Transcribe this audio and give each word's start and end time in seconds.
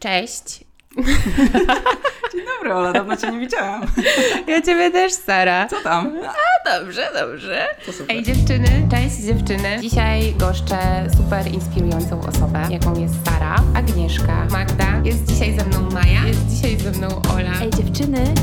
Cześć. 0.00 0.64
Dzień 2.32 2.44
dobry, 2.56 2.74
Ola, 2.74 2.92
dawno 2.92 3.16
Cię 3.16 3.30
nie 3.30 3.40
widziałam. 3.40 3.86
Ja 4.46 4.62
Ciebie 4.62 4.90
też, 4.90 5.12
Sara. 5.12 5.68
Co 5.68 5.76
tam? 5.80 6.12
A, 6.26 6.78
dobrze, 6.78 7.10
dobrze. 7.14 7.66
Ej, 8.08 8.22
dziewczyny. 8.22 8.88
Cześć, 8.90 9.16
dziewczyny. 9.16 9.78
Dzisiaj 9.80 10.34
goszczę 10.38 10.78
super 11.16 11.46
inspirującą 11.46 12.20
osobę, 12.20 12.66
jaką 12.70 13.00
jest 13.00 13.14
Sara, 13.24 13.56
Agnieszka, 13.74 14.46
Magda. 14.50 15.00
Jest 15.04 15.24
dzisiaj 15.26 15.58
ze 15.58 15.64
mną 15.64 15.90
Maja, 15.90 16.26
jest 16.26 16.46
dzisiaj 16.46 16.76
ze 16.76 16.90
mną 16.90 17.08
Ola. 17.34 17.52
Ej 17.62 17.70
dziewczyny, 17.70 18.34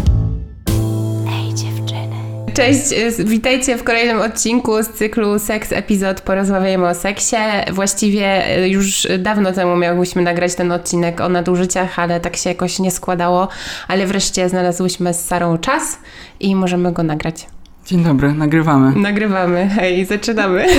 Cześć, 2.58 2.92
y, 3.20 3.24
witajcie 3.24 3.78
w 3.78 3.84
kolejnym 3.84 4.22
odcinku 4.22 4.84
z 4.84 4.90
cyklu 4.90 5.40
Seks 5.40 5.72
Epizod 5.72 6.22
Porozmawiajmy 6.22 6.88
o 6.88 6.96
seksie. 6.96 7.36
Właściwie 7.72 8.58
y, 8.58 8.70
już 8.70 9.08
dawno 9.20 9.52
temu 9.52 9.76
miałyśmy 9.76 10.22
nagrać 10.22 10.56
ten 10.56 10.72
odcinek 10.72 11.22
o 11.22 11.30
nadużyciach, 11.30 12.00
ale 12.00 12.20
tak 12.20 12.36
się 12.36 12.50
jakoś 12.50 12.80
nie 12.80 12.92
składało. 12.92 13.48
Ale 13.88 14.08
wreszcie 14.08 14.50
znalazłyśmy 14.50 15.14
z 15.14 15.26
Sarą 15.26 15.58
czas 15.58 16.00
i 16.40 16.56
możemy 16.56 16.92
go 16.92 17.04
nagrać. 17.04 17.48
Dzień 17.88 18.04
dobry, 18.04 18.34
nagrywamy. 18.34 19.00
Nagrywamy, 19.00 19.70
hej, 19.76 20.06
zaczynamy. 20.06 20.66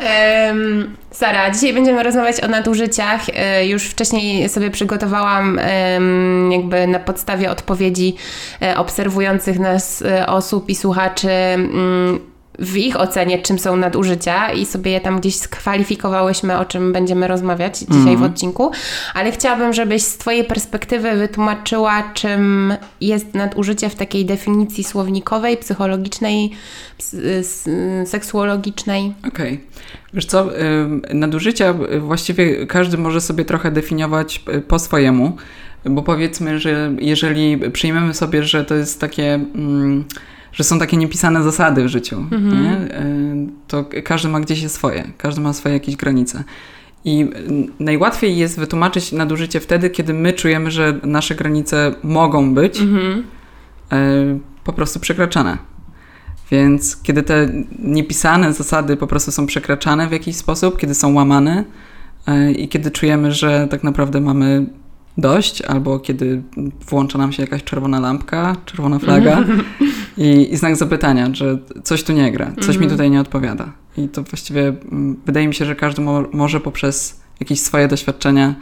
Em, 0.00 0.96
Sara, 1.10 1.50
dzisiaj 1.50 1.74
będziemy 1.74 2.02
rozmawiać 2.02 2.40
o 2.40 2.48
nadużyciach. 2.48 3.20
E, 3.34 3.66
Już 3.66 3.82
wcześniej 3.82 4.48
sobie 4.48 4.70
przygotowałam 4.70 5.58
em, 5.58 6.52
jakby 6.52 6.86
na 6.86 6.98
podstawie 6.98 7.50
odpowiedzi 7.50 8.16
e, 8.62 8.76
obserwujących 8.76 9.58
nas 9.58 10.02
e, 10.02 10.26
osób 10.26 10.68
i 10.68 10.74
słuchaczy 10.74 11.30
mm, 11.30 12.18
w 12.58 12.76
ich 12.76 13.00
ocenie, 13.00 13.38
czym 13.38 13.58
są 13.58 13.76
nadużycia 13.76 14.52
i 14.52 14.66
sobie 14.66 14.90
je 14.90 15.00
tam 15.00 15.20
gdzieś 15.20 15.36
skwalifikowałyśmy, 15.36 16.58
o 16.58 16.64
czym 16.64 16.92
będziemy 16.92 17.28
rozmawiać 17.28 17.78
dzisiaj 17.78 18.16
w 18.16 18.22
odcinku, 18.22 18.70
ale 19.14 19.32
chciałabym, 19.32 19.72
żebyś 19.72 20.02
z 20.02 20.18
Twojej 20.18 20.44
perspektywy 20.44 21.16
wytłumaczyła, 21.16 22.10
czym 22.14 22.74
jest 23.00 23.34
nadużycie 23.34 23.88
w 23.88 23.94
takiej 23.94 24.24
definicji 24.24 24.84
słownikowej, 24.84 25.56
psychologicznej, 25.56 26.50
seksuologicznej. 28.04 29.14
Okej. 29.28 29.60
Wiesz 30.14 30.26
co, 30.26 30.50
nadużycia 31.14 31.74
właściwie 32.00 32.66
każdy 32.66 32.98
może 32.98 33.20
sobie 33.20 33.44
trochę 33.44 33.70
definiować 33.70 34.42
y, 34.54 34.60
po 34.60 34.78
swojemu, 34.78 35.36
bo 35.84 36.02
powiedzmy, 36.02 36.60
że 36.60 36.92
jeżeli 36.98 37.70
przyjmiemy 37.70 38.14
sobie, 38.14 38.42
że 38.42 38.64
to 38.64 38.74
jest 38.74 39.00
takie... 39.00 39.34
Mm, 39.34 40.04
że 40.58 40.64
są 40.64 40.78
takie 40.78 40.96
niepisane 40.96 41.42
zasady 41.42 41.84
w 41.84 41.88
życiu, 41.88 42.24
nie? 42.30 43.00
Y, 43.00 43.46
to 43.68 43.84
każdy 44.04 44.28
ma 44.28 44.40
gdzieś 44.40 44.70
swoje, 44.70 45.04
każdy 45.18 45.40
ma 45.40 45.52
swoje 45.52 45.74
jakieś 45.74 45.96
granice. 45.96 46.44
I 47.04 47.30
najłatwiej 47.80 48.36
jest 48.36 48.58
wytłumaczyć 48.58 49.12
nadużycie 49.12 49.60
wtedy, 49.60 49.90
kiedy 49.90 50.14
my 50.14 50.32
czujemy, 50.32 50.70
że 50.70 51.00
nasze 51.02 51.34
granice 51.34 51.94
mogą 52.02 52.54
być 52.54 52.80
Mhm. 52.80 53.24
e, 53.92 53.96
po 54.64 54.72
prostu 54.72 55.00
przekraczane. 55.00 55.58
Więc 56.50 57.02
kiedy 57.02 57.22
te 57.22 57.48
niepisane 57.78 58.52
zasady 58.52 58.96
po 58.96 59.06
prostu 59.06 59.32
są 59.32 59.46
przekraczane 59.46 60.08
w 60.08 60.12
jakiś 60.12 60.36
sposób, 60.36 60.78
kiedy 60.78 60.94
są 60.94 61.14
łamane 61.14 61.64
e, 62.26 62.52
i 62.52 62.68
kiedy 62.68 62.90
czujemy, 62.90 63.32
że 63.32 63.68
tak 63.70 63.84
naprawdę 63.84 64.20
mamy 64.20 64.66
dość, 65.18 65.62
albo 65.62 65.98
kiedy 65.98 66.42
włącza 66.88 67.18
nam 67.18 67.32
się 67.32 67.42
jakaś 67.42 67.64
czerwona 67.64 68.00
lampka, 68.00 68.56
czerwona 68.64 68.98
flaga 68.98 69.44
i, 70.16 70.52
i 70.52 70.56
znak 70.56 70.76
zapytania, 70.76 71.28
że 71.32 71.58
coś 71.82 72.02
tu 72.02 72.12
nie 72.12 72.32
gra, 72.32 72.52
coś 72.60 72.76
mi 72.76 72.88
tutaj 72.88 73.10
nie 73.10 73.20
odpowiada. 73.20 73.72
I 73.96 74.08
to 74.08 74.22
właściwie 74.22 74.68
mm, 74.68 75.20
wydaje 75.26 75.48
mi 75.48 75.54
się, 75.54 75.64
że 75.64 75.76
każdy 75.76 76.02
mo 76.02 76.24
może 76.32 76.60
poprzez 76.60 77.20
jakieś 77.40 77.60
swoje 77.60 77.88
doświadczenia 77.88 78.54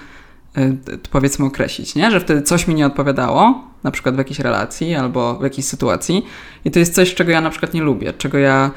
y, 0.59 0.79
powiedzmy 1.11 1.45
określić, 1.47 1.95
nie? 1.95 2.11
że 2.11 2.21
wtedy 2.21 2.43
coś 2.43 2.69
mi 2.69 2.75
nie 2.75 2.87
odpowiadało, 2.87 3.65
na 3.85 3.91
przykład 3.91 4.15
w 4.15 4.19
jakiejś 4.19 4.39
relacji 4.39 4.95
albo 4.95 5.39
w 5.39 5.43
jakiejś 5.43 5.67
sytuacji 5.67 6.27
i 6.65 6.71
to 6.71 6.79
jest 6.79 6.95
coś, 6.95 7.15
czego 7.15 7.31
ja 7.33 7.41
na 7.41 7.51
przykład 7.51 7.75
nie 7.75 7.83
lubię, 7.83 8.13
czego 8.13 8.39
ja 8.39 8.71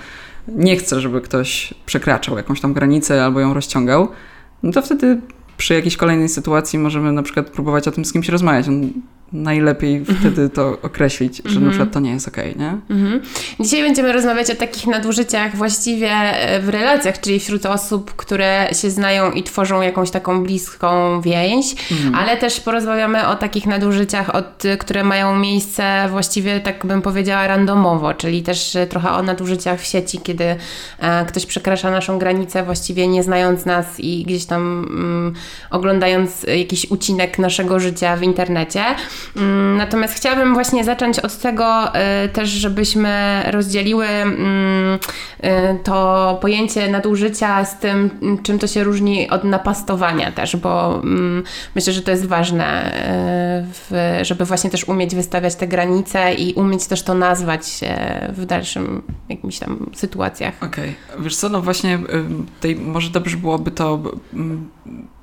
nie 0.48 0.78
chcę, 0.78 1.02
żeby 1.02 1.22
ktoś 1.22 1.74
przekraczał 1.86 2.38
jakąś 2.38 2.62
tam 2.62 2.74
granicę 2.74 3.24
albo 3.24 3.40
ją 3.40 3.54
rozciągał, 3.54 4.08
no 4.64 4.72
to 4.72 4.81
wtedy 4.81 5.22
przy 5.59 5.74
jakiejś 5.74 5.97
kolejnej 5.97 6.30
sytuacji 6.30 6.80
możemy 6.80 7.12
na 7.12 7.24
przykład 7.24 7.50
próbować 7.50 7.88
o 7.88 7.92
tym 7.92 8.06
z 8.06 8.14
kimś 8.14 8.30
rozmawiać. 8.30 8.68
On 8.68 8.92
najlepiej 9.34 10.06
wtedy 10.20 10.50
to 10.50 10.78
określić, 10.82 11.42
że 11.46 11.60
na 11.60 11.70
przykład 11.70 11.92
to 11.92 12.00
nie 12.00 12.12
jest 12.12 12.28
okej, 12.28 12.56
nie? 12.58 12.78
Mhm. 12.90 13.22
Dzisiaj 13.60 13.82
będziemy 13.82 14.14
rozmawiać 14.14 14.52
o 14.52 14.56
takich 14.56 14.88
nadużyciach 14.88 15.56
właściwie 15.56 16.12
e, 16.12 16.60
w 16.60 16.70
relacjach, 16.70 17.20
czyli 17.20 17.40
wśród 17.40 17.66
osób, 17.66 18.16
które 18.16 18.70
się 18.82 18.90
znają 18.90 19.32
i 19.32 19.44
tworzą 19.44 19.82
jakąś 19.82 20.12
taką 20.12 20.44
bliską 20.44 21.22
więź, 21.22 21.76
ale 22.16 22.38
też 22.38 22.60
porozmawiamy 22.60 23.28
o 23.28 23.36
takich 23.36 23.66
nadużyciach, 23.66 24.36
od, 24.36 24.64
które 24.80 25.04
mają 25.04 25.40
miejsce 25.40 26.08
właściwie, 26.10 26.60
tak 26.60 26.86
bym 26.86 27.02
powiedziała, 27.02 27.48
randomowo, 27.48 28.14
czyli 28.14 28.44
też 28.44 28.76
e, 28.76 28.88
trochę 28.88 29.12
o 29.12 29.24
nadużyciach 29.24 29.82
w 29.82 29.86
sieci, 29.86 30.20
kiedy 30.24 30.56
e, 31.00 31.26
ktoś 31.26 31.46
przekracza 31.46 31.92
naszą 31.92 32.20
granicę 32.20 32.64
właściwie 32.64 33.08
nie 33.08 33.24
znając 33.24 33.66
nas 33.66 34.00
i 34.00 34.24
gdzieś 34.24 34.46
tam 34.46 34.86
mm, 34.90 35.34
oglądając 35.72 36.44
jakiś 36.44 36.92
ucinek 36.92 37.40
naszego 37.40 37.80
życia 37.80 38.16
w 38.16 38.24
internecie. 38.24 38.84
Mm, 39.35 39.78
Natomiast 39.78 40.13
chciałabym 40.13 40.53
właśnie 40.53 40.84
zacząć 40.84 41.19
od 41.19 41.38
tego 41.38 41.88
y, 42.25 42.30
też, 42.30 42.50
żebyśmy 42.50 43.44
rozdzieliły 43.52 44.06
mm, 44.06 45.00
y, 45.44 45.50
to 45.84 46.38
pojęcie 46.41 46.91
nadużycia 46.91 47.66
z 47.66 47.80
tym, 47.80 48.09
czym 48.44 48.59
to 48.59 48.68
się 48.68 48.84
różni 48.84 49.30
od 49.30 49.44
napastowania 49.44 50.31
też, 50.31 50.56
bo 50.56 51.02
mm, 51.03 51.44
myślę, 51.75 51.94
że 51.94 52.02
to 52.02 52.12
jest 52.12 52.25
ważne, 52.25 52.94
y, 54.22 54.25
żeby 54.25 54.46
właśnie 54.46 54.69
też 54.69 54.88
umieć 54.88 55.16
wystawiać 55.16 55.56
te 55.56 55.68
granice 55.68 56.34
i 56.34 56.53
umieć 56.53 56.88
też 56.88 57.03
to 57.03 57.13
nazwać 57.13 57.62
w 58.30 58.46
dalszym 58.46 59.01
jakimś 59.30 59.59
tam 59.59 59.90
sytuacjach. 59.96 60.53
Okej. 60.63 60.96
Wiesz 61.19 61.36
co, 61.36 61.50
no 61.50 61.62
właśnie 61.62 62.00
tej, 62.62 62.75
może 62.75 63.09
dobrze 63.09 63.38
byłoby 63.38 63.72
to 63.72 64.00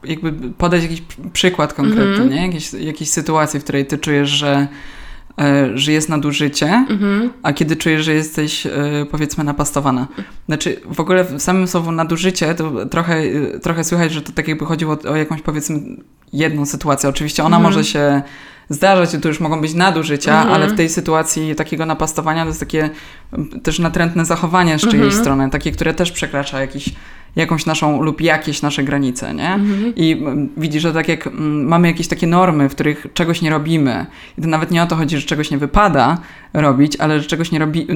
jakby 0.04 0.32
podać 0.32 0.82
jakiś 0.82 1.02
pr- 1.02 1.30
przykład 1.32 1.72
konkretny, 1.74 2.26
nie? 2.28 2.46
Jakiejś, 2.46 2.72
jakiejś 2.72 3.10
sytuacji, 3.10 3.60
w 3.60 3.62
której 3.62 3.86
ty 3.86 3.98
czujesz, 3.98 4.30
że, 4.30 4.68
e, 5.38 5.70
że 5.78 5.92
jest 5.92 6.08
nadużycie, 6.08 6.86
a 7.42 7.52
kiedy 7.52 7.76
czujesz, 7.76 8.04
że 8.04 8.14
jesteś 8.14 8.66
e, 8.66 8.72
powiedzmy 9.10 9.44
napastowana. 9.44 10.06
Znaczy 10.46 10.80
w 10.84 11.00
ogóle 11.00 11.24
w 11.24 11.42
samym 11.42 11.68
słowo 11.68 11.92
nadużycie 11.92 12.54
to 12.54 12.86
trochę, 12.86 13.22
trochę 13.62 13.84
słychać, 13.84 14.12
że 14.12 14.22
to 14.22 14.32
tak 14.32 14.48
jakby 14.48 14.64
chodziło 14.64 14.98
o 15.08 15.16
jakąś 15.16 15.42
powiedzmy 15.42 15.80
jedną 16.32 16.66
sytuację. 16.66 17.08
Oczywiście 17.08 17.44
ona 17.44 17.58
może 17.58 17.84
się 17.84 18.22
zdarzać 18.68 19.14
i 19.14 19.20
to 19.20 19.28
już 19.28 19.40
mogą 19.40 19.60
być 19.60 19.74
nadużycia, 19.74 20.34
ale 20.34 20.66
w 20.66 20.76
tej 20.76 20.88
sytuacji 20.88 21.54
takiego 21.54 21.86
napastowania 21.86 22.42
to 22.42 22.48
jest 22.48 22.60
takie 22.60 22.90
też 23.62 23.78
natrętne 23.78 24.24
zachowanie 24.24 24.78
z 24.78 24.82
czyjejś 24.82 25.14
strony, 25.14 25.50
takie, 25.50 25.72
które 25.72 25.94
też 25.94 26.12
przekracza 26.12 26.60
jakiś, 26.60 26.94
jakąś 27.36 27.66
naszą 27.66 28.02
lub 28.02 28.20
jakieś 28.20 28.62
nasze 28.62 28.82
granice, 28.84 29.34
nie? 29.34 29.58
I 29.96 30.12
mm, 30.12 30.48
widzisz, 30.56 30.82
że 30.82 30.92
tak 30.92 31.08
jak 31.08 31.28
mamy 31.64 31.88
jakieś 31.88 32.08
takie 32.08 32.26
normy, 32.26 32.68
w 32.68 32.74
których 32.74 33.06
czegoś 33.14 33.42
nie 33.42 33.50
robimy 33.50 34.06
i 34.38 34.42
to 34.42 34.48
nawet 34.48 34.70
nie 34.70 34.82
o 34.82 34.86
to 34.86 34.96
chodzi, 34.96 35.16
że 35.16 35.26
czegoś 35.26 35.50
nie 35.50 35.58
wypada 35.58 36.18
robić, 36.54 36.96
ale 36.96 37.20
że 37.20 37.26
czegoś 37.26 37.52
nie, 37.52 37.58
robi, 37.58 37.86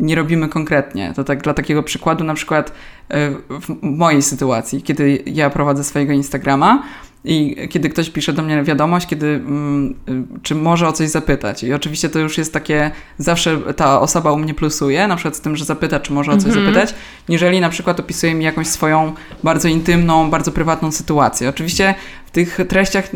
nie 0.00 0.14
robimy 0.14 0.48
konkretnie. 0.48 1.12
To 1.16 1.24
tak 1.24 1.42
dla 1.42 1.54
takiego 1.54 1.82
przykładu 1.82 2.24
na 2.24 2.34
przykład 2.34 2.72
e, 3.08 3.30
w 3.60 3.82
mojej 3.82 4.22
sytuacji, 4.22 4.82
kiedy 4.82 5.22
ja 5.26 5.50
prowadzę 5.50 5.84
swojego 5.84 6.12
Instagrama, 6.12 6.82
i 7.24 7.56
kiedy 7.70 7.88
ktoś 7.88 8.10
pisze 8.10 8.32
do 8.32 8.42
mnie 8.42 8.62
wiadomość, 8.62 9.06
kiedy 9.06 9.26
mm, 9.26 9.94
y, 10.08 10.40
czy 10.42 10.54
może 10.54 10.88
o 10.88 10.92
coś 10.92 11.08
zapytać. 11.08 11.62
I 11.62 11.72
oczywiście 11.72 12.08
to 12.08 12.18
już 12.18 12.38
jest 12.38 12.52
takie, 12.52 12.90
zawsze 13.18 13.58
ta 13.76 14.00
osoba 14.00 14.32
u 14.32 14.38
mnie 14.38 14.54
plusuje, 14.54 15.08
na 15.08 15.16
przykład 15.16 15.36
z 15.36 15.40
tym, 15.40 15.56
że 15.56 15.64
zapyta, 15.64 16.00
czy 16.00 16.12
może 16.12 16.32
o 16.32 16.36
coś 16.36 16.52
zapytać, 16.52 16.94
niżeli 17.28 17.60
na 17.60 17.68
przykład 17.68 18.00
opisuje 18.00 18.34
mi 18.34 18.44
jakąś 18.44 18.66
swoją 18.66 19.12
bardzo 19.42 19.68
intymną, 19.68 20.30
bardzo 20.30 20.52
prywatną 20.52 20.92
sytuację. 20.92 21.48
Oczywiście 21.48 21.94
tych 22.36 22.58
treściach, 22.68 23.10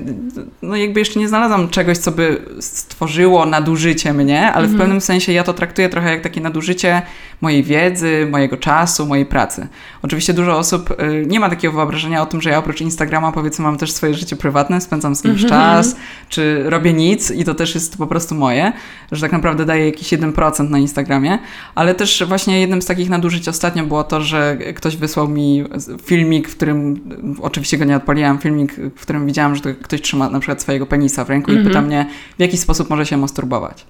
no 0.62 0.76
jakby 0.76 1.00
jeszcze 1.00 1.20
nie 1.20 1.28
znalazłam 1.28 1.68
czegoś, 1.68 1.98
co 1.98 2.10
by 2.10 2.42
stworzyło 2.60 3.46
nadużycie 3.46 4.12
mnie, 4.12 4.52
ale 4.52 4.68
w 4.68 4.78
pewnym 4.78 5.00
sensie 5.00 5.32
ja 5.32 5.44
to 5.44 5.54
traktuję 5.54 5.88
trochę 5.88 6.10
jak 6.10 6.20
takie 6.20 6.40
nadużycie 6.40 7.02
mojej 7.40 7.62
wiedzy, 7.62 8.28
mojego 8.30 8.56
czasu, 8.56 9.06
mojej 9.06 9.26
pracy. 9.26 9.68
Oczywiście 10.02 10.34
dużo 10.34 10.58
osób 10.58 10.90
y, 10.90 11.26
nie 11.26 11.40
ma 11.40 11.50
takiego 11.50 11.74
wyobrażenia 11.74 12.22
o 12.22 12.26
tym, 12.26 12.42
że 12.42 12.50
ja 12.50 12.58
oprócz 12.58 12.80
Instagrama 12.80 13.32
powiedzmy 13.32 13.62
mam 13.62 13.78
też 13.78 13.92
swoje 13.92 14.14
życie 14.14 14.36
prywatne, 14.36 14.80
spędzam 14.80 15.16
z 15.16 15.22
kimś 15.22 15.46
czas, 15.46 15.96
czy 16.28 16.62
robię 16.70 16.92
nic 16.92 17.30
i 17.30 17.44
to 17.44 17.54
też 17.54 17.74
jest 17.74 17.98
po 17.98 18.06
prostu 18.06 18.34
moje, 18.34 18.72
że 19.12 19.20
tak 19.20 19.32
naprawdę 19.32 19.64
daję 19.64 19.86
jakiś 19.86 20.08
1% 20.08 20.70
na 20.70 20.78
Instagramie, 20.78 21.38
ale 21.74 21.94
też 21.94 22.24
właśnie 22.28 22.60
jednym 22.60 22.82
z 22.82 22.86
takich 22.86 23.10
nadużyć 23.10 23.48
ostatnio 23.48 23.84
było 23.84 24.04
to, 24.04 24.20
że 24.20 24.58
ktoś 24.76 24.96
wysłał 24.96 25.28
mi 25.28 25.64
filmik, 26.04 26.48
w 26.48 26.56
którym, 26.56 27.00
oczywiście 27.40 27.78
go 27.78 27.84
nie 27.84 27.96
odpaliłam, 27.96 28.38
filmik, 28.38 28.76
w 28.96 29.00
którym 29.10 29.26
widziałam, 29.26 29.54
że 29.56 29.62
to 29.62 29.68
ktoś 29.82 30.00
trzyma 30.00 30.28
na 30.28 30.40
przykład 30.40 30.62
swojego 30.62 30.86
penisa 30.86 31.24
w 31.24 31.30
ręku 31.30 31.52
i 31.52 31.64
pyta 31.64 31.80
mnie, 31.80 32.06
w 32.38 32.40
jaki 32.40 32.58
sposób 32.58 32.90
może 32.90 33.06
się 33.06 33.16
masturbować. 33.16 33.86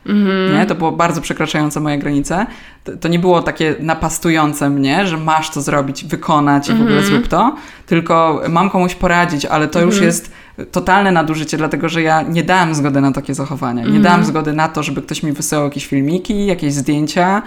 Nie? 0.53 0.67
To 0.67 0.75
było 0.75 0.93
bardzo 0.93 1.21
przekraczające 1.21 1.81
moje 1.81 1.99
granice. 1.99 2.47
To, 2.85 2.97
to 2.97 3.09
nie 3.09 3.19
było 3.19 3.43
takie 3.43 3.75
napastujące 3.81 4.71
mnie, 4.71 5.07
że 5.07 5.17
masz 5.17 5.51
to 5.51 5.63
zrobić, 5.63 6.05
wykonać 6.05 6.69
i 6.69 6.73
w 6.75 6.81
ogóle 6.81 7.03
zrób 7.03 7.29
to, 7.29 7.57
tylko 7.87 8.43
mam 8.49 8.71
komuś 8.71 8.95
poradzić, 8.95 9.47
ale 9.47 9.69
to 9.69 9.81
już 9.81 10.01
jest 10.01 10.33
totalne 10.73 11.13
nadużycie, 11.13 11.57
dlatego 11.57 11.89
że 11.89 12.03
ja 12.03 12.23
nie 12.23 12.43
dałem 12.43 12.75
zgody 12.75 13.01
na 13.01 13.13
takie 13.13 13.35
zachowania. 13.35 13.83
Nie 13.83 13.89
mm. 13.89 14.03
dałem 14.03 14.25
zgody 14.25 14.53
na 14.53 14.69
to, 14.69 14.83
żeby 14.83 15.03
ktoś 15.03 15.23
mi 15.23 15.33
wysyłał 15.33 15.65
jakieś 15.65 15.87
filmiki, 15.87 16.47
jakieś 16.47 16.73
zdjęcia, 16.73 17.43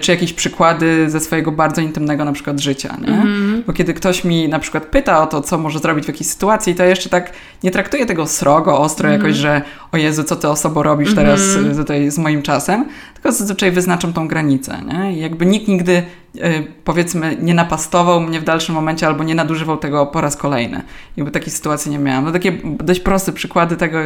czy 0.00 0.12
jakieś 0.12 0.32
przykłady 0.32 1.10
ze 1.10 1.20
swojego 1.20 1.52
bardzo 1.52 1.80
intymnego 1.80 2.24
na 2.24 2.32
przykład 2.32 2.60
życia, 2.60 2.96
nie? 3.00 3.08
Mm. 3.08 3.62
Bo 3.66 3.72
kiedy 3.72 3.94
ktoś 3.94 4.24
mi 4.24 4.48
na 4.48 4.58
przykład 4.58 4.86
pyta 4.86 5.22
o 5.22 5.26
to, 5.26 5.40
co 5.40 5.58
może 5.58 5.78
zrobić 5.78 6.04
w 6.04 6.08
jakiejś 6.08 6.30
sytuacji, 6.30 6.74
to 6.74 6.84
jeszcze 6.84 7.08
tak 7.08 7.32
nie 7.62 7.70
traktuję 7.70 8.06
tego 8.06 8.26
srogo, 8.26 8.78
ostro 8.78 9.08
mm. 9.08 9.20
jakoś, 9.20 9.36
że 9.36 9.62
o 9.92 9.96
Jezu, 9.96 10.24
co 10.24 10.36
ty 10.36 10.48
osobo 10.48 10.82
robisz 10.82 11.14
teraz 11.14 11.40
mm. 11.56 11.76
tutaj 11.76 12.10
z 12.10 12.18
moim 12.18 12.42
czasem, 12.42 12.88
tylko 13.14 13.32
zazwyczaj 13.32 13.70
wyznaczam 13.70 14.12
tą 14.12 14.28
granicę, 14.28 14.78
nie? 14.86 15.12
I 15.12 15.20
jakby 15.20 15.46
nikt 15.46 15.68
nigdy 15.68 16.02
e, 16.40 16.62
powiedzmy 16.84 17.36
nie 17.40 17.54
napastował 17.54 18.20
mnie 18.20 18.40
w 18.40 18.44
dalszym 18.44 18.74
momencie 18.74 19.06
albo 19.06 19.24
nie 19.24 19.34
nadużywał 19.34 19.76
tego 19.76 20.06
po 20.06 20.20
raz 20.20 20.36
kolejny. 20.36 20.82
Jakby 21.16 21.30
takiej 21.30 21.52
sytuacji 21.52 21.90
nie 21.90 21.98
miałam. 21.98 22.24
No 22.24 22.32
takie 22.32 22.52
dość 22.64 23.00
proste 23.00 23.32
przykłady 23.32 23.76
tego 23.76 23.98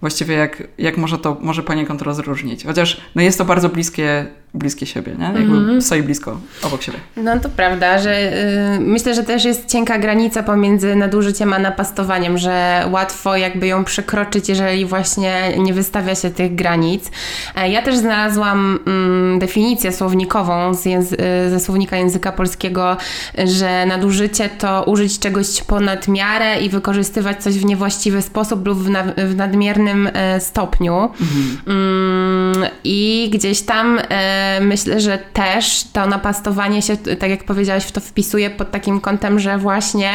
właściwie 0.00 0.34
jak, 0.34 0.62
jak 0.78 0.96
może 0.96 1.18
to 1.18 1.36
może 1.40 1.62
poniekąd 1.62 2.02
rozróżnić. 2.02 2.64
Chociaż 2.64 3.00
no 3.14 3.22
jest 3.22 3.38
to 3.38 3.44
bardzo 3.44 3.68
bliskie 3.68 4.26
bliskie 4.54 4.86
siebie, 4.86 5.14
nie? 5.18 5.24
Jakby 5.24 5.56
mm. 5.56 5.82
stoi 5.82 6.02
blisko 6.02 6.40
obok 6.62 6.82
siebie. 6.82 6.98
No 7.16 7.40
to 7.40 7.48
prawda, 7.48 7.98
że 7.98 8.32
y, 8.76 8.80
myślę, 8.80 9.14
że 9.14 9.22
też 9.22 9.44
jest 9.44 9.68
cienka 9.68 9.98
granica 9.98 10.42
pomiędzy 10.42 10.94
nadużyciem 10.94 11.52
a 11.52 11.58
napastowaniem, 11.58 12.38
że 12.38 12.86
łatwo 12.90 13.36
jakby 13.36 13.66
ją 13.66 13.84
przekroczyć, 13.84 14.48
jeżeli 14.48 14.84
właśnie 14.84 15.52
nie 15.58 15.74
wystawia 15.74 16.14
się 16.14 16.30
tych 16.30 16.54
granic. 16.54 17.10
E, 17.56 17.68
ja 17.70 17.82
też 17.82 17.96
znalazłam 17.96 18.78
mm, 18.86 19.38
definicję 19.38 19.92
słownikową 19.92 20.72
y, 20.72 21.50
ze 21.50 21.60
słownika 21.60 21.96
języka 21.96 22.32
polskiego, 22.32 22.96
że 23.44 23.86
nadużycie 23.86 24.48
to 24.48 24.84
użyć 24.84 25.18
czegoś 25.18 25.62
ponad 25.62 26.08
miarę 26.08 26.60
i 26.60 26.68
wykorzystywać 26.68 27.42
coś 27.42 27.58
w 27.58 27.64
niewłaściwy 27.64 28.22
sposób 28.22 28.66
lub 28.66 28.78
w, 28.78 28.90
na- 28.90 29.12
w 29.16 29.36
nadmiernym 29.36 30.10
e, 30.12 30.40
stopniu. 30.40 30.94
Mhm. 31.20 31.58
Mm, 31.66 32.70
I 32.84 33.30
gdzieś 33.32 33.60
tam 33.62 33.98
e, 34.10 34.41
myślę, 34.60 35.00
że 35.00 35.18
też 35.32 35.84
to 35.92 36.06
napastowanie 36.06 36.82
się, 36.82 36.96
tak 36.96 37.30
jak 37.30 37.44
powiedziałaś, 37.44 37.84
w 37.84 37.92
to 37.92 38.00
wpisuje 38.00 38.50
pod 38.50 38.70
takim 38.70 39.00
kątem, 39.00 39.38
że 39.38 39.58
właśnie 39.58 40.10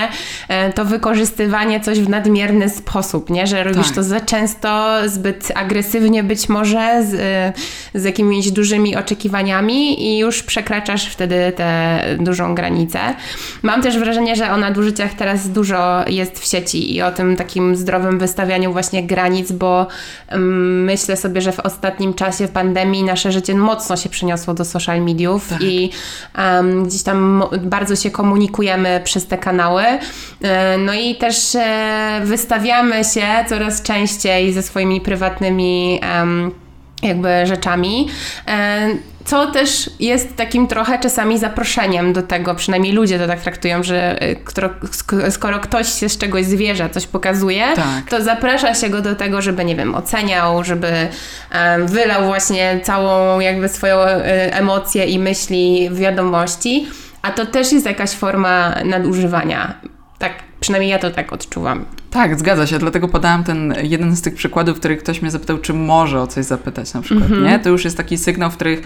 e, 0.47 0.73
to 0.73 0.85
wykorzystywanie 0.85 1.79
coś 1.79 1.99
w 1.99 2.09
nadmierny 2.09 2.69
sposób, 2.69 3.29
nie? 3.29 3.47
Że 3.47 3.63
robisz 3.63 3.87
tak. 3.87 3.95
to 3.95 4.03
za 4.03 4.19
często, 4.19 4.97
zbyt 5.05 5.51
agresywnie 5.55 6.23
być 6.23 6.49
może, 6.49 7.03
z, 7.03 7.15
z 7.93 8.03
jakimiś 8.03 8.51
dużymi 8.51 8.95
oczekiwaniami 8.95 10.03
i 10.03 10.17
już 10.17 10.43
przekraczasz 10.43 11.05
wtedy 11.05 11.53
tę 11.55 11.99
dużą 12.19 12.55
granicę. 12.55 12.99
Mam 13.63 13.81
też 13.81 13.99
wrażenie, 13.99 14.35
że 14.35 14.51
o 14.51 14.57
nadużyciach 14.57 15.13
teraz 15.13 15.49
dużo 15.49 16.05
jest 16.07 16.39
w 16.39 16.45
sieci 16.45 16.95
i 16.95 17.01
o 17.01 17.11
tym 17.11 17.35
takim 17.35 17.75
zdrowym 17.75 18.19
wystawianiu 18.19 18.71
właśnie 18.71 19.03
granic, 19.03 19.51
bo 19.51 19.87
um, 20.31 20.83
myślę 20.83 21.17
sobie, 21.17 21.41
że 21.41 21.51
w 21.51 21.59
ostatnim 21.59 22.13
czasie 22.13 22.47
w 22.47 22.51
pandemii 22.51 23.03
nasze 23.03 23.31
życie 23.31 23.55
mocno 23.55 23.97
się 23.97 24.09
przyniosło 24.17 24.53
do 24.53 24.65
social 24.65 25.01
mediów 25.01 25.49
tak. 25.49 25.61
i 25.61 25.89
um, 26.37 26.85
gdzieś 26.85 27.03
tam 27.03 27.43
bardzo 27.59 27.95
się 27.95 28.11
komunikujemy 28.11 29.01
przez 29.03 29.27
te 29.27 29.37
kanały. 29.37 29.83
E, 30.41 30.77
no 30.77 30.93
i 30.93 31.15
też 31.15 31.55
e, 31.55 32.21
wystawiamy 32.23 33.03
się 33.03 33.27
coraz 33.49 33.81
częściej 33.81 34.53
ze 34.53 34.63
swoimi 34.63 35.01
prywatnymi 35.01 35.99
um, 36.19 36.51
jakby 37.03 37.45
rzeczami. 37.45 38.07
E, 38.47 38.89
co 39.27 39.51
też 39.51 39.89
jest 39.99 40.35
takim 40.35 40.67
trochę 40.67 40.99
czasami 40.99 41.39
zaproszeniem 41.39 42.13
do 42.13 42.21
tego, 42.21 42.55
przynajmniej 42.55 42.93
ludzie 42.93 43.19
to 43.19 43.27
tak 43.27 43.41
traktują, 43.41 43.83
że 43.83 44.23
y, 44.23 45.31
skoro 45.31 45.59
ktoś 45.59 45.99
się 45.99 46.09
z 46.09 46.17
czegoś 46.17 46.45
zwierza, 46.45 46.89
coś 46.89 47.07
pokazuje, 47.07 47.65
tak. 47.75 48.09
to 48.09 48.23
zaprasza 48.23 48.73
się 48.73 48.89
go 48.89 49.01
do 49.01 49.15
tego, 49.15 49.41
żeby, 49.41 49.65
nie 49.65 49.75
wiem, 49.75 49.95
oceniał, 49.95 50.63
żeby 50.63 50.91
wylał 51.85 52.25
właśnie 52.25 52.79
całą 52.83 53.39
jakby 53.39 53.69
swoją 53.69 54.01
y, 54.01 54.21
emocje 54.53 55.05
i 55.05 55.19
myśli 55.19 55.89
w 55.89 55.97
wiadomości, 55.97 56.87
a 57.21 57.31
to 57.31 57.45
też 57.45 57.71
jest 57.71 57.85
jakaś 57.85 58.11
forma 58.11 58.75
nadużywania. 58.85 59.73
Tak, 60.19 60.31
przynajmniej 60.59 60.91
ja 60.91 60.99
to 60.99 61.11
tak 61.11 61.33
odczuwam. 61.33 61.85
Tak, 62.11 62.39
zgadza 62.39 62.67
się, 62.67 62.79
dlatego 62.79 63.07
podałam 63.07 63.43
ten 63.43 63.73
jeden 63.83 64.15
z 64.15 64.21
tych 64.21 64.35
przykładów, 64.35 64.75
w 64.75 64.79
których 64.79 64.99
ktoś 64.99 65.21
mnie 65.21 65.31
zapytał, 65.31 65.57
czy 65.57 65.73
może 65.73 66.21
o 66.21 66.27
coś 66.27 66.45
zapytać 66.45 66.93
na 66.93 67.01
przykład, 67.01 67.29
mm 67.29 67.43
-hmm. 67.43 67.45
nie? 67.45 67.59
To 67.59 67.69
już 67.69 67.85
jest 67.85 67.97
taki 67.97 68.17
sygnał, 68.17 68.51
w 68.51 68.55
których 68.55 68.81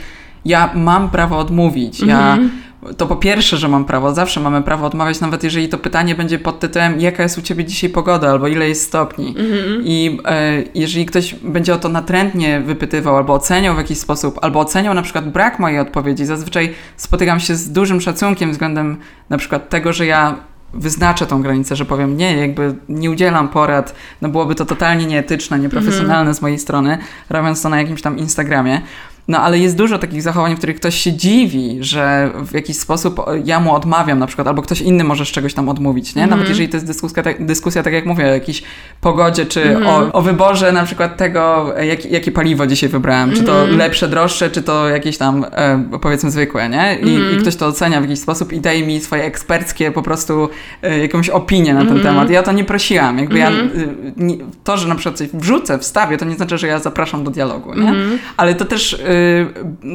ja 0.45 0.69
mam 0.75 1.09
prawo 1.09 1.37
odmówić. 1.37 1.99
Ja 1.99 2.33
mhm. 2.33 2.49
to 2.97 3.07
po 3.07 3.15
pierwsze, 3.15 3.57
że 3.57 3.67
mam 3.67 3.85
prawo, 3.85 4.13
zawsze 4.13 4.39
mamy 4.39 4.61
prawo 4.61 4.87
odmawiać, 4.87 5.21
nawet 5.21 5.43
jeżeli 5.43 5.69
to 5.69 5.77
pytanie 5.77 6.15
będzie 6.15 6.39
pod 6.39 6.59
tytułem 6.59 7.01
jaka 7.01 7.23
jest 7.23 7.37
u 7.37 7.41
Ciebie 7.41 7.65
dzisiaj 7.65 7.89
pogoda, 7.89 8.29
albo 8.29 8.47
ile 8.47 8.69
jest 8.69 8.83
stopni. 8.83 9.27
Mhm. 9.27 9.81
I 9.85 10.19
e, 10.25 10.63
jeżeli 10.75 11.05
ktoś 11.05 11.35
będzie 11.35 11.73
o 11.73 11.77
to 11.77 11.89
natrętnie 11.89 12.61
wypytywał, 12.61 13.17
albo 13.17 13.33
oceniał 13.33 13.75
w 13.75 13.77
jakiś 13.77 13.97
sposób, 13.97 14.39
albo 14.41 14.59
oceniał 14.59 14.93
na 14.93 15.01
przykład 15.01 15.29
brak 15.29 15.59
mojej 15.59 15.79
odpowiedzi, 15.79 16.25
zazwyczaj 16.25 16.73
spotykam 16.97 17.39
się 17.39 17.55
z 17.55 17.71
dużym 17.71 18.01
szacunkiem 18.01 18.51
względem 18.51 18.97
na 19.29 19.37
przykład 19.37 19.69
tego, 19.69 19.93
że 19.93 20.05
ja 20.05 20.50
wyznaczę 20.73 21.27
tą 21.27 21.41
granicę, 21.41 21.75
że 21.75 21.85
powiem 21.85 22.17
nie, 22.17 22.37
jakby 22.37 22.75
nie 22.89 23.11
udzielam 23.11 23.49
porad, 23.49 23.95
no 24.21 24.29
byłoby 24.29 24.55
to 24.55 24.65
totalnie 24.65 25.05
nieetyczne, 25.05 25.59
nieprofesjonalne 25.59 26.21
mm. 26.21 26.33
z 26.33 26.41
mojej 26.41 26.59
strony, 26.59 26.97
robiąc 27.29 27.61
to 27.61 27.69
na 27.69 27.77
jakimś 27.81 28.01
tam 28.01 28.17
Instagramie. 28.17 28.81
No 29.27 29.39
ale 29.39 29.59
jest 29.59 29.77
dużo 29.77 29.99
takich 29.99 30.21
zachowań, 30.21 30.55
w 30.55 30.57
których 30.57 30.75
ktoś 30.75 30.95
się 30.95 31.13
dziwi, 31.13 31.77
że 31.79 32.31
w 32.45 32.53
jakiś 32.53 32.77
sposób 32.77 33.21
ja 33.45 33.59
mu 33.59 33.75
odmawiam 33.75 34.19
na 34.19 34.27
przykład, 34.27 34.47
albo 34.47 34.61
ktoś 34.61 34.81
inny 34.81 35.03
może 35.03 35.25
z 35.25 35.27
czegoś 35.27 35.53
tam 35.53 35.69
odmówić, 35.69 36.15
nie? 36.15 36.21
Nawet 36.21 36.35
mm. 36.35 36.49
jeżeli 36.49 36.69
to 36.69 36.77
jest 36.77 36.87
dyskusja, 36.87 37.23
tak, 37.23 37.45
dyskusja, 37.45 37.83
tak 37.83 37.93
jak 37.93 38.05
mówię, 38.05 38.25
o 38.25 38.27
jakiejś 38.27 38.63
pogodzie, 39.01 39.45
czy 39.45 39.63
mm. 39.63 39.87
o, 39.87 40.11
o, 40.11 40.21
wyborze 40.21 40.71
na 40.71 40.83
przykład 40.83 41.17
tego, 41.17 41.73
jak, 41.81 42.05
jakie 42.05 42.31
paliwo 42.31 42.67
dzisiaj 42.67 42.89
wybrałem, 42.89 43.33
czy 43.33 43.43
to 43.43 43.63
mm. 43.63 43.77
lepsze, 43.77 44.07
droższe, 44.07 44.49
czy 44.49 44.61
to 44.61 44.89
jakieś 44.89 45.17
tam 45.17 45.45
e, 45.51 45.83
powiedzmy 46.01 46.31
zwykłe, 46.31 46.69
nie? 46.69 46.97
I, 47.01 47.07
I, 47.07 47.15
mhm. 47.15 47.41
ktoś 47.41 47.55
to 47.55 47.67
ocenia 47.67 48.01
w 48.01 48.03
jakiś 48.03 48.19
sposób 48.19 48.53
i 48.53 48.61
daje 48.61 48.85
mi 48.85 48.99
swoje 48.99 49.23
eksperckie 49.23 49.91
po 49.91 50.01
prostu 50.01 50.49
e, 50.81 50.99
jakąś 50.99 51.29
opinię 51.29 51.73
na 51.73 51.79
ten 51.79 51.97
mhm. 51.97 52.05
temat. 52.05 52.29
Ja 52.29 52.43
to 52.43 52.51
nie 52.51 52.63
prosiłam. 52.63 53.19
Jakby 53.19 53.37
ja, 53.37 53.47
mhm. 53.47 53.69
e, 53.79 54.23
nie, 54.23 54.37
to, 54.63 54.77
że 54.77 54.87
na 54.87 54.95
przykład 54.95 55.17
coś 55.17 55.27
wrzucę, 55.33 55.79
wstawię, 55.79 56.17
to 56.17 56.25
nie 56.25 56.35
znaczy, 56.35 56.57
że 56.57 56.67
ja 56.67 56.79
zapraszam 56.79 57.23
do 57.23 57.31
dialogu, 57.31 57.73
nie? 57.73 57.93
Ale 58.37 58.55
to 58.55 58.65
też 58.65 58.93
Y, 58.93 59.10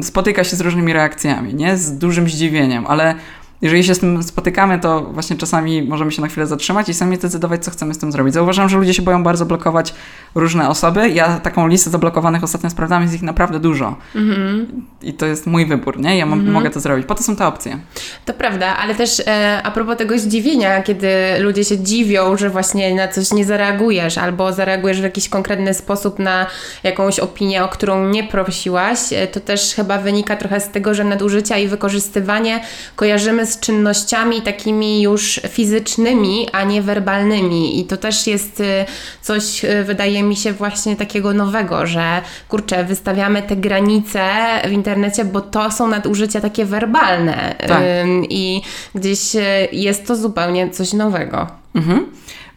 spotyka 0.02 0.44
się 0.44 0.56
z 0.56 0.60
różnymi 0.60 0.92
reakcjami, 0.92 1.54
nie? 1.54 1.76
Z 1.76 1.98
dużym 1.98 2.28
zdziwieniem, 2.28 2.86
ale 2.86 3.14
jeżeli 3.62 3.84
się 3.84 3.94
z 3.94 3.98
tym 3.98 4.22
spotykamy, 4.22 4.78
to 4.78 5.00
właśnie 5.00 5.36
czasami 5.36 5.82
możemy 5.82 6.12
się 6.12 6.22
na 6.22 6.28
chwilę 6.28 6.46
zatrzymać 6.46 6.88
i 6.88 6.94
sami 6.94 7.16
zdecydować, 7.16 7.64
co 7.64 7.70
chcemy 7.70 7.94
z 7.94 7.98
tym 7.98 8.12
zrobić. 8.12 8.34
Zauważam, 8.34 8.68
że 8.68 8.78
ludzie 8.78 8.94
się 8.94 9.02
boją 9.02 9.22
bardzo 9.22 9.46
blokować 9.46 9.94
różne 10.34 10.68
osoby. 10.68 11.08
Ja 11.08 11.40
taką 11.40 11.68
listę 11.68 11.90
zablokowanych 11.90 12.44
ostatnio 12.44 12.70
sprawdzam, 12.70 13.02
jest 13.02 13.14
ich 13.14 13.22
naprawdę 13.22 13.60
dużo. 13.60 13.96
Mm-hmm. 14.14 14.64
I 15.02 15.14
to 15.14 15.26
jest 15.26 15.46
mój 15.46 15.66
wybór, 15.66 16.00
nie? 16.00 16.18
Ja 16.18 16.26
mm-hmm. 16.26 16.50
mogę 16.50 16.70
to 16.70 16.80
zrobić. 16.80 17.06
Po 17.06 17.14
to 17.14 17.22
są 17.22 17.36
te 17.36 17.46
opcje. 17.46 17.78
To 18.24 18.34
prawda, 18.34 18.76
ale 18.76 18.94
też 18.94 19.22
e, 19.26 19.60
a 19.64 19.70
propos 19.70 19.96
tego 19.96 20.18
zdziwienia, 20.18 20.82
kiedy 20.82 21.08
ludzie 21.40 21.64
się 21.64 21.78
dziwią, 21.78 22.36
że 22.36 22.50
właśnie 22.50 22.94
na 22.94 23.08
coś 23.08 23.32
nie 23.32 23.44
zareagujesz 23.44 24.18
albo 24.18 24.52
zareagujesz 24.52 25.00
w 25.00 25.02
jakiś 25.02 25.28
konkretny 25.28 25.74
sposób 25.74 26.18
na 26.18 26.46
jakąś 26.82 27.18
opinię, 27.18 27.64
o 27.64 27.68
którą 27.68 28.08
nie 28.08 28.24
prosiłaś, 28.24 28.98
e, 29.12 29.26
to 29.26 29.40
też 29.40 29.74
chyba 29.74 29.98
wynika 29.98 30.36
trochę 30.36 30.60
z 30.60 30.68
tego, 30.68 30.94
że 30.94 31.04
nadużycia 31.04 31.58
i 31.58 31.68
wykorzystywanie 31.68 32.60
kojarzymy 32.96 33.45
z 33.46 33.60
czynnościami 33.60 34.42
takimi 34.42 35.02
już 35.02 35.40
fizycznymi, 35.48 36.48
a 36.52 36.64
nie 36.64 36.82
werbalnymi. 36.82 37.80
I 37.80 37.84
to 37.84 37.96
też 37.96 38.26
jest 38.26 38.60
y, 38.60 38.84
coś, 39.22 39.64
y, 39.64 39.84
wydaje 39.84 40.22
mi 40.22 40.36
się, 40.36 40.52
właśnie 40.52 40.96
takiego 40.96 41.34
nowego, 41.34 41.86
że 41.86 42.22
kurczę, 42.48 42.84
wystawiamy 42.84 43.42
te 43.42 43.56
granice 43.56 44.28
w 44.68 44.72
internecie, 44.72 45.24
bo 45.24 45.40
to 45.40 45.70
są 45.70 45.88
nadużycia 45.88 46.40
takie 46.40 46.64
werbalne. 46.64 47.54
Tak. 47.68 47.82
I 48.28 48.62
gdzieś 48.94 49.36
y, 49.36 49.68
jest 49.72 50.06
to 50.06 50.16
zupełnie 50.16 50.70
coś 50.70 50.92
nowego. 50.92 51.46
Mhm. 51.74 52.06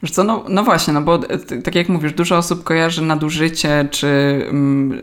Wiesz 0.04 0.12
co, 0.12 0.24
no, 0.24 0.46
no 0.50 0.64
właśnie, 0.64 0.94
no 0.94 1.02
bo 1.02 1.20
tak 1.64 1.76
jak 1.76 1.90
mówisz, 1.90 2.14
dużo 2.14 2.38
osób 2.38 2.64
kojarzy 2.64 3.02
nadużycie, 3.02 3.88
czy, 3.92 4.08
mm, 4.50 5.02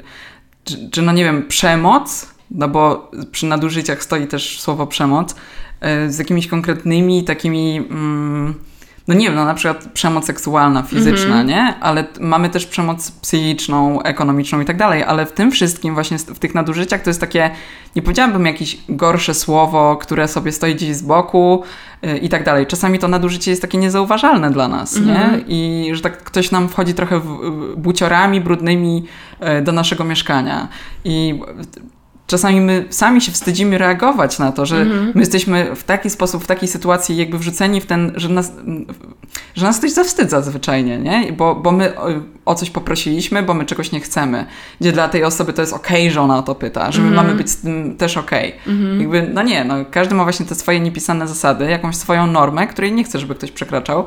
czy, 0.65 0.91
czy 0.91 1.03
no 1.03 1.13
nie 1.13 1.25
wiem, 1.25 1.49
przemoc, 1.49 2.27
no 2.51 2.69
bo 2.69 3.11
przy 3.33 3.47
nadużyciach 3.47 4.03
stoi 4.03 4.27
też 4.27 4.61
słowo 4.61 4.87
przemoc, 4.87 5.35
z 6.09 6.19
jakimiś 6.19 6.47
konkretnymi 6.47 7.25
takimi. 7.25 7.77
Mm, 7.91 8.55
no 9.09 9.15
nie 9.15 9.27
wiem, 9.27 9.35
no 9.35 9.45
na 9.45 9.55
przykład 9.55 9.89
przemoc 9.93 10.27
seksualna, 10.27 10.83
fizyczna, 10.83 11.35
mm 11.35 11.47
-hmm. 11.47 11.49
nie? 11.49 11.75
Ale 11.81 12.05
mamy 12.21 12.51
też 12.51 12.67
przemoc 12.67 13.11
psychiczną, 13.11 14.03
ekonomiczną 14.03 14.61
i 14.61 14.65
tak 14.65 14.77
dalej, 14.77 15.03
ale 15.03 15.27
w 15.27 15.33
tym 15.33 15.51
wszystkim, 15.51 15.95
właśnie 15.95 16.19
w 16.19 16.39
tych 16.39 16.55
nadużyciach, 16.55 17.03
to 17.03 17.11
jest 17.11 17.21
takie, 17.21 17.51
nie 17.97 18.03
powiedziałabym 18.03 18.47
jakieś 18.47 18.79
gorsze 18.89 19.35
słowo, 19.35 19.97
które 19.97 20.29
sobie 20.29 20.53
stoi 20.53 20.75
gdzieś 20.75 20.97
z 20.97 21.03
boku 21.03 21.63
yy, 22.03 22.19
i 22.19 22.29
tak 22.29 22.45
dalej. 22.45 22.67
Czasami 22.67 22.99
to 22.99 23.09
nadużycie 23.09 23.51
jest 23.51 23.63
takie 23.63 23.79
niezauważalne 23.79 24.51
dla 24.51 24.69
nas, 24.69 24.97
mm 24.97 25.09
-hmm. 25.09 25.13
nie? 25.13 25.25
Mhm. 25.25 25.45
I 25.49 25.91
że 25.93 26.01
tak 26.01 26.25
ktoś 26.25 26.51
nam 26.51 26.69
wchodzi 26.69 26.95
trochę 26.95 27.21
w, 27.21 27.39
buciorami 27.77 28.41
brudnymi 28.41 29.05
yy, 29.41 29.63
do 29.63 29.73
naszego 29.73 30.05
mieszkania. 30.05 30.69
I 31.05 31.41
czasami 32.27 32.61
my 32.61 32.85
sami 32.91 33.21
się 33.21 33.33
wstydzimy 33.33 33.79
reagować 33.79 34.39
na 34.39 34.53
to, 34.53 34.67
że 34.67 34.85
-hmm. 34.85 35.13
my 35.15 35.21
jesteśmy 35.21 35.77
w 35.77 35.85
taki 35.85 36.11
sposób, 36.11 36.45
w 36.45 36.47
takiej 36.47 36.69
sytuacji 36.69 37.17
jakby 37.17 37.39
wrzuceni 37.39 37.81
w 37.81 37.87
ten, 37.87 38.13
że 38.17 38.29
nas, 38.29 38.53
że 39.55 39.67
nas 39.67 39.79
ktoś 39.79 39.93
zawstydza 39.93 40.43
zwyczajnie, 40.43 40.99
nie? 40.99 41.33
Bo, 41.33 41.55
bo 41.55 41.73
my 41.73 41.93
o 42.45 42.55
coś 42.55 42.71
poprosiliśmy, 42.71 43.43
bo 43.43 43.55
my 43.55 43.65
czegoś 43.65 43.93
nie 43.93 44.01
chcemy. 44.01 44.47
Gdzie 44.81 44.93
dla 44.93 45.09
tej 45.09 45.25
osoby 45.25 45.53
to 45.53 45.63
jest 45.63 45.73
okej, 45.73 46.03
okay, 46.03 46.11
że 46.11 46.21
ona 46.21 46.39
o 46.39 46.43
to 46.43 46.55
pyta, 46.55 46.93
że 46.93 47.03
my 47.03 47.11
-hmm. 47.11 47.15
mamy 47.15 47.35
być 47.35 47.51
z 47.51 47.57
tym 47.57 47.97
też 47.97 48.17
okej. 48.17 48.53
Okay. 48.63 48.75
-hmm. 48.75 49.01
Jakby, 49.01 49.31
no 49.35 49.43
nie, 49.43 49.65
no 49.65 49.75
każdy 49.91 50.15
ma 50.15 50.23
właśnie 50.23 50.47
te 50.47 50.55
swoje 50.55 50.81
niepisane 50.81 51.29
zasady, 51.29 51.65
jakąś 51.65 51.97
swoją 51.97 52.27
normę, 52.27 52.67
której 52.67 52.93
nie 52.93 53.05
chce, 53.05 53.19
żeby 53.19 53.35
ktoś 53.35 53.51
przekraczał, 53.51 54.05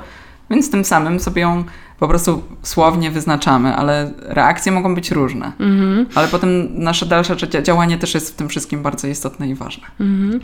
więc 0.50 0.72
tym 0.72 0.86
samym 0.86 1.20
sobie 1.20 1.42
ją 1.42 1.64
po 2.00 2.08
prostu 2.08 2.44
słownie 2.64 3.12
wyznaczamy, 3.12 3.76
ale 3.76 4.12
reakcje 4.20 4.72
mogą 4.72 4.96
być 4.96 5.12
różne. 5.12 5.52
Mhm. 5.60 6.06
Ale 6.16 6.28
potem 6.28 6.68
nasze 6.84 7.06
dalsze 7.06 7.36
działanie 7.64 7.98
też 7.98 8.14
jest 8.14 8.34
w 8.34 8.36
tym 8.36 8.50
wszystkim 8.50 8.84
bardzo 8.84 9.08
istotne 9.08 9.48
i 9.48 9.56
ważne. 9.56 9.88
Mhm. 10.00 10.40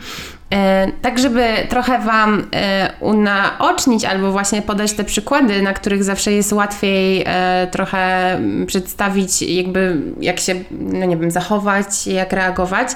E, 0.52 0.86
tak, 1.02 1.18
żeby 1.18 1.46
trochę 1.68 1.98
Wam 1.98 2.42
e, 2.54 2.92
unaocznić 3.00 4.04
albo 4.04 4.32
właśnie 4.32 4.62
podać 4.62 4.92
te 4.92 5.04
przykłady, 5.04 5.62
na 5.62 5.72
których 5.72 6.04
zawsze 6.04 6.32
jest 6.32 6.52
łatwiej 6.52 7.24
e, 7.26 7.66
trochę 7.70 8.38
przedstawić 8.66 9.42
jakby 9.42 10.02
jak 10.20 10.40
się, 10.40 10.54
no 10.70 11.06
nie 11.06 11.16
wiem, 11.16 11.30
zachować, 11.30 12.06
jak 12.06 12.32
reagować. 12.32 12.88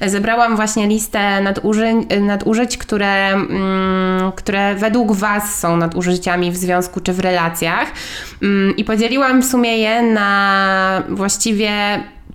E, 0.00 0.10
zebrałam 0.10 0.56
właśnie 0.56 0.86
listę 0.86 1.40
nadużyć, 1.40 1.96
nadużyć 2.20 2.78
które, 2.78 3.28
mm, 3.28 4.32
które 4.32 4.74
według 4.74 5.12
Was 5.12 5.58
są 5.58 5.76
nadużyciami 5.76 6.50
w 6.52 6.56
związku 6.56 7.00
czy 7.00 7.12
w 7.12 7.20
relacjach. 7.20 7.88
Mm, 8.42 8.76
I 8.76 8.84
podzieliłam 8.84 9.42
w 9.42 9.46
sumie 9.46 9.76
je 9.78 10.02
na 10.02 11.02
właściwie 11.08 11.70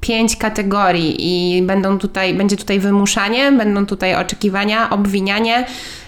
pięć 0.02 0.36
kategorii 0.36 1.16
i 1.20 1.62
będą 1.62 1.98
tutaj, 1.98 2.34
będzie 2.34 2.58
tutaj 2.58 2.80
wymuszanie, 2.80 3.52
będą 3.52 3.86
tutaj 3.86 4.16
oczekiwania, 4.16 4.90
obwinianie, 4.90 5.66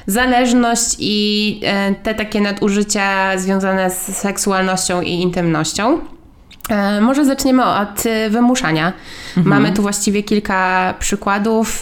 zależność 0.07 0.95
i 0.99 1.59
e, 1.63 1.95
te 1.95 2.15
takie 2.15 2.41
nadużycia 2.41 3.37
związane 3.37 3.89
z 3.89 4.17
seksualnością 4.17 5.01
i 5.01 5.11
intymnością. 5.11 5.99
E, 6.69 7.01
może 7.01 7.25
zaczniemy 7.25 7.65
od 7.65 8.03
wymuszania. 8.29 8.93
Mhm. 9.37 9.47
Mamy 9.47 9.75
tu 9.75 9.81
właściwie 9.81 10.23
kilka 10.23 10.93
przykładów 10.99 11.81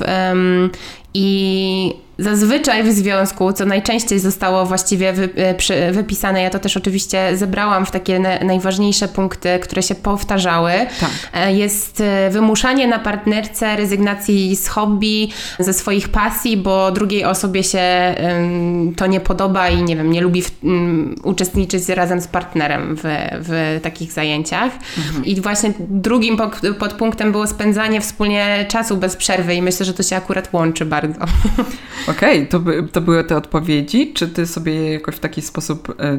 i 1.13 1.93
Zazwyczaj 2.21 2.83
w 2.83 2.91
związku, 2.91 3.53
co 3.53 3.65
najczęściej 3.65 4.19
zostało 4.19 4.65
właściwie 4.65 5.13
wy, 5.13 5.29
e, 5.35 5.55
przy, 5.55 5.91
wypisane, 5.91 6.41
ja 6.41 6.49
to 6.49 6.59
też 6.59 6.77
oczywiście 6.77 7.37
zebrałam 7.37 7.85
w 7.85 7.91
takie 7.91 8.19
na, 8.19 8.39
najważniejsze 8.39 9.07
punkty, 9.07 9.59
które 9.59 9.83
się 9.83 9.95
powtarzały, 9.95 10.71
tak. 10.99 11.09
E, 11.33 11.53
jest 11.53 12.01
e, 12.01 12.29
wymuszanie 12.29 12.87
na 12.87 12.99
partnerce 12.99 13.75
rezygnacji 13.75 14.55
z 14.55 14.67
hobby, 14.67 15.29
ze 15.59 15.73
swoich 15.73 16.09
pasji, 16.09 16.57
bo 16.57 16.91
drugiej 16.91 17.25
osobie 17.25 17.63
się 17.63 18.15
um, 18.23 18.95
to 18.95 19.07
nie 19.07 19.19
podoba 19.19 19.69
i 19.69 19.83
nie 19.83 19.95
wiem, 19.95 20.11
nie 20.11 20.21
lubi 20.21 20.41
w, 20.41 20.51
um, 20.63 21.15
uczestniczyć 21.23 21.89
razem 21.89 22.21
z 22.21 22.27
partnerem 22.27 22.95
w, 22.95 23.01
w 23.33 23.79
takich 23.83 24.11
zajęciach. 24.11 24.71
Mhm. 24.97 25.25
I 25.25 25.41
właśnie 25.41 25.73
drugim 25.79 26.37
podpunktem 26.79 27.31
było 27.31 27.47
spędzanie 27.47 28.01
wspólnie 28.01 28.65
czasu 28.69 28.97
bez 28.97 29.15
przerwy 29.15 29.55
i 29.55 29.61
myślę, 29.61 29.85
że 29.85 29.93
to 29.93 30.03
się 30.03 30.15
akurat 30.15 30.53
łączy 30.53 30.85
bardzo. 30.85 31.19
Okej, 32.11 32.37
okay, 32.37 32.47
to, 32.47 32.59
by, 32.59 32.83
to 32.91 33.01
były 33.01 33.23
te 33.23 33.37
odpowiedzi, 33.37 34.13
czy 34.13 34.27
ty 34.27 34.47
sobie 34.47 34.73
je 34.73 34.93
jakoś 34.93 35.15
w 35.15 35.19
taki 35.19 35.41
sposób 35.41 35.95
e, 35.99 36.17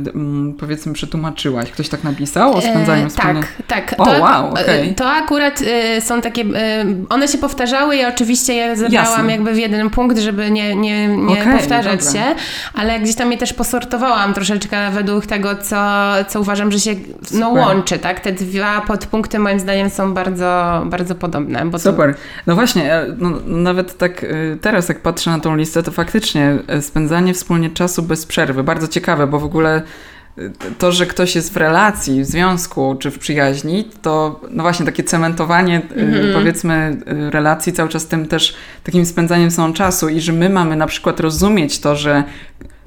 powiedzmy 0.58 0.92
przetłumaczyłaś? 0.92 1.70
Ktoś 1.70 1.88
tak 1.88 2.04
napisał 2.04 2.52
o 2.52 2.58
e, 2.58 2.62
spędzaniu 2.62 3.06
e, 3.06 3.08
wspólnie? 3.08 3.40
Tak, 3.68 3.88
tak. 3.88 4.00
O, 4.00 4.04
to, 4.04 4.20
wow, 4.20 4.50
okay. 4.50 4.94
to 4.96 5.10
akurat 5.10 5.62
e, 5.62 6.00
są 6.00 6.20
takie, 6.20 6.42
e, 6.42 6.84
one 7.08 7.28
się 7.28 7.38
powtarzały 7.38 7.96
i 7.96 8.04
oczywiście 8.04 8.54
je 8.54 8.76
zebrałam 8.76 9.18
Jasne. 9.18 9.32
jakby 9.32 9.52
w 9.52 9.58
jeden 9.58 9.90
punkt, 9.90 10.18
żeby 10.18 10.50
nie, 10.50 10.76
nie, 10.76 11.08
nie 11.08 11.40
okay, 11.42 11.58
powtarzać 11.58 12.04
dobra. 12.04 12.20
się, 12.20 12.34
ale 12.74 13.00
gdzieś 13.00 13.16
tam 13.16 13.32
je 13.32 13.38
też 13.38 13.52
posortowałam 13.52 14.34
troszeczkę 14.34 14.90
według 14.90 15.26
tego, 15.26 15.56
co, 15.56 16.10
co 16.28 16.40
uważam, 16.40 16.72
że 16.72 16.80
się 16.80 16.94
no, 17.30 17.48
łączy, 17.48 17.98
tak? 17.98 18.20
Te 18.20 18.32
dwa 18.32 18.80
podpunkty 18.80 19.38
moim 19.38 19.60
zdaniem 19.60 19.90
są 19.90 20.14
bardzo, 20.14 20.82
bardzo 20.86 21.14
podobne. 21.14 21.64
Super. 21.78 22.14
To... 22.14 22.20
No 22.46 22.54
właśnie, 22.54 23.00
no, 23.18 23.30
nawet 23.46 23.98
tak 23.98 24.26
teraz 24.60 24.88
jak 24.88 25.00
patrzę 25.00 25.30
na 25.30 25.40
tą 25.40 25.56
listę, 25.56 25.81
to 25.82 25.90
faktycznie 25.90 26.58
e, 26.66 26.82
spędzanie 26.82 27.34
wspólnie 27.34 27.70
czasu 27.70 28.02
bez 28.02 28.26
przerwy, 28.26 28.64
bardzo 28.64 28.88
ciekawe, 28.88 29.26
bo 29.26 29.38
w 29.38 29.44
ogóle 29.44 29.82
e, 30.38 30.50
to, 30.78 30.92
że 30.92 31.06
ktoś 31.06 31.34
jest 31.34 31.52
w 31.52 31.56
relacji, 31.56 32.22
w 32.22 32.26
związku 32.26 32.96
czy 33.00 33.10
w 33.10 33.18
przyjaźni, 33.18 33.84
to 34.02 34.40
no 34.50 34.62
właśnie 34.62 34.86
takie 34.86 35.04
cementowanie 35.04 35.80
mm-hmm. 35.80 36.34
powiedzmy 36.34 36.96
relacji 37.30 37.72
cały 37.72 37.88
czas 37.88 38.06
tym 38.06 38.26
też 38.26 38.54
takim 38.84 39.06
spędzaniem 39.06 39.50
są 39.50 39.72
czasu 39.72 40.08
i 40.08 40.20
że 40.20 40.32
my 40.32 40.50
mamy 40.50 40.76
na 40.76 40.86
przykład 40.86 41.20
rozumieć 41.20 41.78
to, 41.78 41.96
że 41.96 42.24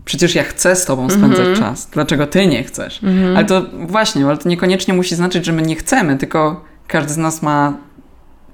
przecież 0.06 0.36
ja 0.36 0.44
chcę 0.44 0.76
z 0.76 0.86
tobą 0.86 1.10
spędzać 1.10 1.48
mm-hmm. 1.48 1.60
czas, 1.60 1.90
dlaczego 1.94 2.28
ty 2.28 2.48
nie 2.48 2.64
chcesz? 2.64 3.02
Mm-hmm. 3.02 3.36
Ale 3.36 3.46
to 3.46 3.66
właśnie, 3.88 4.26
ale 4.26 4.38
to 4.38 4.50
niekoniecznie 4.50 4.94
musi 4.94 5.16
znaczyć, 5.16 5.46
że 5.46 5.52
my 5.52 5.62
nie 5.62 5.76
chcemy, 5.76 6.18
tylko 6.18 6.66
każdy 6.88 7.14
z 7.14 7.18
nas 7.18 7.42
ma 7.42 7.74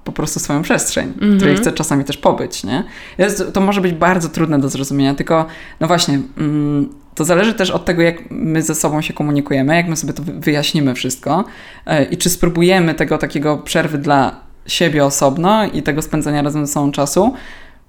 po 0.04 0.12
prostu 0.12 0.40
swoją 0.40 0.62
przestrzeń, 0.62 1.04
mm 1.04 1.16
-hmm. 1.16 1.34
w 1.34 1.38
której 1.38 1.56
mhm. 1.56 1.58
chce 1.58 1.72
czasami 1.72 2.04
też 2.04 2.18
pobyć, 2.18 2.64
nie? 2.64 2.84
Jest, 3.18 3.44
to 3.54 3.62
może 3.62 3.82
być 3.82 3.94
bardzo 3.94 4.30
trudne 4.30 4.60
do 4.60 4.70
zrozumienia, 4.70 5.16
tylko 5.16 5.46
no 5.80 5.88
właśnie, 5.88 6.20
mm, 6.38 6.90
to 7.16 7.26
zależy 7.26 7.54
też 7.54 7.72
od 7.72 7.86
tego, 7.86 8.02
jak 8.02 8.32
my 8.32 8.62
ze 8.62 8.76
sobą 8.76 9.02
się 9.02 9.14
komunikujemy, 9.14 9.76
jak 9.76 9.88
my 9.88 9.96
sobie 9.96 10.14
to 10.14 10.24
wyjaśnimy 10.26 10.94
wszystko 10.94 11.46
yy, 11.88 12.04
i 12.04 12.18
czy 12.18 12.30
spróbujemy 12.30 12.94
tego 12.94 13.18
takiego 13.18 13.58
przerwy 13.58 13.98
dla 13.98 14.36
siebie 14.68 15.06
osobno 15.06 15.66
i 15.66 15.84
tego 15.84 16.02
spędzania 16.02 16.42
razem 16.42 16.66
ze 16.66 16.74
sobą 16.74 16.92
czasu, 16.92 17.34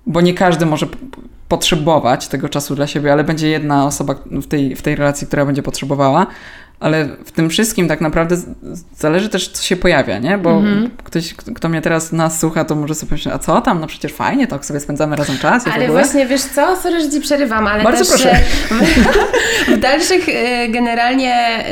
bo 0.06 0.20
nie 0.20 0.34
każdy 0.34 0.66
może 0.66 0.86
potrzebować 1.48 2.28
tego 2.28 2.48
czasu 2.48 2.74
dla 2.74 2.86
siebie, 2.86 3.12
ale 3.12 3.24
będzie 3.24 3.48
jedna 3.48 3.86
osoba 3.86 4.14
w 4.26 4.46
tej, 4.46 4.76
w 4.76 4.82
tej 4.82 4.96
relacji, 4.96 5.26
która 5.26 5.46
będzie 5.46 5.62
potrzebowała, 5.62 6.26
ale 6.82 7.08
w 7.24 7.32
tym 7.32 7.50
wszystkim 7.50 7.88
tak 7.88 8.00
naprawdę 8.00 8.36
zależy 8.96 9.28
też, 9.28 9.48
co 9.48 9.62
się 9.62 9.76
pojawia, 9.76 10.18
nie? 10.18 10.38
Bo 10.38 10.50
mm 10.50 10.84
-hmm. 10.84 10.90
ktoś, 11.04 11.34
kto 11.34 11.68
mnie 11.68 11.82
teraz 11.82 12.12
nas 12.12 12.40
słucha, 12.40 12.64
to 12.64 12.74
może 12.74 12.94
sobie 12.94 13.08
pomyśleć, 13.08 13.34
a 13.34 13.38
co 13.38 13.60
tam? 13.60 13.80
No 13.80 13.86
przecież 13.86 14.12
fajnie, 14.12 14.46
tak 14.46 14.64
sobie 14.64 14.80
spędzamy 14.80 15.16
razem 15.16 15.38
czas. 15.38 15.64
Ale 15.74 15.88
właśnie, 15.88 16.26
wiesz 16.26 16.42
co? 16.42 16.76
Sorry, 16.76 17.00
że 17.02 17.10
Ci 17.10 17.20
przerywam, 17.20 17.66
ale 17.66 17.84
Bardzo 17.84 18.04
też 18.04 18.08
proszę. 18.08 18.40
W, 18.70 19.70
w 19.76 19.80
dalszych 19.80 20.28
y, 20.28 20.68
generalnie 20.68 21.64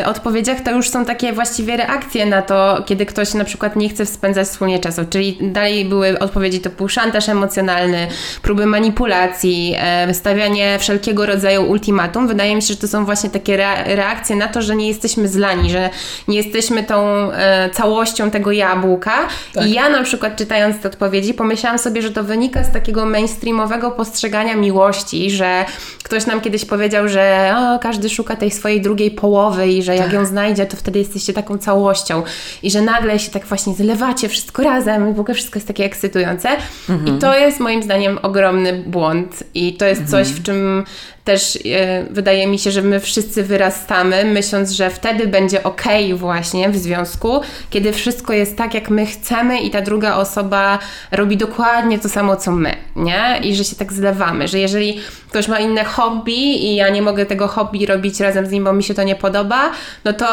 y, 0.00 0.06
odpowiedziach 0.06 0.60
to 0.60 0.70
już 0.70 0.90
są 0.90 1.04
takie 1.04 1.32
właściwie 1.32 1.76
reakcje 1.76 2.26
na 2.26 2.42
to, 2.42 2.82
kiedy 2.86 3.06
ktoś 3.06 3.34
na 3.34 3.44
przykład 3.44 3.76
nie 3.76 3.88
chce 3.88 4.06
spędzać 4.06 4.48
wspólnie 4.48 4.78
czasu, 4.78 5.02
czyli 5.10 5.38
dalej 5.40 5.84
były 5.84 6.18
odpowiedzi 6.18 6.60
typu 6.60 6.88
szantaż 6.88 7.28
emocjonalny, 7.28 8.06
próby 8.42 8.66
manipulacji, 8.66 9.76
stawianie 10.12 10.78
wszelkiego 10.78 11.26
rodzaju 11.26 11.62
ultimatum. 11.62 12.28
Wydaje 12.28 12.56
mi 12.56 12.62
się, 12.62 12.74
że 12.74 12.80
to 12.80 12.88
są 12.88 13.04
właśnie 13.04 13.30
takie 13.30 13.56
reakcje 13.86 14.36
na 14.36 14.51
to, 14.52 14.62
że 14.62 14.76
nie 14.76 14.88
jesteśmy 14.88 15.28
zlani, 15.28 15.70
że 15.70 15.90
nie 16.28 16.36
jesteśmy 16.36 16.82
tą 16.82 17.32
e, 17.32 17.70
całością 17.70 18.30
tego 18.30 18.52
jabłka. 18.52 19.28
Tak. 19.54 19.66
I 19.66 19.72
ja 19.72 19.88
na 19.88 20.02
przykład 20.02 20.36
czytając 20.36 20.80
te 20.80 20.88
odpowiedzi 20.88 21.34
pomyślałam 21.34 21.78
sobie, 21.78 22.02
że 22.02 22.10
to 22.10 22.24
wynika 22.24 22.64
z 22.64 22.72
takiego 22.72 23.06
mainstreamowego 23.06 23.90
postrzegania 23.90 24.56
miłości, 24.56 25.30
że 25.30 25.64
ktoś 26.02 26.26
nam 26.26 26.40
kiedyś 26.40 26.64
powiedział, 26.64 27.08
że 27.08 27.54
o, 27.56 27.78
każdy 27.78 28.08
szuka 28.08 28.36
tej 28.36 28.50
swojej 28.50 28.80
drugiej 28.80 29.10
połowy 29.10 29.68
i 29.68 29.82
że 29.82 29.96
jak 29.96 30.04
tak. 30.04 30.14
ją 30.14 30.26
znajdzie, 30.26 30.66
to 30.66 30.76
wtedy 30.76 30.98
jesteście 30.98 31.32
taką 31.32 31.58
całością 31.58 32.22
i 32.62 32.70
że 32.70 32.82
nagle 32.82 33.18
się 33.18 33.30
tak 33.30 33.46
właśnie 33.46 33.74
zlewacie 33.74 34.28
wszystko 34.28 34.62
razem 34.62 35.10
i 35.10 35.14
w 35.14 35.20
ogóle 35.20 35.34
wszystko 35.34 35.56
jest 35.56 35.68
takie 35.68 35.84
ekscytujące. 35.84 36.48
Mhm. 36.88 37.16
I 37.16 37.20
to 37.20 37.38
jest 37.38 37.60
moim 37.60 37.82
zdaniem 37.82 38.18
ogromny 38.22 38.72
błąd 38.86 39.44
i 39.54 39.72
to 39.72 39.84
jest 39.84 40.10
coś, 40.10 40.28
w 40.28 40.42
czym 40.42 40.84
też 41.24 41.58
e, 41.64 42.04
wydaje 42.10 42.46
mi 42.46 42.58
się, 42.58 42.70
że 42.70 42.82
my 42.82 43.00
wszyscy 43.00 43.42
wyrastamy, 43.42 44.24
myśląc, 44.42 44.70
że 44.70 44.90
wtedy 44.90 45.26
będzie 45.26 45.62
ok 45.62 45.82
właśnie 46.14 46.70
w 46.70 46.76
związku, 46.76 47.40
kiedy 47.70 47.92
wszystko 47.92 48.32
jest 48.32 48.56
tak, 48.56 48.74
jak 48.74 48.90
my 48.90 49.06
chcemy 49.06 49.60
i 49.60 49.70
ta 49.70 49.80
druga 49.80 50.16
osoba 50.16 50.78
robi 51.10 51.36
dokładnie 51.36 51.98
to 51.98 52.08
samo, 52.08 52.36
co 52.36 52.52
my, 52.52 52.74
nie? 52.96 53.40
I 53.42 53.54
że 53.56 53.64
się 53.64 53.76
tak 53.76 53.92
zlewamy, 53.92 54.48
że 54.48 54.58
jeżeli 54.58 55.00
ktoś 55.28 55.48
ma 55.48 55.58
inne 55.58 55.84
hobby 55.84 56.66
i 56.66 56.76
ja 56.76 56.88
nie 56.88 57.02
mogę 57.02 57.26
tego 57.26 57.48
hobby 57.48 57.86
robić 57.86 58.20
razem 58.20 58.46
z 58.46 58.50
nim, 58.50 58.64
bo 58.64 58.72
mi 58.72 58.82
się 58.82 58.94
to 58.94 59.02
nie 59.02 59.16
podoba, 59.16 59.70
no 60.04 60.12
to, 60.12 60.26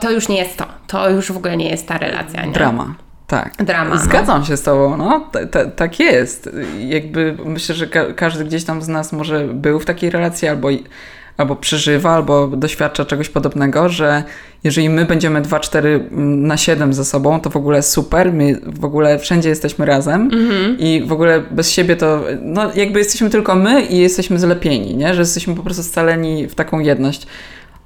to 0.00 0.10
już 0.10 0.28
nie 0.28 0.38
jest 0.38 0.56
to. 0.56 0.64
To 0.86 1.10
już 1.10 1.32
w 1.32 1.36
ogóle 1.36 1.56
nie 1.56 1.70
jest 1.70 1.88
ta 1.88 1.98
relacja, 1.98 2.44
nie? 2.46 2.52
Drama. 2.52 2.94
Tak. 3.26 3.52
Drama. 3.56 3.94
No. 3.94 4.00
Zgadzam 4.00 4.40
no. 4.40 4.46
się 4.46 4.56
z 4.56 4.62
Tobą, 4.62 4.96
no. 4.96 5.28
T 5.32 5.46
-t 5.46 5.70
tak 5.70 6.00
jest. 6.00 6.50
Jakby 6.78 7.36
myślę, 7.44 7.74
że 7.74 7.86
ka 7.86 8.12
każdy 8.12 8.44
gdzieś 8.44 8.64
tam 8.64 8.82
z 8.82 8.88
nas 8.88 9.12
może 9.12 9.48
był 9.48 9.80
w 9.80 9.84
takiej 9.84 10.10
relacji 10.10 10.48
albo, 10.48 10.68
albo 11.38 11.56
przeżywa, 11.56 12.10
albo 12.10 12.46
doświadcza 12.46 13.04
czegoś 13.04 13.28
podobnego, 13.28 13.88
że 13.88 14.22
jeżeli 14.64 14.90
my 14.90 15.04
będziemy 15.04 15.42
2-4 15.42 16.10
na 16.36 16.56
7 16.56 16.92
ze 16.92 17.04
sobą, 17.04 17.40
to 17.40 17.50
w 17.50 17.56
ogóle 17.56 17.82
super, 17.82 18.32
my 18.32 18.60
w 18.66 18.84
ogóle 18.84 19.18
wszędzie 19.18 19.48
jesteśmy 19.48 19.86
razem 19.86 20.30
mm 20.32 20.48
-hmm. 20.48 20.76
i 20.78 21.04
w 21.06 21.12
ogóle 21.12 21.42
bez 21.50 21.70
siebie 21.70 21.96
to, 21.96 22.24
no 22.42 22.70
jakby 22.74 22.98
jesteśmy 22.98 23.30
tylko 23.30 23.54
my 23.54 23.82
i 23.82 23.98
jesteśmy 23.98 24.38
zlepieni, 24.38 24.96
nie? 24.96 25.14
Że 25.14 25.20
jesteśmy 25.20 25.54
po 25.54 25.62
prostu 25.62 25.82
scaleni 25.82 26.48
w 26.48 26.54
taką 26.54 26.80
jedność 26.80 27.26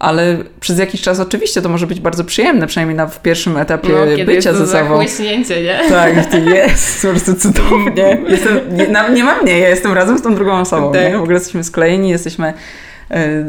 ale 0.03 0.37
przez 0.61 0.79
jakiś 0.79 1.01
czas 1.01 1.21
oczywiście 1.21 1.63
to 1.63 1.69
może 1.69 1.87
być 1.87 2.01
bardzo 2.01 2.25
przyjemne, 2.25 2.67
przynajmniej 2.67 2.97
na, 2.97 3.07
w 3.07 3.23
pierwszym 3.23 3.57
etapie 3.57 3.89
no, 4.19 4.25
bycia 4.25 4.53
ze 4.53 4.67
sobą. 4.67 4.99
nie? 5.63 5.81
Tak, 5.89 6.27
ty 6.27 6.41
jest, 6.41 7.03
po 7.03 7.09
prostu 7.09 7.35
cudownie. 7.35 8.21
Jestem, 8.29 8.59
nie, 8.71 9.15
nie 9.15 9.25
mam 9.25 9.43
mnie, 9.43 9.59
ja 9.59 9.69
jestem 9.69 9.93
razem 9.93 10.19
z 10.19 10.23
tą 10.23 10.35
drugą 10.35 10.61
osobą, 10.61 10.93
tak. 10.93 11.03
nie? 11.03 11.19
W 11.19 11.21
ogóle 11.21 11.35
jesteśmy 11.35 11.65
sklejeni, 11.65 12.11
jesteśmy 12.11 12.55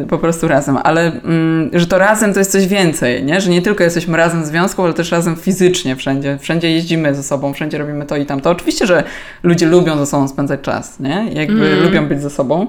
po 0.10 0.18
prostu 0.18 0.48
razem, 0.48 0.78
ale 0.84 1.12
mm, 1.12 1.70
że 1.74 1.88
to 1.88 1.98
razem 1.98 2.34
to 2.34 2.40
jest 2.40 2.52
coś 2.52 2.68
więcej, 2.68 3.24
nie? 3.24 3.42
że 3.42 3.50
nie 3.50 3.62
tylko 3.62 3.84
jesteśmy 3.84 4.18
razem 4.18 4.44
w 4.44 4.46
związku, 4.46 4.84
ale 4.84 4.94
też 4.94 5.12
razem 5.12 5.36
fizycznie 5.36 5.96
wszędzie, 5.96 6.38
wszędzie 6.38 6.72
jeździmy 6.72 7.16
ze 7.16 7.24
sobą, 7.24 7.54
wszędzie 7.54 7.78
robimy 7.78 8.06
to 8.06 8.18
i 8.18 8.26
tamto. 8.26 8.50
Oczywiście, 8.50 8.88
że 8.88 9.04
ludzie 9.44 9.66
lubią 9.66 9.98
ze 9.98 10.06
sobą 10.06 10.28
spędzać 10.28 10.62
czas, 10.62 11.00
nie? 11.00 11.26
jakby 11.34 11.68
mm. 11.68 11.84
lubią 11.84 12.08
być 12.08 12.22
ze 12.22 12.30
sobą. 12.30 12.68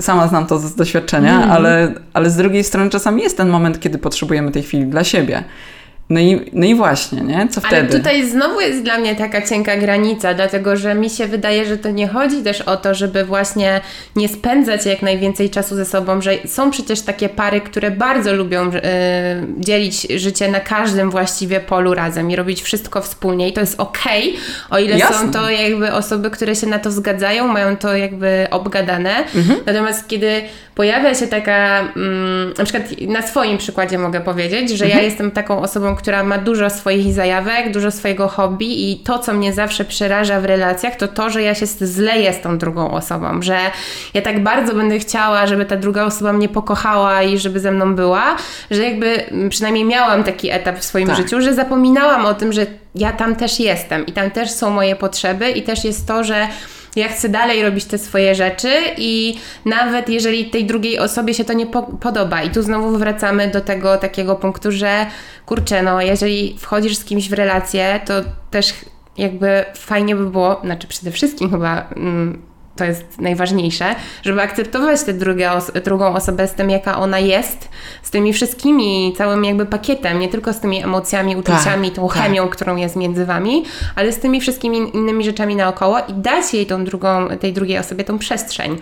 Sama 0.00 0.28
znam 0.28 0.46
to 0.46 0.58
z 0.58 0.74
doświadczenia, 0.74 1.36
mm. 1.36 1.50
ale, 1.50 1.92
ale 2.12 2.30
z 2.30 2.36
drugiej 2.36 2.64
strony 2.64 2.90
czasami 2.90 3.22
jest 3.22 3.36
ten 3.36 3.48
moment, 3.48 3.80
kiedy 3.80 3.98
potrzebujemy 3.98 4.50
tej 4.50 4.62
chwili 4.62 4.86
dla 4.86 5.04
siebie. 5.04 5.44
No 6.10 6.20
i, 6.20 6.50
no 6.52 6.66
i 6.66 6.74
właśnie, 6.74 7.20
nie? 7.20 7.48
Co 7.50 7.60
wtedy? 7.60 7.76
Ale 7.76 7.86
tutaj 7.86 8.30
znowu 8.30 8.60
jest 8.60 8.82
dla 8.82 8.98
mnie 8.98 9.16
taka 9.16 9.42
cienka 9.42 9.76
granica, 9.76 10.34
dlatego 10.34 10.76
że 10.76 10.94
mi 10.94 11.10
się 11.10 11.26
wydaje, 11.26 11.66
że 11.66 11.78
to 11.78 11.90
nie 11.90 12.08
chodzi 12.08 12.42
też 12.42 12.60
o 12.60 12.76
to, 12.76 12.94
żeby 12.94 13.24
właśnie 13.24 13.80
nie 14.16 14.28
spędzać 14.28 14.86
jak 14.86 15.02
najwięcej 15.02 15.50
czasu 15.50 15.76
ze 15.76 15.84
sobą, 15.84 16.20
że 16.20 16.34
są 16.46 16.70
przecież 16.70 17.00
takie 17.00 17.28
pary, 17.28 17.60
które 17.60 17.90
bardzo 17.90 18.32
lubią 18.32 18.64
yy, 18.64 18.80
dzielić 19.58 20.06
życie 20.16 20.50
na 20.50 20.60
każdym 20.60 21.10
właściwie 21.10 21.60
polu 21.60 21.94
razem 21.94 22.30
i 22.30 22.36
robić 22.36 22.62
wszystko 22.62 23.02
wspólnie 23.02 23.48
i 23.48 23.52
to 23.52 23.60
jest 23.60 23.80
okej, 23.80 24.30
okay, 24.30 24.40
o 24.70 24.78
ile 24.78 24.98
Jasne. 24.98 25.16
są 25.16 25.32
to 25.32 25.50
jakby 25.50 25.92
osoby, 25.92 26.30
które 26.30 26.56
się 26.56 26.66
na 26.66 26.78
to 26.78 26.90
zgadzają, 26.90 27.48
mają 27.48 27.76
to 27.76 27.96
jakby 27.96 28.46
obgadane. 28.50 29.24
Mhm. 29.34 29.60
Natomiast 29.66 30.08
kiedy 30.08 30.42
pojawia 30.74 31.14
się 31.14 31.26
taka, 31.26 31.80
mm, 31.96 32.54
na 32.58 32.64
przykład 32.64 32.84
na 33.00 33.22
swoim 33.22 33.58
przykładzie 33.58 33.98
mogę 33.98 34.20
powiedzieć, 34.20 34.70
że 34.70 34.84
mhm. 34.84 35.02
ja 35.02 35.08
jestem 35.08 35.30
taką 35.30 35.60
osobą, 35.60 35.95
która 35.96 36.22
ma 36.22 36.38
dużo 36.38 36.70
swoich 36.70 37.12
zajawek, 37.12 37.72
dużo 37.72 37.90
swojego 37.90 38.28
hobby 38.28 38.90
i 38.90 38.96
to, 38.96 39.18
co 39.18 39.32
mnie 39.32 39.52
zawsze 39.52 39.84
przeraża 39.84 40.40
w 40.40 40.44
relacjach, 40.44 40.96
to 40.96 41.08
to, 41.08 41.30
że 41.30 41.42
ja 41.42 41.54
się 41.54 41.66
zleję 41.66 42.32
z 42.32 42.40
tą 42.40 42.58
drugą 42.58 42.90
osobą, 42.90 43.42
że 43.42 43.58
ja 44.14 44.22
tak 44.22 44.42
bardzo 44.42 44.74
będę 44.74 44.98
chciała, 44.98 45.46
żeby 45.46 45.64
ta 45.64 45.76
druga 45.76 46.04
osoba 46.04 46.32
mnie 46.32 46.48
pokochała 46.48 47.22
i 47.22 47.38
żeby 47.38 47.60
ze 47.60 47.70
mną 47.70 47.94
była, 47.94 48.36
że 48.70 48.82
jakby 48.82 49.24
przynajmniej 49.50 49.84
miałam 49.84 50.24
taki 50.24 50.50
etap 50.50 50.78
w 50.78 50.84
swoim 50.84 51.08
tak. 51.08 51.16
życiu, 51.16 51.40
że 51.40 51.54
zapominałam 51.54 52.26
o 52.26 52.34
tym, 52.34 52.52
że 52.52 52.66
ja 52.94 53.12
tam 53.12 53.36
też 53.36 53.60
jestem 53.60 54.06
i 54.06 54.12
tam 54.12 54.30
też 54.30 54.50
są 54.50 54.70
moje 54.70 54.96
potrzeby 54.96 55.50
i 55.50 55.62
też 55.62 55.84
jest 55.84 56.06
to, 56.06 56.24
że 56.24 56.48
ja 56.96 57.08
chcę 57.08 57.28
dalej 57.28 57.62
robić 57.62 57.84
te 57.84 57.98
swoje 57.98 58.34
rzeczy 58.34 58.70
i 58.96 59.36
nawet 59.64 60.08
jeżeli 60.08 60.50
tej 60.50 60.64
drugiej 60.64 60.98
osobie 60.98 61.34
się 61.34 61.44
to 61.44 61.52
nie 61.52 61.66
po 61.66 61.82
podoba. 61.82 62.42
I 62.42 62.50
tu 62.50 62.62
znowu 62.62 62.98
wracamy 62.98 63.48
do 63.48 63.60
tego 63.60 63.96
takiego 63.96 64.36
punktu, 64.36 64.72
że 64.72 65.06
kurczę, 65.46 65.82
no 65.82 66.00
jeżeli 66.00 66.56
wchodzisz 66.58 66.96
z 66.96 67.04
kimś 67.04 67.28
w 67.28 67.32
relację, 67.32 68.00
to 68.06 68.14
też 68.50 68.74
jakby 69.18 69.64
fajnie 69.74 70.16
by 70.16 70.30
było, 70.30 70.60
znaczy 70.64 70.88
przede 70.88 71.10
wszystkim 71.10 71.50
chyba 71.50 71.88
mm, 71.96 72.42
to 72.76 72.84
jest 72.84 73.20
najważniejsze, 73.20 73.94
żeby 74.22 74.42
akceptować 74.42 75.02
tę 75.02 75.12
drugą 75.84 76.14
osobę 76.14 76.48
z 76.48 76.52
tym, 76.52 76.70
jaka 76.70 76.98
ona 76.98 77.18
jest, 77.18 77.68
z 78.02 78.10
tymi 78.10 78.32
wszystkimi, 78.32 79.14
całym 79.18 79.44
jakby 79.44 79.66
pakietem, 79.66 80.18
nie 80.18 80.28
tylko 80.28 80.52
z 80.52 80.60
tymi 80.60 80.82
emocjami, 80.82 81.36
uczuciami, 81.36 81.88
tak, 81.88 81.96
tą 81.96 82.08
tak. 82.08 82.16
chemią, 82.16 82.48
którą 82.48 82.76
jest 82.76 82.96
między 82.96 83.26
wami, 83.26 83.64
ale 83.94 84.12
z 84.12 84.18
tymi 84.18 84.40
wszystkimi 84.40 84.96
innymi 84.96 85.24
rzeczami 85.24 85.56
naokoło 85.56 85.98
i 85.98 86.12
dać 86.14 86.54
jej 86.54 86.66
tą 86.66 86.84
drugą, 86.84 87.28
tej 87.40 87.52
drugiej 87.52 87.78
osobie 87.78 88.04
tą 88.04 88.18
przestrzeń. 88.18 88.78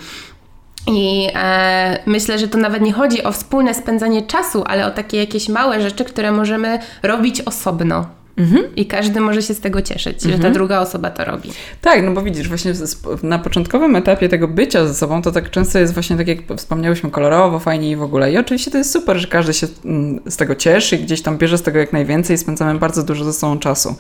I 0.87 1.29
e, 1.35 1.99
myślę, 2.07 2.39
że 2.39 2.49
to 2.49 2.59
nawet 2.59 2.83
nie 2.83 2.93
chodzi 2.93 3.25
o 3.25 3.33
wspólne 3.33 3.75
spędzanie 3.75 4.23
czasu, 4.23 4.65
ale 4.67 4.87
o 4.87 4.91
takie 4.91 5.17
jakieś 5.17 5.49
małe 5.49 5.81
rzeczy, 5.81 6.05
które 6.05 6.33
możemy 6.33 6.79
robić 7.03 7.41
osobno. 7.41 8.07
Mhm. 8.37 8.77
I 8.77 8.87
każdy 8.87 9.21
może 9.21 9.43
się 9.43 9.55
z 9.55 9.61
tego 9.61 9.83
cieszyć, 9.83 10.15
mhm. 10.15 10.33
że 10.33 10.39
ta 10.39 10.49
mhm. 10.49 10.55
druga 10.55 10.81
osoba 10.81 11.11
to 11.11 11.25
robi. 11.25 11.51
Tak, 11.81 12.03
no 12.03 12.11
bo 12.11 12.23
widzisz, 12.23 12.49
właśnie 12.49 12.73
na 13.23 13.39
początkowym 13.39 13.97
etapie 13.97 14.29
tego 14.29 14.49
bycia 14.49 14.87
ze 14.87 14.95
sobą, 14.95 15.23
to 15.23 15.33
tak 15.33 15.51
często 15.51 15.79
jest 15.79 15.95
właśnie 15.95 16.17
tak, 16.17 16.29
jak 16.29 16.39
wspomniałyśmy, 16.57 17.11
kolorowo, 17.11 17.59
fajnie 17.59 17.91
i 17.91 17.97
w 17.97 18.03
ogóle. 18.03 18.33
I 18.33 18.39
oczywiście 18.39 18.71
to 18.71 18.79
jest 18.79 18.91
super, 18.91 19.17
że 19.17 19.27
każdy 19.27 19.55
się 19.55 19.67
mm, 19.85 20.21
z 20.27 20.37
tego 20.37 20.55
cieszy 20.55 20.97
i 20.97 20.99
gdzieś 20.99 21.23
tam 21.23 21.39
bierze 21.39 21.59
z 21.59 21.63
tego 21.63 21.79
jak 21.79 21.93
najwięcej 21.93 22.35
i 22.35 22.39
spędzamy 22.39 22.79
bardzo 22.79 23.03
dużo 23.03 23.25
ze 23.25 23.33
sobą 23.33 23.59
czasu 23.59 23.97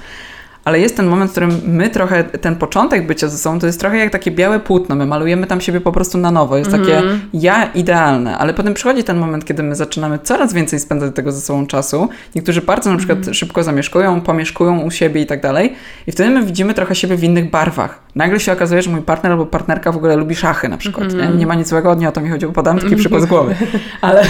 ale 0.65 0.81
jest 0.81 0.97
ten 0.97 1.07
moment, 1.07 1.31
w 1.31 1.33
którym 1.33 1.61
my 1.67 1.91
trochę, 1.91 2.25
ten 2.25 2.57
początek 2.57 3.07
bycia 3.07 3.29
ze 3.29 3.39
sobą, 3.39 3.59
to 3.59 3.67
jest 3.67 3.81
trochę 3.81 3.99
jak 3.99 4.11
takie 4.11 4.31
białe 4.31 4.61
płótno, 4.61 4.95
my 4.95 5.07
malujemy 5.07 5.47
tam 5.47 5.61
siebie 5.61 5.81
po 5.81 5.93
prostu 5.93 6.19
na 6.19 6.31
nowo, 6.31 6.57
jest 6.57 6.71
takie 6.71 6.99
mm. 6.99 7.21
ja 7.35 7.65
idealne, 7.65 8.39
ale 8.39 8.55
potem 8.55 8.75
przychodzi 8.75 9.05
ten 9.05 9.19
moment, 9.19 9.45
kiedy 9.45 9.63
my 9.63 9.75
zaczynamy 9.75 10.19
coraz 10.19 10.53
więcej 10.53 10.81
spędzać 10.81 11.15
tego 11.15 11.33
ze 11.33 11.41
sobą 11.41 11.67
czasu, 11.67 12.09
niektórzy 12.35 12.63
bardzo 12.63 12.91
na 12.91 12.97
przykład 12.97 13.19
mm. 13.19 13.35
szybko 13.35 13.63
zamieszkują, 13.63 14.21
pomieszkują 14.21 14.81
u 14.81 14.91
siebie 14.91 15.21
i 15.21 15.27
tak 15.27 15.43
dalej 15.43 15.73
i 16.07 16.13
wtedy 16.13 16.31
my 16.31 16.43
widzimy 16.43 16.75
trochę 16.75 16.95
siebie 16.95 17.17
w 17.17 17.25
innych 17.25 17.51
barwach. 17.51 18.04
Nagle 18.15 18.41
się 18.41 18.53
okazuje, 18.53 18.83
że 18.83 18.91
mój 18.91 19.03
partner 19.03 19.33
albo 19.33 19.47
partnerka 19.47 19.93
w 19.93 19.97
ogóle 19.97 20.17
lubi 20.17 20.35
szachy 20.35 20.69
na 20.69 20.77
przykład, 20.77 21.13
mm. 21.13 21.33
nie? 21.33 21.39
nie 21.39 21.47
ma 21.47 21.55
nic 21.55 21.69
złego, 21.69 21.95
nie 21.95 22.09
o 22.09 22.13
to 22.13 22.21
mi 22.21 22.31
chodziło, 22.31 22.53
podam 22.53 22.79
taki 22.79 22.97
przykład 22.97 23.23
z 23.23 23.27
głowy, 23.27 23.55
ale, 24.01 24.23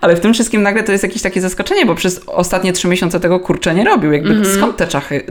ale 0.00 0.16
w 0.16 0.20
tym 0.20 0.34
wszystkim 0.34 0.62
nagle 0.62 0.82
to 0.82 0.92
jest 0.92 1.04
jakieś 1.04 1.22
takie 1.22 1.40
zaskoczenie, 1.40 1.86
bo 1.86 1.94
przez 1.94 2.20
ostatnie 2.26 2.72
trzy 2.72 2.88
miesiące 2.88 3.20
tego 3.20 3.40
kurczę 3.40 3.74
nie 3.74 3.84
robił, 3.84 4.12
jakby 4.12 4.30
mm. 4.30 4.44
skąd 4.44 4.76
te 4.76 4.86
czachy, 4.86 5.24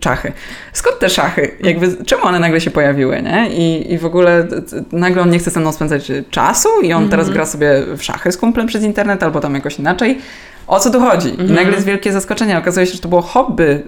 czachy. 0.00 0.32
Skąd 0.72 0.98
te 0.98 1.10
szachy? 1.10 1.50
Jakby, 1.60 2.04
czemu 2.04 2.24
one 2.24 2.38
nagle 2.38 2.60
się 2.60 2.70
pojawiły, 2.70 3.22
nie? 3.22 3.50
I, 3.50 3.92
i 3.92 3.98
w 3.98 4.04
ogóle 4.04 4.46
nagle 4.92 5.22
on 5.22 5.30
nie 5.30 5.38
chce 5.38 5.50
ze 5.50 5.60
mną 5.60 5.72
spędzać 5.72 6.12
czasu 6.30 6.68
i 6.82 6.92
on 6.92 7.08
teraz 7.08 7.26
mhm. 7.26 7.34
gra 7.34 7.46
sobie 7.46 7.70
w 7.96 8.02
szachy 8.02 8.32
z 8.32 8.36
kumplem 8.36 8.66
przez 8.66 8.82
internet 8.82 9.22
albo 9.22 9.40
tam 9.40 9.54
jakoś 9.54 9.78
inaczej. 9.78 10.18
O 10.66 10.80
co 10.80 10.90
tu 10.90 11.00
chodzi? 11.00 11.40
I 11.40 11.52
nagle 11.52 11.72
jest 11.72 11.86
wielkie 11.86 12.12
zaskoczenie. 12.12 12.58
Okazuje 12.58 12.86
się, 12.86 12.92
że 12.92 12.98
to 12.98 13.08
było 13.08 13.22
hobby, 13.22 13.82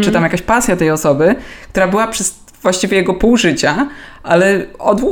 czy 0.00 0.12
tam 0.12 0.22
jakaś 0.22 0.42
pasja 0.42 0.76
tej 0.76 0.90
osoby, 0.90 1.34
która 1.70 1.88
była 1.88 2.06
przez 2.06 2.43
właściwie 2.64 2.96
jego 2.96 3.14
pół 3.14 3.36
życia, 3.36 3.88
ale 4.22 4.66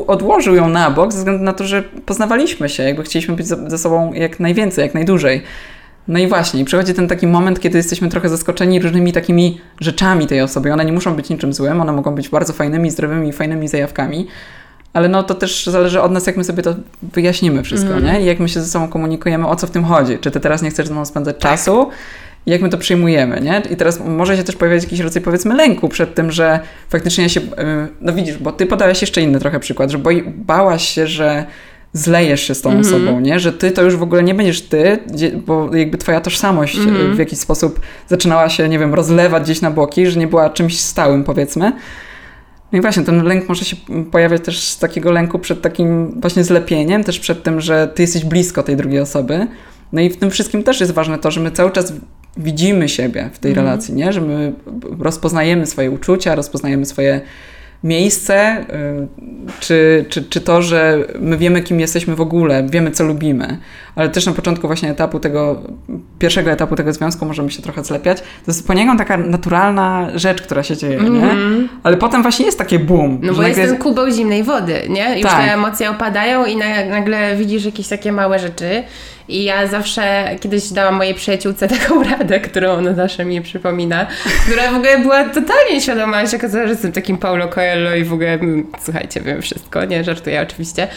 odłożył 0.07 0.55
ją 0.55 0.69
na 0.69 0.91
bok 0.91 1.13
ze 1.13 1.19
względu 1.19 1.45
na 1.45 1.53
to, 1.53 1.65
że 1.67 1.83
poznawaliśmy 1.83 2.69
się, 2.69 2.83
jakby 2.83 3.03
chcieliśmy 3.03 3.37
być 3.37 3.47
ze 3.47 3.79
sobą 3.79 4.13
jak 4.13 4.41
najwięcej, 4.41 4.83
jak 4.83 4.95
najdłużej. 4.95 5.43
No 6.09 6.19
i 6.19 6.27
właśnie, 6.27 6.65
przychodzi 6.65 6.95
ten 6.95 7.09
taki 7.09 7.27
moment, 7.27 7.61
kiedy 7.61 7.79
jesteśmy 7.79 8.09
trochę 8.09 8.29
zaskoczeni 8.29 8.81
różnymi 8.81 9.13
takimi 9.13 9.61
rzeczami 9.81 10.27
tej 10.27 10.41
osoby. 10.41 10.73
One 10.73 10.85
nie 10.85 10.93
muszą 10.93 11.17
być 11.17 11.29
niczym 11.29 11.53
złym, 11.53 11.81
one 11.81 11.93
mogą 11.93 12.15
być 12.15 12.29
bardzo 12.29 12.53
fajnymi, 12.53 12.91
zdrowymi, 12.91 13.33
fajnymi 13.33 13.69
zajawkami, 13.69 14.27
ale 14.93 15.09
no 15.09 15.23
to 15.23 15.35
też 15.35 15.67
zależy 15.67 16.03
od 16.03 16.13
nas, 16.13 16.27
jak 16.27 16.37
my 16.37 16.45
sobie 16.45 16.63
to 16.63 16.75
wyjaśnimy 17.03 17.63
wszystko, 17.63 17.93
mm. 17.93 18.05
nie? 18.05 18.23
I 18.23 18.25
jak 18.25 18.41
my 18.41 18.49
się 18.49 18.61
ze 18.61 18.67
sobą 18.67 18.89
komunikujemy, 18.89 19.49
o 19.49 19.57
co 19.57 19.67
w 19.67 19.71
tym 19.71 19.85
chodzi. 19.85 20.19
Czy 20.19 20.31
ty 20.31 20.41
teraz 20.41 20.63
nie 20.63 20.71
chcesz 20.71 20.87
ze 20.87 20.95
mną 20.95 21.05
spędzać 21.05 21.37
tak. 21.41 21.51
czasu? 21.51 21.91
I 22.47 22.51
jak 22.51 22.63
my 22.63 22.69
to 22.69 22.79
przyjmujemy, 22.79 23.41
nie? 23.41 23.63
I 23.71 23.77
teraz 23.77 24.01
może 24.01 24.37
się 24.37 24.45
też 24.45 24.57
pojawiać 24.57 24.83
jakiś 24.83 25.01
rodzaj, 25.01 25.23
powiedzmy, 25.23 25.55
lęku 25.55 25.89
przed 25.89 26.15
tym, 26.15 26.33
że 26.33 26.61
faktycznie 26.89 27.25
ja 27.25 27.29
się, 27.29 27.41
y, 27.41 27.45
no 28.01 28.13
widzisz, 28.13 28.39
bo 28.39 28.53
ty 28.53 28.67
podałeś 28.67 29.01
jeszcze 29.01 29.23
inny 29.23 29.39
trochę 29.39 29.61
przykład, 29.61 29.91
że 29.91 29.99
boi, 29.99 30.23
bałaś 30.23 30.89
się, 30.89 31.07
że 31.07 31.45
zlejesz 31.93 32.43
się 32.43 32.55
z 32.55 32.63
tą 32.63 32.71
mm 32.71 32.83
-hmm. 32.83 32.87
osobą, 32.87 33.21
nie? 33.21 33.41
Że 33.41 33.53
ty 33.53 33.71
to 33.71 33.83
już 33.83 33.97
w 33.97 34.03
ogóle 34.03 34.23
nie 34.23 34.35
będziesz 34.35 34.63
ty, 34.63 34.99
bo 35.47 35.77
jakby 35.77 35.99
twoja 35.99 36.21
tożsamość 36.21 36.77
mm 36.77 36.95
-hmm. 36.95 37.15
w 37.15 37.19
jakiś 37.19 37.39
sposób 37.39 37.81
zaczynała 38.09 38.49
się, 38.49 38.69
nie 38.69 38.79
wiem, 38.79 38.95
rozlewać 38.95 39.43
gdzieś 39.43 39.61
na 39.61 39.71
boki, 39.71 40.07
że 40.07 40.21
nie 40.21 40.27
była 40.27 40.51
czymś 40.51 40.81
stałym, 40.81 41.25
powiedzmy. 41.25 41.73
No 42.73 42.79
i 42.79 42.81
właśnie, 42.81 43.03
ten 43.03 43.25
lęk 43.25 43.49
może 43.49 43.65
się 43.65 43.77
pojawiać 44.11 44.45
też 44.45 44.63
z 44.63 44.79
takiego 44.79 45.13
lęku 45.13 45.39
przed 45.39 45.63
takim 45.63 46.21
właśnie 46.21 46.45
zlepieniem, 46.45 47.05
też 47.05 47.19
przed 47.19 47.43
tym, 47.43 47.61
że 47.61 47.89
ty 47.95 48.03
jesteś 48.03 48.25
blisko 48.25 48.63
tej 48.63 48.77
drugiej 48.77 49.01
osoby. 49.01 49.47
No 49.93 50.01
i 50.01 50.11
w 50.11 50.17
tym 50.17 50.31
wszystkim 50.31 50.63
też 50.63 50.81
jest 50.81 50.93
ważne 50.93 51.19
to, 51.19 51.31
że 51.31 51.41
my 51.41 51.51
cały 51.51 51.71
czas 51.71 51.93
widzimy 52.37 52.89
siebie 52.89 53.31
w 53.33 53.39
tej 53.39 53.53
-hmm. 53.53 53.57
relacji, 53.57 53.95
nie? 53.95 54.13
Że 54.13 54.21
my 54.21 54.53
rozpoznajemy 54.99 55.67
swoje 55.67 55.91
uczucia, 55.91 56.35
rozpoznajemy 56.35 56.87
swoje 56.87 57.21
miejsce, 57.85 58.61
y, 58.61 59.57
czy, 59.61 60.05
czy, 60.09 60.23
czy 60.25 60.41
to, 60.41 60.63
że 60.63 60.99
my 61.21 61.39
wiemy, 61.39 61.63
kim 61.63 61.81
jesteśmy 61.81 62.17
w 62.17 62.21
ogóle, 62.21 62.67
wiemy, 62.71 62.91
co 62.91 63.05
lubimy, 63.05 63.59
ale 63.97 64.09
też 64.09 64.27
na 64.27 64.33
początku 64.33 64.67
właśnie 64.67 64.91
etapu 64.91 65.21
tego, 65.21 65.63
pierwszego 66.19 66.51
etapu 66.51 66.77
tego 66.77 66.93
związku 66.93 67.27
możemy 67.27 67.51
się 67.51 67.63
trochę 67.63 67.85
zlepiać. 67.85 68.21
To 68.21 68.27
jest 68.47 68.67
poniekąd 68.67 68.99
taka 68.99 69.17
naturalna 69.17 70.09
rzecz, 70.15 70.43
która 70.43 70.63
się 70.63 70.77
dzieje, 70.77 70.99
mm 70.99 71.13
-hmm. 71.13 71.17
nie? 71.17 71.31
Mhm. 71.31 71.69
Ale 71.83 71.97
potem 71.97 72.23
właśnie 72.23 72.47
jest 72.47 72.59
takie 72.59 72.79
boom. 72.79 73.19
No 73.23 73.35
bo 73.35 73.43
jest 73.43 73.61
ten 73.61 73.79
kubeł 73.79 74.11
zimnej 74.11 74.43
wody, 74.43 74.83
nie? 74.89 75.21
Już 75.21 75.31
tak. 75.31 75.45
te 75.45 75.55
emocje 75.55 75.91
opadają 75.91 76.45
i 76.45 76.57
nagle 76.91 77.37
widzisz 77.37 77.65
jakieś 77.65 77.89
takie 77.89 78.13
małe 78.13 78.39
rzeczy 78.39 78.83
i 79.29 79.45
ja 79.45 79.67
zawsze 79.67 80.37
kiedyś 80.41 80.73
dałam 80.73 80.95
mojej 80.95 81.15
przyjaciółce 81.15 81.69
taką 81.79 82.03
radę, 82.03 82.41
którą 82.41 82.73
ona 82.73 82.95
zawsze 82.95 83.25
mi 83.25 83.41
przypomina, 83.41 84.07
która 84.47 84.73
w 84.73 84.75
ogóle 84.75 84.99
była 84.99 85.25
totalnie 85.25 85.81
świadoma, 85.81 86.27
się 86.27 86.37
okazała, 86.37 86.65
że 86.65 86.71
jestem 86.71 86.93
takim 86.93 87.19
Paulo 87.19 87.49
Coelho 87.49 87.95
i 87.95 88.05
w 88.05 88.13
ogóle, 88.13 88.39
słuchajcie, 88.85 89.21
wiem 89.21 89.43
wszystko, 89.43 89.85
nie 89.85 90.05
żartuję 90.05 90.43
oczywiście, 90.43 90.89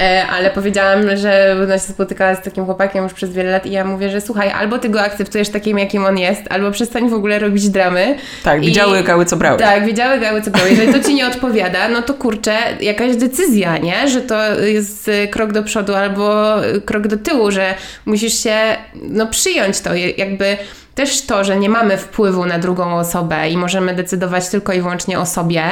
e, 0.00 0.26
ale 0.26 0.50
powiedziałam, 0.50 1.16
że 1.16 1.56
ona 1.62 1.74
się 1.74 1.84
spotykała 1.84 2.31
z 2.36 2.42
takim 2.42 2.64
chłopakiem 2.64 3.04
już 3.04 3.12
przez 3.12 3.32
wiele 3.32 3.50
lat 3.50 3.66
i 3.66 3.70
ja 3.70 3.84
mówię, 3.84 4.10
że 4.10 4.20
słuchaj, 4.20 4.50
albo 4.50 4.78
ty 4.78 4.88
go 4.88 5.00
akceptujesz 5.00 5.48
takim, 5.48 5.78
jakim 5.78 6.04
on 6.04 6.18
jest, 6.18 6.42
albo 6.50 6.70
przestań 6.70 7.10
w 7.10 7.14
ogóle 7.14 7.38
robić 7.38 7.68
dramy. 7.68 8.16
Tak, 8.44 8.60
widziały 8.60 9.02
gały, 9.02 9.24
co 9.24 9.36
brały. 9.36 9.58
Tak, 9.58 9.86
wiedziały 9.86 10.20
gały, 10.20 10.42
co 10.42 10.50
brały. 10.50 10.70
Jeżeli 10.70 10.92
to 10.92 11.00
ci 11.08 11.14
nie 11.14 11.26
odpowiada, 11.26 11.88
no 11.88 12.02
to 12.02 12.14
kurczę, 12.14 12.56
jakaś 12.80 13.16
decyzja, 13.16 13.78
nie? 13.78 14.08
Że 14.08 14.20
to 14.20 14.60
jest 14.60 15.08
y, 15.08 15.28
krok 15.28 15.52
do 15.52 15.62
przodu 15.62 15.94
albo 15.94 16.56
y, 16.66 16.80
krok 16.80 17.06
do 17.06 17.16
tyłu, 17.16 17.50
że 17.50 17.74
musisz 18.06 18.42
się, 18.42 18.56
no 18.94 19.26
przyjąć 19.26 19.80
to, 19.80 19.94
jakby 19.94 20.56
też 20.94 21.26
to, 21.26 21.44
że 21.44 21.56
nie 21.56 21.68
mamy 21.68 21.96
wpływu 21.96 22.46
na 22.46 22.58
drugą 22.58 22.98
osobę 22.98 23.50
i 23.50 23.56
możemy 23.56 23.94
decydować 23.94 24.48
tylko 24.48 24.72
i 24.72 24.80
wyłącznie 24.80 25.18
o 25.18 25.26
sobie, 25.26 25.62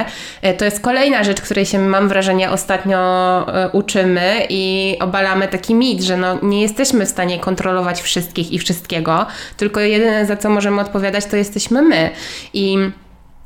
y, 0.44 0.54
to 0.54 0.64
jest 0.64 0.80
kolejna 0.80 1.24
rzecz, 1.24 1.40
której 1.40 1.66
się, 1.66 1.78
mam 1.78 2.08
wrażenie, 2.08 2.50
ostatnio 2.50 3.46
y, 3.66 3.70
uczymy 3.72 4.46
i 4.48 4.96
obalamy 5.00 5.48
taki 5.48 5.74
mit, 5.74 6.02
że 6.02 6.16
no, 6.16 6.38
nie 6.42 6.62
jesteśmy 6.62 7.06
w 7.06 7.08
stanie 7.08 7.38
kontrolować 7.38 8.02
wszystkich 8.02 8.52
i 8.52 8.58
wszystkiego, 8.58 9.26
tylko 9.56 9.80
jedyne, 9.80 10.26
za 10.26 10.36
co 10.36 10.50
możemy 10.50 10.80
odpowiadać, 10.80 11.26
to 11.26 11.36
jesteśmy 11.36 11.82
my. 11.82 12.10
I 12.54 12.78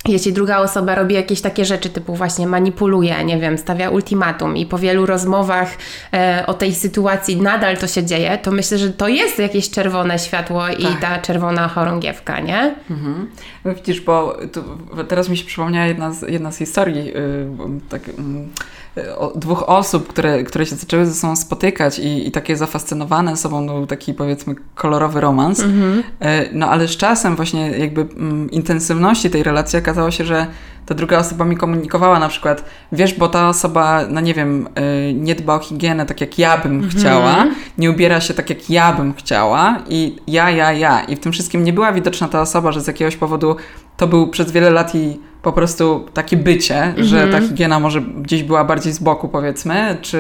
jeśli 0.09 0.33
druga 0.33 0.59
osoba 0.59 0.95
robi 0.95 1.15
jakieś 1.15 1.41
takie 1.41 1.65
rzeczy, 1.65 1.91
typu 1.91 2.15
właśnie 2.15 2.47
manipuluje, 2.47 3.25
nie 3.25 3.39
wiem, 3.39 3.59
stawia 3.59 3.91
ultimatum 3.91 4.57
i 4.57 4.67
po 4.67 4.79
wielu 4.79 5.07
rozmowach 5.07 5.69
e, 6.13 6.45
o 6.47 6.55
tej 6.55 6.75
sytuacji 6.75 7.41
nadal 7.41 7.77
to 7.77 7.87
się 7.87 8.05
dzieje, 8.05 8.39
to 8.39 8.51
myślę, 8.51 8.79
że 8.79 8.91
to 8.91 9.09
jest 9.09 9.39
jakieś 9.39 9.71
czerwone 9.71 10.19
światło 10.19 10.69
i 10.69 10.83
Tak. 10.83 11.01
ta 11.01 11.19
czerwona 11.19 11.69
chorągiewka, 11.69 12.41
nie? 12.41 12.75
Mhm. 12.91 13.31
No 13.65 13.75
Widzisz, 13.75 14.01
bo 14.01 14.37
tu, 14.53 14.63
teraz 15.09 15.29
mi 15.29 15.37
się 15.37 15.45
przypomniała 15.45 15.87
jedna 15.87 16.13
z, 16.13 16.23
jedna 16.23 16.53
z 16.53 16.59
historii 16.59 17.05
yy, 17.07 17.47
tak, 17.89 18.09
yy, 18.09 18.15
dwóch 19.35 19.69
osób, 19.69 20.09
które, 20.09 20.45
które 20.45 20.67
się 20.67 20.77
zaczęły 20.77 21.07
ze 21.07 21.15
sobą 21.15 21.37
spotykać 21.37 21.99
i, 21.99 22.29
i 22.29 22.31
takie 22.31 22.57
zafascynowane 22.57 23.37
sobą, 23.37 23.61
no, 23.61 23.75
był 23.75 23.87
taki 23.87 24.15
powiedzmy 24.15 24.55
kolorowy 24.75 25.21
romans. 25.21 25.59
Yy, 25.59 25.67
no 26.53 26.71
ale 26.71 26.89
z 26.89 26.97
czasem 26.97 27.37
właśnie 27.37 27.71
jakby 27.71 28.01
mm, 28.01 28.51
intensywności 28.51 29.31
tej 29.31 29.43
relacji 29.43 29.79
okazało 29.79 30.11
się, 30.11 30.25
że 30.25 30.47
ta 30.87 30.95
druga 30.95 31.19
osoba 31.19 31.45
mi 31.45 31.57
komunikowała 31.57 32.19
na 32.19 32.29
przykład, 32.29 32.65
wiesz, 32.93 33.15
bo 33.15 33.29
ta 33.29 33.49
osoba, 33.49 34.01
no 34.09 34.21
nie 34.21 34.35
wiem, 34.35 34.69
yy, 35.07 35.15
nie 35.15 35.35
dba 35.35 35.55
o 35.55 35.59
higienę 35.59 36.07
tak 36.07 36.21
jak 36.21 36.39
ja 36.39 36.59
bym 36.59 36.89
chciała, 36.89 37.47
nie 37.79 37.91
ubiera 37.91 38.21
się 38.21 38.35
tak 38.35 38.51
jak 38.51 38.71
ja 38.71 38.93
bym 38.93 39.15
chciała 39.15 39.79
i 39.89 40.17
ja, 40.27 40.51
ja, 40.51 40.73
ja. 40.73 41.05
I 41.05 41.17
w 41.17 41.21
tym 41.21 41.33
wszystkim 41.33 41.65
nie 41.65 41.73
była 41.73 41.93
widoczna 41.93 42.29
ta 42.29 42.41
osoba, 42.41 42.73
że 42.73 42.81
z 42.81 42.87
jakiegoś 42.87 43.17
powodu 43.17 43.57
to 43.97 44.07
był 44.07 44.29
przez 44.29 44.53
wiele 44.53 44.71
lat 44.71 44.95
i 44.95 45.19
po 45.45 45.53
prostu 45.53 46.07
takie 46.15 46.37
bycie, 46.37 46.95
że 46.97 47.29
ta 47.29 47.41
higiena 47.41 47.81
może 47.81 48.01
gdzieś 48.01 48.43
była 48.43 48.65
bardziej 48.65 48.93
z 48.93 48.99
boku 48.99 49.29
powiedzmy, 49.29 49.97
czy 50.03 50.19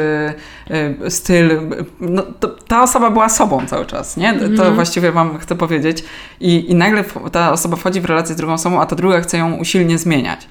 y, 1.04 1.10
styl, 1.10 1.60
no 2.00 2.22
to, 2.40 2.48
ta 2.48 2.82
osoba 2.82 3.10
była 3.10 3.28
sobą 3.28 3.66
cały 3.66 3.86
czas, 3.86 4.16
nie? 4.16 4.34
To 4.56 4.72
właściwie 4.72 5.12
wam 5.12 5.38
chcę 5.38 5.54
powiedzieć 5.54 6.04
i, 6.40 6.70
i 6.70 6.74
nagle 6.74 7.04
ta 7.32 7.52
osoba 7.52 7.76
wchodzi 7.76 8.00
w 8.00 8.04
relację 8.04 8.34
z 8.34 8.38
drugą 8.38 8.52
osobą, 8.52 8.80
a 8.80 8.86
ta 8.86 8.96
druga 8.96 9.20
chce 9.20 9.38
ją 9.38 9.54
usilnie 9.54 9.98
zmieniać. 9.98 10.48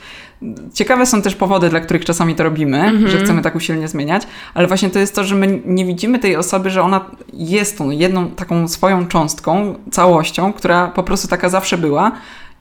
Ciekawe 0.74 1.06
są 1.06 1.22
też 1.22 1.36
powody, 1.36 1.70
dla 1.70 1.80
których 1.80 2.06
czasami 2.06 2.36
to 2.36 2.44
robimy, 2.44 3.10
że 3.10 3.18
chcemy 3.18 3.42
tak 3.42 3.56
usilnie 3.56 3.88
zmieniać, 3.88 4.24
ale 4.54 4.68
właśnie 4.68 4.90
to 4.90 5.00
jest 5.00 5.16
to, 5.16 5.24
że 5.24 5.36
my 5.36 5.62
nie 5.66 5.86
widzimy 5.86 6.20
tej 6.20 6.36
osoby, 6.36 6.70
że 6.70 6.82
ona 6.82 7.06
jest 7.34 7.78
tą 7.78 7.90
jedną 7.90 8.30
taką 8.30 8.68
swoją 8.68 9.08
cząstką, 9.08 9.76
całością, 9.92 10.54
która 10.54 10.88
po 10.88 11.04
prostu 11.04 11.28
taka 11.28 11.50
zawsze 11.50 11.78
była. 11.78 12.12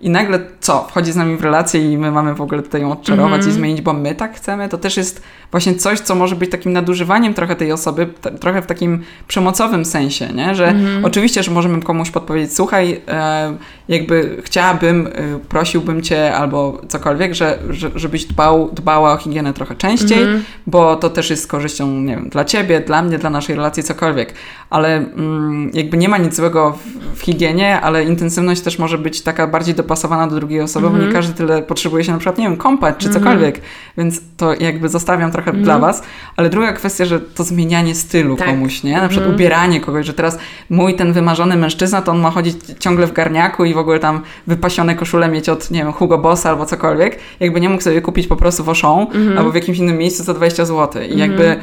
I 0.02 0.10
nagle 0.10 0.40
co? 0.60 0.86
Wchodzi 0.88 1.12
z 1.12 1.16
nami 1.16 1.36
w 1.36 1.40
relację 1.40 1.92
i 1.92 1.98
my 1.98 2.10
mamy 2.10 2.34
w 2.34 2.40
ogóle 2.40 2.62
tutaj 2.62 2.80
ją 2.80 2.92
odczarować 2.92 3.46
i 3.46 3.52
zmienić, 3.52 3.82
bo 3.82 3.92
my 3.92 4.14
tak 4.14 4.36
chcemy. 4.36 4.68
To 4.68 4.78
też 4.78 4.96
jest 4.96 5.22
właśnie 5.50 5.74
coś, 5.74 6.00
co 6.00 6.14
może 6.14 6.36
być 6.36 6.50
takim 6.50 6.72
nadużywaniem 6.72 7.34
trochę 7.34 7.56
tej 7.56 7.72
osoby, 7.72 8.06
trochę 8.40 8.62
w 8.62 8.66
takim 8.66 9.02
przemocowym 9.28 9.84
sensie, 9.84 10.28
nie? 10.28 10.54
Że 10.54 10.74
oczywiście, 11.02 11.42
że 11.42 11.50
możemy 11.50 11.82
komuś 11.82 12.10
podpowiedzieć, 12.10 12.54
słuchaj, 12.56 13.00
e, 13.08 13.56
jakby 13.92 14.42
chciałabym, 14.44 15.06
e, 15.06 15.10
prosiłbym 15.48 16.02
cię 16.02 16.34
albo 16.34 16.80
cokolwiek, 16.88 17.34
że, 17.34 17.58
że, 17.70 17.90
żebyś 17.94 18.24
dbał, 18.24 18.70
dbała 18.72 19.12
o 19.12 19.16
higienę 19.16 19.52
trochę 19.52 19.74
częściej, 19.74 20.26
bo 20.66 20.96
to 20.96 21.10
też 21.10 21.30
jest 21.30 21.42
z 21.42 21.46
korzyścią, 21.46 22.00
nie 22.00 22.16
wiem, 22.16 22.28
dla 22.28 22.44
ciebie, 22.44 22.80
dla 22.80 23.02
mnie, 23.02 23.18
dla 23.18 23.30
naszej 23.30 23.56
relacji, 23.56 23.82
cokolwiek. 23.82 24.34
Ale 24.70 24.96
mm, 24.96 25.70
jakby 25.74 25.96
nie 25.96 26.08
ma 26.08 26.18
nic 26.18 26.34
złego 26.34 26.72
w, 26.72 27.18
w 27.18 27.22
higienie, 27.22 27.80
ale 27.80 28.04
intensywność 28.04 28.60
też 28.60 28.78
może 28.78 28.98
być 28.98 29.22
taka 29.22 29.46
bardziej 29.46 29.74
dopasowana 29.74 30.26
do 30.26 30.36
drugiej 30.36 30.60
osoby, 30.60 30.90
bo 30.90 30.98
nie 30.98 31.12
każdy 31.12 31.34
tyle 31.34 31.62
potrzebuje 31.62 32.04
się 32.04 32.12
na 32.12 32.18
przykład, 32.18 32.38
nie 32.38 32.44
wiem, 32.44 32.56
kąpać 32.56 32.94
czy 32.98 33.08
cokolwiek, 33.10 33.60
więc 33.98 34.20
to 34.36 34.54
jakby 34.54 34.88
zostawiam 34.88 35.32
trochę 35.32 35.52
dla 35.52 35.78
was. 35.78 36.02
Ale 36.36 36.50
druga 36.50 36.72
kwestia, 36.72 37.04
że 37.04 37.20
to 37.20 37.44
zmienianie 37.44 37.94
stylu 37.94 38.36
Tak. 38.36 38.48
komuś, 38.48 38.82
nie? 38.82 38.96
Na 38.96 39.08
przykład 39.08 39.30
ubieranie 39.30 39.80
kogoś, 39.80 40.06
że 40.06 40.14
teraz 40.14 40.38
mój 40.70 40.94
ten 40.94 41.12
wymarzony 41.12 41.56
mężczyzna, 41.56 42.02
to 42.02 42.12
on 42.12 42.20
ma 42.20 42.30
chodzić 42.30 42.56
ciągle 42.78 43.06
w 43.06 43.12
garniaku 43.12 43.64
i 43.64 43.74
w 43.74 43.78
ogóle 43.82 43.98
tam 43.98 44.20
wypasione 44.46 44.94
koszule 44.94 45.28
mieć 45.28 45.48
od, 45.48 45.70
nie 45.70 45.82
wiem, 45.82 45.92
Hugo 45.92 46.18
Bossa 46.18 46.50
albo 46.50 46.66
cokolwiek. 46.66 47.18
Jakby 47.40 47.60
nie 47.60 47.68
mógł 47.68 47.82
sobie 47.82 48.00
kupić 48.00 48.26
po 48.26 48.36
prostu 48.36 48.64
w 48.64 48.68
Auchan 48.68 49.06
albo 49.38 49.50
w 49.50 49.54
jakimś 49.54 49.78
innym 49.78 49.98
miejscu 49.98 50.22
za 50.22 50.34
20 50.34 50.64
zł. 50.64 51.02
I 51.02 51.18
jakby 51.18 51.56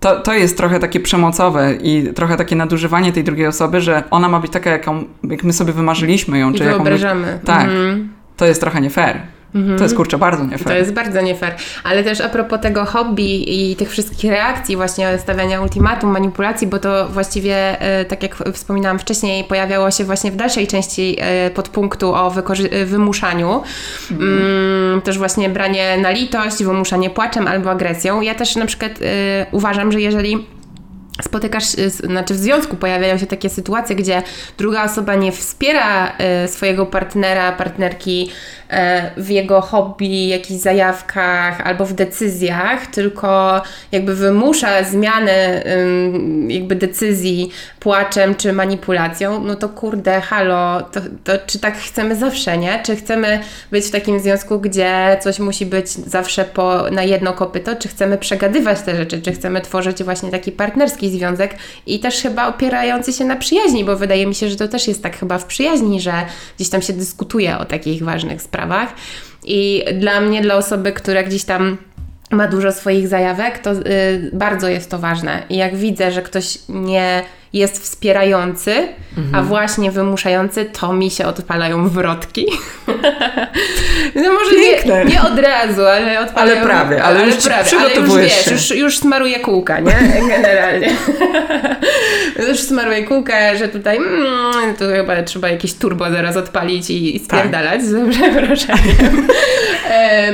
to, 0.00 0.20
to 0.20 0.32
jest 0.34 0.56
trochę 0.56 0.78
takie 0.78 1.00
przemocowe 1.00 1.74
i 1.74 2.12
trochę 2.14 2.36
takie 2.36 2.56
nadużywanie 2.56 3.12
tej 3.12 3.24
drugiej 3.24 3.46
osoby, 3.46 3.80
że 3.80 4.02
ona 4.10 4.28
ma 4.28 4.40
być 4.40 4.52
taka, 4.52 4.70
jaką, 4.70 5.04
jak 5.24 5.44
my 5.44 5.52
sobie 5.52 5.72
wymarzyliśmy 5.72 6.38
ją. 6.38 6.50
I 6.50 6.54
czy 6.54 6.64
jaką 6.64 6.78
my- 6.78 6.84
wyobrażamy. 6.84 7.38
Tak. 7.44 7.62
Mhm. 7.62 8.08
To 8.36 8.46
jest 8.46 8.60
trochę 8.60 8.80
nie 8.80 8.90
fair. 8.90 9.20
To 9.78 9.82
jest 9.82 9.96
kurczę 9.96 10.18
bardzo 10.18 10.44
nie 10.44 10.58
To 10.58 10.64
fair. 10.64 10.76
jest 10.76 10.92
bardzo 10.92 11.20
nie 11.20 11.34
fair. 11.34 11.54
Ale 11.84 12.04
też 12.04 12.20
a 12.20 12.28
propos 12.28 12.60
tego 12.60 12.84
hobby 12.84 13.70
i 13.70 13.76
tych 13.76 13.90
wszystkich 13.90 14.30
reakcji, 14.30 14.76
właśnie 14.76 15.18
stawiania 15.18 15.62
ultimatum, 15.62 16.10
manipulacji, 16.10 16.66
bo 16.66 16.78
to 16.78 17.08
właściwie, 17.08 17.80
e, 17.80 18.04
tak 18.04 18.22
jak 18.22 18.36
wspominałam 18.52 18.98
wcześniej, 18.98 19.44
pojawiało 19.44 19.90
się 19.90 20.04
właśnie 20.04 20.32
w 20.32 20.36
dalszej 20.36 20.66
części 20.66 21.16
e, 21.18 21.50
podpunktu 21.50 22.14
o 22.14 22.32
e, 22.70 22.84
wymuszaniu. 22.84 23.62
Mm, 24.10 25.02
też 25.02 25.18
właśnie 25.18 25.48
branie 25.48 25.98
na 26.02 26.10
litość, 26.10 26.64
wymuszanie 26.64 27.10
płaczem 27.10 27.46
albo 27.46 27.70
agresją. 27.70 28.20
Ja 28.20 28.34
też 28.34 28.56
na 28.56 28.66
przykład 28.66 28.92
uważam, 29.52 29.92
że 29.92 30.00
jeżeli 30.00 30.46
spotykasz, 31.22 31.64
z- 31.64 32.06
znaczy 32.06 32.34
w 32.34 32.38
związku 32.38 32.76
pojawiają 32.76 33.18
się 33.18 33.26
takie 33.26 33.50
sytuacje, 33.50 33.96
gdzie 33.96 34.22
druga 34.58 34.84
osoba 34.84 35.14
nie 35.14 35.32
wspiera 35.32 36.12
e, 36.18 36.48
swojego 36.48 36.86
partnera, 36.86 37.52
partnerki 37.52 38.30
e, 38.70 39.10
w 39.16 39.30
jego 39.30 39.60
hobby, 39.60 40.28
jakichś 40.28 40.60
zajawkach 40.60 41.60
albo 41.60 41.86
w 41.86 41.92
decyzjach, 41.92 42.86
tylko 42.86 43.62
jakby 43.92 44.14
wymusza 44.14 44.84
zmianę 44.84 45.62
jakby 46.48 46.74
decyzji 46.76 47.50
płaczem 47.80 48.34
czy 48.34 48.52
manipulacją, 48.52 49.44
no 49.44 49.56
to 49.56 49.68
kurde, 49.68 50.20
halo, 50.20 50.82
to, 50.82 51.00
to 51.24 51.32
czy 51.46 51.58
tak 51.58 51.78
chcemy 51.78 52.16
zawsze, 52.16 52.58
nie? 52.58 52.82
Czy 52.82 52.96
chcemy 52.96 53.40
być 53.70 53.84
w 53.84 53.90
takim 53.90 54.20
związku, 54.20 54.60
gdzie 54.60 55.16
coś 55.20 55.38
musi 55.38 55.66
być 55.66 55.88
zawsze 55.90 56.44
po, 56.44 56.90
na 56.90 57.02
jedno 57.02 57.32
kopyto, 57.32 57.76
czy 57.76 57.88
chcemy 57.88 58.18
przegadywać 58.18 58.80
te 58.80 58.96
rzeczy, 58.96 59.22
czy 59.22 59.32
chcemy 59.32 59.60
tworzyć 59.60 60.02
właśnie 60.04 60.30
taki 60.30 60.52
partnerski 60.52 61.05
związek 61.10 61.56
i 61.86 62.00
też 62.00 62.22
chyba 62.22 62.48
opierający 62.48 63.12
się 63.12 63.24
na 63.24 63.36
przyjaźni, 63.36 63.84
bo 63.84 63.96
wydaje 63.96 64.26
mi 64.26 64.34
się, 64.34 64.48
że 64.48 64.56
to 64.56 64.68
też 64.68 64.88
jest 64.88 65.02
tak 65.02 65.16
chyba 65.16 65.38
w 65.38 65.44
przyjaźni, 65.44 66.00
że 66.00 66.12
gdzieś 66.56 66.68
tam 66.68 66.82
się 66.82 66.92
dyskutuje 66.92 67.58
o 67.58 67.64
takich 67.64 68.04
ważnych 68.04 68.42
sprawach 68.42 68.94
i 69.44 69.84
dla 69.94 70.20
mnie, 70.20 70.42
dla 70.42 70.54
osoby, 70.54 70.92
która 70.92 71.22
gdzieś 71.22 71.44
tam 71.44 71.76
ma 72.30 72.48
dużo 72.48 72.72
swoich 72.72 73.08
zajawek, 73.08 73.58
to 73.58 73.72
y, 73.72 74.30
bardzo 74.32 74.68
jest 74.68 74.90
to 74.90 74.98
ważne. 74.98 75.42
I 75.50 75.56
jak 75.56 75.76
widzę, 75.76 76.12
że 76.12 76.22
ktoś 76.22 76.58
nie 76.68 77.22
jest 77.58 77.82
wspierający, 77.82 78.88
a 79.32 79.42
właśnie 79.42 79.90
wymuszający, 79.90 80.64
to 80.64 80.92
mi 80.92 81.10
się 81.10 81.26
odpalają 81.26 81.88
wrotki. 81.88 82.46
no 84.14 84.32
może 84.32 84.56
nie, 84.56 85.04
nie 85.04 85.22
od 85.22 85.38
razu, 85.38 85.86
ale 85.86 86.20
odpalają. 86.20 86.56
Ale 86.56 86.66
prawie, 86.66 87.02
ale 87.02 87.26
już 87.26 87.36
prawie, 87.36 87.70
ale 87.80 87.94
już 87.94 88.16
wiesz, 88.16 88.44
się. 88.44 88.50
już, 88.50 88.70
już 88.70 88.98
smaruję 88.98 89.40
kółka, 89.40 89.80
nie? 89.80 89.96
Generalnie. 90.28 90.96
już 92.48 92.60
smaruję 92.60 93.04
kółka, 93.04 93.56
że 93.56 93.68
tutaj 93.68 93.96
mm, 93.96 94.74
to 94.78 94.84
chyba 94.86 95.22
trzeba 95.22 95.48
jakieś 95.48 95.74
turbo 95.74 96.10
zaraz 96.10 96.36
odpalić 96.36 96.90
i, 96.90 97.16
i 97.16 97.24
spierdalać, 97.24 97.82
z 97.82 98.10
przeproszeniem. 98.10 99.28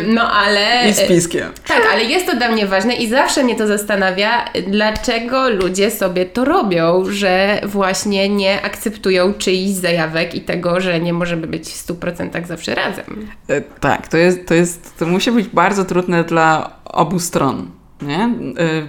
No 0.07 0.33
ale... 0.33 0.89
I 0.89 0.93
z 0.93 1.09
piskiem. 1.09 1.53
Tak, 1.67 1.83
ale 1.93 2.05
jest 2.05 2.27
to 2.27 2.37
dla 2.37 2.49
mnie 2.49 2.67
ważne 2.67 2.95
i 2.95 3.09
zawsze 3.09 3.45
mnie 3.45 3.57
to 3.57 3.67
zastanawia, 3.67 4.45
dlaczego 4.67 5.49
ludzie 5.49 5.91
sobie 5.91 6.27
to 6.27 6.45
robią, 6.45 7.05
że 7.13 7.61
właśnie 7.67 8.29
nie 8.29 8.63
akceptują 8.63 9.35
czyichś 9.35 9.71
zajawek 9.71 10.35
i 10.35 10.41
tego, 10.41 10.81
że 10.81 11.01
nie 11.01 11.13
możemy 11.13 11.47
być 11.47 11.69
w 11.69 11.87
100% 11.87 12.47
zawsze 12.47 12.75
razem. 12.75 13.29
E, 13.49 13.61
Tak, 13.61 14.09
to 14.09 14.17
jest, 14.17 14.47
to 14.47 14.55
jest, 14.55 14.99
to 14.99 15.07
musi 15.07 15.33
być 15.33 15.49
bardzo 15.49 15.85
trudne 15.85 16.25
dla 16.25 16.77
obu 16.85 17.19
stron, 17.19 17.71
nie? 18.03 18.35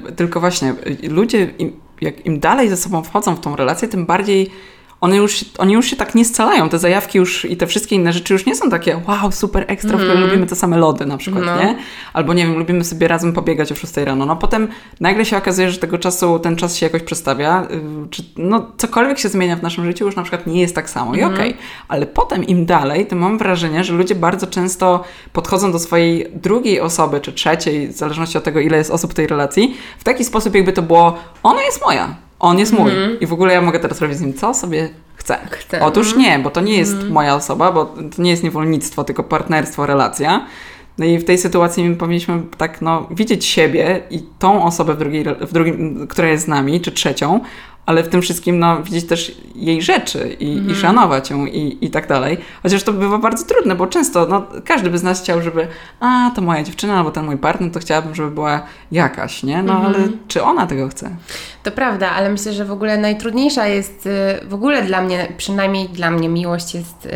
E, 0.07 0.11
Tylko 0.11 0.39
właśnie 0.39 0.73
ludzie, 1.09 1.43
im, 1.59 1.79
jak 2.01 2.25
im 2.25 2.39
dalej 2.39 2.69
ze 2.69 2.77
sobą 2.77 3.03
wchodzą 3.03 3.35
w 3.35 3.39
tą 3.39 3.55
relację, 3.55 3.87
tym 3.87 4.05
bardziej 4.05 4.49
one 5.03 5.17
już, 5.17 5.45
oni 5.57 5.73
już 5.73 5.85
się 5.85 5.95
tak 5.95 6.15
nie 6.15 6.25
scalają. 6.25 6.69
Te 6.69 6.79
zajawki 6.79 7.17
już 7.17 7.45
i 7.45 7.57
te 7.57 7.67
wszystkie 7.67 7.95
inne 7.95 8.13
rzeczy 8.13 8.33
już 8.33 8.45
nie 8.45 8.55
są 8.55 8.69
takie 8.69 9.01
wow, 9.07 9.31
super 9.31 9.65
ekstra, 9.67 9.99
mm. 9.99 10.21
lubimy 10.21 10.45
te 10.45 10.55
same 10.55 10.77
lody 10.77 11.05
na 11.05 11.17
przykład, 11.17 11.45
no. 11.45 11.59
nie? 11.59 11.75
Albo 12.13 12.33
nie 12.33 12.45
wiem, 12.45 12.57
lubimy 12.57 12.83
sobie 12.83 13.07
razem 13.07 13.33
pobiegać 13.33 13.71
o 13.71 13.75
6 13.75 13.97
rano. 13.97 14.25
No 14.25 14.35
potem 14.35 14.67
nagle 14.99 15.25
się 15.25 15.37
okazuje, 15.37 15.71
że 15.71 15.77
tego 15.77 15.97
czasu, 15.97 16.39
ten 16.39 16.55
czas 16.55 16.75
się 16.75 16.85
jakoś 16.85 17.03
przestawia, 17.03 17.63
y, 17.63 18.09
czy 18.09 18.23
no 18.37 18.71
cokolwiek 18.77 19.19
się 19.19 19.29
zmienia 19.29 19.55
w 19.55 19.63
naszym 19.63 19.85
życiu 19.85 20.05
już 20.05 20.15
na 20.15 20.23
przykład 20.23 20.47
nie 20.47 20.61
jest 20.61 20.75
tak 20.75 20.89
samo 20.89 21.15
i 21.15 21.19
mm. 21.19 21.33
okej. 21.33 21.49
Okay. 21.49 21.63
Ale 21.87 22.05
potem 22.05 22.43
im 22.43 22.65
dalej, 22.65 23.05
to 23.07 23.15
mam 23.15 23.37
wrażenie, 23.37 23.83
że 23.83 23.93
ludzie 23.93 24.15
bardzo 24.15 24.47
często 24.47 25.03
podchodzą 25.33 25.71
do 25.71 25.79
swojej 25.79 26.27
drugiej 26.33 26.81
osoby, 26.81 27.21
czy 27.21 27.33
trzeciej, 27.33 27.87
w 27.87 27.91
zależności 27.91 28.37
od 28.37 28.43
tego, 28.43 28.59
ile 28.59 28.77
jest 28.77 28.91
osób 28.91 29.11
w 29.11 29.13
tej 29.13 29.27
relacji, 29.27 29.75
w 29.99 30.03
taki 30.03 30.23
sposób 30.23 30.55
jakby 30.55 30.73
to 30.73 30.81
było, 30.81 31.17
ona 31.43 31.63
jest 31.63 31.81
moja 31.81 32.15
on 32.43 32.59
jest 32.59 32.73
mój 32.73 32.91
mm. 32.91 33.19
i 33.19 33.25
w 33.25 33.33
ogóle 33.33 33.53
ja 33.53 33.61
mogę 33.61 33.79
teraz 33.79 34.01
robić 34.01 34.17
z 34.17 34.21
nim 34.21 34.33
co 34.33 34.53
sobie 34.53 34.89
chcę. 35.15 35.37
chcę. 35.49 35.81
Otóż 35.81 36.15
nie, 36.15 36.39
bo 36.39 36.49
to 36.51 36.61
nie 36.61 36.77
jest 36.77 36.93
mm. 36.93 37.11
moja 37.11 37.35
osoba, 37.35 37.71
bo 37.71 37.85
to 37.85 38.21
nie 38.21 38.31
jest 38.31 38.43
niewolnictwo, 38.43 39.03
tylko 39.03 39.23
partnerstwo, 39.23 39.85
relacja. 39.85 40.45
No 40.97 41.05
i 41.05 41.17
w 41.17 41.25
tej 41.25 41.37
sytuacji 41.37 41.89
my 41.89 41.95
powinniśmy 41.95 42.41
tak 42.57 42.81
no, 42.81 43.07
widzieć 43.11 43.45
siebie 43.45 44.01
i 44.09 44.23
tą 44.39 44.65
osobę 44.65 44.93
w 44.93 44.97
drugiej, 44.97 45.25
w 45.41 45.53
drugim, 45.53 46.07
która 46.07 46.27
jest 46.27 46.45
z 46.45 46.47
nami, 46.47 46.81
czy 46.81 46.91
trzecią, 46.91 47.39
ale 47.85 48.03
w 48.03 48.09
tym 48.09 48.21
wszystkim 48.21 48.59
no, 48.59 48.83
widzieć 48.83 49.07
też 49.07 49.37
jej 49.55 49.81
rzeczy 49.81 50.37
i, 50.39 50.51
mm. 50.51 50.71
i 50.71 50.75
szanować 50.75 51.29
ją 51.29 51.45
i, 51.45 51.77
i 51.81 51.89
tak 51.89 52.07
dalej. 52.07 52.37
Chociaż 52.63 52.83
to 52.83 52.93
bywa 52.93 53.17
bardzo 53.17 53.45
trudne, 53.45 53.75
bo 53.75 53.87
często 53.87 54.27
no, 54.29 54.45
każdy 54.65 54.89
by 54.89 54.97
z 54.97 55.03
nas 55.03 55.21
chciał, 55.21 55.41
żeby 55.41 55.67
a, 55.99 56.31
to 56.35 56.41
moja 56.41 56.63
dziewczyna 56.63 56.97
albo 56.97 57.11
ten 57.11 57.25
mój 57.25 57.37
partner, 57.37 57.71
to 57.71 57.79
chciałabym, 57.79 58.15
żeby 58.15 58.31
była 58.31 58.61
jakaś, 58.91 59.43
nie? 59.43 59.63
No 59.63 59.73
mm. 59.73 59.85
ale 59.85 59.97
czy 60.27 60.43
ona 60.43 60.67
tego 60.67 60.87
chce? 60.87 61.09
To 61.63 61.71
prawda, 61.71 62.11
ale 62.11 62.29
myślę, 62.29 62.53
że 62.53 62.65
w 62.65 62.71
ogóle 62.71 62.97
najtrudniejsza 62.97 63.67
jest, 63.67 64.05
y, 64.05 64.47
w 64.47 64.53
ogóle 64.53 64.81
dla 64.81 65.01
mnie, 65.01 65.33
przynajmniej 65.37 65.89
dla 65.89 66.11
mnie 66.11 66.29
miłość 66.29 66.75
jest 66.75 67.07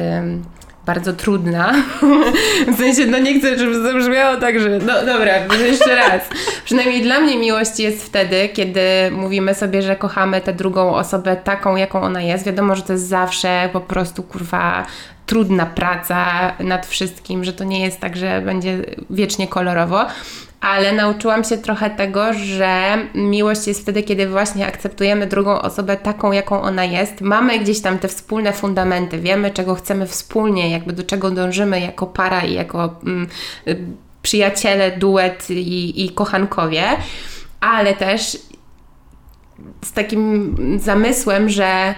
bardzo 0.87 1.13
trudna. 1.13 1.73
w 2.73 2.77
sensie, 2.77 3.05
no 3.05 3.19
nie 3.19 3.39
chcę, 3.39 3.57
żeby 3.57 3.81
zabrzmiało 3.81 4.37
tak, 4.37 4.59
że 4.59 4.69
no 4.69 5.05
dobra, 5.05 5.33
jeszcze 5.65 5.95
raz. 5.95 6.21
Przynajmniej 6.65 7.01
dla 7.01 7.19
mnie 7.19 7.37
miłość 7.37 7.79
jest 7.79 8.05
wtedy, 8.05 8.49
kiedy 8.49 8.81
mówimy 9.11 9.55
sobie, 9.55 9.81
że 9.81 9.95
kochamy 9.95 10.41
tę 10.41 10.53
drugą 10.53 10.95
osobę 10.95 11.35
taką, 11.35 11.75
jaką 11.75 12.01
ona 12.01 12.21
jest. 12.21 12.45
Wiadomo, 12.45 12.75
że 12.75 12.81
to 12.81 12.93
jest 12.93 13.07
zawsze 13.07 13.69
po 13.73 13.81
prostu 13.81 14.23
kurwa 14.23 14.85
trudna 15.25 15.65
praca 15.65 16.53
nad 16.59 16.85
wszystkim, 16.85 17.43
że 17.43 17.53
to 17.53 17.63
nie 17.63 17.81
jest 17.81 17.99
tak, 17.99 18.17
że 18.17 18.41
będzie 18.41 18.77
wiecznie 19.09 19.47
kolorowo, 19.47 20.05
ale 20.61 20.93
nauczyłam 20.93 21.43
się 21.43 21.57
trochę 21.57 21.89
tego, 21.89 22.33
że 22.33 22.97
miłość 23.15 23.67
jest 23.67 23.81
wtedy, 23.81 24.03
kiedy 24.03 24.29
właśnie 24.29 24.67
akceptujemy 24.67 25.27
drugą 25.27 25.61
osobę 25.61 25.97
taką, 25.97 26.31
jaką 26.31 26.61
ona 26.61 26.85
jest. 26.85 27.21
Mamy 27.21 27.59
gdzieś 27.59 27.81
tam 27.81 27.99
te 27.99 28.07
wspólne 28.07 28.53
fundamenty, 28.53 29.19
wiemy, 29.19 29.51
czego 29.51 29.75
chcemy 29.75 30.07
wspólnie, 30.07 30.69
jakby 30.71 30.93
do 30.93 31.03
czego 31.03 31.31
dążymy 31.31 31.79
jako 31.79 32.07
para 32.07 32.41
i 32.41 32.53
jako 32.53 32.99
mm, 33.03 33.27
y, 33.67 33.77
przyjaciele, 34.21 34.97
duet 34.97 35.49
i, 35.49 36.05
i 36.05 36.09
kochankowie, 36.09 36.83
ale 37.59 37.93
też 37.93 38.37
z 39.85 39.91
takim 39.91 40.55
zamysłem, 40.79 41.49
że 41.49 41.95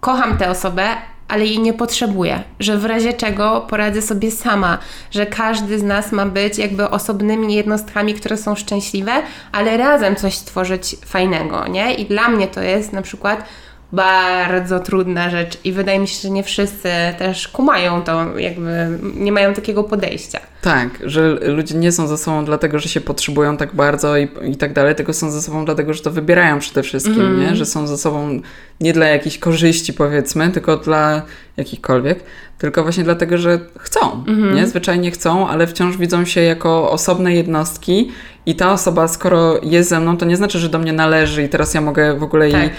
kocham 0.00 0.38
tę 0.38 0.50
osobę, 0.50 0.96
ale 1.28 1.46
jej 1.46 1.58
nie 1.58 1.72
potrzebuję, 1.72 2.42
że 2.60 2.78
w 2.78 2.84
razie 2.84 3.12
czego 3.12 3.66
poradzę 3.70 4.02
sobie 4.02 4.30
sama, 4.30 4.78
że 5.10 5.26
każdy 5.26 5.78
z 5.78 5.82
nas 5.82 6.12
ma 6.12 6.26
być 6.26 6.58
jakby 6.58 6.90
osobnymi 6.90 7.54
jednostkami, 7.54 8.14
które 8.14 8.36
są 8.36 8.54
szczęśliwe, 8.54 9.12
ale 9.52 9.76
razem 9.76 10.16
coś 10.16 10.34
stworzyć 10.34 10.96
fajnego, 11.06 11.66
nie? 11.66 11.94
I 11.94 12.06
dla 12.06 12.28
mnie 12.28 12.48
to 12.48 12.62
jest 12.62 12.92
na 12.92 13.02
przykład 13.02 13.44
bardzo 13.92 14.80
trudna 14.80 15.30
rzecz 15.30 15.58
i 15.64 15.72
wydaje 15.72 15.98
mi 15.98 16.08
się, 16.08 16.22
że 16.22 16.30
nie 16.30 16.42
wszyscy 16.42 16.88
też 17.18 17.48
kumają 17.48 18.02
to, 18.02 18.38
jakby 18.38 18.98
nie 19.14 19.32
mają 19.32 19.54
takiego 19.54 19.84
podejścia. 19.84 20.40
Tak, 20.62 20.88
że 21.04 21.28
ludzie 21.28 21.74
nie 21.74 21.92
są 21.92 22.06
ze 22.06 22.18
sobą 22.18 22.44
dlatego, 22.44 22.78
że 22.78 22.88
się 22.88 23.00
potrzebują 23.00 23.56
tak 23.56 23.74
bardzo 23.74 24.16
i, 24.16 24.28
i 24.44 24.56
tak 24.56 24.72
dalej, 24.72 24.94
tylko 24.94 25.12
są 25.12 25.30
ze 25.30 25.42
sobą 25.42 25.64
dlatego, 25.64 25.94
że 25.94 26.02
to 26.02 26.10
wybierają 26.10 26.58
przede 26.58 26.82
wszystkim, 26.82 27.20
mm. 27.20 27.40
nie? 27.40 27.56
Że 27.56 27.66
są 27.66 27.86
ze 27.86 27.98
sobą 27.98 28.40
nie 28.80 28.92
dla 28.92 29.06
jakichś 29.06 29.38
korzyści 29.38 29.92
powiedzmy, 29.92 30.50
tylko 30.50 30.76
dla 30.76 31.22
jakichkolwiek, 31.56 32.20
tylko 32.58 32.82
właśnie 32.82 33.04
dlatego, 33.04 33.38
że 33.38 33.60
chcą, 33.78 34.24
mm. 34.28 34.54
nie? 34.54 34.66
Zwyczajnie 34.66 35.10
chcą, 35.10 35.48
ale 35.48 35.66
wciąż 35.66 35.96
widzą 35.96 36.24
się 36.24 36.40
jako 36.40 36.90
osobne 36.90 37.34
jednostki 37.34 38.10
i 38.46 38.54
ta 38.54 38.72
osoba, 38.72 39.08
skoro 39.08 39.60
jest 39.62 39.88
ze 39.88 40.00
mną, 40.00 40.16
to 40.16 40.26
nie 40.26 40.36
znaczy, 40.36 40.58
że 40.58 40.68
do 40.68 40.78
mnie 40.78 40.92
należy 40.92 41.42
i 41.42 41.48
teraz 41.48 41.74
ja 41.74 41.80
mogę 41.80 42.18
w 42.18 42.22
ogóle 42.22 42.50
tak. 42.50 42.60
jej 42.60 42.70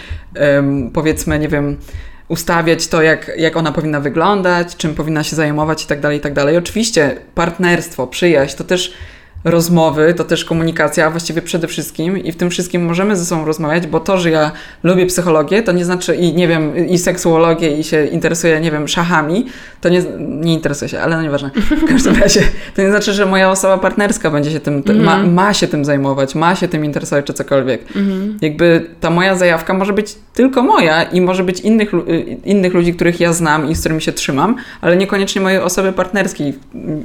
um, 0.56 0.92
powiedzmy, 0.92 1.40
nie 1.40 1.48
wiem, 1.48 1.78
ustawiać 2.28 2.88
to, 2.88 3.02
jak, 3.02 3.32
jak 3.38 3.58
ona 3.58 3.72
powinna 3.72 4.00
wyglądać, 4.00 4.76
czym 4.76 4.96
powinna 4.96 5.24
się 5.24 5.36
zajmować 5.36 5.84
i 5.84 5.88
tak 5.88 6.00
dalej, 6.00 6.18
i 6.18 6.22
tak 6.22 6.34
dalej. 6.34 6.58
Oczywiście 6.58 7.18
partnerstwo, 7.36 8.08
przyjaźń 8.08 8.58
to 8.58 8.64
też 8.64 8.94
rozmowy, 9.44 10.14
to 10.14 10.24
też 10.24 10.46
komunikacja, 10.46 11.06
a 11.06 11.10
właściwie 11.10 11.42
przede 11.42 11.68
wszystkim 11.68 12.18
i 12.18 12.32
w 12.32 12.36
tym 12.36 12.50
wszystkim 12.50 12.86
możemy 12.86 13.16
ze 13.16 13.26
sobą 13.26 13.46
rozmawiać, 13.46 13.88
bo 13.88 14.00
to, 14.00 14.18
że 14.18 14.30
ja 14.30 14.52
lubię 14.84 15.06
psychologię, 15.06 15.64
to 15.64 15.72
nie 15.72 15.86
znaczy 15.86 16.16
i 16.16 16.34
nie 16.34 16.48
wiem, 16.48 16.88
i 16.88 16.98
seksuologię 16.98 17.78
i 17.78 17.84
się 17.84 18.06
interesuję, 18.06 18.60
nie 18.60 18.72
wiem, 18.72 18.88
szachami, 18.88 19.46
to 19.82 19.90
nie, 19.90 20.04
nie 20.20 20.54
interesuje 20.54 20.90
się, 20.90 21.00
ale 21.00 21.16
no 21.16 21.22
nieważne. 21.22 21.52
W 21.86 21.86
każdym 21.86 22.16
razie, 22.16 22.42
to 22.76 22.82
nie 22.82 22.90
znaczy, 22.90 23.14
że 23.14 23.26
moja 23.26 23.52
osoba 23.52 23.78
partnerska 23.78 24.32
będzie 24.32 24.52
się 24.52 24.60
tym, 24.60 24.84
ma, 24.88 24.94
mhm. 24.94 25.34
ma 25.34 25.54
się 25.54 25.68
tym 25.68 25.86
zajmować, 25.86 26.36
ma 26.36 26.56
się 26.56 26.68
tym 26.68 26.86
interesować 26.86 27.26
czy 27.26 27.34
cokolwiek. 27.34 27.82
Mhm. 27.82 28.38
Jakby 28.42 28.86
ta 29.00 29.10
moja 29.10 29.36
zajawka 29.36 29.74
może 29.74 29.94
być 29.94 30.16
tylko 30.34 30.64
moja 30.64 31.04
i 31.04 31.22
może 31.22 31.44
być 31.44 31.60
innych, 31.60 31.92
innych 32.46 32.74
ludzi, 32.74 32.94
których 32.94 33.20
ja 33.20 33.34
znam 33.34 33.70
i 33.70 33.76
z 33.76 33.80
którymi 33.80 34.02
się 34.02 34.12
trzymam, 34.12 34.56
ale 34.82 34.98
niekoniecznie 34.98 35.42
mojej 35.42 35.60
osoby 35.60 35.94
partnerskiej 35.94 36.54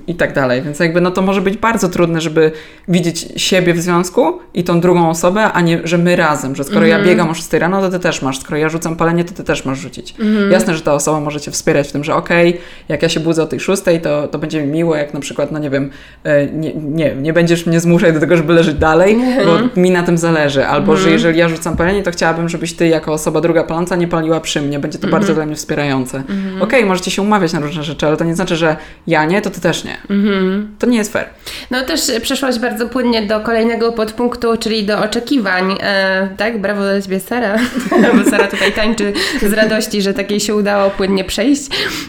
i 0.06 0.14
tak 0.14 0.32
dalej. 0.32 0.62
Więc 0.62 0.78
jakby 0.78 1.00
no 1.00 1.10
to 1.10 1.22
może 1.22 1.40
być 1.40 1.56
bardzo 1.56 1.88
trudne, 1.88 2.20
żeby 2.24 2.52
widzieć 2.88 3.28
siebie 3.36 3.74
w 3.74 3.80
związku 3.80 4.38
i 4.54 4.64
tą 4.64 4.80
drugą 4.80 5.10
osobę, 5.10 5.52
a 5.52 5.60
nie, 5.60 5.80
że 5.84 5.98
my 5.98 6.16
razem, 6.16 6.56
że 6.56 6.64
skoro 6.64 6.80
mm 6.80 6.90
ja 6.90 6.96
mhm. 6.96 7.10
biegam 7.10 7.30
o 7.30 7.34
6 7.34 7.52
rano, 7.52 7.80
to 7.80 7.90
ty 7.90 7.98
też 7.98 8.22
masz, 8.22 8.38
skoro 8.38 8.56
ja 8.56 8.68
rzucam 8.68 8.96
palenie, 8.96 9.24
to 9.24 9.34
ty 9.34 9.44
też 9.44 9.64
masz 9.64 9.78
rzucić. 9.78 10.14
Mm. 10.20 10.52
Jasne, 10.52 10.74
że 10.74 10.82
ta 10.82 10.94
osoba 10.94 11.20
może 11.20 11.40
cię 11.40 11.50
wspierać 11.50 11.88
w 11.88 11.92
tym, 11.92 12.04
że 12.04 12.14
okej, 12.14 12.48
okay, 12.48 12.62
jak 12.88 13.02
ja 13.02 13.08
się 13.08 13.20
budzę 13.20 13.42
o 13.42 13.46
tej 13.46 13.60
6, 13.60 13.82
to, 14.02 14.28
to 14.28 14.38
będzie 14.38 14.62
mi 14.62 14.72
miło, 14.72 14.96
jak 14.96 15.14
na 15.14 15.20
przykład, 15.20 15.52
no 15.52 15.58
nie 15.58 15.70
wiem, 15.70 15.90
e, 16.24 16.46
nie, 16.46 16.74
nie, 16.74 17.14
nie 17.14 17.32
będziesz 17.32 17.66
mnie 17.66 17.80
zmuszać 17.80 18.14
do 18.14 18.20
tego, 18.20 18.36
żeby 18.36 18.52
leżeć 18.52 18.74
dalej, 18.74 19.14
mm 19.14 19.34
bo 19.44 19.80
mi 19.80 19.90
na 19.90 20.02
tym 20.02 20.18
zależy. 20.18 20.66
Albo, 20.66 20.96
że 20.96 20.98
mhm. 20.98 21.12
jeżeli 21.12 21.38
ja 21.38 21.48
rzucam 21.48 21.76
palenie, 21.76 22.02
to 22.02 22.10
chciałabym, 22.10 22.48
żebyś 22.48 22.72
ty 22.72 22.88
jako 22.88 23.12
osoba 23.12 23.40
druga 23.40 23.64
paląca 23.64 23.96
nie 23.96 24.08
paliła 24.08 24.40
przy 24.40 24.60
mnie. 24.60 24.78
Będzie 24.78 24.98
to 24.98 25.08
bardzo 25.08 25.28
mhm. 25.28 25.34
dla 25.34 25.46
mnie 25.46 25.56
wspierające. 25.56 26.18
Okej, 26.56 26.62
okay, 26.62 26.84
możecie 26.86 27.10
się 27.10 27.22
umawiać 27.22 27.52
na 27.52 27.60
różne 27.60 27.82
rzeczy, 27.82 28.06
ale 28.06 28.16
to 28.16 28.24
nie 28.24 28.34
znaczy, 28.34 28.56
że 28.56 28.76
ja 29.06 29.24
nie, 29.24 29.42
to 29.42 29.50
ty 29.50 29.60
też 29.60 29.84
nie. 29.84 29.96
To 30.78 30.86
nie 30.86 30.98
jest 30.98 31.12
fair. 31.12 31.26
No 31.70 31.84
też 31.84 32.00
przeszłaś 32.20 32.58
bardzo 32.58 32.86
płynnie 32.88 33.22
do 33.22 33.40
kolejnego 33.40 33.92
podpunktu, 33.92 34.56
czyli 34.56 34.84
do 34.84 34.98
oczekiwań. 34.98 35.76
E, 35.80 36.28
tak, 36.36 36.60
brawo 36.60 36.82
dla 36.82 37.02
Ciebie 37.02 37.20
Sara, 37.20 37.58
bo 38.24 38.30
Sara 38.30 38.46
tutaj 38.46 38.72
tańczy 38.72 39.12
z 39.42 39.52
radości, 39.52 40.02
że 40.02 40.14
takiej 40.14 40.40
się 40.40 40.54
udało 40.54 40.90
płynnie 40.90 41.24
przejść. 41.24 41.62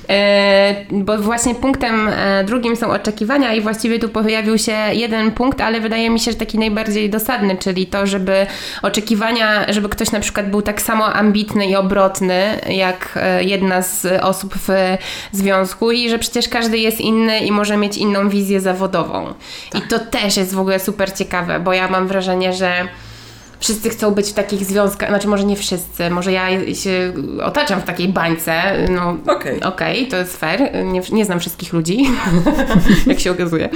E, 0.10 0.76
bo 0.92 1.18
właśnie 1.18 1.56
punktem 1.56 2.08
e, 2.08 2.44
drugim 2.44 2.76
są 2.76 2.92
oczekiwania 2.92 3.54
i 3.54 3.62
właściwie 3.62 4.00
tu 4.00 4.10
pojawił 4.10 4.58
się 4.58 4.78
jeden 4.92 5.32
punkt, 5.32 5.62
ale 5.62 5.82
wydaje 5.82 6.10
mi 6.10 6.20
się, 6.20 6.32
że 6.32 6.38
taki 6.38 6.60
najbardziej 6.60 7.10
dosadny, 7.10 7.58
czyli 7.58 7.88
to, 7.88 8.08
żeby 8.08 8.46
oczekiwania, 8.82 9.74
żeby 9.74 9.90
ktoś 9.90 10.12
na 10.12 10.20
przykład 10.20 10.50
był 10.50 10.62
tak 10.62 10.82
samo 10.82 11.14
ambitny 11.14 11.68
i 11.68 11.76
obrotny, 11.76 12.60
jak 12.70 13.10
e, 13.16 13.44
jedna 13.44 13.82
z 13.82 14.06
osób 14.22 14.54
w 14.56 14.98
związku 15.32 15.92
i 15.92 16.10
że 16.10 16.20
przecież 16.20 16.50
każdy 16.50 16.78
jest 16.78 17.02
inny 17.02 17.40
i 17.40 17.52
może 17.52 17.78
mieć 17.78 17.98
inną 17.98 18.30
wizję 18.30 18.62
zawodową. 18.62 19.34
Tak. 19.72 19.86
I 19.86 19.88
to 19.88 19.95
też 20.00 20.38
jest 20.38 20.54
w 20.54 20.60
ogóle 20.60 20.80
super 20.80 21.14
ciekawe, 21.14 21.60
bo 21.60 21.74
ja 21.74 21.88
mam 21.88 22.08
wrażenie, 22.08 22.54
że 22.54 22.88
wszyscy 23.66 23.90
chcą 23.90 24.12
być 24.12 24.30
w 24.30 24.34
takich 24.34 24.66
związkach, 24.66 25.10
znaczy 25.10 25.28
może 25.28 25.44
nie 25.44 25.56
wszyscy, 25.56 26.10
może 26.10 26.32
ja 26.32 26.50
się 26.76 27.14
otaczam 27.44 27.82
w 27.82 27.84
takiej 27.84 28.08
bańce, 28.08 28.54
no 28.90 29.18
okej, 29.36 29.58
okay. 29.58 29.70
okay. 29.70 30.06
to 30.06 30.18
jest 30.18 30.38
fair, 30.38 30.86
nie, 30.86 31.02
nie 31.12 31.26
znam 31.26 31.40
wszystkich 31.40 31.74
ludzi, 31.74 32.06
jak 33.08 33.20
się 33.20 33.32
okazuje. 33.32 33.70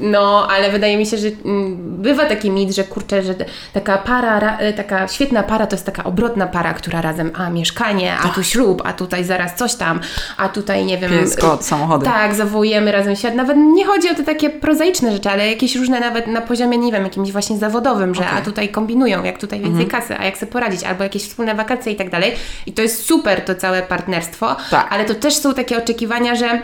No, 0.00 0.48
ale 0.50 0.70
wydaje 0.70 0.96
mi 0.96 1.06
się, 1.06 1.16
że 1.16 1.28
mm, 1.44 1.76
bywa 2.02 2.26
taki 2.26 2.50
mit, 2.50 2.74
że 2.74 2.84
kurczę, 2.84 3.22
że 3.22 3.34
taka 3.72 3.98
para, 3.98 4.58
taka 4.76 5.08
świetna 5.08 5.42
para 5.42 5.66
to 5.66 5.76
jest 5.76 5.86
taka 5.86 6.04
obrotna 6.04 6.46
para, 6.46 6.74
która 6.74 7.00
razem, 7.00 7.30
a 7.34 7.50
mieszkanie, 7.50 8.14
a 8.24 8.28
tu 8.28 8.42
ślub, 8.42 8.82
a 8.84 8.92
tutaj 8.92 9.24
zaraz 9.24 9.54
coś 9.54 9.74
tam, 9.74 10.00
a 10.36 10.48
tutaj 10.48 10.84
nie 10.84 10.98
wiem... 10.98 11.10
Pies, 11.10 11.36
kot, 11.36 11.64
samochody. 11.64 12.04
Tak, 12.04 12.34
zawołujemy 12.34 12.92
razem 12.92 13.16
świat. 13.16 13.34
Nawet 13.34 13.56
nie 13.56 13.86
chodzi 13.86 14.10
o 14.10 14.14
te 14.14 14.24
takie 14.24 14.50
prozaiczne 14.50 15.12
rzeczy, 15.12 15.30
ale 15.30 15.48
jakieś 15.48 15.76
różne 15.76 16.00
nawet 16.00 16.26
na 16.26 16.40
poziomie, 16.40 16.78
nie 16.78 16.92
wiem, 16.92 17.04
jakimś 17.04 17.32
właśnie 17.32 17.58
zawodowym, 17.58 18.14
że 18.14 18.20
okay. 18.20 18.38
a 18.38 18.42
tutaj 18.42 18.67
kombinują, 18.68 19.24
jak 19.24 19.38
tutaj 19.38 19.60
więcej 19.60 19.84
mhm. 19.84 19.90
kasy, 19.90 20.18
a 20.18 20.24
jak 20.24 20.38
sobie 20.38 20.52
poradzić, 20.52 20.84
albo 20.84 21.02
jakieś 21.02 21.22
wspólne 21.22 21.54
wakacje 21.54 21.92
i 21.92 21.96
tak 21.96 22.10
dalej. 22.10 22.32
I 22.66 22.72
to 22.72 22.82
jest 22.82 23.04
super 23.04 23.44
to 23.44 23.54
całe 23.54 23.82
partnerstwo, 23.82 24.56
tak. 24.70 24.86
ale 24.90 25.04
to 25.04 25.14
też 25.14 25.36
są 25.36 25.54
takie 25.54 25.78
oczekiwania, 25.78 26.34
że 26.34 26.62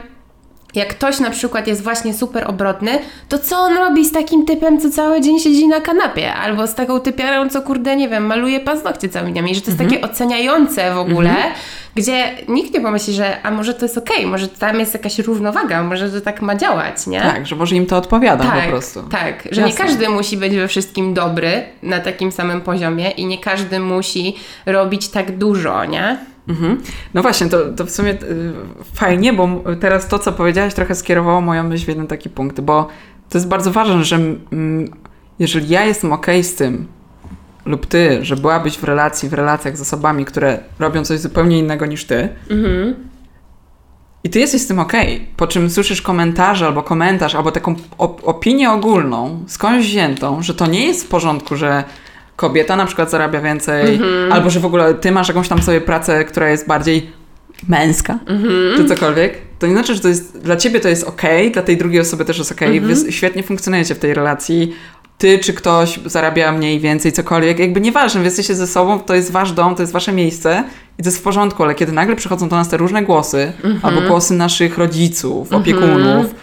jak 0.75 0.89
ktoś 0.89 1.21
na 1.21 1.31
przykład 1.31 1.67
jest 1.67 1.83
właśnie 1.83 2.15
super 2.15 2.51
obrotny, 2.51 2.99
to 3.29 3.39
co 3.39 3.59
on 3.59 3.77
robi 3.77 4.05
z 4.05 4.13
takim 4.13 4.47
typem, 4.47 4.81
co 4.81 4.91
cały 4.91 5.21
dzień 5.21 5.41
siedzi 5.41 5.69
na 5.69 5.81
kanapie? 5.81 6.35
Albo 6.35 6.67
z 6.67 6.75
taką 6.75 7.01
typiarą, 7.01 7.49
co 7.49 7.63
kurde, 7.63 7.97
nie 7.97 8.09
wiem, 8.09 8.27
maluje 8.27 8.61
paznokcie 8.61 9.09
całymi 9.09 9.33
dniami. 9.33 9.55
Że 9.55 9.61
to 9.61 9.71
jest 9.71 9.83
takie 9.83 10.01
oceniające 10.01 10.95
w 10.95 10.99
ogóle, 10.99 11.35
gdzie 11.95 12.31
nikt 12.49 12.75
nie 12.75 12.81
pomyśli, 12.81 13.15
że 13.15 13.43
a 13.43 13.51
może 13.51 13.75
to 13.75 13.85
jest 13.85 13.99
okej, 13.99 14.17
okay, 14.17 14.27
może 14.27 14.49
tam 14.49 14.81
jest 14.81 14.95
jakaś 14.95 15.19
równowaga, 15.19 15.83
może 15.83 16.11
to 16.11 16.21
tak 16.21 16.43
ma 16.43 16.57
działać, 16.57 17.07
nie? 17.07 17.21
Tak, 17.21 17.47
że 17.47 17.57
może 17.57 17.77
im 17.77 17.87
to 17.87 17.97
odpowiada 17.97 18.45
tak, 18.45 18.65
po 18.65 18.71
prostu. 18.71 19.03
Tak, 19.03 19.43
że 19.51 19.61
Jasne. 19.61 19.67
nie 19.67 19.89
każdy 19.89 20.09
musi 20.09 20.37
być 20.37 20.57
we 20.57 20.69
wszystkim 20.69 21.15
dobry 21.15 21.63
na 21.83 22.01
takim 22.01 22.33
samym 22.33 22.61
poziomie 22.61 23.11
i 23.11 23.27
nie 23.27 23.39
każdy 23.39 23.81
musi 23.81 24.37
robić 24.67 25.09
tak 25.09 25.39
dużo, 25.39 25.85
nie? 25.85 26.34
Mhm. 26.49 26.81
No 27.15 27.23
właśnie, 27.23 27.47
to, 27.47 27.73
to 27.73 27.85
w 27.85 27.91
sumie 27.91 28.13
y, 28.13 28.53
fajnie, 28.95 29.33
bo 29.33 29.63
teraz 29.81 30.09
to, 30.09 30.19
co 30.19 30.33
powiedziałaś, 30.33 30.75
trochę 30.75 30.95
skierowało 30.95 31.41
moją 31.41 31.63
myśl 31.63 31.85
w 31.85 31.89
jeden 31.89 32.07
taki 32.07 32.31
punkt, 32.31 32.61
bo 32.61 32.89
to 33.29 33.39
jest 33.39 33.49
bardzo 33.49 33.71
ważne, 33.71 34.05
że 34.05 34.17
mm, 34.17 34.91
jeżeli 35.39 35.69
ja 35.69 35.85
jestem 35.85 36.13
ok 36.13 36.27
z 36.43 36.55
tym, 36.55 36.87
lub 37.67 37.87
ty, 37.87 38.25
że 38.25 38.37
byłabyś 38.37 38.79
w 38.79 38.85
relacji, 38.85 39.29
w 39.29 39.33
relacjach 39.33 39.77
z 39.77 39.81
osobami, 39.81 40.25
które 40.25 40.59
robią 40.79 41.05
coś 41.05 41.21
zupełnie 41.21 41.59
innego 41.59 41.87
niż 41.87 42.05
ty, 42.05 42.29
mhm. 42.51 42.95
i 44.25 44.31
ty 44.31 44.41
jesteś 44.41 44.63
z 44.63 44.67
tym 44.67 44.79
ok, 44.79 44.93
po 45.37 45.47
czym 45.47 45.71
słyszysz 45.71 46.03
komentarze 46.03 46.67
albo 46.67 46.83
komentarz, 46.83 47.35
albo 47.35 47.53
taką 47.53 47.75
opinię 48.23 48.71
ogólną, 48.71 49.45
skądś 49.47 49.87
wziętą, 49.87 50.43
że 50.43 50.55
to 50.55 50.67
nie 50.67 50.87
jest 50.87 51.05
w 51.05 51.09
porządku, 51.09 51.57
że 51.57 51.85
kobieta 52.37 52.77
na 52.77 52.87
przykład 52.87 53.11
zarabia 53.11 53.41
więcej, 53.41 53.95
mhm. 53.95 54.33
albo 54.33 54.51
że 54.51 54.61
w 54.61 54.67
ogóle 54.67 54.95
ty 54.95 55.13
masz 55.13 55.29
jakąś 55.29 55.49
tam 55.49 55.63
sobie 55.63 55.81
pracę, 55.81 56.25
która 56.25 56.51
jest 56.51 56.67
bardziej 56.67 57.11
męska, 57.69 58.19
mhm. 58.27 58.77
czy 58.77 58.85
cokolwiek, 58.85 59.39
to 59.59 59.67
nie 59.67 59.73
znaczy, 59.73 59.95
że 59.95 60.01
to 60.01 60.09
jest, 60.09 60.39
dla 60.39 60.57
ciebie 60.57 60.81
to 60.81 60.89
jest 60.89 61.05
ok, 61.05 61.23
dla 61.53 61.63
tej 61.63 61.77
drugiej 61.77 62.01
osoby 62.01 62.25
też 62.25 62.39
jest 62.39 62.53
ok, 62.53 62.63
mhm. 62.63 62.95
wy 62.95 63.13
świetnie 63.13 63.43
funkcjonujecie 63.43 63.95
w 63.95 63.99
tej 63.99 64.15
relacji, 64.15 64.75
ty 65.19 65.39
czy 65.39 65.53
ktoś 65.53 66.01
zarabia 66.07 66.53
mniej, 66.53 66.81
więcej, 66.81 67.13
cokolwiek, 67.13 67.59
jakby 67.59 67.81
nieważne, 67.81 68.21
wy 68.21 68.27
jesteście 68.27 68.55
ze 68.55 68.67
sobą, 68.67 68.99
to 68.99 69.15
jest 69.15 69.33
wasz 69.33 69.53
dom, 69.53 69.75
to 69.75 69.83
jest 69.83 69.93
wasze 69.93 70.13
miejsce 70.13 70.65
i 70.99 71.03
to 71.03 71.09
jest 71.09 71.19
w 71.19 71.23
porządku, 71.23 71.63
ale 71.63 71.75
kiedy 71.75 71.93
nagle 71.93 72.17
przychodzą 72.17 72.49
do 72.49 72.57
nas 72.57 72.69
te 72.69 72.77
różne 72.77 73.03
głosy, 73.03 73.53
mhm. 73.65 73.81
albo 73.83 74.09
głosy 74.09 74.35
naszych 74.35 74.79
rodziców, 74.79 75.53
mhm. 75.53 75.63
opiekunów, 75.63 76.35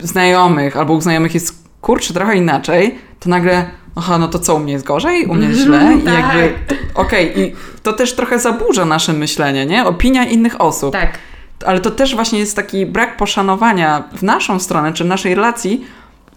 znajomych, 0.00 0.76
albo 0.76 0.94
u 0.94 1.00
znajomych 1.00 1.34
jest 1.34 1.54
kurczę 1.80 2.14
trochę 2.14 2.36
inaczej, 2.36 2.98
to 3.20 3.30
nagle 3.30 3.70
aha, 3.96 4.18
no 4.18 4.28
to 4.28 4.38
co, 4.38 4.54
u 4.54 4.58
mnie 4.58 4.72
jest 4.72 4.84
gorzej, 4.84 5.26
u 5.26 5.34
mnie 5.34 5.48
jest 5.48 5.60
źle 5.64 5.96
i 6.00 6.02
tak. 6.02 6.14
jakby, 6.14 6.54
okej, 6.94 7.30
okay, 7.30 7.44
i 7.44 7.52
to 7.82 7.92
też 7.92 8.16
trochę 8.16 8.38
zaburza 8.38 8.84
nasze 8.84 9.12
myślenie, 9.12 9.66
nie? 9.66 9.84
Opinia 9.84 10.24
innych 10.24 10.60
osób. 10.60 10.92
Tak. 10.92 11.18
Ale 11.66 11.80
to 11.80 11.90
też 11.90 12.14
właśnie 12.14 12.38
jest 12.38 12.56
taki 12.56 12.86
brak 12.86 13.16
poszanowania 13.16 14.04
w 14.12 14.22
naszą 14.22 14.60
stronę, 14.60 14.92
czy 14.92 15.04
w 15.04 15.06
naszej 15.06 15.34
relacji 15.34 15.84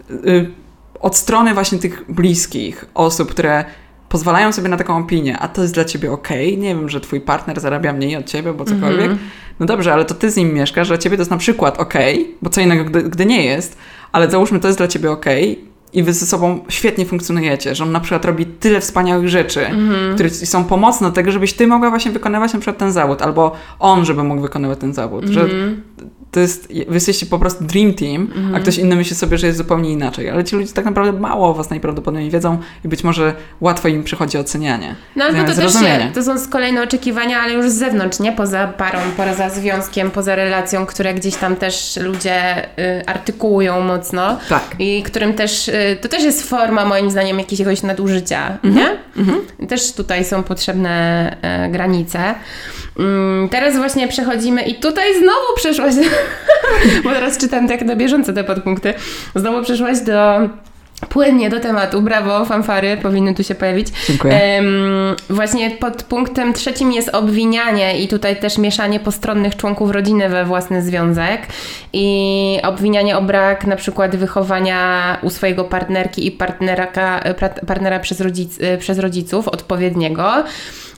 yy, 0.10 0.52
od 1.00 1.16
strony 1.16 1.54
właśnie 1.54 1.80
tych 1.80 2.12
bliskich 2.12 2.86
osób, 2.94 3.32
które 3.32 3.66
pozwalają 4.10 4.52
sobie 4.52 4.70
na 4.70 4.78
taką 4.78 4.98
opinię, 4.98 5.40
a 5.40 5.48
to 5.48 5.62
jest 5.62 5.74
dla 5.74 5.86
ciebie 5.86 6.12
ok, 6.12 6.30
nie 6.58 6.76
wiem, 6.76 6.90
że 6.90 7.02
twój 7.02 7.22
partner 7.22 7.60
zarabia 7.60 7.94
mniej 7.94 8.16
od 8.16 8.26
ciebie, 8.26 8.54
bo 8.54 8.66
cokolwiek. 8.66 9.06
Mm 9.06 9.18
-hmm. 9.18 9.44
No 9.60 9.66
dobrze, 9.66 9.94
ale 9.94 10.06
to 10.06 10.14
ty 10.14 10.32
z 10.32 10.36
nim 10.36 10.54
mieszkasz, 10.54 10.88
że 10.88 10.94
dla 10.94 11.02
ciebie 11.04 11.18
to 11.18 11.22
jest 11.22 11.32
na 11.32 11.38
przykład 11.38 11.80
ok, 11.80 11.94
bo 12.42 12.50
co 12.50 12.62
innego, 12.62 12.84
gdy, 12.86 13.04
gdy 13.04 13.26
nie 13.26 13.46
jest, 13.46 13.78
ale 14.12 14.32
załóżmy, 14.32 14.60
to 14.60 14.68
jest 14.68 14.80
dla 14.80 14.88
ciebie 14.88 15.12
ok 15.12 15.26
i 15.94 16.04
wy 16.04 16.14
ze 16.14 16.26
sobą 16.26 16.60
świetnie 16.70 17.06
funkcjonujecie, 17.06 17.76
że 17.76 17.84
on 17.84 17.92
na 17.92 18.00
przykład 18.00 18.26
robi 18.26 18.46
tyle 18.46 18.82
wspaniałych 18.82 19.30
rzeczy, 19.30 19.60
mm-hmm. 19.60 20.14
które 20.14 20.30
są 20.30 20.64
pomocne 20.64 21.08
do 21.08 21.14
tego, 21.14 21.32
żebyś 21.32 21.54
ty 21.54 21.68
mogła 21.68 21.90
właśnie 21.90 22.12
wykonywać 22.12 22.54
na 22.54 22.60
przykład 22.60 22.78
ten 22.78 22.92
zawód, 22.92 23.22
albo 23.22 23.52
on, 23.80 24.06
żeby 24.06 24.24
mógł 24.24 24.42
wykonywać 24.42 24.80
ten 24.80 24.94
zawód. 24.94 25.26
Że 25.26 25.42
mhm 25.42 25.82
to 26.34 26.40
jest, 26.40 26.68
wy 26.68 26.94
jesteście 26.94 27.26
po 27.26 27.40
prostu 27.40 27.64
dream 27.64 27.94
team, 27.94 28.16
mm 28.16 28.32
a 28.38 28.40
mhm. 28.40 28.64
ktoś 28.64 28.78
inny 28.78 28.96
myśli 28.96 29.16
sobie, 29.16 29.38
że 29.38 29.48
jest 29.48 29.58
zupełnie 29.58 29.92
inaczej. 29.92 30.30
Ale 30.30 30.44
ci 30.44 30.56
ludzie 30.56 30.74
tak 30.74 30.86
naprawdę 30.86 31.20
mało 31.20 31.50
o 31.50 31.54
was 31.54 31.70
najprawdopodobniej 31.70 32.30
wiedzą 32.30 32.58
i 32.86 32.88
być 32.88 33.04
może 33.04 33.34
łatwo 33.62 33.88
im 33.88 34.04
przychodzi 34.04 34.38
ocenianie. 34.38 34.96
No 35.16 35.26
ale 35.26 35.44
to 35.44 35.56
też 35.56 35.74
się, 35.74 36.12
to 36.14 36.24
są 36.24 36.38
z 36.38 36.48
kolejne 36.48 36.84
oczekiwania, 36.84 37.40
ale 37.40 37.54
już 37.54 37.70
z 37.70 37.74
zewnątrz, 37.74 38.20
nie? 38.20 38.32
Poza 38.32 38.68
parą, 38.68 39.00
poza 39.18 39.50
związkiem, 39.50 40.12
poza 40.12 40.36
relacją, 40.36 40.86
które 40.86 41.14
gdzieś 41.14 41.36
tam 41.36 41.56
też 41.56 42.00
ludzie 42.02 42.66
y, 42.80 43.06
artykułują 43.06 43.82
mocno. 43.82 44.38
Tak. 44.50 44.64
I 44.80 45.04
którym 45.04 45.34
też, 45.34 45.68
y, 45.68 45.98
to 46.02 46.10
też 46.10 46.24
jest 46.24 46.50
forma 46.50 46.86
moim 46.86 47.12
zdaniem 47.12 47.40
jakiegoś 47.40 47.84
nadużycia, 47.84 48.58
mm 48.64 48.76
-hmm. 48.76 48.78
nie? 48.78 48.88
Mm 49.18 49.36
-hmm. 49.36 49.68
Też 49.68 49.94
tutaj 49.94 50.26
są 50.26 50.44
potrzebne 50.44 51.36
y, 51.68 51.72
granice. 51.72 52.36
Mm, 53.00 53.50
teraz 53.50 53.76
właśnie 53.76 54.08
przechodzimy 54.08 54.62
i 54.62 54.76
tutaj 54.76 55.20
znowu 55.20 55.56
przeszłaś, 55.56 55.94
bo 57.04 57.10
teraz 57.10 57.38
czytam 57.38 57.68
tak 57.68 57.82
na 57.82 57.96
bieżąco 57.96 58.34
te 58.34 58.44
podpunkty, 58.44 58.94
znowu 59.36 59.64
przeszłaś 59.64 60.00
do 60.00 60.50
płynnie 61.10 61.50
do 61.50 61.60
tematu. 61.60 62.02
Brawo, 62.02 62.46
fanfary 62.46 62.98
powinny 62.98 63.36
tu 63.36 63.44
się 63.44 63.56
pojawić. 63.56 63.88
Dziękuję. 64.08 64.62
właśnie 65.30 65.72
pod 65.72 66.04
punktem 66.04 66.54
trzecim 66.54 66.92
jest 66.92 67.10
obwinianie 67.10 68.00
i 68.00 68.08
tutaj 68.08 68.40
też 68.40 68.58
mieszanie 68.58 69.00
postronnych 69.00 69.56
członków 69.56 69.92
rodziny 69.92 70.30
we 70.30 70.46
własny 70.46 70.82
związek 70.82 71.42
i 71.94 72.60
obwinianie 72.64 73.18
o 73.18 73.22
brak 73.22 73.68
na 73.68 73.76
przykład 73.76 74.16
wychowania 74.16 75.18
u 75.22 75.30
swojego 75.30 75.64
partnerki 75.64 76.28
i 76.28 76.32
partnerka, 76.32 77.24
partnera 77.68 78.00
przez, 78.00 78.22
rodzic, 78.22 78.60
przez 78.80 79.00
rodziców 79.00 79.48
odpowiedniego. 79.48 80.44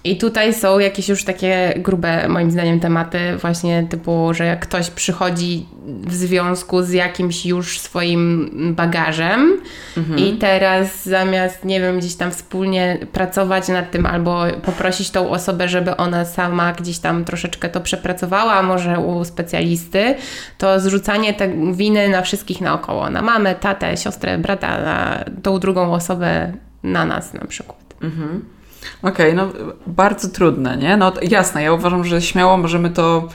I 0.06 0.18
tutaj 0.18 0.54
są 0.54 0.80
jakieś 0.80 1.10
już 1.10 1.24
takie 1.24 1.74
grube, 1.78 2.28
moim 2.28 2.52
zdaniem, 2.52 2.80
tematy, 2.80 3.20
właśnie 3.38 3.88
typu, 3.90 4.34
że 4.34 4.46
jak 4.46 4.60
ktoś 4.60 4.90
przychodzi 4.90 5.66
w 5.86 6.14
związku 6.14 6.84
z 6.84 6.92
jakimś 6.92 7.46
już 7.46 7.80
swoim 7.80 8.50
bagażem 8.76 9.62
mhm. 9.98 10.20
i 10.20 10.38
teraz 10.38 11.06
zamiast, 11.06 11.66
nie 11.66 11.80
wiem, 11.82 12.00
gdzieś 12.00 12.16
tam 12.16 12.32
wspólnie 12.32 12.98
pracować 13.12 13.68
nad 13.68 13.92
tym 13.92 14.06
albo 14.06 14.44
poprosić 14.66 15.10
tą 15.12 15.30
osobę, 15.30 15.68
żeby 15.68 15.98
ona 15.98 16.26
sama 16.26 16.74
gdzieś 16.74 17.00
tam 17.00 17.26
troszeczkę 17.26 17.70
to 17.70 17.82
przepracowała, 17.82 18.62
może 18.64 19.00
u 19.00 19.26
specjalisty, 19.26 20.16
to 20.58 20.80
zrzucanie 20.80 21.34
te 21.34 21.74
winy 21.74 22.10
na 22.10 22.22
wszystkich 22.22 22.62
naokoło, 22.62 23.10
na 23.10 23.22
mamę, 23.22 23.56
tatę, 23.56 23.98
siostrę, 23.98 24.38
brata, 24.38 24.82
na 24.82 25.26
tą 25.44 25.60
drugą 25.60 25.94
osobę, 25.94 26.54
na 26.84 27.06
nas 27.06 27.34
na 27.34 27.46
przykład. 27.46 27.96
Mhm. 28.02 28.55
Okej, 29.02 29.32
okay, 29.32 29.34
no 29.34 29.48
bardzo 29.88 30.30
trudne, 30.30 30.78
nie? 30.78 30.98
No 30.98 31.14
jasne, 31.22 31.64
ja 31.64 31.74
uważam, 31.74 32.06
że 32.06 32.22
śmiało 32.22 32.58
możemy 32.58 32.90
to 32.90 33.28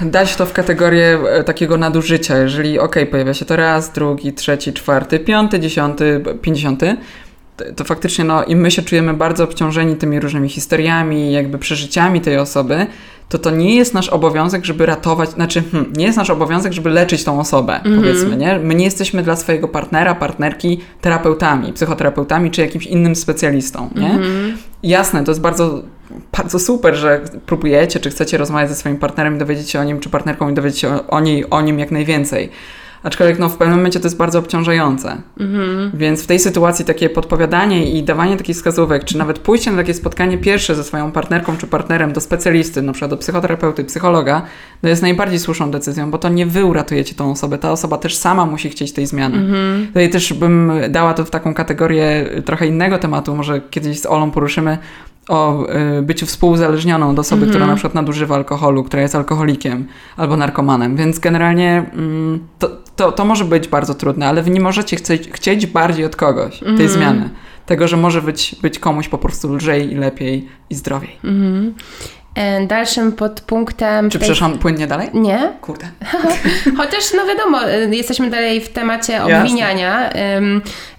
dać 0.00 0.36
to 0.36 0.46
w 0.46 0.52
kategorię 0.52 1.18
e, 1.30 1.44
takiego 1.44 1.76
nadużycia. 1.76 2.38
Jeżeli, 2.38 2.78
ok, 2.78 2.96
pojawia 3.10 3.34
się 3.34 3.44
to 3.44 3.56
raz, 3.56 3.92
drugi, 3.92 4.32
trzeci, 4.32 4.72
czwarty, 4.72 5.18
piąty, 5.18 5.60
dziesiąty, 5.60 6.22
pięćdziesiąty, 6.42 6.96
to 7.76 7.84
faktycznie, 7.84 8.24
no 8.24 8.44
i 8.44 8.56
my 8.56 8.70
się 8.70 8.82
czujemy 8.82 9.14
bardzo 9.14 9.44
obciążeni 9.44 9.96
tymi 9.96 10.20
różnymi 10.20 10.48
historiami, 10.48 11.32
jakby 11.32 11.58
przeżyciami 11.58 12.20
tej 12.20 12.38
osoby, 12.38 12.86
to 13.28 13.38
to 13.38 13.50
nie 13.50 13.76
jest 13.76 13.94
nasz 13.94 14.08
obowiązek, 14.08 14.64
żeby 14.64 14.86
ratować, 14.86 15.30
znaczy 15.30 15.62
hmm, 15.72 15.92
nie 15.96 16.04
jest 16.04 16.18
nasz 16.18 16.30
obowiązek, 16.30 16.72
żeby 16.72 16.90
leczyć 16.90 17.24
tą 17.24 17.40
osobę, 17.40 17.80
mm 17.80 17.92
-hmm. 17.92 17.96
powiedzmy, 18.02 18.36
nie? 18.36 18.58
My 18.58 18.74
nie 18.74 18.84
jesteśmy 18.84 19.22
dla 19.22 19.36
swojego 19.36 19.68
partnera, 19.68 20.14
partnerki 20.14 20.80
terapeutami, 21.00 21.72
psychoterapeutami 21.72 22.50
czy 22.50 22.60
jakimś 22.60 22.86
innym 22.86 23.16
specjalistą, 23.16 23.90
nie? 23.94 24.10
Mm 24.10 24.22
-hmm. 24.22 24.52
Jasne, 24.82 25.24
to 25.24 25.30
jest 25.30 25.40
bardzo, 25.40 25.82
bardzo 26.36 26.58
super, 26.58 26.94
że 26.94 27.20
próbujecie, 27.46 28.00
czy 28.00 28.10
chcecie 28.10 28.38
rozmawiać 28.38 28.68
ze 28.70 28.76
swoim 28.76 28.96
partnerem 28.96 29.36
i 29.36 29.38
dowiedzieć 29.38 29.70
się 29.70 29.80
o 29.80 29.84
nim, 29.84 30.00
czy 30.00 30.08
partnerką 30.08 30.48
i 30.50 30.54
dowiedzieć 30.54 30.80
się 30.80 30.88
o, 30.88 31.06
o 31.06 31.20
niej, 31.20 31.50
o 31.50 31.60
nim 31.60 31.78
jak 31.78 31.90
najwięcej 31.90 32.50
Aczkolwiek 33.04 33.38
no, 33.38 33.48
w 33.48 33.56
pewnym 33.56 33.76
momencie 33.76 34.00
to 34.00 34.06
jest 34.06 34.16
bardzo 34.16 34.38
obciążające. 34.38 35.16
Mhm. 35.40 35.90
Więc 35.94 36.22
w 36.22 36.26
tej 36.26 36.38
sytuacji 36.38 36.84
takie 36.84 37.10
podpowiadanie 37.10 37.90
i 37.90 38.02
dawanie 38.02 38.36
takich 38.36 38.56
wskazówek, 38.56 39.04
czy 39.04 39.18
nawet 39.18 39.38
pójście 39.38 39.70
na 39.70 39.76
takie 39.76 39.94
spotkanie 39.94 40.38
pierwsze 40.38 40.74
ze 40.74 40.84
swoją 40.84 41.12
partnerką 41.12 41.56
czy 41.56 41.66
partnerem 41.66 42.12
do 42.12 42.20
specjalisty, 42.20 42.82
na 42.82 42.92
przykład 42.92 43.10
do 43.10 43.16
psychoterapeuty, 43.16 43.84
psychologa, 43.84 44.42
to 44.82 44.88
jest 44.88 45.02
najbardziej 45.02 45.38
słuszną 45.38 45.70
decyzją, 45.70 46.10
bo 46.10 46.18
to 46.18 46.28
nie 46.28 46.46
wy 46.46 46.64
uratujecie 46.64 47.14
tą 47.14 47.30
osobę, 47.30 47.58
ta 47.58 47.72
osoba 47.72 47.98
też 47.98 48.16
sama 48.16 48.46
musi 48.46 48.70
chcieć 48.70 48.92
tej 48.92 49.06
zmiany. 49.06 49.36
Mhm. 49.36 49.86
Tutaj 49.86 50.10
też 50.10 50.32
bym 50.32 50.72
dała 50.90 51.14
to 51.14 51.24
w 51.24 51.30
taką 51.30 51.54
kategorię 51.54 52.26
trochę 52.44 52.66
innego 52.66 52.98
tematu, 52.98 53.36
może 53.36 53.60
kiedyś 53.70 54.00
z 54.00 54.06
Olą 54.06 54.30
poruszymy, 54.30 54.78
o 55.28 55.66
y, 55.98 56.02
byciu 56.02 56.26
współuzależnioną 56.26 57.14
do 57.14 57.20
osoby, 57.20 57.42
mm 57.42 57.48
-hmm. 57.48 57.52
która 57.52 57.66
na 57.66 57.74
przykład 57.74 57.94
nadużywa 57.94 58.34
alkoholu, 58.34 58.84
która 58.84 59.02
jest 59.02 59.14
alkoholikiem 59.14 59.86
albo 60.16 60.36
narkomanem. 60.36 60.96
Więc 60.96 61.18
generalnie 61.18 61.86
mm, 61.94 62.46
to, 62.58 62.70
to, 62.96 63.12
to 63.12 63.24
może 63.24 63.44
być 63.44 63.68
bardzo 63.68 63.94
trudne, 63.94 64.28
ale 64.28 64.42
wy 64.42 64.50
nie 64.50 64.60
możecie 64.60 64.96
chcieć, 64.96 65.30
chcieć 65.32 65.66
bardziej 65.66 66.04
od 66.04 66.16
kogoś 66.16 66.62
mm 66.62 66.74
-hmm. 66.74 66.76
tej 66.76 66.86
mhm. 66.86 66.90
zmiany. 66.90 67.30
Tego, 67.66 67.88
że 67.88 67.96
może 67.96 68.22
być, 68.22 68.56
być 68.62 68.78
komuś 68.78 69.08
po 69.08 69.18
prostu 69.18 69.54
lżej 69.54 69.92
i 69.92 69.94
lepiej 69.94 70.48
i 70.70 70.74
zdrowiej. 70.74 71.16
Mm 71.24 71.42
-hmm. 71.42 71.72
Dalszym 72.66 73.12
podpunktem. 73.12 74.10
Czy 74.10 74.18
tej... 74.18 74.28
przeszłam 74.28 74.58
płynnie 74.58 74.86
dalej? 74.86 75.10
Nie. 75.14 75.52
Kurde. 75.60 75.86
Chociaż, 76.78 77.12
no 77.16 77.26
wiadomo, 77.26 77.68
y, 77.68 77.96
jesteśmy 77.96 78.30
dalej 78.30 78.60
w 78.60 78.68
temacie 78.68 79.24
obwiniania. 79.24 80.10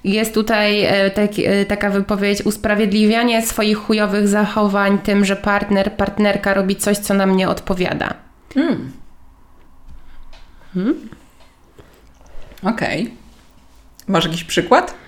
Jest 0.04 0.34
tutaj 0.34 0.84
e, 0.84 1.12
tak, 1.12 1.32
e, 1.46 1.66
taka 1.66 1.90
wypowiedź: 1.90 2.42
usprawiedliwianie 2.46 3.42
swoich 3.42 3.78
chujowych 3.78 4.28
zachowań 4.28 5.00
tym, 5.00 5.26
że 5.26 5.36
partner, 5.36 5.94
partnerka 5.94 6.54
robi 6.54 6.76
coś, 6.76 6.98
co 6.98 7.14
nam 7.14 7.36
nie 7.36 7.50
odpowiada. 7.50 8.14
Hmm. 8.54 8.92
Hmm? 10.74 11.10
Okej. 12.64 13.02
Okay. 13.02 13.16
Masz 14.08 14.26
jakiś 14.26 14.44
przykład? 14.44 15.05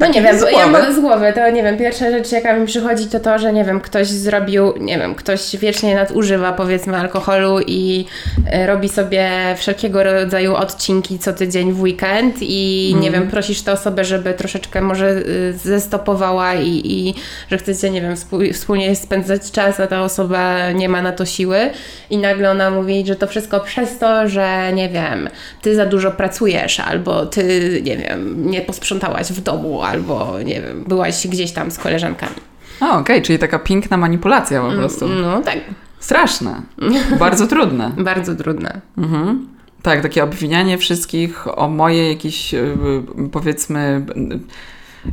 No 0.00 0.06
nie 0.06 0.22
wiem, 0.22 0.36
ja 0.52 0.66
mam 0.66 0.94
z 0.94 1.00
głowy, 1.00 1.32
to 1.34 1.50
nie 1.50 1.62
wiem, 1.62 1.78
pierwsza 1.78 2.10
rzecz 2.10 2.32
jaka 2.32 2.58
mi 2.58 2.66
przychodzi 2.66 3.06
to 3.06 3.20
to, 3.20 3.38
że 3.38 3.52
nie 3.52 3.64
wiem, 3.64 3.80
ktoś 3.80 4.08
zrobił, 4.08 4.74
nie 4.80 4.98
wiem, 4.98 5.14
ktoś 5.14 5.56
wiecznie 5.56 5.94
nadużywa 5.94 6.52
powiedzmy 6.52 6.96
alkoholu 6.96 7.60
i 7.66 8.06
y, 8.54 8.66
robi 8.66 8.88
sobie 8.88 9.30
wszelkiego 9.56 10.02
rodzaju 10.02 10.54
odcinki 10.54 11.18
co 11.18 11.32
tydzień 11.32 11.72
w 11.72 11.80
weekend 11.82 12.36
i 12.40 12.88
mm. 12.90 13.02
nie 13.02 13.10
wiem, 13.10 13.28
prosisz 13.28 13.62
tę 13.62 13.72
osobę, 13.72 14.04
żeby 14.04 14.34
troszeczkę 14.34 14.80
może 14.80 15.10
y, 15.10 15.54
zestopowała 15.64 16.54
i, 16.54 16.82
i 16.84 17.14
że 17.50 17.58
chcecie, 17.58 17.90
nie 17.90 18.00
wiem, 18.00 18.14
wspólnie 18.52 18.96
spędzać 18.96 19.50
czas, 19.50 19.80
a 19.80 19.86
ta 19.86 20.02
osoba 20.02 20.72
nie 20.72 20.88
ma 20.88 21.02
na 21.02 21.12
to 21.12 21.26
siły 21.26 21.70
i 22.10 22.18
nagle 22.18 22.50
ona 22.50 22.70
mówi, 22.70 23.06
że 23.06 23.16
to 23.16 23.26
wszystko 23.26 23.60
przez 23.60 23.98
to, 23.98 24.28
że 24.28 24.72
nie 24.72 24.88
wiem, 24.88 25.28
ty 25.62 25.74
za 25.74 25.86
dużo 25.86 26.10
pracujesz 26.10 26.80
albo 26.80 27.26
ty, 27.26 27.80
nie 27.84 27.96
wiem, 27.96 28.50
nie 28.50 28.60
posprzątałaś 28.60 29.26
w 29.26 29.40
domu 29.40 29.83
albo 29.84 30.38
nie 30.44 30.62
wiem, 30.62 30.84
byłaś 30.86 31.26
gdzieś 31.26 31.52
tam 31.52 31.70
z 31.70 31.78
koleżankami. 31.78 32.36
O, 32.80 32.86
okej, 32.86 33.00
okay, 33.00 33.22
czyli 33.22 33.38
taka 33.38 33.58
piękna 33.58 33.96
manipulacja 33.96 34.62
po 34.62 34.72
prostu. 34.72 35.08
No 35.08 35.42
tak. 35.42 35.58
Straszne. 35.98 36.62
Bardzo 37.18 37.46
trudne. 37.46 37.92
Bardzo 37.98 38.34
trudne. 38.34 38.80
Mhm. 38.98 39.48
Tak, 39.82 40.02
takie 40.02 40.24
obwinianie 40.24 40.78
wszystkich 40.78 41.58
o 41.58 41.68
moje 41.68 42.08
jakieś 42.08 42.54
y, 42.54 42.76
powiedzmy 43.32 44.06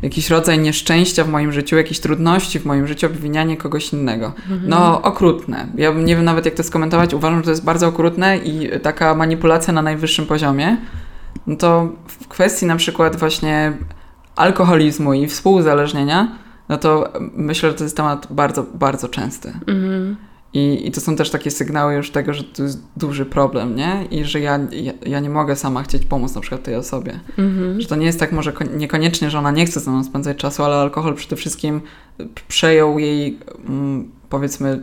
jakiś 0.02 0.30
rodzaj 0.30 0.60
nieszczęścia 0.60 1.24
w 1.24 1.30
moim 1.30 1.52
życiu, 1.52 1.78
jakieś 1.78 2.00
trudności 2.00 2.60
w 2.60 2.66
moim 2.66 2.88
życiu, 2.88 3.08
obwinianie 3.08 3.58
kogoś 3.58 3.94
innego. 3.94 4.26
Mhm. 4.26 4.62
No, 4.66 5.02
okrutne. 5.02 5.68
Ja 5.76 5.92
nie 5.92 6.16
wiem 6.16 6.26
nawet, 6.26 6.46
jak 6.46 6.54
to 6.54 6.64
skomentować. 6.64 7.14
Uważam, 7.14 7.40
że 7.40 7.44
to 7.44 7.50
jest 7.50 7.64
bardzo 7.64 7.88
okrutne 7.88 8.38
i 8.38 8.70
taka 8.80 9.16
manipulacja 9.16 9.74
na 9.74 9.82
najwyższym 9.82 10.26
poziomie. 10.26 10.78
No 11.48 11.56
to 11.56 11.90
w 12.08 12.28
kwestii 12.28 12.66
na 12.66 12.76
przykład 12.76 13.16
właśnie 13.16 13.74
alkoholizmu 14.36 15.14
i 15.14 15.28
współuzależnienia, 15.28 16.38
no 16.70 16.78
to 16.78 17.14
myślę, 17.36 17.70
że 17.70 17.76
to 17.76 17.84
jest 17.84 17.98
temat 17.98 18.28
bardzo, 18.30 18.64
bardzo 18.74 19.10
częsty. 19.10 19.54
Mhm. 19.68 20.16
I, 20.54 20.88
I 20.88 20.92
to 20.92 21.02
są 21.02 21.16
też 21.16 21.30
takie 21.30 21.52
sygnały 21.52 21.94
już 21.94 22.12
tego, 22.12 22.34
że 22.34 22.44
to 22.44 22.64
jest 22.64 22.84
duży 22.98 23.26
problem, 23.26 23.76
nie? 23.76 24.06
I 24.12 24.26
że 24.26 24.40
ja, 24.40 24.60
ja, 24.72 24.94
ja 25.06 25.20
nie 25.20 25.30
mogę 25.30 25.56
sama 25.56 25.84
chcieć 25.84 26.06
pomóc 26.06 26.36
na 26.36 26.42
przykład 26.42 26.64
tej 26.64 26.76
osobie. 26.76 27.20
Mhm. 27.38 27.82
Że 27.82 27.88
to 27.88 27.96
nie 27.96 28.06
jest 28.06 28.20
tak 28.20 28.32
może 28.32 28.54
niekoniecznie, 28.78 29.30
że 29.30 29.40
ona 29.40 29.52
nie 29.52 29.66
chce 29.66 29.80
ze 29.80 29.92
mną 29.92 30.04
spędzać 30.04 30.38
czasu, 30.38 30.64
ale 30.64 30.76
alkohol 30.76 31.16
przede 31.16 31.36
wszystkim 31.36 31.82
przejął 32.48 33.00
jej, 33.00 33.40
mm, 33.68 34.12
powiedzmy, 34.30 34.82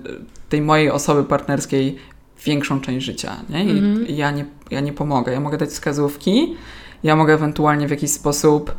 tej 0.48 0.62
mojej 0.62 0.90
osoby 0.90 1.24
partnerskiej 1.24 1.96
większą 2.44 2.80
część 2.80 3.06
życia, 3.06 3.36
nie? 3.50 3.64
I 3.64 3.78
mhm. 3.78 4.06
ja 4.08 4.30
nie, 4.30 4.44
ja 4.70 4.80
nie 4.80 4.92
pomogę. 4.92 5.32
Ja 5.32 5.40
mogę 5.40 5.58
dać 5.58 5.68
wskazówki, 5.68 6.56
ja 7.02 7.16
mogę 7.16 7.34
ewentualnie 7.34 7.88
w 7.88 7.90
jakiś 7.90 8.10
sposób 8.10 8.74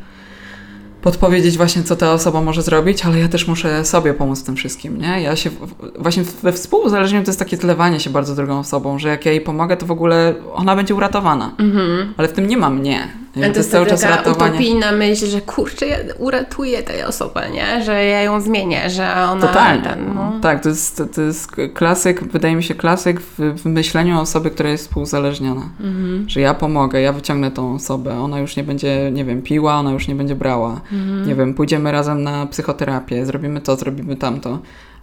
podpowiedzieć 1.02 1.56
właśnie, 1.56 1.82
co 1.82 1.96
ta 1.96 2.12
osoba 2.12 2.40
może 2.40 2.62
zrobić, 2.62 3.04
ale 3.04 3.18
ja 3.18 3.28
też 3.28 3.48
muszę 3.48 3.84
sobie 3.84 4.14
pomóc 4.14 4.40
w 4.40 4.44
tym 4.44 4.56
wszystkim, 4.56 4.98
nie? 5.00 5.22
Ja 5.22 5.36
się, 5.36 5.50
właśnie 5.98 6.22
we 6.42 6.52
współuzależnieniu 6.52 7.24
to 7.24 7.30
jest 7.30 7.38
takie 7.38 7.56
zlewanie 7.56 8.00
się 8.00 8.10
bardzo 8.10 8.34
drugą 8.34 8.58
osobą, 8.58 8.98
że 8.98 9.08
jak 9.08 9.26
ja 9.26 9.32
jej 9.32 9.40
pomogę, 9.40 9.76
to 9.76 9.86
w 9.86 9.90
ogóle 9.90 10.34
ona 10.54 10.76
będzie 10.76 10.94
uratowana. 10.94 11.54
Mhm. 11.58 12.14
Ale 12.16 12.28
w 12.28 12.32
tym 12.32 12.46
nie 12.46 12.56
ma 12.56 12.70
mnie. 12.70 13.08
To, 13.34 13.40
to 13.40 13.46
jest 13.46 13.70
cały 13.70 13.86
czas 13.86 14.02
ratowanie. 14.02 14.50
utopijna 14.50 14.92
myśl, 14.92 15.26
że 15.26 15.40
kurczę, 15.40 15.86
ja 15.86 15.96
uratuję 16.18 16.82
tę 16.82 17.06
osobę, 17.06 17.50
nie? 17.52 17.84
Że 17.84 18.04
ja 18.04 18.22
ją 18.22 18.40
zmienię, 18.40 18.90
że 18.90 19.14
ona... 19.30 19.46
Totalnie. 19.46 19.82
Ten, 19.82 20.14
no. 20.14 20.32
Tak, 20.42 20.62
to 20.62 20.68
jest, 20.68 21.02
to 21.14 21.22
jest 21.22 21.50
klasyk, 21.74 22.24
wydaje 22.24 22.56
mi 22.56 22.62
się 22.62 22.74
klasyk 22.74 23.20
w, 23.20 23.38
w 23.38 23.66
myśleniu 23.66 24.20
osoby, 24.20 24.50
która 24.50 24.70
jest 24.70 24.84
współuzależniona. 24.84 25.68
Mhm. 25.80 26.28
Że 26.28 26.40
ja 26.40 26.54
pomogę, 26.54 27.00
ja 27.00 27.12
wyciągnę 27.12 27.50
tą 27.50 27.74
osobę, 27.74 28.20
ona 28.20 28.38
już 28.38 28.56
nie 28.56 28.64
będzie, 28.64 29.10
nie 29.12 29.24
wiem, 29.24 29.42
piła, 29.42 29.74
ona 29.74 29.92
już 29.92 30.08
nie 30.08 30.14
będzie 30.14 30.34
brała. 30.34 30.80
Mhm. 30.92 31.26
Nie 31.26 31.34
wiem, 31.34 31.54
pójdziemy 31.54 31.92
razem 31.92 32.22
na 32.22 32.46
psychoterapię, 32.46 33.26
zrobimy 33.26 33.60
to, 33.60 33.76
zrobimy 33.76 34.16
tamto 34.16 34.58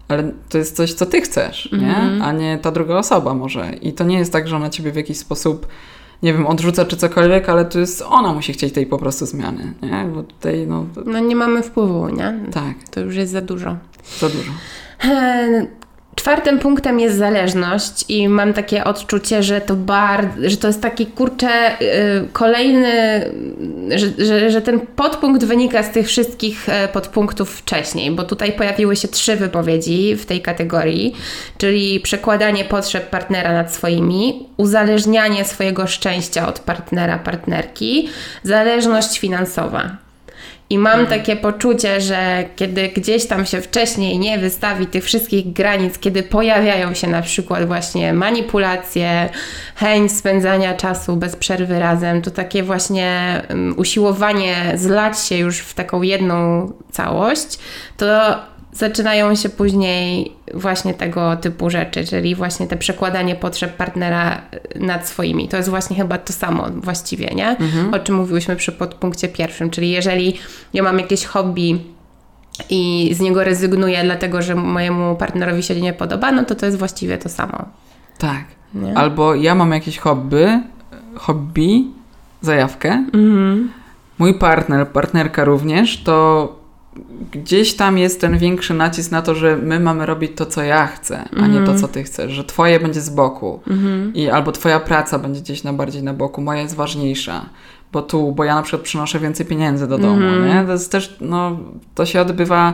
ale 0.08 0.32
to 0.50 0.58
jest 0.58 0.76
coś, 0.76 0.94
co 0.94 1.06
ty 1.06 1.22
chcesz, 1.22 1.70
nie? 1.72 1.98
Mhm. 1.98 2.22
A 2.22 2.32
nie 2.32 2.58
ta 2.58 2.72
druga 2.72 2.98
osoba 2.98 3.34
może. 3.34 3.74
I 3.82 3.94
to 3.94 4.04
nie 4.04 4.18
jest 4.18 4.32
tak, 4.32 4.48
że 4.48 4.56
ona 4.56 4.70
ciebie 4.70 4.92
w 4.92 4.96
jakiś 4.96 5.18
sposób 5.18 5.68
nie 6.24 6.34
wiem, 6.34 6.48
odrzuca 6.48 6.86
czy 6.86 6.98
cokolwiek, 6.98 7.50
ale 7.50 7.66
to 7.66 7.80
jest 7.80 8.02
ona 8.02 8.34
musi 8.34 8.54
chcieć 8.54 8.74
tej 8.74 8.86
po 8.86 8.98
prostu 8.98 9.26
zmiany, 9.26 9.74
nie? 9.82 10.06
Bo 10.14 10.24
tutaj, 10.24 10.68
no... 10.68 10.86
To... 10.96 11.02
No 11.06 11.20
nie 11.20 11.36
mamy 11.36 11.64
wpływu, 11.64 12.10
nie? 12.10 12.40
Tak. 12.52 12.90
To 12.92 13.00
już 13.00 13.16
jest 13.16 13.32
za 13.32 13.42
dużo. 13.42 13.78
Za 14.20 14.30
dużo. 14.30 14.52
Czwartym 16.18 16.60
punktem 16.60 17.00
jest 17.00 17.18
zależność 17.18 18.06
i 18.10 18.30
mam 18.30 18.54
takie 18.54 18.84
odczucie, 18.84 19.44
że 19.44 19.62
to 19.62 19.76
że 20.46 20.58
to 20.58 20.68
jest 20.68 20.82
taki 20.82 21.06
kurczę 21.06 21.48
yy, 21.82 22.28
kolejny, 22.34 22.92
że, 23.96 24.26
że, 24.26 24.52
że, 24.52 24.62
ten 24.62 24.80
podpunkt 24.80 25.44
wynika 25.44 25.84
z 25.84 25.92
tych 25.92 26.08
wszystkich 26.08 26.70
y, 26.70 26.88
podpunktów 26.94 27.50
wcześniej, 27.50 28.12
bo 28.12 28.24
tutaj 28.24 28.52
pojawiły 28.52 28.96
się 28.96 29.08
trzy 29.08 29.36
wypowiedzi 29.36 30.16
w 30.16 30.26
tej 30.26 30.42
kategorii, 30.42 31.16
czyli 31.58 32.00
przekładanie 32.00 32.66
potrzeb 32.66 33.10
partnera 33.10 33.54
nad 33.54 33.74
swoimi, 33.74 34.50
uzależnianie 34.58 35.46
swojego 35.46 35.88
szczęścia 35.88 36.48
od 36.48 36.60
partnera, 36.60 37.20
partnerki, 37.20 38.10
zależność 38.44 39.20
finansowa. 39.20 40.07
I 40.70 40.78
mam 40.78 41.00
mhm. 41.00 41.20
takie 41.20 41.36
poczucie, 41.36 42.02
że 42.02 42.46
kiedy 42.56 42.88
gdzieś 42.88 43.28
tam 43.28 43.46
się 43.46 43.62
wcześniej 43.62 44.20
nie 44.20 44.38
wystawi 44.40 44.88
tych 44.88 45.04
wszystkich 45.04 45.54
granic, 45.54 46.00
kiedy 46.00 46.24
pojawiają 46.24 46.94
się 46.94 47.08
na 47.08 47.22
przykład 47.22 47.66
właśnie 47.68 48.14
manipulacje, 48.14 49.30
chęć 49.76 50.12
spędzania 50.12 50.74
czasu 50.74 51.16
bez 51.16 51.36
przerwy 51.36 51.80
razem, 51.80 52.22
to 52.22 52.32
takie 52.32 52.64
właśnie 52.64 53.42
um, 53.50 53.74
usiłowanie 53.78 54.74
zlać 54.76 55.20
się 55.20 55.38
już 55.38 55.60
w 55.60 55.74
taką 55.74 56.02
jedną 56.02 56.72
całość, 56.92 57.60
to 57.98 58.36
zaczynają 58.72 59.36
się 59.36 59.50
później 59.50 60.34
właśnie 60.54 60.94
tego 60.94 61.36
typu 61.36 61.70
rzeczy, 61.70 62.06
czyli 62.06 62.36
właśnie 62.36 62.68
te 62.68 62.78
przekładanie 62.78 63.36
potrzeb 63.36 63.76
partnera 63.76 64.42
nad 64.76 65.08
swoimi. 65.08 65.48
To 65.48 65.58
jest 65.58 65.70
właśnie 65.70 65.96
chyba 65.96 66.18
to 66.18 66.34
samo 66.34 66.68
właściwie, 66.76 67.28
nie? 67.36 67.50
Mhm. 67.50 67.94
O 67.94 68.00
czym 68.00 68.16
mówiłyśmy 68.16 68.56
przy 68.56 68.72
podpunkcie 68.72 69.28
pierwszym, 69.28 69.70
czyli 69.70 69.90
jeżeli 69.90 70.34
ja 70.74 70.84
mam 70.84 71.00
jakieś 71.00 71.26
hobby 71.26 71.80
i 72.70 73.10
z 73.14 73.20
niego 73.20 73.44
rezygnuję 73.44 74.04
dlatego, 74.04 74.42
że 74.42 74.56
mojemu 74.56 75.16
partnerowi 75.16 75.64
się 75.64 75.82
nie 75.82 75.94
podoba, 75.94 76.32
no 76.32 76.44
to 76.44 76.56
to 76.56 76.66
jest 76.66 76.78
właściwie 76.78 77.18
to 77.18 77.30
samo. 77.30 77.66
Tak. 78.18 78.44
Nie? 78.74 78.98
Albo 78.98 79.36
ja 79.36 79.56
mam 79.56 79.72
jakieś 79.72 79.98
hobby, 79.98 80.62
hobby, 81.16 81.88
zajawkę, 82.42 82.90
mhm. 82.90 83.72
mój 84.18 84.34
partner, 84.34 84.88
partnerka 84.88 85.46
również, 85.46 86.04
to 86.04 86.67
gdzieś 87.32 87.74
tam 87.74 87.98
jest 87.98 88.22
ten 88.22 88.38
większy 88.38 88.74
nacisk 88.74 89.12
na 89.12 89.22
to, 89.22 89.36
że 89.36 89.58
my 89.58 89.80
mamy 89.80 90.06
robić 90.06 90.32
to, 90.36 90.46
co 90.46 90.64
ja 90.64 90.88
chcę, 90.88 91.30
a 91.34 91.36
mm 91.36 91.52
nie 91.52 91.58
to, 91.58 91.72
mhm. 91.72 91.80
co 91.80 91.88
ty 91.88 92.04
chcesz, 92.04 92.32
że 92.32 92.44
twoje 92.44 92.80
będzie 92.80 93.02
z 93.02 93.10
boku 93.10 93.60
mm 93.68 94.14
i 94.14 94.30
albo 94.30 94.52
twoja 94.52 94.80
praca 94.80 95.20
będzie 95.20 95.42
gdzieś 95.42 95.64
na 95.64 95.74
bardziej 95.74 96.04
na 96.04 96.14
boku, 96.14 96.42
moja 96.42 96.62
jest 96.62 96.76
ważniejsza, 96.76 97.46
bo 97.92 98.02
tu, 98.02 98.32
bo 98.32 98.44
ja 98.44 98.56
na 98.56 98.62
przykład 98.62 98.82
przynoszę 98.82 99.20
więcej 99.20 99.46
pieniędzy 99.46 99.88
do 99.88 99.98
domu, 99.98 100.24
mm 100.24 100.48
nie? 100.48 100.66
To 100.66 100.72
jest 100.72 100.92
też, 100.92 101.18
no, 101.22 101.60
to 101.96 102.06
się 102.06 102.22
odbywa 102.22 102.74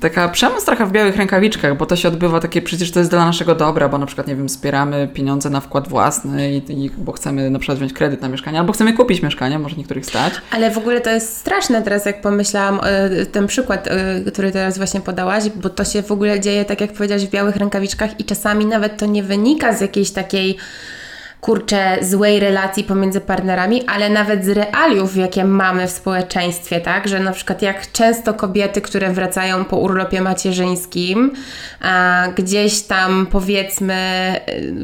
taka 0.00 0.28
przemoc 0.28 0.64
trochę 0.64 0.86
w 0.86 0.92
białych 0.92 1.16
rękawiczkach, 1.16 1.76
bo 1.76 1.86
to 1.86 1.96
się 1.96 2.08
odbywa 2.08 2.40
takie, 2.40 2.62
przecież 2.62 2.90
to 2.90 2.98
jest 2.98 3.10
dla 3.10 3.24
naszego 3.24 3.54
dobra, 3.54 3.88
bo 3.88 3.98
na 3.98 4.06
przykład, 4.06 4.26
nie 4.26 4.36
wiem, 4.36 4.48
wspieramy 4.48 5.08
pieniądze 5.14 5.50
na 5.50 5.60
wkład 5.60 5.88
własny, 5.88 6.52
i, 6.52 6.84
i, 6.84 6.90
bo 6.98 7.12
chcemy 7.12 7.50
na 7.50 7.58
przykład 7.58 7.78
wziąć 7.78 7.92
kredyt 7.92 8.22
na 8.22 8.28
mieszkanie, 8.28 8.58
albo 8.58 8.72
chcemy 8.72 8.92
kupić 8.92 9.22
mieszkanie, 9.22 9.58
może 9.58 9.76
niektórych 9.76 10.06
stać. 10.06 10.32
Ale 10.50 10.70
w 10.70 10.78
ogóle 10.78 11.00
to 11.00 11.10
jest 11.10 11.36
straszne 11.36 11.82
teraz, 11.82 12.06
jak 12.06 12.20
pomyślałam, 12.20 12.80
e, 12.82 13.26
ten 13.26 13.46
przykład, 13.46 13.88
e, 13.88 14.20
który 14.32 14.52
teraz 14.52 14.78
właśnie 14.78 15.00
podałaś, 15.00 15.50
bo 15.50 15.70
to 15.70 15.84
się 15.84 16.02
w 16.02 16.12
ogóle 16.12 16.40
dzieje, 16.40 16.64
tak 16.64 16.80
jak 16.80 16.92
powiedziałaś, 16.92 17.26
w 17.26 17.30
białych 17.30 17.56
rękawiczkach 17.56 18.20
i 18.20 18.24
czasami 18.24 18.66
nawet 18.66 18.96
to 18.96 19.06
nie 19.06 19.22
wynika 19.22 19.72
z 19.72 19.80
jakiejś 19.80 20.10
takiej 20.10 20.56
kurczę, 21.40 21.98
złej 22.02 22.40
relacji 22.40 22.84
pomiędzy 22.84 23.20
partnerami, 23.20 23.86
ale 23.86 24.10
nawet 24.10 24.44
z 24.44 24.48
realiów, 24.48 25.16
jakie 25.16 25.44
mamy 25.44 25.86
w 25.86 25.90
społeczeństwie, 25.90 26.80
tak? 26.80 27.08
Że 27.08 27.20
na 27.20 27.32
przykład 27.32 27.62
jak 27.62 27.92
często 27.92 28.34
kobiety, 28.34 28.80
które 28.80 29.12
wracają 29.12 29.64
po 29.64 29.76
urlopie 29.76 30.20
macierzyńskim, 30.20 31.32
a 31.80 32.24
gdzieś 32.36 32.82
tam 32.82 33.26
powiedzmy, 33.30 33.96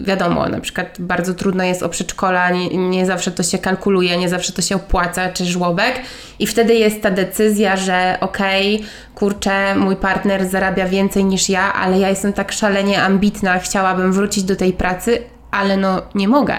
wiadomo, 0.02 0.48
na 0.48 0.60
przykład 0.60 0.96
bardzo 0.98 1.34
trudno 1.34 1.64
jest 1.64 1.82
o 1.82 1.88
przedszkola, 1.88 2.50
nie, 2.50 2.68
nie 2.68 3.06
zawsze 3.06 3.30
to 3.30 3.42
się 3.42 3.58
kalkuluje, 3.58 4.16
nie 4.16 4.28
zawsze 4.28 4.52
to 4.52 4.62
się 4.62 4.76
opłaca, 4.76 5.32
czy 5.32 5.44
żłobek 5.44 5.94
i 6.38 6.46
wtedy 6.46 6.74
jest 6.74 7.02
ta 7.02 7.10
decyzja, 7.10 7.76
że 7.76 8.18
okej, 8.20 8.76
okay, 8.76 8.88
kurczę, 9.14 9.74
mój 9.74 9.96
partner 9.96 10.48
zarabia 10.48 10.88
więcej 10.88 11.24
niż 11.24 11.48
ja, 11.48 11.72
ale 11.72 11.98
ja 11.98 12.08
jestem 12.08 12.32
tak 12.32 12.52
szalenie 12.52 13.02
ambitna, 13.02 13.58
chciałabym 13.58 14.12
wrócić 14.12 14.44
do 14.44 14.56
tej 14.56 14.72
pracy, 14.72 15.18
ale 15.56 15.76
no 15.76 16.02
nie 16.14 16.28
mogę, 16.28 16.58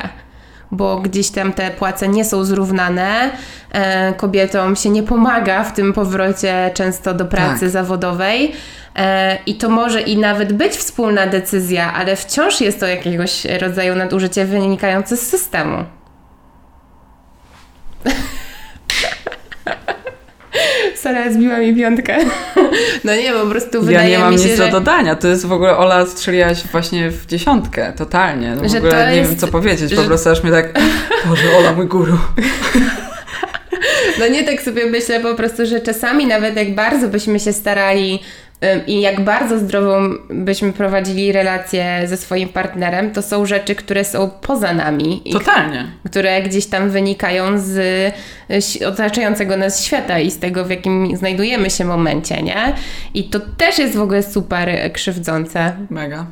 bo 0.71 0.99
gdzieś 0.99 1.29
tam 1.29 1.53
te 1.53 1.71
płace 1.71 2.07
nie 2.07 2.25
są 2.25 2.43
zrównane. 2.43 3.31
E, 3.71 4.13
kobietom 4.13 4.75
się 4.75 4.89
nie 4.89 5.03
pomaga 5.03 5.63
w 5.63 5.73
tym 5.73 5.93
powrocie 5.93 6.71
często 6.73 7.13
do 7.13 7.25
pracy 7.25 7.59
tak. 7.59 7.69
zawodowej. 7.69 8.53
E, 8.95 9.37
I 9.45 9.55
to 9.55 9.69
może 9.69 10.01
i 10.01 10.17
nawet 10.17 10.53
być 10.53 10.73
wspólna 10.73 11.27
decyzja, 11.27 11.93
ale 11.93 12.15
wciąż 12.15 12.61
jest 12.61 12.79
to 12.79 12.87
jakiegoś 12.87 13.45
rodzaju 13.45 13.95
nadużycie 13.95 14.45
wynikające 14.45 15.17
z 15.17 15.29
systemu. 15.29 15.77
Sara 21.08 21.32
zbiła 21.32 21.58
mi 21.58 21.76
piątkę. 21.76 22.18
No 23.03 23.16
nie, 23.16 23.34
po 23.34 23.45
prostu 23.45 23.82
wydaje 23.82 24.10
Ja 24.10 24.18
nie 24.18 24.24
mam 24.24 24.34
mi 24.34 24.39
się, 24.39 24.45
nic 24.45 24.58
że... 24.58 24.66
do 24.66 24.72
dodania. 24.72 25.16
To 25.16 25.28
jest 25.28 25.45
w 25.45 25.51
ogóle, 25.51 25.78
Ola, 25.78 26.05
strzeliłaś 26.05 26.64
właśnie 26.64 27.12
w 27.12 27.26
dziesiątkę, 27.26 27.93
totalnie. 27.97 28.55
No 28.55 28.64
w 28.64 28.72
że 28.72 28.78
ogóle 28.78 29.12
nie 29.12 29.18
jest... 29.18 29.30
wiem, 29.30 29.39
co 29.39 29.47
powiedzieć. 29.47 29.95
Po 29.95 30.01
że... 30.01 30.08
prostu 30.08 30.30
aż 30.30 30.43
mnie 30.43 30.51
tak, 30.51 30.80
Boże, 31.30 31.43
Ola, 31.58 31.74
mój 31.74 31.88
guru. 31.88 32.18
No 34.20 34.28
nie 34.28 34.43
tak 34.43 34.62
sobie 34.62 34.86
myślę 34.86 35.20
po 35.20 35.36
prostu, 35.36 35.66
że 35.66 35.80
czasami 35.80 36.26
nawet 36.26 36.55
jak 36.55 36.76
bardzo 36.76 37.08
byśmy 37.08 37.39
się 37.39 37.53
starali 37.53 38.20
i 38.88 39.01
jak 39.01 39.22
bardzo 39.22 39.60
zdrową 39.60 40.10
byśmy 40.30 40.74
prowadzili 40.74 41.32
relację 41.32 42.01
ze 42.05 42.18
swoim 42.18 42.49
partnerem, 42.49 43.12
to 43.12 43.22
są 43.22 43.45
rzeczy, 43.45 43.76
które 43.76 44.03
są 44.03 44.30
poza 44.30 44.74
nami. 44.74 45.24
Totalnie. 45.32 45.91
które 46.05 46.41
gdzieś 46.41 46.66
tam 46.66 46.89
wynikają 46.89 47.60
z 47.60 47.80
otaczającego 48.88 49.58
nas 49.58 49.84
świata 49.84 50.20
i 50.20 50.32
z 50.32 50.39
tego, 50.39 50.66
w 50.66 50.70
jakim 50.70 51.18
znajdujemy 51.18 51.70
się 51.70 51.86
momencie, 51.86 52.43
nie? 52.43 52.74
I 53.14 53.24
to 53.24 53.39
też 53.39 53.80
jest 53.80 53.95
w 53.95 54.01
ogóle 54.01 54.24
super 54.24 54.93
krzywdzące. 54.93 55.74
Mega. 55.89 56.26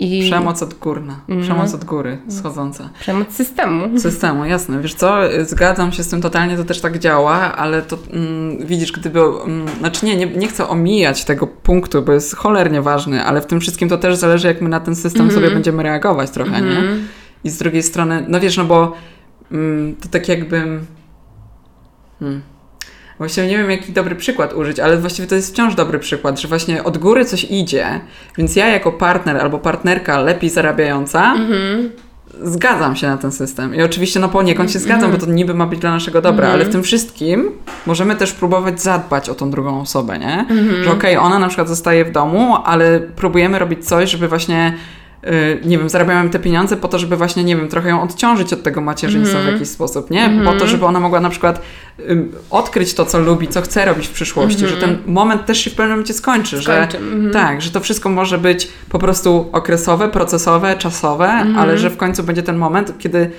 I... 0.00 0.22
Przemoc 0.22 0.62
odgórna, 0.62 1.20
mm. 1.28 1.42
przemoc 1.42 1.74
od 1.74 1.84
góry, 1.84 2.18
schodząca. 2.28 2.90
Przemoc 3.00 3.32
systemu. 3.32 3.98
Systemu, 3.98 4.44
jasne. 4.44 4.80
Wiesz 4.82 4.94
co, 4.94 5.16
zgadzam 5.42 5.92
się 5.92 6.02
z 6.02 6.08
tym 6.08 6.22
totalnie, 6.22 6.56
to 6.56 6.64
też 6.64 6.80
tak 6.80 6.98
działa, 6.98 7.56
ale 7.56 7.82
to 7.82 7.98
mm, 8.12 8.66
widzisz, 8.66 8.92
gdyby, 8.92 9.20
mm, 9.20 9.68
znaczy 9.78 10.06
nie, 10.06 10.16
nie, 10.16 10.26
nie 10.26 10.48
chcę 10.48 10.68
omijać 10.68 11.24
tego 11.24 11.46
punktu, 11.46 12.02
bo 12.02 12.12
jest 12.12 12.36
cholernie 12.36 12.82
ważny, 12.82 13.24
ale 13.24 13.40
w 13.40 13.46
tym 13.46 13.60
wszystkim 13.60 13.88
to 13.88 13.98
też 13.98 14.16
zależy, 14.16 14.48
jak 14.48 14.60
my 14.60 14.68
na 14.68 14.80
ten 14.80 14.96
system 14.96 15.22
mm 15.22 15.32
-hmm. 15.32 15.34
sobie 15.34 15.50
będziemy 15.50 15.82
reagować 15.82 16.30
trochę, 16.30 16.50
-hmm. 16.50 16.70
nie? 16.70 16.78
Mhm. 16.78 17.08
I 17.44 17.50
z 17.50 17.58
drugiej 17.58 17.82
strony, 17.82 18.24
no 18.28 18.40
wiesz, 18.40 18.56
no 18.56 18.64
bo 18.64 18.92
mm, 19.52 19.96
to 19.96 20.08
tak 20.08 20.28
jakby... 20.28 20.80
Hmm 22.20 22.42
Właściwie 23.20 23.46
nie 23.46 23.58
wiem, 23.58 23.70
jaki 23.70 23.92
dobry 23.92 24.16
przykład 24.16 24.54
użyć, 24.54 24.80
ale 24.80 24.96
właściwie 24.96 25.28
to 25.28 25.34
jest 25.34 25.52
wciąż 25.52 25.74
dobry 25.74 25.98
przykład, 25.98 26.40
że 26.40 26.48
właśnie 26.48 26.84
od 26.84 26.98
góry 26.98 27.24
coś 27.24 27.44
idzie, 27.44 28.00
więc 28.38 28.56
ja 28.56 28.68
jako 28.68 28.92
partner 28.92 29.36
albo 29.36 29.58
partnerka 29.58 30.20
lepiej 30.20 30.50
zarabiająca 30.50 31.32
mhm. 31.34 31.90
zgadzam 32.42 32.96
się 32.96 33.06
na 33.06 33.16
ten 33.16 33.32
system. 33.32 33.74
I 33.74 33.82
oczywiście 33.82 34.20
no 34.20 34.28
poniekąd 34.28 34.72
się 34.72 34.78
zgadzam, 34.78 35.04
mm 35.04 35.20
bo 35.20 35.26
to 35.26 35.32
niby 35.32 35.54
ma 35.54 35.66
być 35.66 35.80
dla 35.80 35.90
naszego 35.90 36.22
dobra, 36.22 36.48
ale 36.48 36.64
w 36.64 36.72
tym 36.72 36.82
wszystkim 36.82 37.50
możemy 37.86 38.16
też 38.16 38.32
próbować 38.32 38.82
zadbać 38.82 39.28
o 39.28 39.34
tą 39.34 39.50
drugą 39.50 39.80
osobę, 39.80 40.18
nie? 40.18 40.46
Że 40.84 40.90
okej, 40.90 41.16
okay, 41.16 41.26
ona 41.26 41.38
na 41.38 41.48
przykład 41.48 41.68
zostaje 41.68 42.04
w 42.04 42.10
domu, 42.12 42.56
ale 42.64 43.00
próbujemy 43.00 43.58
robić 43.58 43.88
coś, 43.88 44.10
żeby 44.10 44.28
właśnie 44.28 44.74
nie 45.64 45.78
wiem, 45.78 45.88
zarabiałem 45.88 46.30
te 46.30 46.38
pieniądze 46.38 46.76
po 46.76 46.88
to, 46.88 46.98
żeby 46.98 47.16
właśnie, 47.16 47.44
nie 47.44 47.56
wiem, 47.56 47.68
trochę 47.68 47.88
ją 47.88 48.02
odciążyć 48.02 48.52
od 48.52 48.62
tego 48.62 48.80
macierzyństwa 48.80 49.38
mm 49.38 49.50
w 49.50 49.52
jakiś 49.52 49.68
sposób, 49.68 50.10
nie? 50.10 50.24
Mm. 50.24 50.38
Po 50.38 50.44
to, 50.44 50.52
mhm. 50.52 50.70
żeby 50.70 50.86
ona 50.86 51.00
mogła 51.00 51.20
na 51.20 51.30
przykład 51.30 51.62
um, 52.08 52.32
odkryć 52.50 52.94
to, 52.94 53.06
co 53.06 53.18
lubi, 53.18 53.48
co 53.48 53.62
chce 53.62 53.84
robić 53.84 54.06
w 54.06 54.10
przyszłości, 54.10 54.64
mm 54.64 54.70
że 54.70 54.80
ten 54.80 54.90
mhm. 54.90 55.12
moment 55.12 55.46
też 55.46 55.58
się 55.58 55.70
w 55.70 55.74
pewnym 55.74 55.90
momencie 55.90 56.14
skończy, 56.14 56.62
skończy. 56.62 56.98
że 56.98 56.98
mhm. 56.98 57.32
tak, 57.32 57.62
że 57.62 57.70
to 57.70 57.80
wszystko 57.80 58.08
może 58.08 58.38
być 58.38 58.68
po 58.88 58.98
prostu 58.98 59.48
okresowe, 59.52 60.08
procesowe, 60.08 60.76
czasowe, 60.76 61.28
ale 61.56 61.78
że 61.78 61.90
w 61.90 61.96
końcu 61.96 62.22
będzie 62.22 62.42
ten 62.42 62.56
moment, 62.56 62.92
kiedy 62.98 63.30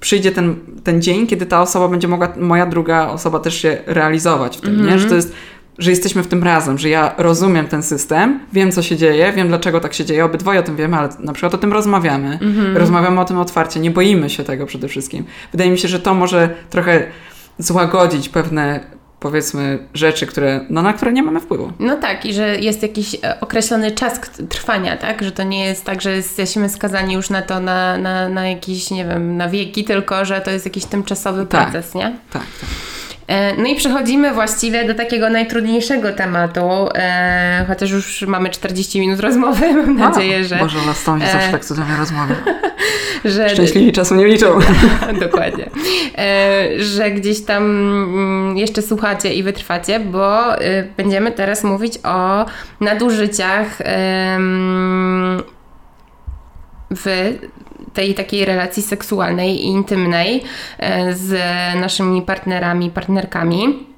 przyjdzie 0.00 0.32
ten, 0.32 0.56
ten 0.84 1.02
dzień, 1.02 1.26
kiedy 1.26 1.46
ta 1.46 1.62
osoba 1.62 1.88
będzie 1.88 2.08
mogła, 2.08 2.28
moja 2.36 2.66
druga 2.66 3.08
osoba 3.08 3.38
też 3.38 3.54
się 3.54 3.78
realizować 3.86 4.58
w 4.58 4.60
tym, 4.60 4.86
nie? 4.86 4.98
Że 4.98 5.08
to 5.08 5.14
jest 5.14 5.34
że 5.78 5.90
jesteśmy 5.90 6.22
w 6.22 6.26
tym 6.26 6.42
razem, 6.42 6.78
że 6.78 6.88
ja 6.88 7.14
rozumiem 7.18 7.68
ten 7.68 7.82
system, 7.82 8.40
wiem 8.52 8.72
co 8.72 8.82
się 8.82 8.96
dzieje, 8.96 9.32
wiem 9.32 9.48
dlaczego 9.48 9.80
tak 9.80 9.94
się 9.94 10.04
dzieje, 10.04 10.24
obydwoje 10.24 10.60
o 10.60 10.62
tym 10.62 10.76
wiemy, 10.76 10.96
ale 10.96 11.08
na 11.18 11.32
przykład 11.32 11.54
o 11.54 11.58
tym 11.58 11.72
rozmawiamy. 11.72 12.38
Mm-hmm. 12.42 12.76
Rozmawiamy 12.76 13.20
o 13.20 13.24
tym 13.24 13.38
otwarcie, 13.38 13.80
nie 13.80 13.90
boimy 13.90 14.30
się 14.30 14.44
tego 14.44 14.66
przede 14.66 14.88
wszystkim. 14.88 15.24
Wydaje 15.52 15.70
mi 15.70 15.78
się, 15.78 15.88
że 15.88 16.00
to 16.00 16.14
może 16.14 16.54
trochę 16.70 17.06
złagodzić 17.58 18.28
pewne 18.28 18.80
powiedzmy 19.22 19.78
rzeczy, 19.94 20.26
które, 20.26 20.60
no, 20.70 20.82
na 20.82 20.92
które 20.92 21.12
nie 21.12 21.22
mamy 21.22 21.40
wpływu. 21.40 21.72
No 21.78 21.96
tak, 21.96 22.26
i 22.26 22.34
że 22.34 22.58
jest 22.58 22.82
jakiś 22.82 23.14
e, 23.14 23.40
określony 23.40 23.90
czas 23.90 24.20
trwania, 24.48 24.96
tak? 24.96 25.22
Że 25.22 25.32
to 25.32 25.42
nie 25.42 25.64
jest 25.64 25.84
tak, 25.84 26.02
że 26.02 26.10
jesteśmy 26.10 26.68
skazani 26.68 27.14
już 27.14 27.30
na 27.30 27.42
to 27.42 27.60
na, 27.60 27.98
na, 27.98 28.28
na 28.28 28.48
jakiś, 28.48 28.90
nie 28.90 29.04
wiem, 29.04 29.36
na 29.36 29.48
wieki, 29.48 29.84
tylko 29.84 30.24
że 30.24 30.40
to 30.40 30.50
jest 30.50 30.64
jakiś 30.64 30.84
tymczasowy 30.84 31.46
tak, 31.46 31.70
proces, 31.70 31.94
nie? 31.94 32.16
Tak, 32.30 32.42
tak. 32.60 32.68
E, 33.28 33.56
no 33.56 33.68
i 33.68 33.74
przechodzimy 33.74 34.32
właściwie 34.34 34.84
do 34.84 34.94
takiego 34.94 35.30
najtrudniejszego 35.30 36.12
tematu, 36.12 36.88
e, 36.94 37.64
chociaż 37.68 37.90
już 37.90 38.22
mamy 38.22 38.50
40 38.50 39.00
minut 39.00 39.20
rozmowy, 39.20 39.72
mam 39.74 39.96
nadzieję, 39.96 40.44
że... 40.44 40.56
Boże, 40.56 40.78
na 40.86 40.94
stąd 40.94 41.22
e... 41.22 41.32
zawsze 41.32 41.52
tak 41.52 41.64
cudownie 41.64 41.96
rozmawia. 41.96 42.34
że... 43.24 43.48
Szczęśliwi 43.48 43.92
czasu 43.92 44.14
nie 44.14 44.26
liczą. 44.26 44.58
Dokładnie. 45.20 45.70
E, 46.18 46.68
że 46.78 47.10
gdzieś 47.10 47.44
tam 47.44 47.62
mm, 47.62 48.58
jeszcze 48.58 48.82
słuchacie 48.82 49.34
i 49.34 49.42
wytrwacie, 49.42 50.00
bo 50.00 50.56
e, 50.58 50.82
będziemy 50.96 51.32
teraz 51.32 51.64
mówić 51.64 51.98
o 52.04 52.46
nadużyciach 52.80 53.78
w 56.90 57.32
tej 57.94 58.14
takiej 58.14 58.44
relacji 58.44 58.82
seksualnej 58.82 59.56
i 59.56 59.64
intymnej 59.64 60.42
e, 60.78 61.14
z 61.14 61.34
naszymi 61.80 62.22
partnerami, 62.22 62.90
partnerkami. 62.90 63.92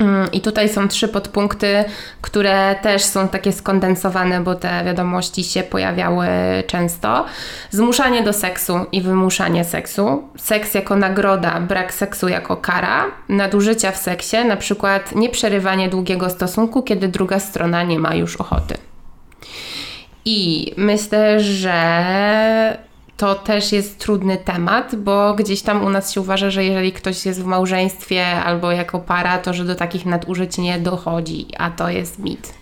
Mm, 0.00 0.32
I 0.32 0.40
tutaj 0.40 0.68
są 0.68 0.88
trzy 0.88 1.08
podpunkty, 1.08 1.84
które 2.20 2.74
też 2.82 3.04
są 3.04 3.28
takie 3.28 3.52
skondensowane, 3.52 4.40
bo 4.40 4.54
te 4.54 4.84
wiadomości 4.84 5.44
się 5.44 5.62
pojawiały 5.62 6.26
często. 6.66 7.26
Zmuszanie 7.70 8.22
do 8.22 8.32
seksu 8.32 8.74
i 8.92 9.00
wymuszanie 9.00 9.64
seksu. 9.64 10.28
Seks 10.36 10.74
jako 10.74 10.96
nagroda, 10.96 11.60
brak 11.60 11.94
seksu 11.94 12.28
jako 12.28 12.56
kara. 12.56 13.04
Nadużycia 13.28 13.92
w 13.92 13.96
seksie, 13.96 14.36
na 14.44 14.56
przykład 14.56 15.14
nieprzerywanie 15.14 15.88
długiego 15.88 16.30
stosunku, 16.30 16.82
kiedy 16.82 17.08
druga 17.08 17.38
strona 17.38 17.82
nie 17.82 17.98
ma 17.98 18.14
już 18.14 18.36
ochoty. 18.36 18.74
I 20.24 20.72
myślę, 20.76 21.40
że 21.40 22.89
to 23.20 23.34
też 23.34 23.72
jest 23.72 23.98
trudny 23.98 24.36
temat, 24.36 24.96
bo 24.96 25.34
gdzieś 25.34 25.62
tam 25.62 25.84
u 25.84 25.90
nas 25.90 26.12
się 26.12 26.20
uważa, 26.20 26.50
że 26.50 26.64
jeżeli 26.64 26.92
ktoś 26.92 27.26
jest 27.26 27.42
w 27.42 27.44
małżeństwie 27.44 28.26
albo 28.26 28.72
jako 28.72 28.98
para, 28.98 29.38
to 29.38 29.54
że 29.54 29.64
do 29.64 29.74
takich 29.74 30.06
nadużyć 30.06 30.58
nie 30.58 30.78
dochodzi, 30.78 31.46
a 31.58 31.70
to 31.70 31.90
jest 31.90 32.18
mit. 32.18 32.52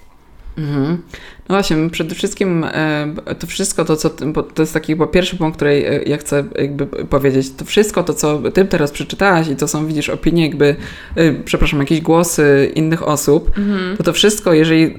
Mhm. 0.59 1.03
No 1.49 1.55
właśnie, 1.55 1.91
przede 1.91 2.15
wszystkim 2.15 2.65
e, 2.65 3.35
to 3.39 3.47
wszystko 3.47 3.85
to, 3.85 3.97
co, 3.97 4.11
bo 4.27 4.43
to 4.43 4.63
jest 4.63 4.75
taki 4.75 4.93
chyba 4.93 5.07
pierwszy 5.07 5.37
punkt, 5.37 5.57
który 5.57 5.71
e, 5.71 6.03
ja 6.03 6.17
chcę 6.17 6.45
jakby 6.59 6.87
powiedzieć, 6.87 7.51
to 7.57 7.65
wszystko 7.65 8.05
to, 8.05 8.15
co 8.15 8.39
ty 8.55 8.65
teraz 8.65 8.91
przeczytałaś 8.91 9.49
i 9.49 9.57
to 9.57 9.69
są, 9.69 9.87
widzisz, 9.87 10.09
opinie 10.09 10.47
jakby, 10.47 10.77
e, 11.17 11.33
przepraszam, 11.33 11.81
jakieś 11.81 12.01
głosy 12.01 12.73
innych 12.75 13.09
osób, 13.09 13.59
mhm. 13.59 13.97
to 13.97 14.03
to 14.03 14.13
wszystko, 14.13 14.53
jeżeli 14.53 14.95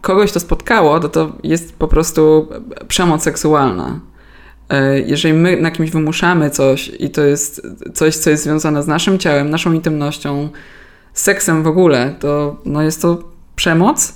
kogoś 0.00 0.32
to 0.32 0.40
spotkało, 0.40 1.00
to 1.00 1.08
to 1.08 1.32
jest 1.42 1.76
po 1.76 1.88
prostu 1.88 2.48
przemoc 2.88 3.22
seksualna. 3.22 4.00
Jeżeli 5.06 5.34
my 5.34 5.60
na 5.60 5.70
kimś 5.70 5.90
wymuszamy 5.90 6.50
coś 6.50 6.92
i 6.98 7.10
to 7.10 7.22
jest 7.22 7.66
coś, 7.94 8.16
co 8.16 8.30
jest 8.30 8.42
związane 8.42 8.82
z 8.82 8.86
naszym 8.86 9.18
ciałem, 9.18 9.50
naszą 9.50 9.72
intymnością, 9.72 10.48
seksem 11.12 11.62
w 11.62 11.66
ogóle, 11.66 12.14
to 12.20 12.56
no 12.64 12.82
jest 12.82 13.02
to 13.02 13.22
przemoc, 13.56 14.14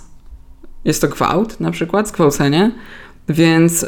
jest 0.84 1.00
to 1.00 1.08
gwałt 1.08 1.60
na 1.60 1.70
przykład, 1.70 2.08
zgwałcenie, 2.08 2.72
więc 3.28 3.86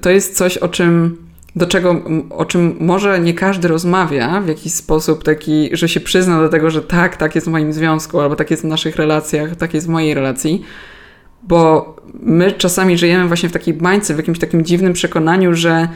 to 0.00 0.10
jest 0.10 0.36
coś, 0.36 0.58
o 0.58 0.68
czym, 0.68 1.16
do 1.56 1.66
czego, 1.66 2.02
o 2.30 2.44
czym 2.44 2.76
może 2.80 3.20
nie 3.20 3.34
każdy 3.34 3.68
rozmawia 3.68 4.40
w 4.40 4.48
jakiś 4.48 4.72
sposób 4.72 5.24
taki, 5.24 5.70
że 5.72 5.88
się 5.88 6.00
przyzna 6.00 6.40
do 6.40 6.48
tego, 6.48 6.70
że 6.70 6.82
tak, 6.82 7.16
tak 7.16 7.34
jest 7.34 7.46
w 7.46 7.50
moim 7.50 7.72
związku, 7.72 8.20
albo 8.20 8.36
tak 8.36 8.50
jest 8.50 8.62
w 8.62 8.66
naszych 8.66 8.96
relacjach, 8.96 9.56
tak 9.56 9.74
jest 9.74 9.86
w 9.86 9.90
mojej 9.90 10.14
relacji, 10.14 10.62
bo 11.42 11.96
my 12.12 12.52
czasami 12.52 12.98
żyjemy 12.98 13.28
właśnie 13.28 13.48
w 13.48 13.52
takiej 13.52 13.74
bańce, 13.74 14.14
w 14.14 14.16
jakimś 14.16 14.38
takim 14.38 14.64
dziwnym 14.64 14.92
przekonaniu, 14.92 15.54
że, 15.54 15.88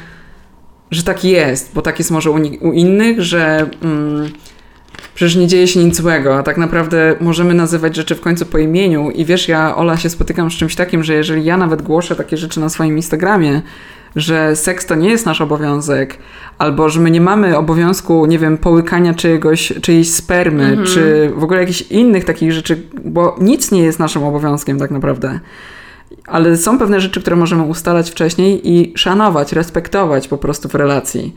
że 0.91 1.03
tak 1.03 1.25
jest, 1.25 1.75
bo 1.75 1.83
tak 1.83 1.99
jest 1.99 2.11
może 2.11 2.31
u, 2.31 2.35
u 2.61 2.73
innych, 2.73 3.23
że... 3.23 3.71
Mm, 3.83 4.31
przecież 5.15 5.37
nie 5.37 5.47
dzieje 5.47 5.69
się 5.69 5.85
nic 5.85 5.97
złego, 5.97 6.39
a 6.39 6.43
tak 6.43 6.57
naprawdę 6.57 7.17
możemy 7.21 7.55
nazywać 7.55 7.97
rzeczy 7.97 8.15
w 8.15 8.21
końcu 8.21 8.47
po 8.47 8.59
imieniu. 8.59 9.11
I 9.11 9.25
wiesz, 9.25 9.49
ja, 9.49 9.77
Ola, 9.77 9.97
się 9.97 10.11
spotykam 10.11 10.51
z 10.51 10.55
czymś 10.55 10.75
takim, 10.75 11.05
że 11.05 11.15
jeżeli 11.15 11.45
ja 11.45 11.57
nawet 11.57 11.83
głoszę 11.83 12.17
takie 12.17 12.37
rzeczy 12.37 12.61
na 12.61 12.69
swoim 12.69 12.97
Instagramie, 12.97 13.63
że 14.17 14.57
seks 14.57 14.87
to 14.87 14.95
nie 14.95 15.09
jest 15.09 15.27
nasz 15.27 15.41
obowiązek, 15.41 16.19
albo 16.59 16.89
że 16.89 17.01
my 17.01 17.11
nie 17.11 17.21
mamy 17.21 17.57
obowiązku, 17.57 18.27
nie 18.27 18.39
wiem, 18.39 18.59
połykania 18.59 19.15
czyjegoś, 19.15 19.73
czyjejś 19.83 20.13
spermy, 20.13 20.79
czy 20.85 21.33
w 21.37 21.45
ogóle 21.45 21.61
jakichś 21.61 21.83
innych 21.83 22.25
takich 22.25 22.53
rzeczy, 22.53 22.83
bo 23.05 23.37
nic 23.41 23.73
nie 23.73 23.83
jest 23.83 23.99
naszym 23.99 24.25
obowiązkiem 24.25 24.79
tak 24.79 24.91
naprawdę. 24.91 25.41
ale 26.27 26.57
są 26.57 26.79
pewne 26.79 27.01
rzeczy, 27.01 27.21
które 27.21 27.37
możemy 27.37 27.63
ustalać 27.63 28.11
wcześniej 28.11 28.71
i 28.71 28.93
szanować, 28.97 29.53
respektować 29.53 30.29
po 30.29 30.39
prostu 30.39 30.69
w 30.69 30.75
relacji. 30.75 31.35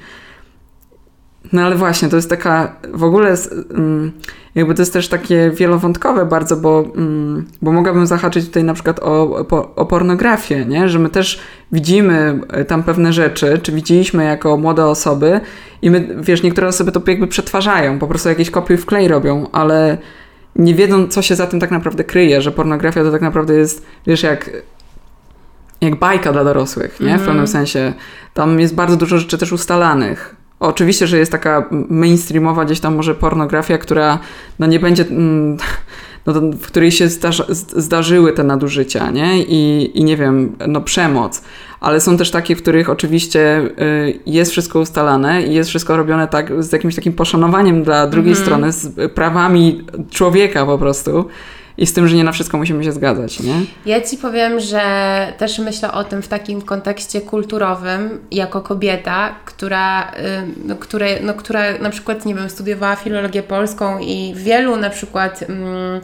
No 1.53 1.61
ale 1.61 1.75
właśnie, 1.75 2.09
to 2.09 2.15
jest 2.15 2.29
taka 2.29 2.75
w 2.93 3.03
ogóle 3.03 3.35
mm, 3.73 4.11
jakby 4.55 4.75
to 4.75 4.81
jest 4.81 4.93
też 4.93 5.07
takie 5.07 5.51
wielowątkowe 5.51 6.25
bardzo, 6.25 6.57
bo, 6.57 6.85
mm, 6.95 7.45
bo 7.61 7.71
mogłabym 7.71 8.07
zahaczyć 8.07 8.45
tutaj 8.45 8.63
na 8.63 8.73
przykład 8.73 8.99
o, 8.99 9.45
o 9.75 9.85
pornografię, 9.85 10.65
nie? 10.65 10.89
że 10.89 10.99
my 10.99 11.09
też 11.09 11.39
widzimy 11.71 12.39
e, 12.49 12.65
tam 12.65 12.83
pewne 12.83 13.13
rzeczy, 13.13 13.59
czy 13.63 13.71
widzieliśmy 13.71 14.23
jako 14.23 14.57
młode 14.57 14.85
osoby 14.85 15.41
i 15.81 15.91
my, 15.91 16.15
wiesz, 16.19 16.43
niektóre 16.43 16.67
osoby 16.67 16.91
to 16.91 17.01
jakby 17.07 17.27
przetwarzają, 17.27 17.99
po 17.99 18.07
prostu 18.07 18.29
jakieś 18.29 18.51
kopiuj 18.51 18.77
w 18.77 18.85
klej 18.85 19.07
robią, 19.07 19.47
ale 19.51 19.97
nie 20.55 20.75
wiedzą, 20.75 21.07
co 21.07 21.21
się 21.21 21.35
za 21.35 21.47
tym 21.47 21.59
tak 21.59 21.71
naprawdę 21.71 22.03
kryje, 22.03 22.41
że 22.41 22.51
pornografia 22.51 23.03
to 23.03 23.11
tak 23.11 23.21
naprawdę 23.21 23.53
jest, 23.53 23.85
wiesz, 24.07 24.23
jak 24.23 24.49
jak 25.81 25.95
bajka 25.95 26.31
dla 26.31 26.43
dorosłych, 26.43 26.99
nie? 26.99 27.15
W 27.15 27.19
pewnym 27.19 27.29
mhm. 27.29 27.47
sensie. 27.47 27.93
Tam 28.33 28.59
jest 28.59 28.75
bardzo 28.75 28.95
dużo 28.95 29.17
rzeczy 29.17 29.37
też 29.37 29.51
ustalanych. 29.51 30.35
Oczywiście, 30.59 31.07
że 31.07 31.17
jest 31.17 31.31
taka 31.31 31.69
mainstreamowa 31.89 32.65
gdzieś 32.65 32.79
tam 32.79 32.95
może 32.95 33.15
pornografia, 33.15 33.77
która 33.77 34.19
no 34.59 34.67
nie 34.67 34.79
będzie, 34.79 35.03
mm, 35.03 35.57
no, 36.25 36.33
w 36.33 36.67
której 36.67 36.91
się 36.91 37.07
zdarza, 37.07 37.45
zdarzyły 37.75 38.33
te 38.33 38.43
nadużycia, 38.43 39.11
nie? 39.11 39.43
I, 39.43 39.91
I 39.99 40.03
nie 40.03 40.17
wiem, 40.17 40.55
no 40.67 40.81
przemoc. 40.81 41.41
Ale 41.79 42.01
są 42.01 42.17
też 42.17 42.31
takie, 42.31 42.55
w 42.55 42.61
których 42.61 42.89
oczywiście 42.89 43.61
y, 44.07 44.19
jest 44.25 44.51
wszystko 44.51 44.79
ustalane 44.79 45.43
i 45.43 45.53
jest 45.53 45.69
wszystko 45.69 45.97
robione 45.97 46.27
tak 46.27 46.63
z 46.63 46.71
jakimś 46.71 46.95
takim 46.95 47.13
poszanowaniem 47.13 47.83
dla 47.83 48.07
drugiej 48.07 48.33
mm 48.33 48.45
strony, 48.45 48.71
z 48.71 49.11
prawami 49.11 49.83
człowieka 50.11 50.65
po 50.65 50.77
prostu 50.77 51.25
i 51.79 51.85
z 51.85 51.93
tym, 51.93 52.07
że 52.07 52.15
nie 52.15 52.23
na 52.23 52.31
wszystko 52.31 52.57
musimy 52.57 52.83
się 52.83 52.91
zgadzać, 52.91 53.39
nie? 53.39 53.53
Ja 53.85 54.01
Ci 54.01 54.17
powiem, 54.17 54.59
że 54.59 54.83
też 55.37 55.59
myślę 55.59 55.91
o 55.91 56.03
tym 56.03 56.21
w 56.21 56.27
takim 56.27 56.61
kontekście 56.61 57.21
kulturowym, 57.21 58.19
jako 58.31 58.61
kobieta, 58.61 59.35
która, 59.45 60.11
no, 60.65 60.75
które, 60.75 61.19
no, 61.21 61.33
która 61.33 61.77
na 61.77 61.89
przykład, 61.89 62.25
nie 62.25 62.35
wiem, 62.35 62.49
studiowała 62.49 62.95
filologię 62.95 63.43
polską 63.43 63.99
i 63.99 64.33
wielu 64.35 64.75
na 64.75 64.89
przykład... 64.89 65.43
Mm, 65.49 66.01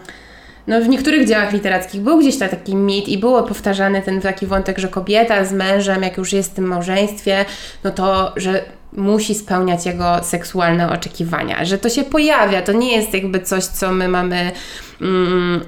no 0.67 0.81
w 0.81 0.87
niektórych 0.87 1.27
dziełach 1.27 1.53
literackich 1.53 2.01
był 2.01 2.19
gdzieś 2.19 2.37
taki 2.37 2.75
mit 2.75 3.07
i 3.07 3.17
było 3.17 3.43
powtarzany 3.43 4.01
ten 4.01 4.21
taki 4.21 4.45
wątek, 4.45 4.79
że 4.79 4.87
kobieta 4.87 5.45
z 5.45 5.53
mężem, 5.53 6.03
jak 6.03 6.17
już 6.17 6.33
jest 6.33 6.51
w 6.51 6.55
tym 6.55 6.65
małżeństwie, 6.65 7.45
no 7.83 7.91
to, 7.91 8.33
że 8.35 8.61
musi 8.93 9.35
spełniać 9.35 9.85
jego 9.85 10.23
seksualne 10.23 10.91
oczekiwania, 10.91 11.65
że 11.65 11.77
to 11.77 11.89
się 11.89 12.03
pojawia, 12.03 12.61
to 12.61 12.71
nie 12.71 12.95
jest 12.95 13.13
jakby 13.13 13.39
coś, 13.39 13.63
co 13.63 13.91
my 13.91 14.07
mamy 14.07 14.51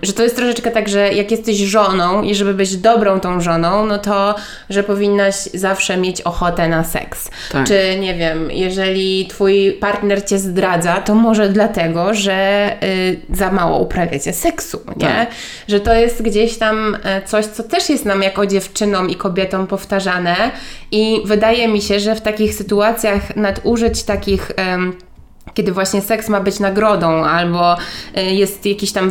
że 0.02 0.14
to 0.14 0.24
jest 0.24 0.36
troszeczkę 0.36 0.72
tak, 0.72 0.90
że 0.90 1.14
jak 1.14 1.32
jesteś 1.32 1.58
żoną 1.58 2.24
i 2.24 2.36
żeby 2.36 2.54
być 2.54 2.78
dobrą 2.78 3.20
tą 3.20 3.42
żoną, 3.42 3.86
no 3.86 3.98
to, 3.98 4.36
że 4.70 4.84
powinnaś 4.84 5.36
zawsze 5.36 5.98
mieć 5.98 6.22
ochotę 6.22 6.68
na 6.68 6.84
seks. 6.84 7.30
Tak. 7.52 7.68
Czy 7.68 7.98
nie 8.00 8.16
wiem, 8.16 8.52
jeżeli 8.52 9.28
twój 9.28 9.72
partner 9.72 10.26
cię 10.26 10.40
zdradza, 10.40 11.02
to 11.02 11.16
może 11.16 11.50
dlatego, 11.50 12.14
że 12.14 12.70
y, 12.84 13.20
za 13.34 13.52
mało 13.52 13.80
uprawiacie 13.80 14.34
seksu, 14.34 14.80
nie? 14.96 15.08
Tak. 15.08 15.28
Że 15.68 15.80
to 15.80 15.94
jest 15.94 16.22
gdzieś 16.22 16.58
tam 16.58 16.98
e, 17.04 17.22
coś, 17.22 17.46
co 17.46 17.64
też 17.64 17.90
jest 17.90 18.06
nam 18.06 18.24
jako 18.24 18.46
dziewczynom 18.46 19.10
i 19.10 19.16
kobietom 19.16 19.68
powtarzane 19.68 20.36
i 20.92 21.22
wydaje 21.26 21.68
mi 21.68 21.82
się, 21.82 22.00
że 22.00 22.16
w 22.16 22.22
takich 22.22 22.54
sytuacjach 22.54 23.36
nadużyć 23.36 24.04
takich 24.04 24.52
kiedy 25.54 25.72
właśnie 25.72 26.02
seks 26.02 26.30
ma 26.30 26.40
być 26.40 26.60
nagrodą, 26.60 27.26
albo 27.26 27.78
y, 28.18 28.22
jest 28.22 28.66
jakiś 28.66 28.92
tam 28.92 29.10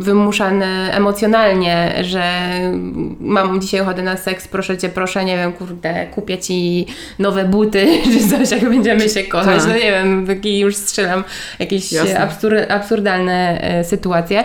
wymuszany 0.00 0.66
emocjonalnie, 0.92 1.94
że 2.02 2.22
mam 3.20 3.60
dzisiaj 3.60 3.80
ochotę 3.80 4.02
na 4.02 4.16
seks, 4.16 4.48
proszę 4.48 4.78
cię, 4.78 4.88
proszę, 4.88 5.24
nie 5.24 5.36
wiem, 5.36 5.52
kurde, 5.52 6.06
kupię 6.06 6.38
ci 6.38 6.86
nowe 7.18 7.44
buty, 7.44 7.86
czy 8.12 8.28
coś, 8.28 8.50
jak 8.50 8.68
będziemy 8.70 9.08
się 9.08 9.24
kochać. 9.24 9.58
Tak. 9.58 9.68
No 9.68 9.74
nie 9.74 9.90
wiem, 9.90 10.26
już 10.44 10.76
strzelam 10.76 11.24
jakieś 11.58 11.94
absur 12.18 12.54
absurdalne 12.68 13.60
y, 13.80 13.84
sytuacje 13.84 14.44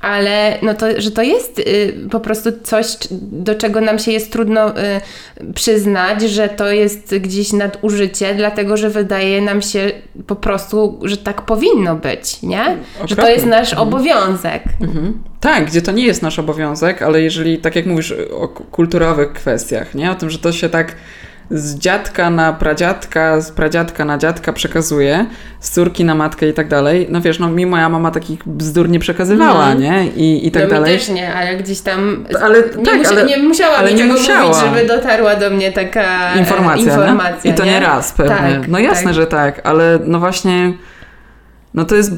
ale 0.00 0.58
no 0.62 0.74
to, 0.74 0.86
że 1.00 1.10
to 1.10 1.22
jest 1.22 1.58
y, 1.58 1.94
po 2.10 2.20
prostu 2.20 2.50
coś, 2.62 2.86
do 3.20 3.54
czego 3.54 3.80
nam 3.80 3.98
się 3.98 4.12
jest 4.12 4.32
trudno 4.32 4.70
y, 4.70 5.52
przyznać, 5.54 6.22
że 6.22 6.48
to 6.48 6.70
jest 6.72 7.18
gdzieś 7.18 7.52
nadużycie, 7.52 8.34
dlatego 8.34 8.76
że 8.76 8.90
wydaje 8.90 9.40
nam 9.40 9.62
się 9.62 9.90
po 10.26 10.36
prostu, 10.36 11.00
że 11.02 11.16
tak 11.16 11.42
powinno 11.42 11.96
być, 11.96 12.42
nie? 12.42 12.62
Okropnie. 12.62 13.08
Że 13.08 13.16
to 13.16 13.28
jest 13.28 13.46
nasz 13.46 13.72
mhm. 13.72 13.88
obowiązek. 13.88 14.62
Mhm. 14.80 15.22
Tak, 15.40 15.66
gdzie 15.66 15.82
to 15.82 15.92
nie 15.92 16.06
jest 16.06 16.22
nasz 16.22 16.38
obowiązek, 16.38 17.02
ale 17.02 17.22
jeżeli, 17.22 17.58
tak 17.58 17.76
jak 17.76 17.86
mówisz 17.86 18.14
o 18.32 18.48
kulturowych 18.48 19.32
kwestiach, 19.32 19.94
nie? 19.94 20.10
O 20.10 20.14
tym, 20.14 20.30
że 20.30 20.38
to 20.38 20.52
się 20.52 20.68
tak 20.68 20.96
z 21.50 21.78
dziadka 21.78 22.30
na 22.30 22.52
pradziadka, 22.52 23.40
z 23.40 23.50
pradziadka 23.50 24.04
na 24.04 24.18
dziadka 24.18 24.52
przekazuje, 24.52 25.26
z 25.60 25.70
córki 25.70 26.04
na 26.04 26.14
matkę 26.14 26.48
i 26.48 26.52
tak 26.52 26.68
dalej. 26.68 27.06
No 27.10 27.20
wiesz, 27.20 27.38
no 27.38 27.48
mi 27.48 27.66
moja 27.66 27.88
mama 27.88 28.10
takich 28.10 28.48
bzdur 28.48 28.88
nie 28.88 28.98
przekazywała, 28.98 29.74
no. 29.74 29.80
nie? 29.80 30.06
I, 30.06 30.46
i 30.46 30.50
tak 30.50 30.62
no 30.62 30.68
dalej. 30.68 30.98
Też 30.98 31.08
nie, 31.08 31.34
ale 31.34 31.56
gdzieś 31.56 31.80
tam 31.80 32.24
ale, 32.42 32.58
nie, 32.58 32.84
tak, 32.84 32.98
musia, 32.98 33.10
ale, 33.10 33.24
nie 33.24 33.38
musiała 33.38 33.76
ale 33.76 33.90
mi 33.90 33.96
nie 33.96 34.04
musiała. 34.04 34.48
mówić, 34.48 34.60
żeby 34.60 34.86
dotarła 34.86 35.36
do 35.36 35.50
mnie 35.50 35.72
taka 35.72 36.34
informacja. 36.34 36.92
informacja 36.92 37.52
I 37.52 37.54
to 37.54 37.64
nie, 37.64 37.70
nie 37.70 37.80
raz 37.80 38.12
pewnie. 38.12 38.36
Tak, 38.36 38.68
no 38.68 38.78
jasne, 38.78 39.04
tak. 39.04 39.14
że 39.14 39.26
tak, 39.26 39.60
ale 39.64 39.98
no 40.04 40.18
właśnie 40.18 40.72
no 41.74 41.84
to 41.84 41.96
jest 41.96 42.12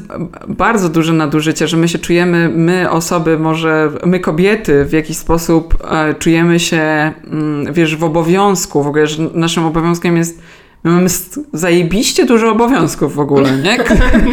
bardzo 0.47 0.89
duże 0.89 1.13
nadużycie, 1.13 1.67
że 1.67 1.77
my 1.77 1.87
się 1.87 1.99
czujemy, 1.99 2.49
my 2.49 2.89
osoby, 2.89 3.39
może 3.39 3.91
my 4.05 4.19
kobiety 4.19 4.85
w 4.85 4.91
jakiś 4.91 5.17
sposób 5.17 5.77
e, 5.91 6.13
czujemy 6.13 6.59
się, 6.59 7.11
mm, 7.31 7.73
wiesz, 7.73 7.95
w 7.95 8.03
obowiązku, 8.03 8.83
w 8.83 8.87
ogóle, 8.87 9.07
że 9.07 9.23
naszym 9.33 9.65
obowiązkiem 9.65 10.17
jest 10.17 10.39
My 10.83 10.91
mamy 10.91 11.09
zajebiście 11.53 12.25
dużo 12.25 12.51
obowiązków 12.51 13.15
w 13.15 13.19
ogóle, 13.19 13.57
nie? 13.57 13.77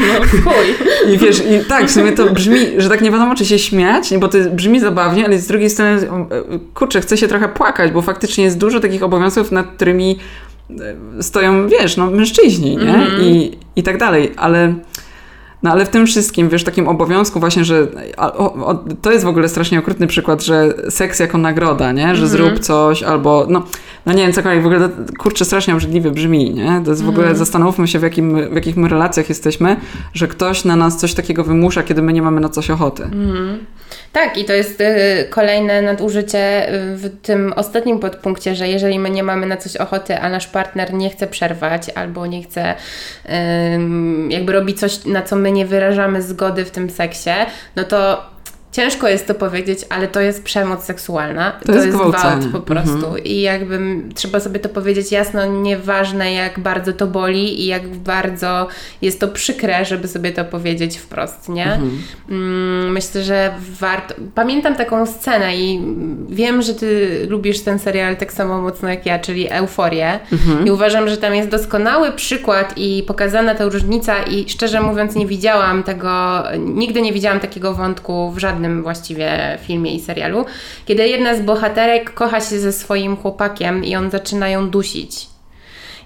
No 0.09 0.21
chuj. 0.51 0.89
I 1.15 1.19
wiesz, 1.19 1.39
i 1.39 1.69
tak, 1.69 1.87
w 1.87 1.91
sumie 1.91 2.13
to 2.13 2.33
brzmi, 2.33 2.59
że 2.79 2.89
tak 2.89 3.01
nie 3.01 3.11
wiadomo, 3.11 3.35
czy 3.35 3.45
się 3.45 3.59
śmiać, 3.59 4.15
bo 4.19 4.29
to 4.29 4.39
brzmi 4.53 4.81
zabawnie, 4.81 5.25
ale 5.25 5.39
z 5.39 5.47
drugiej 5.47 5.71
strony, 5.71 5.91
e, 5.91 6.29
kurczę, 6.75 7.01
chcę 7.01 7.17
się 7.17 7.29
trochę 7.29 7.49
płakać, 7.49 7.93
bo 7.93 8.03
faktycznie 8.03 8.45
jest 8.45 8.59
dużo 8.59 8.81
takich 8.81 9.03
obowiązków, 9.03 9.53
nad 9.53 9.67
którymi 9.67 10.19
e, 11.19 11.23
stoją, 11.23 11.69
wiesz, 11.69 11.97
no 11.97 12.11
mężczyźni, 12.11 12.77
nie? 12.77 12.95
Mm. 12.95 13.21
I, 13.21 13.59
I 13.77 13.83
tak 13.83 13.99
dalej, 13.99 14.33
ale 14.37 14.75
no 15.63 15.71
ale 15.71 15.87
w 15.87 15.89
tym 15.89 16.07
wszystkim, 16.07 16.49
wiesz, 16.49 16.65
takim 16.65 16.89
obowiązku 16.89 17.41
właśnie, 17.41 17.65
że 17.65 17.87
o, 18.17 18.55
o, 18.67 18.85
to 19.03 19.13
jest 19.13 19.25
w 19.25 19.29
ogóle 19.29 19.49
strasznie 19.49 19.79
okrutny 19.79 20.07
przykład, 20.07 20.43
że 20.43 20.75
seks 20.91 21.19
jako 21.19 21.39
nagroda, 21.39 21.93
nie? 21.93 22.03
Że 22.03 22.07
mm 22.07 22.25
-hmm. 22.25 22.27
zrób 22.27 22.59
coś 22.59 23.03
albo, 23.03 23.47
no, 23.49 23.67
no 24.07 24.13
nie 24.13 24.23
wiem, 24.23 24.33
cokolwiek, 24.33 24.63
w 24.63 24.67
ogóle 24.67 24.89
kurczę, 25.19 25.45
strasznie 25.45 25.75
obrzydliwie 25.75 26.11
brzmi, 26.11 26.55
nie? 26.55 26.83
To 26.85 26.91
jest 26.91 27.05
w 27.05 27.09
ogóle, 27.09 27.25
mm 27.25 27.37
-hmm. 27.37 27.39
zastanówmy 27.39 27.89
się 27.89 27.99
w, 27.99 28.03
jakim, 28.03 28.51
w 28.51 28.55
jakich 28.55 28.77
my 28.77 28.89
relacjach 28.89 29.29
jesteśmy, 29.29 29.77
że 30.15 30.29
ktoś 30.29 30.65
na 30.65 30.77
nas 30.77 30.97
coś 30.97 31.15
takiego 31.15 31.45
wymusza, 31.45 31.83
kiedy 31.83 32.03
my 32.03 32.13
nie 32.13 32.23
mamy 32.23 32.41
na 32.41 32.49
coś 32.49 32.71
ochoty. 32.71 33.03
Mm 33.03 33.29
-hmm. 33.29 33.59
Tak, 34.13 34.39
i 34.39 34.45
to 34.45 34.53
jest 34.53 34.81
y, 34.81 34.85
kolejne 35.31 35.83
nadużycie 35.83 36.75
y, 36.75 36.97
w 36.97 37.21
tym 37.23 37.53
ostatnim 37.57 37.99
podpunkcie, 37.99 38.55
że 38.55 38.69
jeżeli 38.69 38.99
my 38.99 39.11
nie 39.11 39.23
mamy 39.23 39.47
na 39.47 39.57
coś 39.57 39.77
ochoty, 39.77 40.19
a 40.19 40.29
nasz 40.29 40.47
partner 40.47 40.95
nie 40.95 41.11
chce 41.11 41.27
przerwać 41.27 41.91
albo 41.95 42.27
nie 42.27 42.43
chce 42.43 42.75
jakby 44.29 44.53
robić 44.53 44.81
coś, 44.81 45.05
na 45.05 45.23
co 45.23 45.37
my 45.37 45.50
nie 45.53 45.67
wyrażamy 45.67 46.23
zgody 46.23 46.65
w 46.65 46.71
tym 46.71 46.91
seksie, 46.91 47.31
no 47.77 47.85
to 47.85 48.31
Ciężko 48.73 49.09
jest 49.09 49.27
to 49.27 49.35
powiedzieć, 49.35 49.79
ale 49.89 50.09
to 50.09 50.21
jest 50.21 50.45
przemoc 50.45 50.85
seksualna. 50.85 51.51
To, 51.51 51.67
to 51.67 51.73
jest, 51.73 51.87
jest 51.87 51.99
gwałt 51.99 52.47
po 52.53 52.61
prostu. 52.61 53.07
Mhm. 53.07 53.25
I 53.25 53.41
jakby 53.41 53.79
trzeba 54.15 54.41
sobie 54.41 54.61
to 54.61 54.69
powiedzieć 54.69 55.13
jasno, 55.13 55.47
nieważne 55.47 56.33
jak 56.33 56.61
bardzo 56.61 56.93
to 56.93 57.07
boli 57.07 57.61
i 57.63 57.67
jak 57.67 57.89
bardzo 57.89 58.69
jest 59.03 59.21
to 59.21 59.29
przykre, 59.29 59.85
żeby 59.85 60.09
sobie 60.09 60.33
to 60.33 60.45
powiedzieć 60.45 60.99
wprost, 60.99 61.49
nie? 61.49 61.65
Mhm. 61.65 62.03
Mm, 62.31 62.93
myślę, 62.93 63.23
że 63.23 63.55
warto. 63.81 64.15
Pamiętam 64.35 64.77
taką 64.77 65.07
scenę 65.07 65.57
i 65.57 65.81
wiem, 66.29 66.63
że 66.63 66.75
ty 66.75 67.21
lubisz 67.29 67.61
ten 67.61 67.79
serial 67.79 68.17
tak 68.17 68.33
samo 68.33 68.63
mocno 68.63 68.89
jak 68.89 69.07
ja, 69.07 69.19
czyli 69.19 69.53
Euforię. 69.53 70.21
Mhm. 70.33 70.67
I 70.67 70.71
uważam, 70.71 71.09
że 71.09 71.17
tam 71.17 71.35
jest 71.35 71.49
doskonały 71.49 72.13
przykład 72.13 72.73
i 72.77 73.05
pokazana 73.07 73.55
ta 73.55 73.65
różnica 73.65 74.23
i 74.23 74.49
szczerze 74.49 74.81
mówiąc 74.81 75.15
nie 75.15 75.27
widziałam 75.27 75.83
tego, 75.83 76.43
nigdy 76.59 77.03
nie 77.03 77.13
widziałam 77.13 77.41
takiego 77.41 77.75
wątku 77.75 78.31
w 78.31 78.39
żadnym 78.39 78.60
żadnym 78.61 78.83
właściwie 78.83 79.59
filmie 79.67 79.95
i 79.95 80.01
serialu, 80.01 80.45
kiedy 80.87 81.09
jedna 81.09 81.37
z 81.37 81.41
bohaterek 81.41 82.15
kocha 82.15 82.41
się 82.41 82.59
ze 82.59 82.73
swoim 82.73 83.17
chłopakiem 83.17 83.85
i 83.85 83.97
on 83.97 84.11
zaczyna 84.11 84.49
ją 84.49 84.71
dusić. 84.71 85.27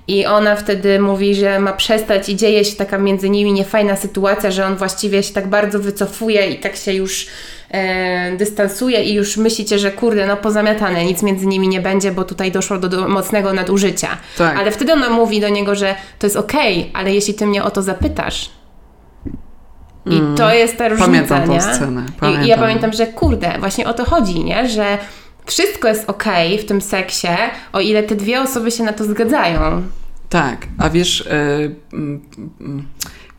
I 0.08 0.26
ona 0.26 0.56
wtedy 0.56 1.00
mówi, 1.00 1.34
że 1.34 1.58
ma 1.58 1.72
przestać 1.72 2.28
i 2.28 2.36
dzieje 2.36 2.64
się 2.64 2.76
taka 2.76 2.98
między 2.98 3.30
nimi 3.30 3.52
niefajna 3.52 3.96
sytuacja, 3.96 4.50
że 4.50 4.66
on 4.66 4.76
właściwie 4.76 5.22
się 5.22 5.34
tak 5.34 5.46
bardzo 5.46 5.78
wycofuje 5.78 6.50
i 6.50 6.58
tak 6.58 6.76
się 6.76 6.92
już 6.92 7.26
e, 7.70 8.36
dystansuje 8.36 9.02
i 9.02 9.14
już 9.14 9.36
myślicie, 9.36 9.78
że 9.78 9.90
kurde, 9.90 10.26
no 10.26 10.36
pozamiatane, 10.36 11.04
nic 11.04 11.22
między 11.22 11.46
nimi 11.46 11.68
nie 11.68 11.80
będzie, 11.80 12.12
bo 12.12 12.24
tutaj 12.24 12.52
doszło 12.52 12.78
do, 12.78 12.88
do 12.88 13.08
mocnego 13.08 13.52
nadużycia. 13.52 14.08
Tak. 14.38 14.58
Ale 14.58 14.70
wtedy 14.70 14.92
ona 14.92 15.10
mówi 15.10 15.40
do 15.40 15.48
niego, 15.48 15.74
że 15.74 15.94
to 16.18 16.26
jest 16.26 16.36
okej, 16.36 16.80
okay, 16.80 16.90
ale 17.00 17.14
jeśli 17.14 17.34
ty 17.34 17.46
mnie 17.46 17.64
o 17.64 17.70
to 17.70 17.82
zapytasz, 17.82 18.50
i 20.06 20.16
mm. 20.18 20.36
to 20.36 20.54
jest 20.54 20.78
ta 20.78 20.88
różnica, 20.88 21.06
Pamiętam 21.06 21.50
nie? 21.50 21.60
tą 21.60 21.74
scenę. 21.74 22.06
Pamiętam. 22.20 22.42
I, 22.42 22.46
I, 22.46 22.48
ja 22.48 22.58
pamiętam, 22.58 22.92
że 22.92 23.06
kurde, 23.06 23.58
właśnie 23.58 23.86
o 23.86 23.94
to 23.94 24.04
chodzi, 24.04 24.44
nie? 24.44 24.68
Że 24.68 24.98
wszystko 25.46 25.88
jest 25.88 26.10
ok 26.10 26.24
w 26.60 26.64
tym 26.64 26.80
seksie, 26.80 27.28
o 27.72 27.80
ile 27.80 28.02
te 28.02 28.14
dwie 28.14 28.40
osoby 28.40 28.70
się 28.70 28.84
na 28.84 28.92
to 28.92 29.04
zgadzają. 29.04 29.82
Tak, 30.28 30.66
a 30.78 30.90
wiesz, 30.90 31.28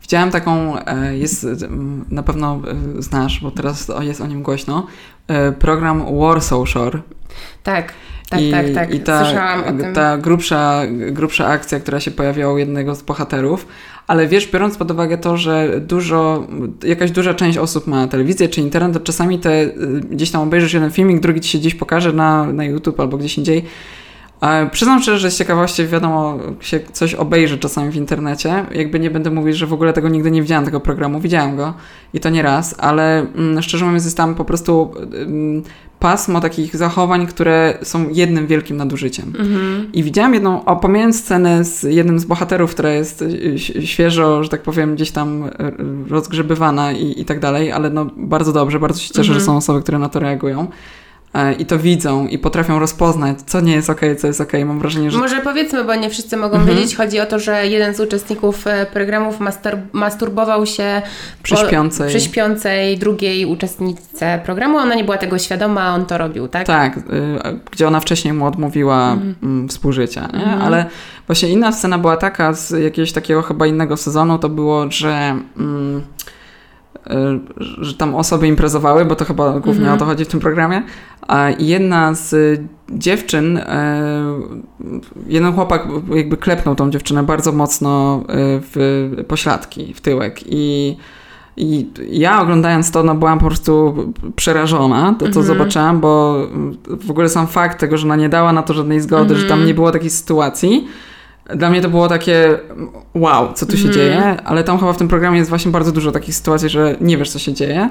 widziałam 0.02 0.30
taką, 0.30 0.78
e, 0.78 1.16
jest, 1.16 1.46
na 2.10 2.22
pewno 2.22 2.60
e, 2.98 3.02
znasz, 3.02 3.40
bo 3.40 3.50
teraz 3.50 3.92
jest 4.00 4.20
o 4.20 4.26
nim 4.26 4.42
głośno, 4.42 4.86
program 5.58 6.18
Warsaw 6.18 6.68
Shore. 6.68 7.00
Tak. 7.62 7.92
Tak, 8.28 8.40
I, 8.40 8.50
tak, 8.50 8.66
tak. 8.74 8.94
I 8.94 9.00
ta, 9.00 9.24
Słyszałam 9.24 9.60
o 9.60 9.82
tym. 9.82 9.94
ta 9.94 10.18
grubsza, 10.18 10.82
grubsza 11.10 11.46
akcja, 11.46 11.80
która 11.80 12.00
się 12.00 12.10
pojawiała 12.10 12.52
u 12.54 12.58
jednego 12.58 12.94
z 12.94 13.02
bohaterów, 13.02 13.66
ale 14.06 14.26
wiesz, 14.26 14.50
biorąc 14.52 14.76
pod 14.76 14.90
uwagę 14.90 15.18
to, 15.18 15.36
że 15.36 15.80
dużo, 15.80 16.46
jakaś 16.84 17.10
duża 17.10 17.34
część 17.34 17.58
osób 17.58 17.86
ma 17.86 18.08
telewizję 18.08 18.48
czy 18.48 18.60
internet, 18.60 18.92
to 18.92 19.00
czasami 19.00 19.38
te, 19.38 19.62
y, 19.62 19.70
gdzieś 20.10 20.30
tam 20.30 20.42
obejrzysz 20.42 20.72
jeden 20.72 20.90
filmik, 20.90 21.20
drugi 21.20 21.40
ci 21.40 21.50
się 21.50 21.58
gdzieś 21.58 21.74
pokaże 21.74 22.12
na, 22.12 22.52
na 22.52 22.64
YouTube 22.64 23.00
albo 23.00 23.18
gdzieś 23.18 23.38
indziej. 23.38 23.64
Przyznam 24.72 25.02
szczerze, 25.02 25.18
że 25.18 25.30
z 25.30 25.38
ciekawości 25.38 25.86
wiadomo, 25.86 26.38
się 26.60 26.80
coś 26.92 27.14
obejrzy 27.14 27.58
czasami 27.58 27.90
w 27.90 27.96
internecie. 27.96 28.64
Jakby 28.74 29.00
nie 29.00 29.10
będę 29.10 29.30
mówić, 29.30 29.56
że 29.56 29.66
w 29.66 29.72
ogóle 29.72 29.92
tego 29.92 30.08
nigdy 30.08 30.30
nie 30.30 30.42
widziałam, 30.42 30.64
tego 30.64 30.80
programu. 30.80 31.20
Widziałam 31.20 31.56
go 31.56 31.74
i 32.14 32.20
to 32.20 32.30
nie 32.30 32.42
raz, 32.42 32.74
ale 32.78 33.20
mm, 33.20 33.62
szczerze 33.62 33.84
mówiąc 33.84 34.04
jest 34.04 34.16
tam 34.16 34.34
po 34.34 34.44
prostu 34.44 34.94
mm, 35.14 35.62
pasmo 36.06 36.40
takich 36.40 36.76
zachowań, 36.76 37.26
które 37.26 37.78
są 37.82 38.08
jednym 38.08 38.46
wielkim 38.46 38.76
nadużyciem. 38.76 39.32
Mhm. 39.38 39.92
I 39.92 40.02
widziałam 40.02 40.34
jedną, 40.34 40.64
o, 40.64 40.76
pomijając 40.76 41.20
scenę 41.20 41.64
z 41.64 41.82
jednym 41.82 42.18
z 42.18 42.24
bohaterów, 42.24 42.70
która 42.70 42.90
jest 42.90 43.22
y, 43.22 43.86
świeżo, 43.86 44.42
że 44.42 44.48
tak 44.48 44.62
powiem, 44.62 44.94
gdzieś 44.94 45.10
tam 45.10 45.44
y, 45.44 45.50
rozgrzebywana 46.08 46.92
i, 46.92 47.20
i 47.20 47.24
tak 47.24 47.40
dalej, 47.40 47.72
ale 47.72 47.90
no 47.90 48.06
bardzo 48.16 48.52
dobrze, 48.52 48.80
bardzo 48.80 49.00
się 49.00 49.08
cieszę, 49.08 49.20
mhm. 49.20 49.40
że 49.40 49.46
są 49.46 49.56
osoby, 49.56 49.82
które 49.82 49.98
na 49.98 50.08
to 50.08 50.20
reagują. 50.20 50.66
E, 51.34 51.52
i 51.52 51.66
to 51.66 51.78
widzą 51.78 52.26
i 52.26 52.38
potrafią 52.38 52.78
rozpoznać, 52.78 53.38
co 53.46 53.60
nie 53.60 53.72
jest 53.72 53.90
ok, 53.90 54.00
co 54.18 54.26
jest 54.26 54.40
ok. 54.40 54.52
Mam 54.66 54.78
wrażenie, 54.78 55.10
że. 55.10 55.18
Może 55.18 55.40
powiedzmy, 55.40 55.84
bo 55.84 55.94
nie 55.94 56.10
wszyscy 56.10 56.36
mogą 56.36 56.56
mhm. 56.56 56.76
wiedzieć. 56.76 56.96
Chodzi 56.96 57.20
o 57.20 57.26
to, 57.26 57.38
że 57.38 57.66
jeden 57.66 57.94
z 57.94 58.00
uczestników 58.00 58.66
e, 58.66 58.86
programów 58.86 59.40
mastur 59.40 59.72
masturbował 59.92 60.66
się 60.66 61.02
przy 61.42 61.56
śpiącej. 61.56 62.08
przy 62.08 62.20
śpiącej 62.20 62.98
drugiej 62.98 63.46
uczestniczce 63.46 64.40
programu. 64.44 64.78
Ona 64.78 64.94
nie 64.94 65.04
była 65.04 65.18
tego 65.18 65.38
świadoma, 65.38 65.94
on 65.94 66.06
to 66.06 66.18
robił, 66.18 66.48
tak? 66.48 66.66
Tak, 66.66 66.96
y, 66.96 67.00
gdzie 67.70 67.88
ona 67.88 68.00
wcześniej 68.00 68.34
mu 68.34 68.46
odmówiła 68.46 69.12
mhm. 69.12 69.34
Mm, 69.42 69.68
współżycia, 69.68 70.20
nie? 70.20 70.44
Mhm. 70.44 70.62
ale 70.62 70.86
właśnie 71.26 71.48
inna 71.48 71.72
scena 71.72 71.98
była 71.98 72.16
taka 72.16 72.52
z 72.52 72.70
jakiegoś 72.70 73.12
takiego 73.12 73.42
chyba 73.42 73.66
innego 73.66 73.96
sezonu, 73.96 74.38
to 74.38 74.48
było, 74.48 74.90
że. 74.90 75.38
Mm, 75.56 76.02
że 77.78 77.94
tam 77.94 78.14
osoby 78.14 78.46
imprezowały, 78.48 79.04
bo 79.04 79.16
to 79.16 79.24
chyba 79.24 79.60
głównie 79.60 79.86
-hmm. 79.86 79.94
o 79.94 79.96
to 79.96 80.04
chodzi 80.04 80.24
w 80.24 80.28
tym 80.28 80.40
programie. 80.40 80.82
A 81.28 81.50
jedna 81.58 82.14
z 82.14 82.60
dziewczyn, 82.90 83.56
y, 83.56 83.62
jeden 85.26 85.52
chłopak 85.52 85.88
jakby 86.14 86.36
klepnął 86.36 86.74
tą 86.74 86.90
dziewczynę 86.90 87.22
bardzo 87.22 87.52
mocno 87.52 88.20
y, 88.20 88.24
w 88.60 89.24
pośladki, 89.28 89.94
w 89.94 90.00
tyłek 90.00 90.40
i 90.46 90.96
i 91.56 91.86
ja 92.10 92.40
oglądając 92.40 92.90
to, 92.90 93.02
no 93.02 93.14
byłam 93.14 93.38
po 93.38 93.46
prostu 93.46 93.94
przerażona, 94.36 95.14
to 95.18 95.30
co 95.30 95.40
-hmm. 95.40 95.44
zobaczyłam, 95.44 96.00
bo 96.00 96.38
w 97.06 97.10
ogóle 97.10 97.28
sam 97.28 97.46
fakt 97.46 97.80
tego, 97.80 97.96
że 97.96 98.06
ona 98.06 98.16
nie 98.16 98.28
dała 98.28 98.52
na 98.52 98.62
to 98.62 98.74
żadnej 98.74 99.00
zgody, 99.00 99.34
-hmm. 99.34 99.38
że 99.38 99.42
tam 99.42 99.52
mhm. 99.52 99.66
nie 99.66 99.74
było 99.74 99.92
takiej 99.92 100.10
sytuacji, 100.10 100.88
dla 101.54 101.70
mnie 101.70 101.80
to 101.80 101.88
było 101.88 102.08
takie 102.08 102.58
wow, 103.14 103.52
co 103.52 103.66
tu 103.66 103.76
się 103.76 103.82
mm. 103.82 103.94
dzieje, 103.94 104.36
ale 104.44 104.64
tam 104.64 104.78
chyba 104.78 104.92
w 104.92 104.96
tym 104.96 105.08
programie 105.08 105.38
jest 105.38 105.50
właśnie 105.50 105.72
bardzo 105.72 105.92
dużo 105.92 106.12
takich 106.12 106.34
sytuacji, 106.34 106.68
że 106.68 106.96
nie 107.00 107.18
wiesz, 107.18 107.30
co 107.30 107.38
się 107.38 107.52
dzieje 107.52 107.90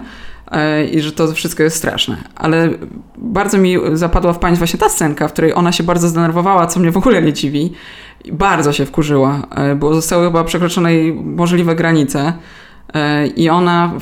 yy, 0.51 0.86
i 0.86 1.01
że 1.01 1.12
to 1.12 1.34
wszystko 1.34 1.64
jest 1.64 1.78
straszne. 1.78 2.18
Ale 2.36 2.70
bardzo 3.18 3.58
mi 3.58 3.78
zapadła 3.93 4.34
w 4.34 4.39
pamięć 4.39 4.58
właśnie 4.58 4.80
ta 4.80 4.89
scenka, 4.89 5.28
w 5.28 5.34
której 5.34 5.53
ona 5.53 5.72
się 5.72 5.84
bardzo 5.84 6.08
zdenerwowała, 6.08 6.68
co 6.68 6.80
mnie 6.80 6.91
w 6.91 6.97
ogóle 6.97 7.22
nie 7.22 7.34
dziwi. 7.34 7.74
I 8.26 8.34
bardzo 8.34 8.74
się 8.74 8.86
wkurzyła, 8.86 9.41
yy, 9.58 9.76
bo 9.76 9.93
zostały 9.93 10.26
chyba 10.26 10.43
przekroczone 10.43 10.89
możliwe 11.24 11.76
granice. 11.76 12.34
E, 12.93 13.28
I 13.28 13.49
ona 13.49 13.93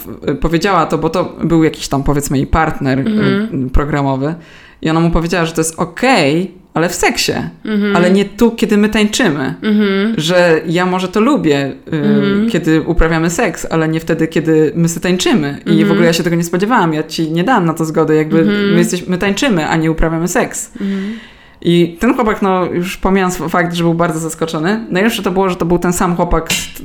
powiedziała 0.41 0.85
to, 0.85 0.97
bo 0.97 1.09
to 1.09 1.33
był 1.43 1.63
jakiś 1.63 1.87
tam 1.87 2.03
powiedzmy 2.03 2.37
jej 2.37 2.47
partner 2.47 2.99
mm. 2.99 3.69
programowy. 3.69 4.35
I 4.81 4.89
ona 4.89 4.99
mu 4.99 5.11
powiedziała, 5.11 5.45
że 5.45 5.53
to 5.53 5.61
jest 5.61 5.79
okej, 5.79 6.41
okay, 6.41 6.62
ale 6.73 6.89
w 6.89 6.95
seksie, 6.95 7.31
mm-hmm. 7.65 7.95
ale 7.95 8.11
nie 8.11 8.25
tu, 8.25 8.51
kiedy 8.51 8.77
my 8.77 8.89
tańczymy. 8.89 9.55
Mm-hmm. 9.61 10.13
Że 10.17 10.61
ja 10.65 10.85
może 10.85 11.07
to 11.07 11.19
lubię, 11.19 11.71
y, 11.87 11.91
mm-hmm. 11.91 12.51
kiedy 12.51 12.81
uprawiamy 12.81 13.29
seks, 13.29 13.67
ale 13.69 13.87
nie 13.87 13.99
wtedy, 13.99 14.27
kiedy 14.27 14.71
my 14.75 14.89
sobie 14.89 15.03
tańczymy. 15.03 15.57
I 15.65 15.69
w 15.69 15.71
ogóle 15.71 15.91
mhm. 15.91 16.05
ja 16.05 16.13
się 16.13 16.23
tego 16.23 16.35
nie 16.35 16.43
spodziewałam, 16.43 16.93
ja 16.93 17.03
ci 17.03 17.31
nie 17.31 17.43
dałam 17.43 17.65
na 17.65 17.73
to 17.73 17.85
zgody, 17.85 18.15
jakby 18.15 18.39
mhm. 18.39 18.71
my, 18.71 18.77
jesteśmy, 18.77 19.07
my 19.09 19.17
tańczymy, 19.17 19.67
a 19.67 19.75
nie 19.75 19.91
uprawiamy 19.91 20.27
seks. 20.27 20.71
Mhm. 20.81 21.13
I 21.61 21.97
ten 21.99 22.13
chłopak, 22.13 22.41
no 22.41 22.65
już 22.65 22.97
pomijając 22.97 23.37
fakt, 23.37 23.73
że 23.73 23.83
był 23.83 23.93
bardzo 23.93 24.19
zaskoczony, 24.19 24.85
najlepsze 24.89 25.23
to 25.23 25.31
było, 25.31 25.49
że 25.49 25.55
to 25.55 25.65
był 25.65 25.79
ten 25.79 25.93
sam 25.93 26.15
chłopak, 26.15 26.53
z, 26.53 26.81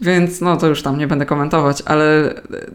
więc 0.00 0.40
no 0.40 0.56
to 0.56 0.66
już 0.66 0.82
tam 0.82 0.98
nie 0.98 1.06
będę 1.06 1.26
komentować, 1.26 1.82
ale 1.86 2.34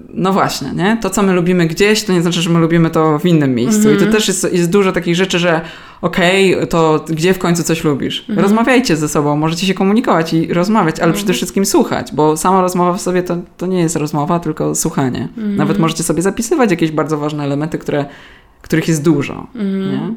no 0.10 0.34
właśnie, 0.34 0.72
nie? 0.74 0.98
To, 1.02 1.10
co 1.10 1.24
my 1.24 1.34
lubimy 1.34 1.68
gdzieś, 1.68 2.04
to 2.04 2.14
nie 2.14 2.22
znaczy, 2.22 2.42
że 2.42 2.50
my 2.50 2.60
lubimy 2.60 2.90
to 2.90 3.20
w 3.20 3.26
innym 3.26 3.56
miejscu. 3.56 3.82
Mm 3.82 3.92
-hmm. 3.92 3.96
I 3.96 4.00
to 4.00 4.06
mhm. 4.06 4.12
też 4.12 4.28
jest, 4.28 4.54
jest 4.54 4.70
dużo 4.70 4.92
takich 4.92 5.16
rzeczy, 5.16 5.40
że 5.40 5.62
okej, 6.02 6.56
okay, 6.56 6.68
to 6.68 7.06
gdzie 7.10 7.34
w 7.34 7.40
końcu 7.40 7.64
coś 7.64 7.84
lubisz? 7.84 8.26
Mm 8.30 8.40
-hmm. 8.40 8.44
Rozmawiajcie 8.44 8.96
ze 8.96 9.10
sobą, 9.10 9.36
możecie 9.36 9.66
się 9.66 9.74
komunikować 9.74 10.34
i 10.34 10.54
rozmawiać, 10.54 10.96
ale 10.96 11.04
mm 11.04 11.14
-hmm. 11.14 11.18
przede 11.18 11.34
wszystkim 11.34 11.66
słuchać, 11.66 12.12
bo 12.14 12.38
sama 12.38 12.62
rozmowa 12.62 12.94
w 12.94 13.02
sobie 13.02 13.24
to, 13.24 13.38
to 13.58 13.66
nie 13.66 13.80
jest 13.80 13.96
rozmowa, 13.96 14.40
tylko 14.40 14.76
słuchanie. 14.76 15.28
Mhm. 15.38 15.56
Nawet 15.56 15.80
możecie 15.80 16.04
sobie 16.04 16.22
zapisywać 16.22 16.72
jakieś 16.72 16.92
bardzo 16.92 17.18
ważne 17.18 17.44
elementy, 17.44 17.78
które 17.78 18.06
których 18.64 18.88
jest 18.88 19.04
dużo. 19.04 19.48
Mm. 19.56 20.16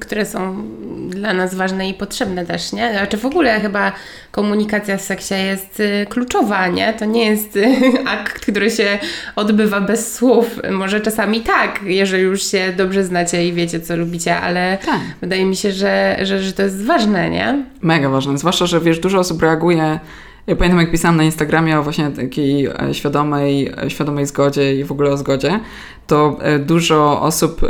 Które 0.00 0.26
są 0.26 0.64
dla 1.08 1.32
nas 1.32 1.54
ważne 1.54 1.88
i 1.88 1.94
potrzebne 1.94 2.46
też, 2.46 2.72
nie? 2.72 2.92
Znaczy 2.92 3.16
w 3.16 3.26
ogóle 3.26 3.60
chyba 3.60 3.92
komunikacja 4.30 4.96
w 4.96 5.00
seksie 5.00 5.34
jest 5.34 5.80
y, 5.80 6.06
kluczowa, 6.08 6.68
nie? 6.68 6.92
To 6.92 7.04
nie 7.04 7.26
jest 7.26 7.56
y, 7.56 7.76
akt, 8.16 8.40
który 8.40 8.70
się 8.70 8.98
odbywa 9.36 9.80
bez 9.80 10.14
słów. 10.14 10.60
Może 10.70 11.00
czasami 11.00 11.40
tak, 11.40 11.80
jeżeli 11.84 12.22
już 12.22 12.42
się 12.42 12.72
dobrze 12.76 13.04
znacie 13.04 13.48
i 13.48 13.52
wiecie, 13.52 13.80
co 13.80 13.96
lubicie, 13.96 14.40
ale 14.40 14.78
tak. 14.86 15.00
wydaje 15.20 15.44
mi 15.44 15.56
się, 15.56 15.72
że, 15.72 16.16
że, 16.22 16.42
że 16.42 16.52
to 16.52 16.62
jest 16.62 16.84
ważne, 16.84 17.30
nie? 17.30 17.64
Mega 17.82 18.08
ważne. 18.08 18.38
Zwłaszcza, 18.38 18.66
że 18.66 18.80
wiesz, 18.80 18.98
dużo 18.98 19.18
osób 19.18 19.42
reaguje 19.42 20.00
ja 20.46 20.56
pamiętam, 20.56 20.80
jak 20.80 20.90
pisałam 20.90 21.16
na 21.16 21.24
Instagramie 21.24 21.78
o 21.78 21.82
właśnie 21.82 22.10
takiej 22.10 22.66
e, 22.66 22.94
świadomej, 22.94 23.72
e, 23.84 23.90
świadomej 23.90 24.26
zgodzie 24.26 24.74
i 24.74 24.84
w 24.84 24.92
ogóle 24.92 25.10
o 25.10 25.16
zgodzie, 25.16 25.60
to 26.06 26.36
e, 26.40 26.58
dużo 26.58 27.20
osób, 27.20 27.60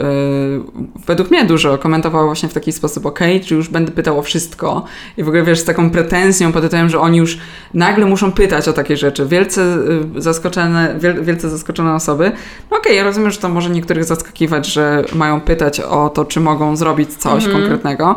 według 1.07 1.31
mnie 1.31 1.45
dużo, 1.45 1.79
komentowało 1.79 2.27
właśnie 2.27 2.49
w 2.49 2.53
taki 2.53 2.73
sposób, 2.73 3.07
ok, 3.07 3.21
czy 3.45 3.55
już 3.55 3.69
będę 3.69 3.93
pytał 3.93 4.19
o 4.19 4.23
wszystko 4.23 4.85
i 5.17 5.25
w 5.25 5.29
ogóle 5.29 5.43
wiesz, 5.43 5.61
z 5.61 5.65
taką 5.65 5.91
pretensją 5.91 6.53
pod 6.53 6.63
tytułem, 6.63 6.89
że 6.89 7.01
oni 7.01 7.19
już 7.19 7.39
nagle 7.75 8.07
muszą 8.07 8.33
pytać 8.33 8.69
o 8.69 8.73
takie 8.73 8.97
rzeczy. 8.97 9.27
Wielce 9.27 9.79
zaskoczone, 10.17 10.95
wielce 11.23 11.51
zaskoczone 11.51 11.95
osoby. 11.95 12.25
No 12.71 12.77
okej, 12.77 12.79
okay, 12.81 12.95
ja 12.95 13.05
rozumiem, 13.05 13.31
że 13.31 13.39
to 13.39 13.49
może 13.49 13.71
niektórych 13.71 14.05
zaskakiwać, 14.05 14.67
że 14.67 15.05
mają 15.15 15.41
pytać 15.41 15.81
o 15.81 16.09
to, 16.09 16.25
czy 16.25 16.41
mogą 16.41 16.77
zrobić 16.77 17.15
coś 17.15 17.45
mhm. 17.45 17.61
konkretnego, 17.61 18.17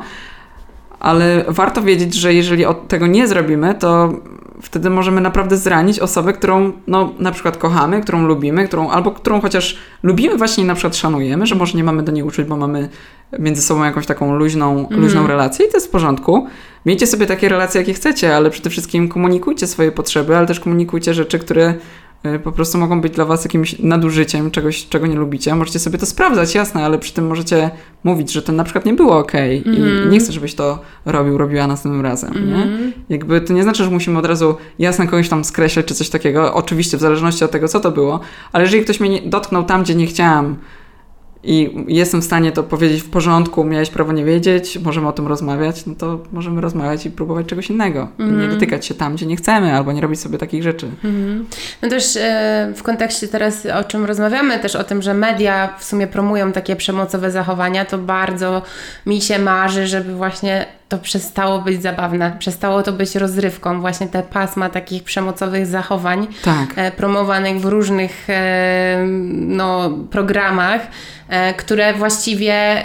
ale 1.00 1.46
warto 1.48 1.82
wiedzieć, 1.82 2.14
że 2.14 2.34
jeżeli 2.34 2.66
tego 2.88 3.08
nie 3.08 3.28
zrobimy, 3.28 3.76
to 3.80 4.14
wtedy 4.62 4.90
możemy 4.90 5.22
naprawdę 5.22 5.58
zranić 5.58 6.00
osobę, 6.00 6.34
którą 6.34 6.72
no, 6.88 7.14
na 7.20 7.32
przykład 7.32 7.58
kochamy, 7.58 8.02
którą 8.02 8.26
lubimy, 8.26 8.68
którą, 8.68 8.90
albo 8.90 9.12
którą 9.12 9.42
chociaż 9.42 9.78
lubimy, 10.04 10.38
właśnie 10.38 10.66
na 10.66 10.76
przykład 10.76 10.96
szanujemy, 10.96 11.48
że 11.48 11.56
może 11.56 11.78
nie 11.78 11.84
mamy 11.84 12.04
do 12.04 12.12
niej 12.12 12.24
uczuć, 12.24 12.46
bo 12.46 12.58
mamy 12.58 12.90
między 13.40 13.62
sobą 13.62 13.84
jakąś 13.84 14.06
taką 14.06 14.36
luźną, 14.36 14.88
mm. 14.88 15.02
luźną 15.02 15.28
relację 15.28 15.66
i 15.66 15.70
to 15.70 15.78
jest 15.78 15.88
w 15.88 15.90
porządku. 15.90 16.48
Miejcie 16.86 17.08
sobie 17.08 17.26
takie 17.26 17.50
relacje, 17.50 17.82
jakie 17.82 17.94
chcecie, 17.94 18.36
ale 18.36 18.50
przede 18.50 18.70
wszystkim 18.70 19.10
komunikujcie 19.10 19.68
swoje 19.68 19.92
potrzeby, 19.92 20.38
ale 20.38 20.48
też 20.48 20.60
komunikujcie 20.60 21.14
rzeczy, 21.14 21.40
które 21.40 21.74
po 22.44 22.52
prostu 22.52 22.78
mogą 22.78 23.02
być 23.02 23.14
dla 23.14 23.26
Was 23.26 23.44
jakimś 23.44 23.80
nadużyciem 23.80 24.52
czegoś, 24.52 24.88
czego 24.90 25.08
nie 25.08 25.16
lubicie. 25.16 25.56
Możecie 25.56 25.80
sobie 25.80 25.98
to 25.98 26.06
sprawdzać, 26.06 26.56
jasne, 26.56 26.86
ale 26.86 27.00
przy 27.00 27.14
tym 27.14 27.28
możecie 27.28 27.72
mówić, 28.04 28.32
że 28.32 28.42
to 28.42 28.52
na 28.52 28.64
przykład 28.64 28.86
nie 28.86 28.94
było 28.94 29.18
ok 29.18 29.36
mm 29.36 29.64
i 29.66 29.82
mhm. 29.82 30.10
nie 30.10 30.20
chcę, 30.20 30.32
żebyś 30.32 30.56
to 30.56 30.80
robił, 31.06 31.38
robiła 31.38 31.68
następnym 31.68 32.02
razem, 32.02 32.34
mm 32.38 32.50
nie? 32.50 32.64
Mhm. 32.64 32.94
Jakby 33.10 33.42
to 33.42 33.54
nie 33.54 33.64
znaczy, 33.64 33.84
że 33.84 33.90
musimy 33.90 34.20
od 34.20 34.26
razu 34.26 34.56
jasno 34.80 35.06
kogoś 35.06 35.30
tam 35.30 35.44
skreślać 35.44 35.86
czy 35.86 35.96
coś 35.96 36.10
takiego. 36.10 36.54
Oczywiście 36.54 36.98
w 36.98 37.02
zależności 37.02 37.46
od 37.46 37.52
tego, 37.52 37.68
co 37.68 37.80
to 37.80 37.92
było, 37.92 38.20
ale 38.52 38.64
jeżeli 38.64 38.84
ktoś 38.84 39.00
mnie 39.00 39.22
dotknął 39.22 39.64
tam, 39.64 39.84
gdzie 39.84 39.96
nie 39.96 40.08
chciałam, 40.08 40.56
i 41.46 41.86
jestem 41.88 42.22
w 42.22 42.26
stanie 42.26 42.52
to 42.52 42.64
powiedzieć 42.64 43.02
w 43.02 43.10
porządku, 43.10 43.64
miałeś 43.64 43.90
prawo 43.90 44.14
nie 44.14 44.26
wiedzieć, 44.26 44.80
możemy 44.80 45.08
o 45.08 45.12
tym 45.12 45.28
rozmawiać, 45.28 45.86
no 45.86 45.96
to 45.96 46.20
możemy 46.32 46.62
rozmawiać 46.62 47.06
i 47.06 47.12
próbować 47.12 47.46
czegoś 47.46 47.70
innego. 47.70 48.08
Mm. 48.20 48.32
Nie 48.32 48.44
mhm. 48.44 48.54
dotykać 48.54 48.86
się 48.86 48.94
tam, 48.94 49.16
gdzie 49.16 49.26
nie 49.26 49.36
chcemy, 49.36 49.74
albo 49.74 49.92
nie 49.92 50.02
robić 50.02 50.20
sobie 50.20 50.38
takich 50.38 50.64
rzeczy. 50.64 50.88
Mm. 51.04 51.46
No 51.82 51.90
też 51.90 52.16
e, 52.16 52.74
w 52.76 52.84
kontekście 52.84 53.28
teraz, 53.28 53.66
o 53.66 53.84
czym 53.84 54.06
rozmawiamy, 54.06 54.60
też 54.60 54.76
o 54.76 54.84
tym, 54.84 55.02
że 55.02 55.14
media 55.14 55.74
w 55.80 55.84
sumie 55.84 56.08
promują 56.08 56.52
takie 56.52 56.76
przemocowe 56.76 57.32
zachowania, 57.32 57.86
to 57.86 57.98
bardzo 57.98 58.62
mi 59.06 59.22
się 59.22 59.40
marzy, 59.40 59.88
żeby 59.88 60.16
właśnie 60.16 60.66
to 60.90 60.98
przestało 60.98 61.62
być 61.62 61.82
zabawne, 61.82 62.36
przestało 62.40 62.84
to 62.84 62.94
być 62.94 63.16
rozrywką, 63.16 63.82
właśnie 63.82 64.08
te 64.08 64.24
pasma 64.24 64.70
takich 64.70 65.04
przemocowych 65.04 65.68
zachowań 65.68 66.28
tak. 66.44 66.74
e, 66.76 66.92
promowanych 66.92 67.60
w 67.60 67.66
różnych 67.66 68.30
e, 68.30 69.06
no, 69.32 69.90
programach, 70.12 70.82
e, 71.30 71.54
które 71.54 71.94
właściwie 71.94 72.84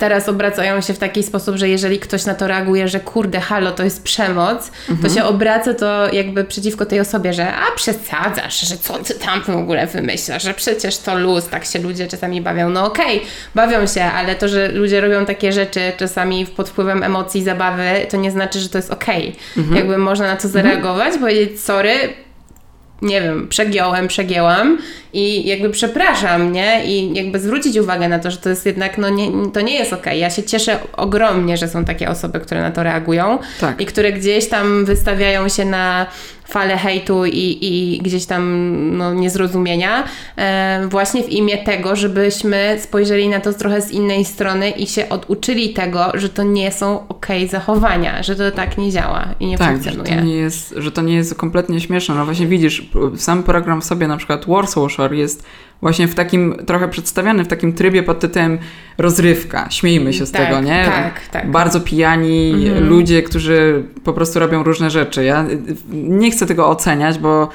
teraz 0.00 0.28
obracają 0.28 0.80
się 0.80 0.94
w 0.94 0.98
taki 0.98 1.22
sposób, 1.22 1.56
że 1.56 1.68
jeżeli 1.68 1.98
ktoś 1.98 2.24
na 2.24 2.34
to 2.34 2.46
reaguje, 2.46 2.88
że 2.88 3.00
kurde, 3.00 3.40
halo, 3.40 3.72
to 3.72 3.84
jest 3.84 4.02
przemoc, 4.02 4.70
mhm. 4.88 5.08
to 5.08 5.14
się 5.14 5.24
obraca 5.24 5.74
to 5.74 6.12
jakby 6.12 6.44
przeciwko 6.44 6.86
tej 6.86 7.00
osobie, 7.00 7.32
że 7.32 7.54
a 7.54 7.76
przesadzasz, 7.76 8.60
że 8.60 8.76
co 8.76 8.98
ty 8.98 9.14
tam 9.14 9.42
w 9.42 9.48
ogóle 9.48 9.86
wymyślasz, 9.86 10.42
że 10.42 10.54
przecież 10.54 10.98
to 10.98 11.18
luz, 11.18 11.48
tak 11.48 11.64
się 11.64 11.78
ludzie 11.78 12.08
czasami 12.08 12.40
bawią. 12.40 12.68
No 12.70 12.86
okej, 12.86 13.16
okay, 13.16 13.28
bawią 13.54 13.86
się, 13.86 14.02
ale 14.02 14.34
to, 14.34 14.48
że 14.48 14.68
ludzie 14.68 15.00
robią 15.00 15.26
takie 15.26 15.52
rzeczy 15.52 15.92
czasami 15.96 16.46
pod 16.46 16.68
wpływem 16.68 17.02
emocji, 17.02 17.42
zabawy, 17.42 18.06
to 18.10 18.16
nie 18.16 18.30
znaczy, 18.30 18.60
że 18.60 18.68
to 18.68 18.78
jest 18.78 18.90
okej. 18.90 19.28
Okay. 19.28 19.40
Mhm. 19.56 19.76
Jakby 19.76 19.98
można 19.98 20.26
na 20.26 20.36
to 20.36 20.48
zareagować, 20.48 21.06
mhm. 21.06 21.20
powiedzieć 21.20 21.60
sorry, 21.60 21.92
nie 23.02 23.22
wiem, 23.22 23.48
przegiąłem, 23.48 24.08
przegięłam 24.08 24.78
i 25.12 25.46
jakby 25.48 25.70
przepraszam, 25.70 26.52
nie? 26.52 26.84
I 26.84 27.14
jakby 27.14 27.38
zwrócić 27.38 27.76
uwagę 27.76 28.08
na 28.08 28.18
to, 28.18 28.30
że 28.30 28.36
to 28.36 28.48
jest 28.48 28.66
jednak, 28.66 28.98
no 28.98 29.08
nie, 29.08 29.28
to 29.52 29.60
nie 29.60 29.74
jest 29.74 29.92
okej. 29.92 30.02
Okay. 30.02 30.18
Ja 30.18 30.30
się 30.30 30.42
cieszę 30.42 30.78
ogromnie, 30.92 31.56
że 31.56 31.68
są 31.68 31.84
takie 31.84 32.08
osoby, 32.08 32.40
które 32.40 32.62
na 32.62 32.70
to 32.70 32.82
reagują 32.82 33.38
tak. 33.60 33.80
i 33.80 33.86
które 33.86 34.12
gdzieś 34.12 34.48
tam 34.48 34.84
wystawiają 34.84 35.48
się 35.48 35.64
na 35.64 36.06
falę 36.50 36.76
hejtu 36.76 37.24
i, 37.26 37.58
i 37.60 37.98
gdzieś 38.02 38.26
tam 38.26 38.42
no, 38.96 39.14
niezrozumienia, 39.14 40.04
e, 40.36 40.86
właśnie 40.88 41.22
w 41.22 41.28
imię 41.28 41.58
tego, 41.58 41.96
żebyśmy 41.96 42.76
spojrzeli 42.80 43.28
na 43.28 43.40
to 43.40 43.52
trochę 43.52 43.82
z 43.82 43.90
innej 43.90 44.24
strony 44.24 44.70
i 44.70 44.86
się 44.86 45.08
oduczyli 45.08 45.72
tego, 45.72 46.12
że 46.14 46.28
to 46.28 46.42
nie 46.42 46.72
są 46.72 47.08
ok 47.08 47.26
zachowania, 47.50 48.22
że 48.22 48.36
to 48.36 48.50
tak 48.50 48.78
nie 48.78 48.90
działa 48.90 49.28
i 49.40 49.46
nie 49.46 49.58
tak, 49.58 49.70
funkcjonuje. 49.70 50.12
Że 50.12 50.18
to 50.18 50.24
nie, 50.24 50.36
jest, 50.36 50.74
że 50.76 50.92
to 50.92 51.02
nie 51.02 51.14
jest 51.14 51.34
kompletnie 51.34 51.80
śmieszne. 51.80 52.14
No 52.14 52.24
właśnie 52.24 52.46
widzisz, 52.46 52.90
sam 53.16 53.42
program 53.42 53.80
w 53.80 53.84
sobie, 53.84 54.08
na 54.08 54.16
przykład 54.16 54.46
Warsaw 54.46 54.92
Shore 54.92 55.16
jest 55.16 55.44
właśnie 55.82 56.08
w 56.08 56.14
takim, 56.14 56.56
trochę 56.66 56.88
przedstawiany 56.88 57.44
w 57.44 57.48
takim 57.48 57.72
trybie 57.72 58.02
pod 58.02 58.20
tytułem 58.20 58.58
rozrywka, 58.98 59.70
śmiejmy 59.70 60.12
się 60.12 60.26
z 60.26 60.32
tak, 60.32 60.46
tego, 60.46 60.60
nie? 60.60 60.84
Tak, 60.84 61.28
tak. 61.28 61.50
Bardzo 61.50 61.80
pijani 61.80 62.52
mhm. 62.52 62.88
ludzie, 62.88 63.22
którzy 63.22 63.84
po 64.04 64.12
prostu 64.12 64.38
robią 64.38 64.62
różne 64.62 64.90
rzeczy. 64.90 65.24
Ja 65.24 65.46
nie 65.92 66.30
chcę 66.30 66.46
tego 66.46 66.68
oceniać, 66.68 67.18
bo 67.18 67.48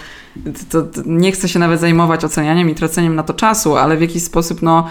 to, 0.71 0.81
to 0.81 1.01
nie 1.05 1.31
chcę 1.31 1.49
się 1.49 1.59
nawet 1.59 1.79
zajmować 1.79 2.25
ocenianiem 2.25 2.69
i 2.69 2.75
traceniem 2.75 3.15
na 3.15 3.23
to 3.23 3.33
czasu, 3.33 3.75
ale 3.75 3.97
w 3.97 4.01
jakiś 4.01 4.23
sposób, 4.23 4.61
no 4.61 4.87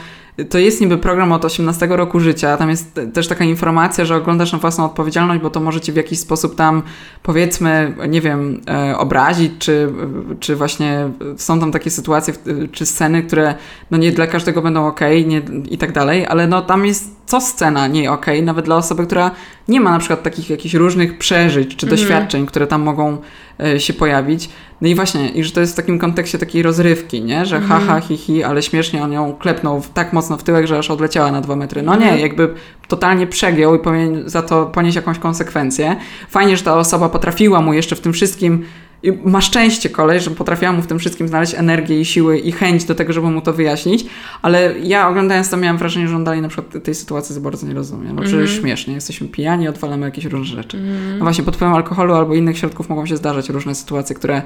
to 0.51 0.59
jest 0.59 0.81
niby 0.81 0.99
program 0.99 1.33
od 1.33 1.45
18 1.45 1.87
roku 1.87 2.21
życia. 2.21 2.57
Tam 2.57 2.71
jest 2.71 3.01
też 3.13 3.29
taka 3.29 3.45
informacja, 3.45 4.05
że 4.05 4.17
oglądasz 4.17 4.53
na 4.53 4.59
własną 4.59 4.85
odpowiedzialność, 4.85 5.43
bo 5.43 5.51
to 5.51 5.61
może 5.61 5.81
ci 5.81 5.93
w 5.93 5.97
jakiś 5.97 6.19
sposób 6.19 6.55
tam, 6.55 6.83
powiedzmy, 7.23 7.95
nie 8.09 8.21
wiem, 8.21 8.61
e, 8.69 8.99
obrazić, 8.99 9.53
czy, 9.59 9.93
czy 10.41 10.57
właśnie 10.57 11.11
są 11.37 11.61
tam 11.61 11.73
takie 11.73 11.91
sytuacje, 11.91 12.35
czy 12.73 12.87
sceny, 12.87 13.23
które 13.23 13.55
no 13.91 13.99
nie 13.99 14.13
dla 14.13 14.27
każdego 14.27 14.63
będą 14.63 14.87
ok 14.87 15.01
nie, 15.27 15.43
i 15.71 15.79
tak 15.79 15.93
dalej, 15.93 16.27
ale 16.27 16.47
no 16.47 16.63
tam 16.63 16.87
jest 16.87 17.24
co 17.35 17.41
scena 17.41 17.87
nie 17.87 18.13
ok, 18.13 18.27
nawet 18.43 18.65
dla 18.65 18.77
osoby, 18.77 19.07
która 19.07 19.31
nie 19.69 19.81
ma 19.81 19.91
na 19.91 19.99
przykład 19.99 20.23
takich 20.23 20.51
jakichś 20.51 20.75
różnych 20.75 21.19
przeżyć 21.19 21.77
czy 21.77 21.87
mhm. 21.87 21.91
doświadczeń, 21.91 22.47
które 22.47 22.67
tam 22.67 22.83
mogą 22.83 23.19
e, 23.61 23.81
się 23.81 23.93
pojawić. 23.93 24.49
No 24.81 24.89
i 24.89 24.95
właśnie, 24.95 25.29
i 25.29 25.45
że 25.45 25.51
to 25.51 25.61
jest 25.61 25.73
w 25.73 25.77
takim 25.77 25.99
kontekście 25.99 26.39
takiej 26.39 26.63
rozrywki, 26.63 27.23
nie? 27.23 27.47
Że 27.47 27.57
mhm. 27.57 27.81
ha, 27.81 27.87
ha, 27.87 28.01
hi, 28.01 28.17
hi, 28.17 28.43
ale 28.43 28.63
śmiesznie 28.63 29.03
on 29.03 29.13
ją 29.13 29.37
klepnął 29.37 29.83
tak 29.95 30.13
mocno 30.13 30.37
w 30.37 30.43
tyłek, 30.43 30.67
że 30.67 30.79
aż 30.79 30.91
odleciała 30.91 31.33
na 31.33 31.41
dwa 31.41 31.57
metry. 31.57 31.83
No 31.83 31.97
nie, 31.97 32.05
mhm. 32.05 32.21
jakby 32.21 32.55
totalnie 32.89 33.27
przegiął 33.27 33.75
i 33.75 33.79
powinien 33.79 34.23
za 34.27 34.43
to 34.43 34.67
ponieść 34.67 34.97
jakąś 34.97 35.19
konsekwencję. 35.19 35.97
Fajnie, 36.29 36.57
że 36.57 36.65
ta 36.65 36.79
osoba 36.79 37.09
potrafiła 37.09 37.61
mu 37.61 37.73
jeszcze 37.73 37.97
w 37.97 38.01
tym 38.01 38.13
wszystkim 38.13 38.65
i 39.05 39.13
ma 39.13 39.41
szczęście 39.41 39.91
kolej, 39.91 40.21
że 40.21 40.31
potrafiła 40.31 40.73
mu 40.73 40.83
w 40.83 40.87
tym 40.87 40.99
wszystkim 40.99 41.29
znaleźć 41.29 41.55
energię 41.55 42.01
i 42.01 42.05
siły 42.05 42.39
i 42.39 42.53
chęć 42.53 42.85
do 42.85 42.95
tego, 42.95 43.13
żeby 43.13 43.31
mu 43.31 43.41
to 43.41 43.53
wyjaśnić, 43.53 44.07
ale 44.43 44.75
ja 44.83 45.09
oglądając 45.09 45.51
to 45.51 45.57
miałam 45.57 45.79
wrażenie, 45.79 46.09
że 46.09 46.17
on 46.17 46.25
dalej 46.25 46.41
na 46.41 46.49
przykład 46.49 46.85
tej 46.85 46.95
sytuacji 46.95 47.35
za 47.35 47.41
bardzo 47.41 47.67
nie 47.67 47.75
rozumie. 47.75 48.13
No 48.13 48.23
przecież 48.23 48.51
mm. 48.51 48.63
śmiesznie, 48.63 48.95
jesteśmy 48.95 49.29
pijani, 49.29 49.69
odwalamy 49.69 50.07
jakieś 50.07 50.25
różne 50.25 50.57
rzeczy. 50.57 50.77
Mm. 50.77 51.19
No 51.19 51.25
właśnie 51.25 51.45
pod 51.45 51.57
wpływem 51.57 51.75
alkoholu 51.75 52.15
albo 52.15 52.35
innych 52.35 52.59
środków 52.59 52.89
mogą 52.89 53.07
się 53.07 53.17
zdarzać 53.17 53.49
różne 53.49 53.75
sytuacje, 53.75 54.17
które 54.17 54.43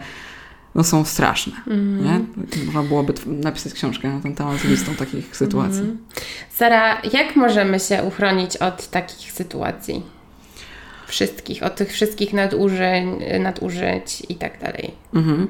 no, 0.74 0.84
są 0.84 1.04
straszne. 1.04 1.52
Mm. 1.66 2.04
Nie? 2.04 2.20
Można 2.66 2.82
byłoby 2.82 3.12
napisać 3.26 3.72
książkę 3.72 4.08
na 4.08 4.20
ten 4.20 4.34
temat 4.34 4.58
z 4.58 4.64
listą 4.64 4.94
takich 4.94 5.36
sytuacji. 5.36 5.80
Mm. 5.80 5.98
Sara, 6.50 7.02
jak 7.12 7.36
możemy 7.36 7.80
się 7.80 8.02
uchronić 8.02 8.56
od 8.56 8.90
takich 8.90 9.32
sytuacji? 9.32 10.17
Wszystkich, 11.08 11.62
od 11.62 11.76
tych 11.76 11.92
wszystkich 11.92 12.32
nadużyć, 12.32 13.04
nadużyć 13.40 14.22
i 14.28 14.34
tak 14.34 14.60
dalej. 14.60 14.90
Mhm. 15.14 15.46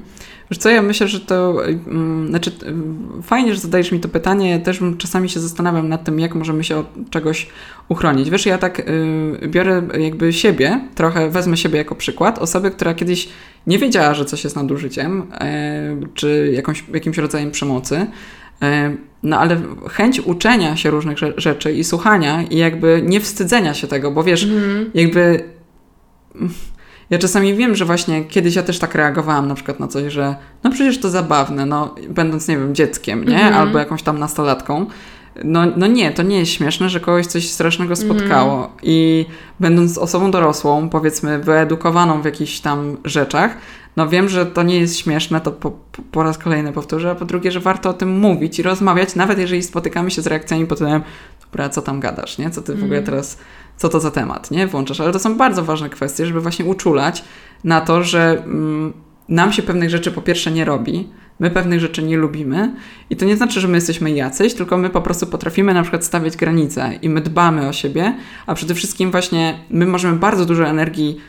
Wiesz 0.51 0.59
co, 0.59 0.71
ja 0.71 0.83
myślę, 0.83 1.09
że 1.09 1.21
to, 1.21 1.51
um, 1.87 2.27
znaczy 2.29 2.51
fajnie, 3.23 3.55
że 3.55 3.61
zadajesz 3.61 3.93
mi 3.93 4.01
to 4.01 4.09
pytanie, 4.09 4.61
też 4.61 4.81
czasami 4.99 5.29
się 5.29 5.41
zastanawiam 5.41 5.89
nad 5.89 6.05
tym, 6.05 6.21
jak 6.21 6.35
możemy 6.35 6.65
się 6.65 6.77
od 6.77 6.87
czegoś 7.11 7.47
uchronić. 7.89 8.31
Wiesz, 8.31 8.47
ja 8.47 8.59
tak 8.59 8.81
y, 8.81 9.49
biorę 9.49 9.83
jakby 9.99 10.33
siebie, 10.33 10.81
trochę 10.95 11.31
wezmę 11.31 11.57
siebie 11.57 11.79
jako 11.79 11.95
przykład, 11.95 12.39
osoby, 12.39 12.71
która 12.71 12.95
kiedyś 12.95 13.29
nie 13.67 13.79
wiedziała, 13.79 14.15
że 14.15 14.25
coś 14.25 14.45
jest 14.45 14.57
nadużyciem, 14.57 15.21
y, 15.21 16.09
czy 16.15 16.51
jakąś, 16.55 16.85
jakimś 16.95 17.19
rodzajem 17.19 17.51
przemocy, 17.51 18.07
no 19.23 19.39
ale 19.39 19.61
chęć 19.91 20.21
uczenia 20.21 20.77
się 20.77 20.91
różnych 20.91 21.19
rzeczy 21.37 21.73
i 21.73 21.85
słuchania 21.85 22.43
i 22.43 22.57
jakby 22.57 23.03
nie 23.07 23.21
wstydzenia 23.21 23.75
się 23.75 23.87
tego, 23.87 24.11
bo 24.11 24.25
wiesz, 24.25 24.45
mm. 24.45 24.91
jakby 24.95 25.45
ja 27.11 27.19
czasami 27.19 27.55
wiem, 27.55 27.75
że 27.75 27.85
właśnie 27.85 28.25
kiedyś 28.25 28.55
ja 28.55 28.63
też 28.63 28.79
tak 28.79 28.95
reagowałam 28.95 29.49
na 29.49 29.55
przykład 29.55 29.81
na 29.81 29.89
coś, 29.89 30.13
że 30.13 30.35
no 30.65 30.71
przecież 30.71 31.01
to 31.01 31.11
zabawne, 31.11 31.67
no 31.67 31.95
będąc, 32.09 32.49
nie 32.49 32.59
wiem, 32.59 32.75
dzieckiem, 32.75 33.25
nie? 33.25 33.41
Mm. 33.43 33.55
Albo 33.55 33.79
jakąś 33.79 34.03
tam 34.03 34.19
nastolatką. 34.19 34.87
No, 35.45 35.63
no 35.77 35.87
nie, 35.87 36.13
to 36.13 36.23
nie 36.23 36.39
jest 36.39 36.53
śmieszne, 36.53 36.89
że 36.89 37.01
kogoś 37.01 37.27
coś 37.27 37.51
strasznego 37.51 37.97
spotkało 37.97 38.57
mm. 38.57 38.71
i 38.83 39.27
będąc 39.61 39.99
osobą 39.99 40.31
dorosłą, 40.31 40.89
powiedzmy 40.89 41.39
wyedukowaną 41.39 42.23
w 42.23 42.25
jakichś 42.25 42.61
tam 42.61 42.97
rzeczach, 43.05 43.57
no 43.99 44.09
wiem, 44.09 44.29
że 44.29 44.47
to 44.47 44.63
nie 44.63 44.81
jest 44.81 44.99
śmieszne, 44.99 45.41
to 45.41 45.53
po, 45.53 45.71
po 46.13 46.23
raz 46.23 46.39
kolejny 46.39 46.73
powtórzę, 46.73 47.11
a 47.11 47.15
po 47.15 47.25
drugie, 47.25 47.53
że 47.53 47.61
warto 47.61 47.91
o 47.91 47.93
tym 47.93 48.19
mówić 48.19 48.59
i 48.59 48.63
rozmawiać, 48.63 49.15
nawet 49.15 49.39
jeżeli 49.39 49.63
spotykamy 49.63 50.11
się 50.11 50.23
z 50.23 50.27
reakcjami 50.27 50.67
pod 50.67 50.79
tytułem, 50.79 51.03
dobra, 51.43 51.69
co 51.69 51.83
tam 51.83 52.01
gadasz, 52.01 52.39
nie? 52.39 52.51
Co 52.51 52.63
ty 52.63 52.73
w 52.73 52.85
ogóle 52.85 52.99
mhm. 52.99 53.05
teraz 53.05 53.39
co 53.77 53.89
to 53.89 54.01
za 54.01 54.11
temat, 54.11 54.51
nie? 54.51 54.67
Włączasz. 54.67 55.01
Ale 55.01 55.13
to 55.13 55.19
są 55.19 55.37
bardzo 55.37 55.65
ważne 55.65 55.91
kwestie, 55.91 56.27
żeby 56.27 56.41
właśnie 56.41 56.65
uczulać 56.65 57.25
na 57.65 57.81
to, 57.81 58.05
że 58.05 58.43
mm, 58.45 58.93
nam 59.29 59.53
się 59.53 59.63
pewnych 59.63 59.91
rzeczy 59.91 60.13
po 60.13 60.23
pierwsze 60.23 60.51
nie 60.51 60.65
robi, 60.65 61.09
my 61.41 61.51
pewnych 61.51 61.81
rzeczy 61.81 62.03
nie 62.03 62.17
lubimy 62.17 62.75
i 63.11 63.17
to 63.17 63.25
nie 63.25 63.37
znaczy, 63.37 63.61
że 63.61 63.69
my 63.69 63.77
jesteśmy 63.77 64.11
jacyś, 64.11 64.55
tylko 64.55 64.77
my 64.77 64.91
po 64.91 65.03
prostu 65.03 65.27
potrafimy 65.27 65.75
na 65.75 65.83
przykład 65.83 66.05
stawiać 66.05 66.37
granice 66.37 66.99
i 67.03 67.09
my 67.09 67.21
dbamy 67.21 67.69
o 67.69 67.73
siebie, 67.73 68.15
a 68.47 68.55
przede 68.55 68.75
wszystkim 68.75 69.11
właśnie 69.11 69.59
my 69.71 69.87
możemy 69.87 70.19
bardzo 70.19 70.45
dużo 70.45 70.67
energii 70.67 71.21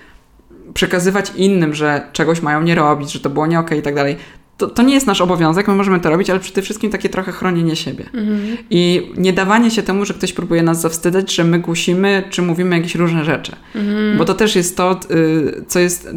przekazywać 0.74 1.32
innym, 1.36 1.74
że 1.74 2.02
czegoś 2.14 2.42
mają 2.42 2.62
nie 2.62 2.76
robić, 2.76 3.12
że 3.12 3.20
to 3.20 3.30
było 3.30 3.48
nie 3.48 3.60
okej 3.60 3.68
okay 3.68 3.78
i 3.78 3.82
tak 3.82 3.96
dalej 3.96 4.18
to, 4.60 4.68
to 4.68 4.82
nie 4.82 4.94
jest 4.94 5.08
nasz 5.08 5.22
obowiązek, 5.22 5.68
my 5.68 5.76
możemy 5.76 6.00
to 6.00 6.10
robić, 6.10 6.30
ale 6.30 6.40
przede 6.40 6.62
wszystkim 6.62 6.92
takie 6.92 7.10
trochę 7.10 7.32
chronienie 7.32 7.76
siebie. 7.76 8.06
Mhm. 8.14 8.58
I 8.70 9.12
nie 9.18 9.34
dawanie 9.34 9.72
się 9.72 9.84
temu, 9.84 10.06
że 10.06 10.14
ktoś 10.14 10.34
próbuje 10.34 10.64
nas 10.64 10.82
zawstydzać, 10.82 11.36
że 11.36 11.44
my 11.44 11.60
głosimy, 11.60 12.24
czy 12.30 12.42
mówimy 12.42 12.78
jakieś 12.78 12.96
różne 12.96 13.26
rzeczy. 13.26 13.56
Mhm. 13.76 14.18
Bo 14.18 14.26
to 14.26 14.34
też 14.34 14.56
jest 14.56 14.78
to, 14.78 15.00
y, 15.12 15.64
co 15.68 15.80
jest 15.80 16.10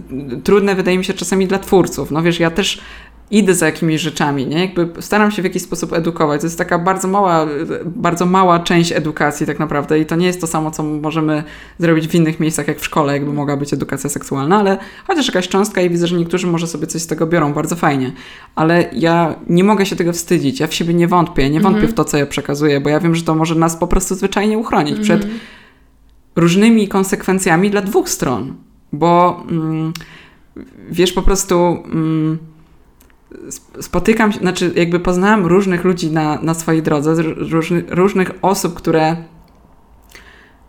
trudne, 0.45 0.75
wydaje 0.75 0.99
mi 0.99 1.05
się, 1.05 1.15
czasami 1.15 1.47
dla 1.47 1.59
twórców. 1.59 2.11
No 2.11 2.23
wiesz, 2.23 2.41
ja 2.41 2.51
też 2.51 2.81
idę 3.33 3.55
za 3.55 3.67
jakimiś 3.67 4.01
rzeczami, 4.01 4.47
nie? 4.47 4.61
Jakby 4.61 5.03
staram 5.03 5.31
się 5.31 5.43
w 5.43 5.45
jakiś 5.45 5.63
sposób 5.63 5.93
edukować. 5.93 6.41
To 6.41 6.47
jest 6.47 6.59
taka 6.59 6.79
bardzo 6.79 7.09
mała, 7.09 7.47
bardzo 7.87 8.27
mała 8.27 8.61
część 8.61 8.93
edukacji 8.93 9.47
tak 9.47 9.59
naprawdę 9.59 9.99
i 9.99 10.07
to 10.07 10.17
nie 10.17 10.27
jest 10.27 10.41
to 10.41 10.47
samo, 10.47 10.71
co 10.71 10.83
możemy 10.83 11.45
zrobić 11.79 12.09
w 12.09 12.15
innych 12.15 12.41
miejscach, 12.41 12.69
jak 12.69 12.81
w 12.81 12.85
szkole, 12.85 13.13
jakby 13.13 13.33
mogła 13.33 13.57
być 13.57 13.73
edukacja 13.73 14.11
seksualna, 14.11 14.59
ale 14.59 14.79
chociaż 15.07 15.27
jakaś 15.27 15.49
cząstka 15.49 15.83
i 15.83 15.91
widzę, 15.91 16.07
że 16.07 16.17
niektórzy 16.17 16.47
może 16.47 16.67
sobie 16.67 16.87
coś 16.87 17.03
z 17.03 17.07
tego 17.07 17.27
biorą, 17.27 17.53
bardzo 17.53 17.77
fajnie. 17.77 18.13
Ale 18.55 18.91
ja 18.93 19.35
nie 19.49 19.65
mogę 19.65 19.87
się 19.87 19.97
tego 19.97 20.13
wstydzić, 20.13 20.61
ja 20.61 20.67
w 20.67 20.75
siebie 20.75 20.95
nie 20.95 21.09
wątpię, 21.09 21.51
nie 21.51 21.61
wątpię 21.61 21.81
mhm. 21.81 21.93
w 21.93 21.97
to, 21.97 22.05
co 22.05 22.17
ja 22.17 22.27
przekazuję, 22.27 22.81
bo 22.81 22.91
ja 22.91 23.01
wiem, 23.01 23.15
że 23.15 23.23
to 23.23 23.35
może 23.35 23.55
nas 23.55 23.77
po 23.77 23.87
prostu 23.87 24.15
zwyczajnie 24.15 24.59
uchronić 24.59 24.99
mhm. 24.99 25.05
przed 25.05 25.31
różnymi 26.37 26.89
konsekwencjami 26.89 27.71
dla 27.71 27.83
dwóch 27.83 28.09
stron, 28.09 28.55
bo 28.93 29.43
mm, 29.51 29.93
wiesz, 30.91 31.13
po 31.13 31.23
prostu... 31.23 31.85
Mm, 31.85 32.52
spotykam 33.81 34.33
się, 34.33 34.39
znaczy 34.39 34.73
jakby 34.77 35.01
poznałam 35.01 35.47
różnych 35.47 35.85
ludzi 35.85 36.11
na, 36.11 36.39
na 36.43 36.55
swojej 36.55 36.83
drodze, 36.83 37.23
różny, 37.23 37.85
różnych 37.89 38.31
osób, 38.43 38.75
które 38.75 39.17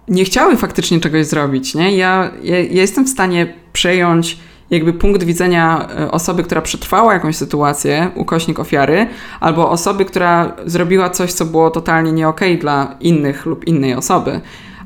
nie 0.07 0.26
chciały 0.26 0.57
faktycznie 0.57 0.99
czegoś 0.99 1.26
zrobić, 1.26 1.76
nie? 1.76 1.97
Ja, 1.97 2.32
ja, 2.43 2.59
ja 2.59 2.82
jestem 2.82 3.05
w 3.05 3.09
stanie 3.09 3.53
przejąć 3.74 4.38
jakby 4.70 4.93
punkt 4.93 5.24
widzenia 5.24 5.89
e, 5.99 6.11
osoby, 6.11 6.43
która 6.43 6.61
przetrwała 6.61 7.14
jakąś 7.14 7.36
sytuację, 7.36 8.11
ukośnik 8.16 8.59
ofiary, 8.59 9.07
albo 9.39 9.70
osoby, 9.70 10.05
która 10.05 10.55
zrobiła 10.66 11.09
coś, 11.09 11.34
co 11.34 11.45
było 11.45 11.70
totalnie 11.70 12.11
nie 12.11 12.28
okay 12.28 12.57
dla 12.57 12.95
innych 12.99 13.45
lub 13.45 13.68
innej 13.68 13.95
osoby 13.95 14.41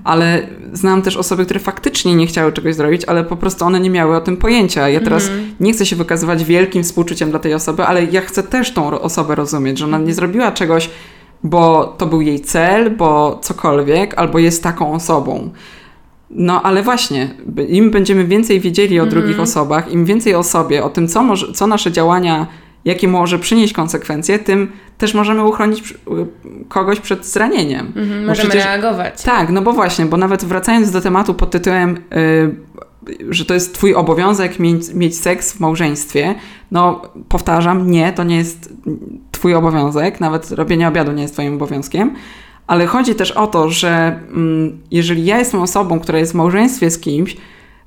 ale 0.07 0.47
znam 0.73 1.01
też 1.01 1.17
osoby, 1.17 1.45
które 1.45 1.59
faktycznie 1.59 2.15
nie 2.15 2.27
chciały 2.27 2.53
czegoś 2.53 2.75
zrobić, 2.75 3.05
ale 3.05 3.23
po 3.23 3.35
prostu 3.35 3.65
one 3.65 3.79
nie 3.79 3.89
miały 3.89 4.17
o 4.17 4.21
tym 4.21 4.37
pojęcia. 4.37 4.89
Ja 4.89 4.99
teraz 4.99 5.27
mm. 5.27 5.55
nie 5.59 5.73
chcę 5.73 5.85
się 5.85 5.95
wykazywać 5.95 6.43
wielkim 6.43 6.83
współczuciem 6.83 7.29
dla 7.29 7.39
tej 7.39 7.53
osoby, 7.53 7.83
ale 7.83 8.03
ja 8.03 8.21
chcę 8.21 8.43
też 8.43 8.73
tą 8.73 9.01
osobę 9.01 9.35
rozumieć, 9.35 9.77
że 9.77 9.85
ona 9.85 9.97
nie 9.97 10.13
zrobiła 10.13 10.51
czegoś, 10.51 10.89
bo 11.43 11.85
to 11.97 12.05
był 12.05 12.21
jej 12.21 12.39
cel, 12.39 12.91
bo 12.91 13.39
cokolwiek, 13.41 14.13
albo 14.17 14.39
jest 14.39 14.63
taką 14.63 14.93
osobą. 14.93 15.49
No 16.29 16.63
ale 16.63 16.83
właśnie, 16.83 17.29
im 17.67 17.91
będziemy 17.91 18.25
więcej 18.25 18.59
wiedzieli 18.59 18.99
o 18.99 19.03
mm. 19.03 19.13
drugich 19.15 19.39
osobach, 19.39 19.91
im 19.91 20.05
więcej 20.05 20.35
o 20.35 20.43
sobie, 20.43 20.83
o 20.83 20.89
tym, 20.89 21.07
co, 21.07 21.23
może, 21.23 21.53
co 21.53 21.67
nasze 21.67 21.91
działania, 21.91 22.47
jakie 22.87 23.07
może 23.07 23.39
przynieść 23.39 23.73
konsekwencje, 23.73 24.39
tym 24.39 24.71
też 24.97 25.13
możemy 25.13 25.43
uchronić 25.43 25.93
kogoś 26.67 26.99
przed 26.99 27.25
zranieniem. 27.25 27.93
Mm, 27.95 28.25
możemy 28.25 28.49
przecież, 28.49 28.65
reagować. 28.65 29.23
Tak, 29.23 29.49
no 29.49 29.61
bo 29.61 29.73
właśnie, 29.73 30.05
bo 30.05 30.17
nawet 30.17 30.45
wracając 30.45 30.91
do 30.91 31.01
tematu 31.01 31.33
pod 31.33 31.51
tytułem, 31.51 31.97
yy, 33.09 33.25
że 33.29 33.45
to 33.45 33.53
jest 33.53 33.73
twój 33.73 33.95
obowiązek 33.95 34.59
mieć, 34.59 34.93
mieć 34.93 35.17
seks 35.17 35.53
w 35.53 35.59
małżeństwie, 35.59 36.35
no 36.71 37.01
powtarzam, 37.29 37.91
nie, 37.91 38.13
to 38.13 38.23
nie 38.23 38.37
jest 38.37 38.73
twój 39.31 39.55
obowiązek, 39.55 40.19
nawet 40.19 40.51
robienie 40.51 40.87
obiadu 40.87 41.11
nie 41.11 41.21
jest 41.21 41.33
twoim 41.33 41.55
obowiązkiem, 41.55 42.15
ale 42.67 42.85
chodzi 42.85 43.15
też 43.15 43.31
o 43.31 43.47
to, 43.47 43.69
że 43.69 44.19
mm, 44.29 44.81
jeżeli 44.91 45.25
ja 45.25 45.39
jestem 45.39 45.61
osobą, 45.61 45.99
która 45.99 46.19
jest 46.19 46.31
w 46.31 46.35
małżeństwie 46.35 46.91
z 46.91 46.99
kimś, 46.99 47.37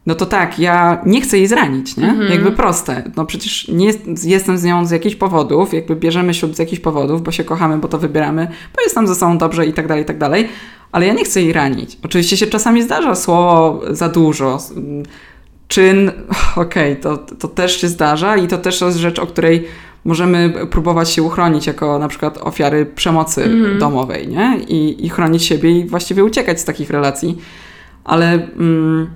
no 0.07 0.14
to 0.14 0.26
tak, 0.26 0.59
ja 0.59 1.03
nie 1.07 1.20
chcę 1.20 1.38
jej 1.38 1.46
zranić, 1.46 1.96
nie? 1.96 2.09
Mhm. 2.09 2.32
Jakby 2.32 2.53
proste. 2.53 3.11
No 3.16 3.26
przecież 3.26 3.68
nie 3.68 3.86
jest, 3.86 4.24
jestem 4.24 4.59
z 4.59 4.64
nią 4.64 4.86
z 4.86 4.90
jakichś 4.90 5.16
powodów, 5.16 5.74
jakby 5.74 5.96
bierzemy 5.96 6.34
ślub 6.34 6.55
z 6.55 6.59
jakichś 6.59 6.82
powodów, 6.82 7.22
bo 7.22 7.30
się 7.30 7.44
kochamy, 7.44 7.78
bo 7.78 7.88
to 7.88 7.98
wybieramy, 7.98 8.48
bo 8.76 8.82
jest 8.82 8.96
nam 8.96 9.09
ze 9.09 9.14
sobą 9.14 9.38
dobrze 9.38 9.66
i 9.66 9.72
tak 9.72 9.86
dalej, 9.86 10.03
i 10.03 10.07
tak 10.07 10.18
dalej, 10.18 10.48
ale 10.92 11.07
ja 11.07 11.14
nie 11.14 11.24
chcę 11.24 11.42
jej 11.42 11.53
ranić. 11.53 11.98
Oczywiście 12.05 12.36
się 12.36 12.46
czasami 12.46 12.82
zdarza 12.82 13.14
słowo 13.14 13.80
za 13.90 14.09
dużo, 14.09 14.59
czyn, 15.68 16.11
okej, 16.57 16.92
okay, 16.92 17.03
to, 17.03 17.18
to 17.18 17.48
też 17.48 17.80
się 17.80 17.88
zdarza 17.88 18.36
i 18.36 18.48
to 18.48 18.59
też 18.59 18.80
jest 18.80 18.98
rzecz, 18.98 19.18
o 19.18 19.26
której 19.26 19.66
możemy 20.05 20.66
próbować 20.70 21.11
się 21.11 21.22
uchronić 21.22 21.66
jako 21.66 21.98
na 21.98 22.09
przykład 22.09 22.38
ofiary 22.38 22.86
przemocy 22.86 23.44
mm. 23.44 23.78
domowej, 23.78 24.28
nie? 24.28 24.59
I, 24.68 25.07
I 25.07 25.09
chronić 25.09 25.44
siebie 25.44 25.78
i 25.78 25.84
właściwie 25.84 26.24
uciekać 26.24 26.61
z 26.61 26.64
takich 26.64 26.90
relacji. 26.90 27.38
Ale, 28.05 28.32
mm, 28.32 29.11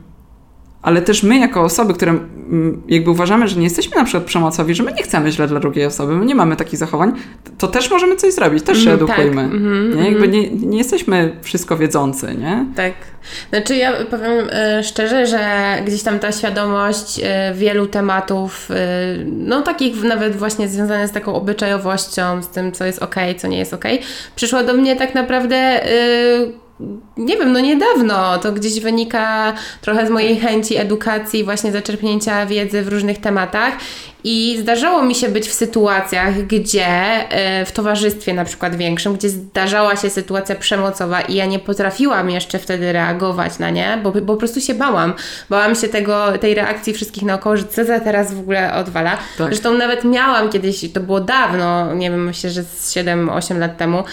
ale 0.85 1.03
też 1.03 1.23
my 1.23 1.39
jako 1.39 1.63
osoby, 1.63 1.95
które 1.95 2.11
mm, 2.11 2.83
jakby 2.89 3.11
uważamy, 3.11 3.49
że 3.49 3.57
nie 3.57 3.65
jesteśmy 3.65 3.97
na 3.97 4.05
przykład 4.05 4.25
przemocowi, 4.25 4.75
że 4.75 4.83
my 4.83 4.93
nie 4.93 5.03
chcemy 5.03 5.33
źle 5.33 5.47
dla 5.47 5.61
drugiej 5.61 5.87
osoby, 5.87 6.17
my 6.17 6.25
nie 6.25 6.35
mamy 6.35 6.57
takich 6.57 6.79
zachowań, 6.79 7.13
to 7.59 7.69
też 7.69 7.91
możemy 7.91 8.17
coś 8.17 8.33
zrobić, 8.33 8.65
też 8.65 8.79
się 8.79 8.91
mm, 8.91 9.05
edukujmy. 9.05 9.43
Tak. 9.43 9.53
Mm, 9.53 9.97
nie? 9.97 10.11
Jakby 10.11 10.29
nie, 10.29 10.51
nie 10.51 10.79
jesteśmy 10.79 11.37
wszystko 11.43 11.77
wiedzący, 11.77 12.35
nie? 12.39 12.67
Tak. 12.77 12.93
Znaczy 13.51 13.77
ja 13.77 13.93
powiem 14.11 14.49
e, 14.51 14.83
szczerze, 14.83 15.27
że 15.27 15.39
gdzieś 15.87 16.03
tam 16.03 16.19
ta 16.19 16.33
świadomość 16.33 17.21
e, 17.23 17.55
wielu 17.55 17.87
tematów, 17.87 18.71
e, 18.71 18.77
no 19.27 19.63
takich 19.63 20.03
nawet 20.03 20.37
właśnie 20.37 20.69
związanych 20.69 21.09
z 21.09 21.13
taką 21.13 21.35
obyczajowością, 21.35 22.43
z 22.43 22.49
tym 22.49 22.73
co 22.73 22.85
jest 22.85 23.03
ok, 23.03 23.15
co 23.39 23.49
nie 23.49 23.59
jest 23.59 23.75
ok, 23.75 23.85
przyszła 24.37 24.65
do 24.65 24.75
mnie 24.75 24.97
tak 24.97 25.15
naprawdę 25.15 25.81
nie 27.17 27.37
wiem, 27.37 27.53
no 27.53 27.61
niedawno. 27.61 28.39
To 28.39 28.53
gdzieś 28.53 28.81
wynika 28.81 29.55
trochę 29.81 30.07
z 30.07 30.11
mojej 30.11 30.37
chęci 30.37 30.77
edukacji, 30.77 31.45
właśnie 31.45 31.73
zaczerpnięcia 31.73 32.47
wiedzy 32.47 32.83
w 32.83 32.89
różnych 32.89 33.19
tematach. 33.19 33.75
I 34.27 34.57
zdarzało 34.61 35.03
mi 35.03 35.15
się 35.15 35.29
być 35.29 35.49
w 35.49 35.53
sytuacjach, 35.53 36.47
gdzie 36.47 36.87
e, 36.87 37.65
w 37.65 37.73
towarzystwie 37.73 38.35
na 38.35 38.45
przykład 38.45 38.77
większym, 38.77 39.15
gdzie 39.15 39.29
zdarzała 39.29 39.97
się 39.97 40.11
sytuacja 40.11 40.55
przemocowa 40.55 41.21
i 41.21 41.35
ja 41.35 41.47
nie 41.47 41.59
potrafiłam 41.59 42.31
jeszcze 42.31 42.59
wtedy 42.59 42.93
reagować 42.93 43.59
na 43.59 43.71
nie, 43.71 43.99
bo, 44.03 44.13
bo 44.13 44.21
po 44.21 44.37
prostu 44.37 44.61
się 44.61 44.75
bałam. 44.75 45.15
Bałam 45.51 45.75
się 45.75 45.89
tego, 45.89 46.39
tej 46.41 46.55
reakcji 46.55 46.93
wszystkich 46.93 47.23
naokoło, 47.23 47.57
że 47.57 47.65
co 47.65 47.85
za 47.85 48.01
teraz 48.01 48.35
w 48.35 48.39
ogóle 48.39 48.75
odwala. 48.75 49.11
Tak. 49.39 49.47
Zresztą 49.47 49.79
nawet 49.79 50.05
miałam 50.05 50.51
kiedyś, 50.51 50.93
to 50.93 51.01
było 51.01 51.21
dawno, 51.21 51.95
nie 51.95 52.11
wiem, 52.11 52.25
myślę, 52.25 52.51
że 52.51 52.63
z 52.63 52.95
7-8 52.95 53.59
lat 53.59 53.77
temu, 53.77 54.05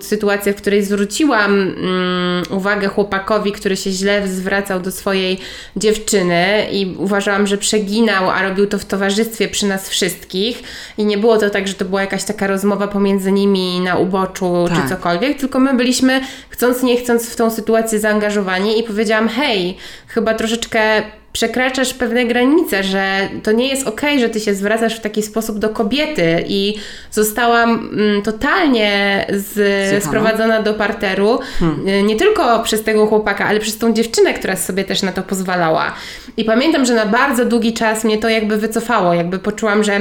sytuację, 0.00 0.52
w 0.52 0.56
której 0.56 0.84
zwróciłam 0.84 1.52
mm, 1.52 2.42
uwagę 2.50 2.88
chłopakowi, 2.88 3.52
który 3.52 3.76
się 3.76 3.90
źle 3.90 4.28
zwracał 4.28 4.80
do 4.80 4.92
swojej 4.92 5.40
dziewczyny 5.76 6.66
i 6.72 6.94
uważałam, 6.98 7.46
że 7.46 7.58
przeginał, 7.58 8.30
a 8.30 8.42
robił 8.42 8.66
to 8.66 8.78
w 8.78 8.84
towarzystwie 8.84 9.47
przy 9.48 9.66
nas 9.66 9.88
wszystkich 9.88 10.62
i 10.98 11.04
nie 11.04 11.18
było 11.18 11.38
to 11.38 11.50
tak, 11.50 11.68
że 11.68 11.74
to 11.74 11.84
była 11.84 12.00
jakaś 12.00 12.24
taka 12.24 12.46
rozmowa 12.46 12.88
pomiędzy 12.88 13.32
nimi 13.32 13.80
na 13.80 13.96
uboczu 13.96 14.68
tak. 14.68 14.82
czy 14.82 14.88
cokolwiek, 14.88 15.38
tylko 15.40 15.60
my 15.60 15.74
byliśmy 15.74 16.20
chcąc 16.48 16.82
nie 16.82 16.96
chcąc 16.96 17.30
w 17.30 17.36
tą 17.36 17.50
sytuację 17.50 18.00
zaangażowani 18.00 18.78
i 18.80 18.82
powiedziałam, 18.82 19.28
hej, 19.28 19.76
chyba 20.06 20.34
troszeczkę 20.34 21.02
przekraczasz 21.32 21.94
pewne 21.94 22.24
granice, 22.24 22.82
że 22.84 23.28
to 23.42 23.52
nie 23.52 23.68
jest 23.68 23.86
okej, 23.86 24.10
okay, 24.10 24.20
że 24.20 24.28
ty 24.28 24.40
się 24.40 24.54
zwracasz 24.54 24.96
w 24.96 25.00
taki 25.00 25.22
sposób 25.22 25.58
do 25.58 25.68
kobiety 25.68 26.44
i 26.48 26.74
zostałam 27.10 27.90
mm, 27.92 28.22
totalnie 28.22 29.26
z, 29.30 30.04
sprowadzona 30.04 30.62
do 30.62 30.74
parteru, 30.74 31.38
hmm. 31.58 31.88
Y, 31.88 32.02
nie 32.02 32.16
tylko 32.16 32.62
przez 32.62 32.82
tego 32.82 33.06
chłopaka, 33.06 33.46
ale 33.46 33.60
przez 33.60 33.78
tą 33.78 33.92
dziewczynę, 33.92 34.34
która 34.34 34.56
sobie 34.56 34.84
też 34.84 35.02
na 35.02 35.12
to 35.12 35.22
pozwalała. 35.22 35.94
I 36.36 36.44
pamiętam, 36.44 36.86
że 36.86 36.94
na 36.94 37.06
bardzo 37.06 37.44
długi 37.44 37.72
czas 37.72 38.04
mnie 38.04 38.18
to 38.18 38.28
jakby 38.28 38.56
wycofało, 38.56 39.14
jakby 39.14 39.38
poczułam, 39.38 39.84
że 39.84 40.00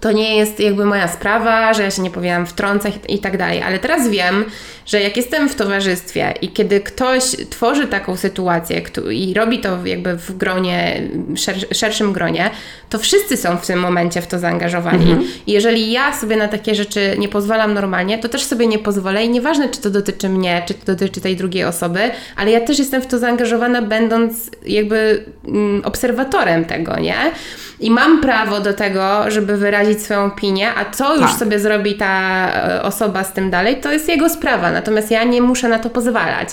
to 0.00 0.12
nie 0.12 0.36
jest 0.36 0.60
jakby 0.60 0.84
moja 0.84 1.08
sprawa, 1.08 1.74
że 1.74 1.82
ja 1.82 1.90
się 1.90 2.02
nie 2.02 2.10
powinnam 2.10 2.46
wtrącać 2.46 2.94
i 3.08 3.18
tak 3.18 3.36
dalej. 3.36 3.62
Ale 3.62 3.78
teraz 3.78 4.08
wiem, 4.08 4.44
że 4.86 5.00
jak 5.00 5.16
jestem 5.16 5.48
w 5.48 5.54
towarzystwie 5.54 6.34
i 6.42 6.48
kiedy 6.48 6.80
ktoś 6.80 7.22
tworzy 7.50 7.86
taką 7.86 8.16
sytuację 8.16 8.82
i 9.10 9.34
robi 9.34 9.58
to 9.58 9.86
jakby 9.86 10.16
w 10.16 10.36
gronie, 10.36 11.02
szer 11.36 11.56
szerszym 11.72 12.12
gronie, 12.12 12.50
to 12.90 12.98
wszyscy 12.98 13.36
są 13.36 13.56
w 13.56 13.66
tym 13.66 13.80
momencie 13.80 14.22
w 14.22 14.26
to 14.26 14.38
zaangażowani. 14.38 15.10
Mhm. 15.10 15.28
I 15.46 15.52
jeżeli 15.52 15.92
ja 15.92 16.16
sobie 16.16 16.36
na 16.36 16.48
takie 16.48 16.74
rzeczy 16.74 17.16
nie 17.18 17.28
pozwalam 17.28 17.74
normalnie, 17.74 18.18
to 18.18 18.28
też 18.28 18.42
sobie 18.42 18.66
nie 18.66 18.78
pozwolę 18.78 19.24
i 19.24 19.28
nieważne, 19.28 19.68
czy 19.68 19.80
to 19.80 19.90
dotyczy 19.90 20.28
mnie, 20.28 20.62
czy 20.66 20.74
to 20.74 20.80
dotyczy 20.86 21.20
tej 21.20 21.36
drugiej 21.36 21.64
osoby, 21.64 22.00
ale 22.36 22.50
ja 22.50 22.60
też 22.60 22.78
jestem 22.78 23.02
w 23.02 23.06
to 23.06 23.18
zaangażowana, 23.18 23.82
będąc 23.82 24.50
jakby 24.66 25.24
mm, 25.46 25.82
obserwatorem 25.84 26.64
tego, 26.64 26.98
nie? 26.98 27.16
I 27.80 27.90
mam 27.90 28.20
prawo 28.20 28.60
do 28.60 28.74
tego, 28.74 29.30
żeby 29.30 29.56
wyrazić 29.56 29.79
swoją 30.02 30.24
opinię, 30.24 30.74
a 30.74 30.90
co 30.90 31.16
już 31.16 31.30
tak. 31.30 31.38
sobie 31.38 31.58
zrobi 31.58 31.94
ta 31.94 32.46
e, 32.54 32.82
osoba 32.82 33.24
z 33.24 33.32
tym 33.32 33.50
dalej, 33.50 33.80
to 33.80 33.92
jest 33.92 34.08
jego 34.08 34.28
sprawa. 34.28 34.70
Natomiast 34.70 35.10
ja 35.10 35.24
nie 35.24 35.42
muszę 35.42 35.68
na 35.68 35.78
to 35.78 35.90
pozwalać. 35.90 36.48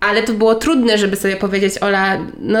Ale 0.00 0.22
to 0.22 0.32
było 0.32 0.54
trudne, 0.54 0.98
żeby 0.98 1.16
sobie 1.16 1.36
powiedzieć, 1.36 1.78
Ola, 1.78 2.18
no 2.40 2.58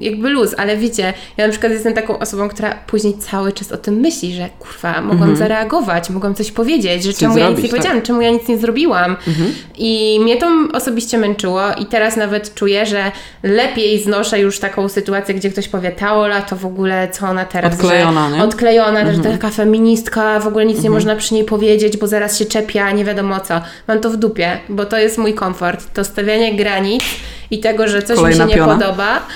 jakby 0.00 0.30
luz, 0.30 0.54
ale 0.58 0.76
wiecie, 0.76 1.12
ja 1.36 1.46
na 1.46 1.50
przykład 1.50 1.72
jestem 1.72 1.94
taką 1.94 2.18
osobą, 2.18 2.48
która 2.48 2.74
później 2.86 3.14
cały 3.18 3.52
czas 3.52 3.72
o 3.72 3.76
tym 3.76 3.94
myśli, 3.94 4.34
że 4.34 4.48
kurwa, 4.58 5.00
mogłam 5.00 5.30
mhm. 5.30 5.36
zareagować, 5.36 6.10
mogłam 6.10 6.34
coś 6.34 6.52
powiedzieć, 6.52 7.04
że 7.04 7.12
coś 7.12 7.20
czemu 7.20 7.34
zrobić, 7.34 7.44
ja 7.44 7.50
nic 7.50 7.58
nie 7.58 7.62
tak. 7.62 7.70
powiedziałam, 7.70 8.02
czemu 8.02 8.20
ja 8.20 8.30
nic 8.30 8.48
nie 8.48 8.58
zrobiłam. 8.58 9.16
Mhm. 9.28 9.52
I 9.78 10.18
mnie 10.22 10.36
to 10.36 10.46
osobiście 10.72 11.18
męczyło 11.18 11.60
i 11.78 11.86
teraz 11.86 12.16
nawet 12.16 12.54
czuję, 12.54 12.86
że 12.86 13.12
lepiej 13.42 14.02
znoszę 14.02 14.40
już 14.40 14.58
taką 14.58 14.88
sytuację, 14.88 15.34
gdzie 15.34 15.50
ktoś 15.50 15.68
powie, 15.68 15.90
ta 15.90 16.16
Ola 16.16 16.42
to 16.42 16.56
w 16.56 16.66
ogóle, 16.66 17.08
co 17.12 17.26
ona 17.26 17.44
teraz, 17.44 17.74
odklejona, 17.74 18.30
że, 18.30 18.36
nie? 18.36 18.44
odklejona, 18.44 19.00
mhm. 19.00 19.16
że 19.16 19.30
taka 19.30 19.50
feministka, 19.50 20.40
w 20.40 20.46
ogóle 20.46 20.66
nic 20.66 20.76
nie 20.76 20.88
mhm. 20.88 20.94
można 20.94 21.16
przy 21.16 21.34
niej 21.34 21.44
powiedzieć, 21.44 21.96
bo 21.96 22.06
zaraz 22.06 22.38
się 22.38 22.44
czepia, 22.44 22.90
nie 22.90 23.04
wiadomo 23.04 23.40
co. 23.40 23.60
Mam 23.88 24.00
to 24.00 24.10
w 24.10 24.16
dupie, 24.16 24.58
bo 24.68 24.84
to 24.86 24.98
jest 24.98 25.18
mój 25.18 25.34
komfort. 25.34 25.94
To 25.94 26.04
stawianie 26.04 26.54
granic 26.70 27.04
i 27.50 27.58
tego, 27.58 27.88
że 27.88 28.02
coś 28.02 28.16
Kolejna 28.16 28.44
mi 28.46 28.50
się 28.50 28.56
piona. 28.56 28.74
nie 28.74 28.80
podoba, 28.80 29.26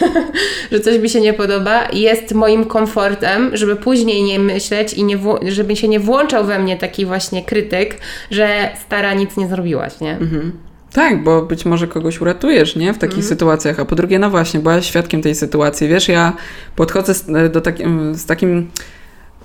że 0.72 0.80
coś 0.80 0.98
mi 0.98 1.08
się 1.08 1.20
nie 1.20 1.32
podoba, 1.32 1.88
jest 1.92 2.34
moim 2.34 2.64
komfortem, 2.64 3.56
żeby 3.56 3.76
później 3.76 4.22
nie 4.22 4.38
myśleć 4.38 4.94
i 4.94 5.04
nie 5.04 5.18
żeby 5.48 5.76
się 5.76 5.88
nie 5.88 6.00
włączał 6.00 6.44
we 6.44 6.58
mnie 6.58 6.76
taki 6.76 7.06
właśnie 7.06 7.44
krytyk, 7.44 7.98
że 8.30 8.68
stara 8.86 9.14
nic 9.14 9.36
nie 9.36 9.48
zrobiłaś, 9.48 10.00
nie? 10.00 10.12
Mhm. 10.12 10.52
Tak, 10.92 11.22
bo 11.22 11.42
być 11.42 11.64
może 11.64 11.88
kogoś 11.88 12.20
uratujesz, 12.20 12.76
nie? 12.76 12.92
W 12.92 12.98
takich 12.98 13.16
mhm. 13.16 13.28
sytuacjach. 13.28 13.80
A 13.80 13.84
po 13.84 13.94
drugie, 13.94 14.18
no 14.18 14.30
właśnie, 14.30 14.60
byłaś 14.60 14.86
świadkiem 14.86 15.22
tej 15.22 15.34
sytuacji. 15.34 15.88
Wiesz, 15.88 16.08
ja 16.08 16.32
podchodzę 16.76 17.14
z, 17.14 17.52
do 17.52 17.60
takim, 17.60 18.14
z 18.14 18.26
takim 18.26 18.70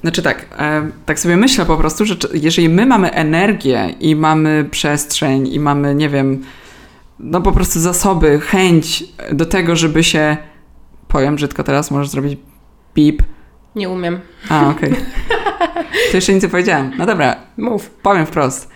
znaczy 0.02 0.22
tak, 0.22 0.46
e, 0.60 0.90
tak 1.06 1.20
sobie 1.20 1.38
myślę 1.38 1.66
po 1.66 1.78
prostu, 1.78 2.06
że 2.06 2.16
jeżeli 2.34 2.70
my 2.70 2.86
mamy 2.86 3.12
energię 3.12 3.96
i 4.00 4.16
mamy 4.16 4.66
przestrzeń 4.72 5.48
i 5.48 5.60
mamy, 5.60 5.96
nie 5.96 6.10
wiem, 6.10 6.44
no 7.20 7.42
po 7.42 7.52
prostu 7.52 7.80
zasoby, 7.80 8.40
chęć 8.40 9.04
do 9.32 9.46
tego, 9.46 9.76
żeby 9.76 10.04
się, 10.04 10.38
powiem 11.08 11.36
brzydko 11.36 11.64
teraz, 11.64 11.92
możesz 11.92 12.10
zrobić 12.10 12.40
bip. 12.96 13.24
Nie 13.76 13.90
umiem. 13.90 14.20
A, 14.50 14.70
okej. 14.70 14.92
Okay. 14.92 15.06
To 16.12 16.18
jeszcze 16.18 16.34
nic 16.34 16.44
nie 16.44 16.50
powiedziałam. 16.50 16.92
No 16.98 17.06
dobra. 17.06 17.36
Mów. 17.58 17.90
Powiem 17.90 18.26
wprost. 18.26 18.70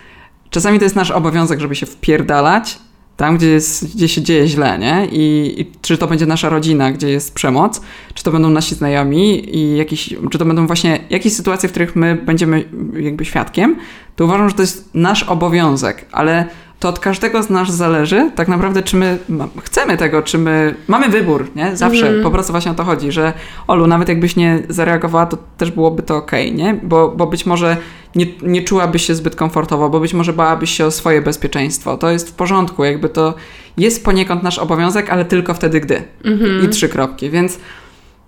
Czasami 0.49 0.79
to 0.79 0.85
jest 0.85 0.95
nasz 0.95 1.11
obowiązek, 1.11 1.59
żeby 1.59 1.75
się 1.75 1.85
wpierdalać 1.85 2.79
tam, 3.21 3.37
gdzie, 3.37 3.47
jest, 3.47 3.95
gdzie 3.95 4.07
się 4.07 4.21
dzieje 4.21 4.47
źle, 4.47 4.79
nie? 4.79 5.07
I, 5.11 5.55
I, 5.61 5.71
czy 5.81 5.97
to 5.97 6.07
będzie 6.07 6.25
nasza 6.25 6.49
rodzina, 6.49 6.91
gdzie 6.91 7.09
jest 7.09 7.35
przemoc, 7.35 7.81
czy 8.13 8.23
to 8.23 8.31
będą 8.31 8.49
nasi 8.49 8.75
znajomi 8.75 9.55
i 9.57 9.77
jakiś, 9.77 10.15
czy 10.31 10.37
to 10.37 10.45
będą 10.45 10.67
właśnie 10.67 10.99
jakieś 11.09 11.33
sytuacje, 11.33 11.69
w 11.69 11.71
których 11.71 11.95
my 11.95 12.15
będziemy 12.15 12.63
jakby 12.99 13.25
świadkiem, 13.25 13.75
to 14.15 14.25
uważam, 14.25 14.49
że 14.49 14.55
to 14.55 14.61
jest 14.61 14.89
nasz 14.95 15.23
obowiązek, 15.23 16.05
ale 16.11 16.45
to 16.81 16.89
od 16.89 16.99
każdego 16.99 17.43
z 17.43 17.49
nas 17.49 17.75
zależy 17.75 18.31
tak 18.35 18.47
naprawdę, 18.47 18.83
czy 18.83 18.97
my 18.97 19.17
chcemy 19.63 19.97
tego, 19.97 20.21
czy 20.21 20.37
my 20.37 20.75
mamy 20.87 21.09
wybór, 21.09 21.47
nie? 21.55 21.77
Zawsze 21.77 22.09
mm. 22.09 22.23
po 22.23 22.31
prostu 22.31 22.53
właśnie 22.53 22.71
o 22.71 22.73
to 22.73 22.83
chodzi, 22.83 23.11
że 23.11 23.33
Olu, 23.67 23.87
nawet 23.87 24.09
jakbyś 24.09 24.35
nie 24.35 24.59
zareagowała, 24.69 25.25
to 25.25 25.37
też 25.57 25.71
byłoby 25.71 26.03
to 26.03 26.15
ok, 26.15 26.31
nie? 26.51 26.79
Bo, 26.83 27.09
bo 27.09 27.27
być 27.27 27.45
może 27.45 27.77
nie, 28.15 28.25
nie 28.41 28.61
czułabyś 28.61 29.05
się 29.05 29.15
zbyt 29.15 29.35
komfortowo, 29.35 29.89
bo 29.89 29.99
być 29.99 30.13
może 30.13 30.33
bałabyś 30.33 30.71
się 30.71 30.85
o 30.85 30.91
swoje 30.91 31.21
bezpieczeństwo. 31.21 31.97
To 31.97 32.11
jest 32.11 32.29
w 32.29 32.33
porządku, 32.33 32.83
jakby 32.83 33.09
to 33.09 33.33
jest 33.77 34.05
poniekąd 34.05 34.43
nasz 34.43 34.59
obowiązek, 34.59 35.09
ale 35.09 35.25
tylko 35.25 35.53
wtedy, 35.53 35.79
gdy. 35.79 36.03
Mm 36.25 36.39
-hmm. 36.39 36.65
I 36.65 36.69
trzy 36.69 36.89
kropki, 36.89 37.29
więc 37.29 37.59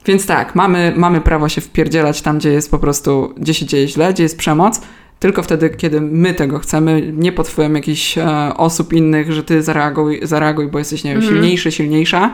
więc 0.06 0.26
tak, 0.26 0.56
mamy, 0.56 0.94
mamy 0.96 1.22
prawo 1.22 1.50
się 1.50 1.62
wpierdzielać 1.62 2.22
tam, 2.22 2.38
gdzie 2.38 2.50
jest 2.50 2.72
po 2.72 2.80
prostu, 2.80 3.34
gdzie 3.38 3.54
się 3.54 3.66
dzieje 3.66 3.88
źle, 3.88 4.14
gdzie 4.14 4.24
jest 4.24 4.38
przemoc, 4.38 4.82
tylko 5.20 5.44
wtedy, 5.44 5.70
kiedy 5.70 6.02
my 6.02 6.34
tego 6.34 6.60
chcemy, 6.60 7.12
nie 7.14 7.32
pod 7.32 7.48
wpływem 7.48 7.76
jakichś 7.76 8.18
e, 8.18 8.54
osób 8.58 8.94
innych, 8.94 9.32
że 9.32 9.44
ty 9.44 9.64
zareaguj, 9.64 10.20
zareaguj 10.24 10.68
bo 10.68 10.80
jesteś, 10.80 11.04
nie 11.04 11.12
wiem, 11.12 11.20
mhm. 11.20 11.36
silniejszy, 11.36 11.72
silniejsza, 11.72 12.34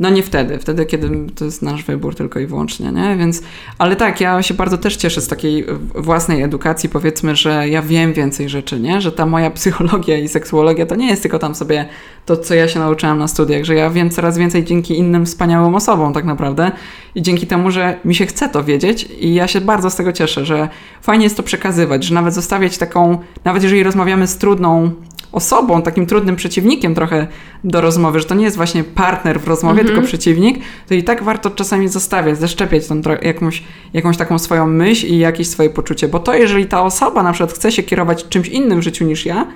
no 0.00 0.10
nie 0.10 0.22
wtedy, 0.22 0.58
wtedy 0.58 0.86
kiedy 0.86 1.10
to 1.34 1.44
jest 1.44 1.62
nasz 1.62 1.84
wybór 1.84 2.14
tylko 2.14 2.40
i 2.40 2.46
wyłącznie, 2.46 2.92
nie? 2.92 3.16
Więc, 3.16 3.42
ale 3.78 3.96
tak, 3.96 4.20
ja 4.20 4.42
się 4.42 4.54
bardzo 4.54 4.78
też 4.78 4.96
cieszę 4.96 5.20
z 5.20 5.28
takiej 5.28 5.66
własnej 5.94 6.42
edukacji, 6.42 6.88
powiedzmy, 6.88 7.36
że 7.36 7.68
ja 7.68 7.82
wiem 7.82 8.12
więcej 8.12 8.48
rzeczy, 8.48 8.80
nie? 8.80 9.00
Że 9.00 9.12
ta 9.12 9.26
moja 9.26 9.50
psychologia 9.50 10.18
i 10.18 10.28
seksuologia 10.28 10.86
to 10.86 10.94
nie 10.94 11.08
jest 11.08 11.22
tylko 11.22 11.38
tam 11.38 11.54
sobie 11.54 11.88
to, 12.26 12.36
co 12.36 12.54
ja 12.54 12.68
się 12.68 12.78
nauczyłam 12.78 13.18
na 13.18 13.28
studiach, 13.28 13.64
że 13.64 13.74
ja 13.74 13.90
wiem 13.90 14.10
coraz 14.10 14.38
więcej 14.38 14.64
dzięki 14.64 14.98
innym 14.98 15.26
wspaniałym 15.26 15.74
osobom 15.74 16.12
tak 16.12 16.24
naprawdę 16.24 16.72
i 17.14 17.22
dzięki 17.22 17.46
temu, 17.46 17.70
że 17.70 17.98
mi 18.04 18.14
się 18.14 18.26
chce 18.26 18.48
to 18.48 18.64
wiedzieć 18.64 19.08
i 19.20 19.34
ja 19.34 19.48
się 19.48 19.60
bardzo 19.60 19.90
z 19.90 19.96
tego 19.96 20.12
cieszę, 20.12 20.44
że 20.44 20.68
fajnie 21.02 21.24
jest 21.24 21.36
to 21.36 21.42
przekazywać, 21.42 22.04
że 22.04 22.14
nawet 22.14 22.34
zostawiać 22.34 22.78
taką, 22.78 23.18
nawet 23.44 23.62
jeżeli 23.62 23.82
rozmawiamy 23.82 24.26
z 24.26 24.36
trudną 24.36 24.90
osobą, 25.32 25.82
takim 25.82 26.06
trudnym 26.06 26.36
przeciwnikiem 26.36 26.94
trochę 26.94 27.26
do 27.64 27.80
rozmowy, 27.80 28.20
że 28.20 28.24
to 28.24 28.34
nie 28.34 28.44
jest 28.44 28.56
właśnie 28.56 28.84
partner 28.84 29.40
w 29.40 29.48
rozmowie, 29.48 29.78
tylko 29.78 29.90
mhm. 29.90 30.06
przeciwnik, 30.06 30.58
to 30.88 30.94
i 30.94 31.02
tak 31.02 31.22
warto 31.22 31.50
czasami 31.50 31.88
zostawiać, 31.88 32.38
zaszczepiać 32.38 32.86
tą 32.86 33.00
jakąś, 33.22 33.62
jakąś 33.92 34.16
taką 34.16 34.38
swoją 34.38 34.66
myśl 34.66 35.06
i 35.06 35.18
jakieś 35.18 35.48
swoje 35.48 35.70
poczucie, 35.70 36.08
bo 36.08 36.18
to 36.18 36.34
jeżeli 36.34 36.66
ta 36.66 36.82
osoba 36.82 37.22
na 37.22 37.32
przykład 37.32 37.52
chce 37.52 37.72
się 37.72 37.82
kierować 37.82 38.28
czymś 38.28 38.48
innym 38.48 38.80
w 38.80 38.82
życiu 38.82 39.04
niż 39.04 39.26
ja, 39.26 39.46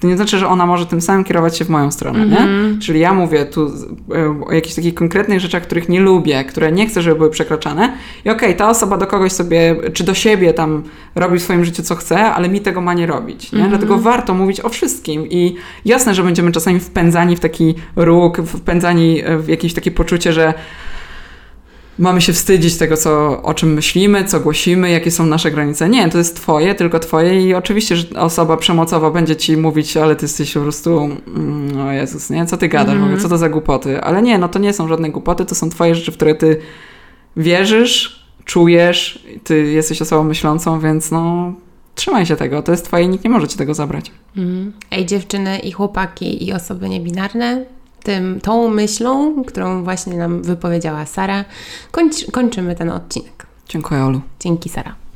to 0.00 0.06
nie 0.06 0.16
znaczy, 0.16 0.38
że 0.38 0.48
ona 0.48 0.66
może 0.66 0.86
tym 0.86 1.00
samym 1.00 1.24
kierować 1.24 1.58
się 1.58 1.64
w 1.64 1.68
moją 1.68 1.90
stronę, 1.90 2.18
mm 2.18 2.28
-hmm. 2.28 2.32
nie? 2.32 2.40
Mhm. 2.40 2.80
Czyli 2.80 3.00
ja 3.00 3.14
mówię 3.14 3.44
tu 3.44 3.72
e, 4.14 4.44
o 4.46 4.52
jakichś 4.52 4.74
takich 4.74 4.94
konkretnych 4.94 5.40
rzeczach, 5.40 5.62
których 5.62 5.88
nie 5.88 6.00
lubię, 6.00 6.44
które 6.44 6.72
nie 6.72 6.86
chcę, 6.86 7.02
żeby 7.02 7.16
były 7.16 7.30
przekraczane 7.30 7.92
i 8.24 8.30
okej, 8.30 8.48
okay, 8.48 8.54
ta 8.54 8.68
osoba 8.68 8.96
do 8.96 9.06
kogoś 9.06 9.32
sobie, 9.32 9.76
czy 9.92 10.04
do 10.04 10.14
siebie 10.14 10.54
tam 10.54 10.82
robi 11.14 11.38
w 11.38 11.42
swoim 11.42 11.64
życiu 11.64 11.82
co 11.82 11.94
chce, 11.94 12.24
ale 12.24 12.48
mi 12.48 12.60
tego 12.60 12.80
ma 12.80 12.94
nie 12.94 13.06
robić, 13.06 13.52
nie? 13.52 13.58
Mm 13.58 13.66
-hmm. 13.66 13.70
Dlatego 13.70 13.98
warto 13.98 14.34
mówić 14.34 14.60
o 14.60 14.68
wszystkim 14.68 15.26
i 15.30 15.54
jasne, 15.84 16.14
że 16.14 16.22
będziemy 16.22 16.52
czasami 16.52 16.80
wpędzani 16.80 17.36
w 17.36 17.40
taki 17.40 17.74
róg, 17.96 18.42
wpędzani 18.46 19.22
w 19.38 19.48
jakieś 19.48 19.74
takie 19.74 19.90
poczucie, 19.90 20.32
że 20.32 20.54
mamy 21.98 22.20
się 22.20 22.32
wstydzić 22.32 22.76
tego, 22.76 22.96
co, 22.96 23.42
o 23.42 23.54
czym 23.54 23.72
myślimy, 23.72 24.24
co 24.24 24.40
głosimy, 24.40 24.90
jakie 24.90 25.10
są 25.10 25.26
nasze 25.26 25.50
granice. 25.50 25.88
Nie, 25.88 26.08
to 26.08 26.18
jest 26.18 26.36
twoje, 26.36 26.74
tylko 26.74 26.98
twoje 26.98 27.48
i 27.48 27.54
oczywiście, 27.54 27.96
że 27.96 28.20
osoba 28.20 28.56
przemocowa 28.56 29.10
będzie 29.10 29.36
ci 29.36 29.56
mówić, 29.56 29.96
ale 29.96 30.16
ty 30.16 30.24
jesteś 30.24 30.54
po 30.54 30.60
prostu, 30.60 31.00
mm, 31.26 31.80
o 31.80 31.92
Jezus, 31.92 32.30
nie? 32.30 32.46
Co 32.46 32.56
ty 32.56 32.68
gadasz? 32.68 32.96
Mm. 32.96 33.20
co 33.20 33.28
to 33.28 33.38
za 33.38 33.48
głupoty? 33.48 34.00
Ale 34.00 34.22
nie, 34.22 34.38
no 34.38 34.48
to 34.48 34.58
nie 34.58 34.72
są 34.72 34.88
żadne 34.88 35.10
głupoty, 35.10 35.44
to 35.44 35.54
są 35.54 35.70
twoje 35.70 35.94
rzeczy, 35.94 36.12
w 36.12 36.16
które 36.16 36.34
ty 36.34 36.60
wierzysz, 37.36 38.26
czujesz, 38.44 39.24
ty 39.44 39.62
jesteś 39.62 40.02
osobą 40.02 40.24
myślącą, 40.24 40.80
więc 40.80 41.10
no 41.10 41.52
trzymaj 41.94 42.26
się 42.26 42.36
tego, 42.36 42.62
to 42.62 42.72
jest 42.72 42.84
twoje 42.84 43.04
i 43.04 43.08
nikt 43.08 43.24
nie 43.24 43.30
może 43.30 43.48
ci 43.48 43.58
tego 43.58 43.74
zabrać. 43.74 44.10
Mm. 44.36 44.72
Ej, 44.90 45.06
dziewczyny 45.06 45.58
i 45.58 45.72
chłopaki 45.72 46.46
i 46.46 46.52
osoby 46.52 46.88
niebinarne, 46.88 47.64
tym, 48.08 48.40
tą 48.40 48.68
myślą, 48.68 49.44
którą 49.44 49.84
właśnie 49.84 50.16
nam 50.16 50.42
wypowiedziała 50.42 51.06
Sara, 51.06 51.44
kończ, 51.90 52.30
kończymy 52.32 52.76
ten 52.76 52.90
odcinek. 52.90 53.46
Dziękuję, 53.68 54.04
Olu. 54.04 54.20
Dzięki, 54.40 54.68
Sara. 54.68 55.07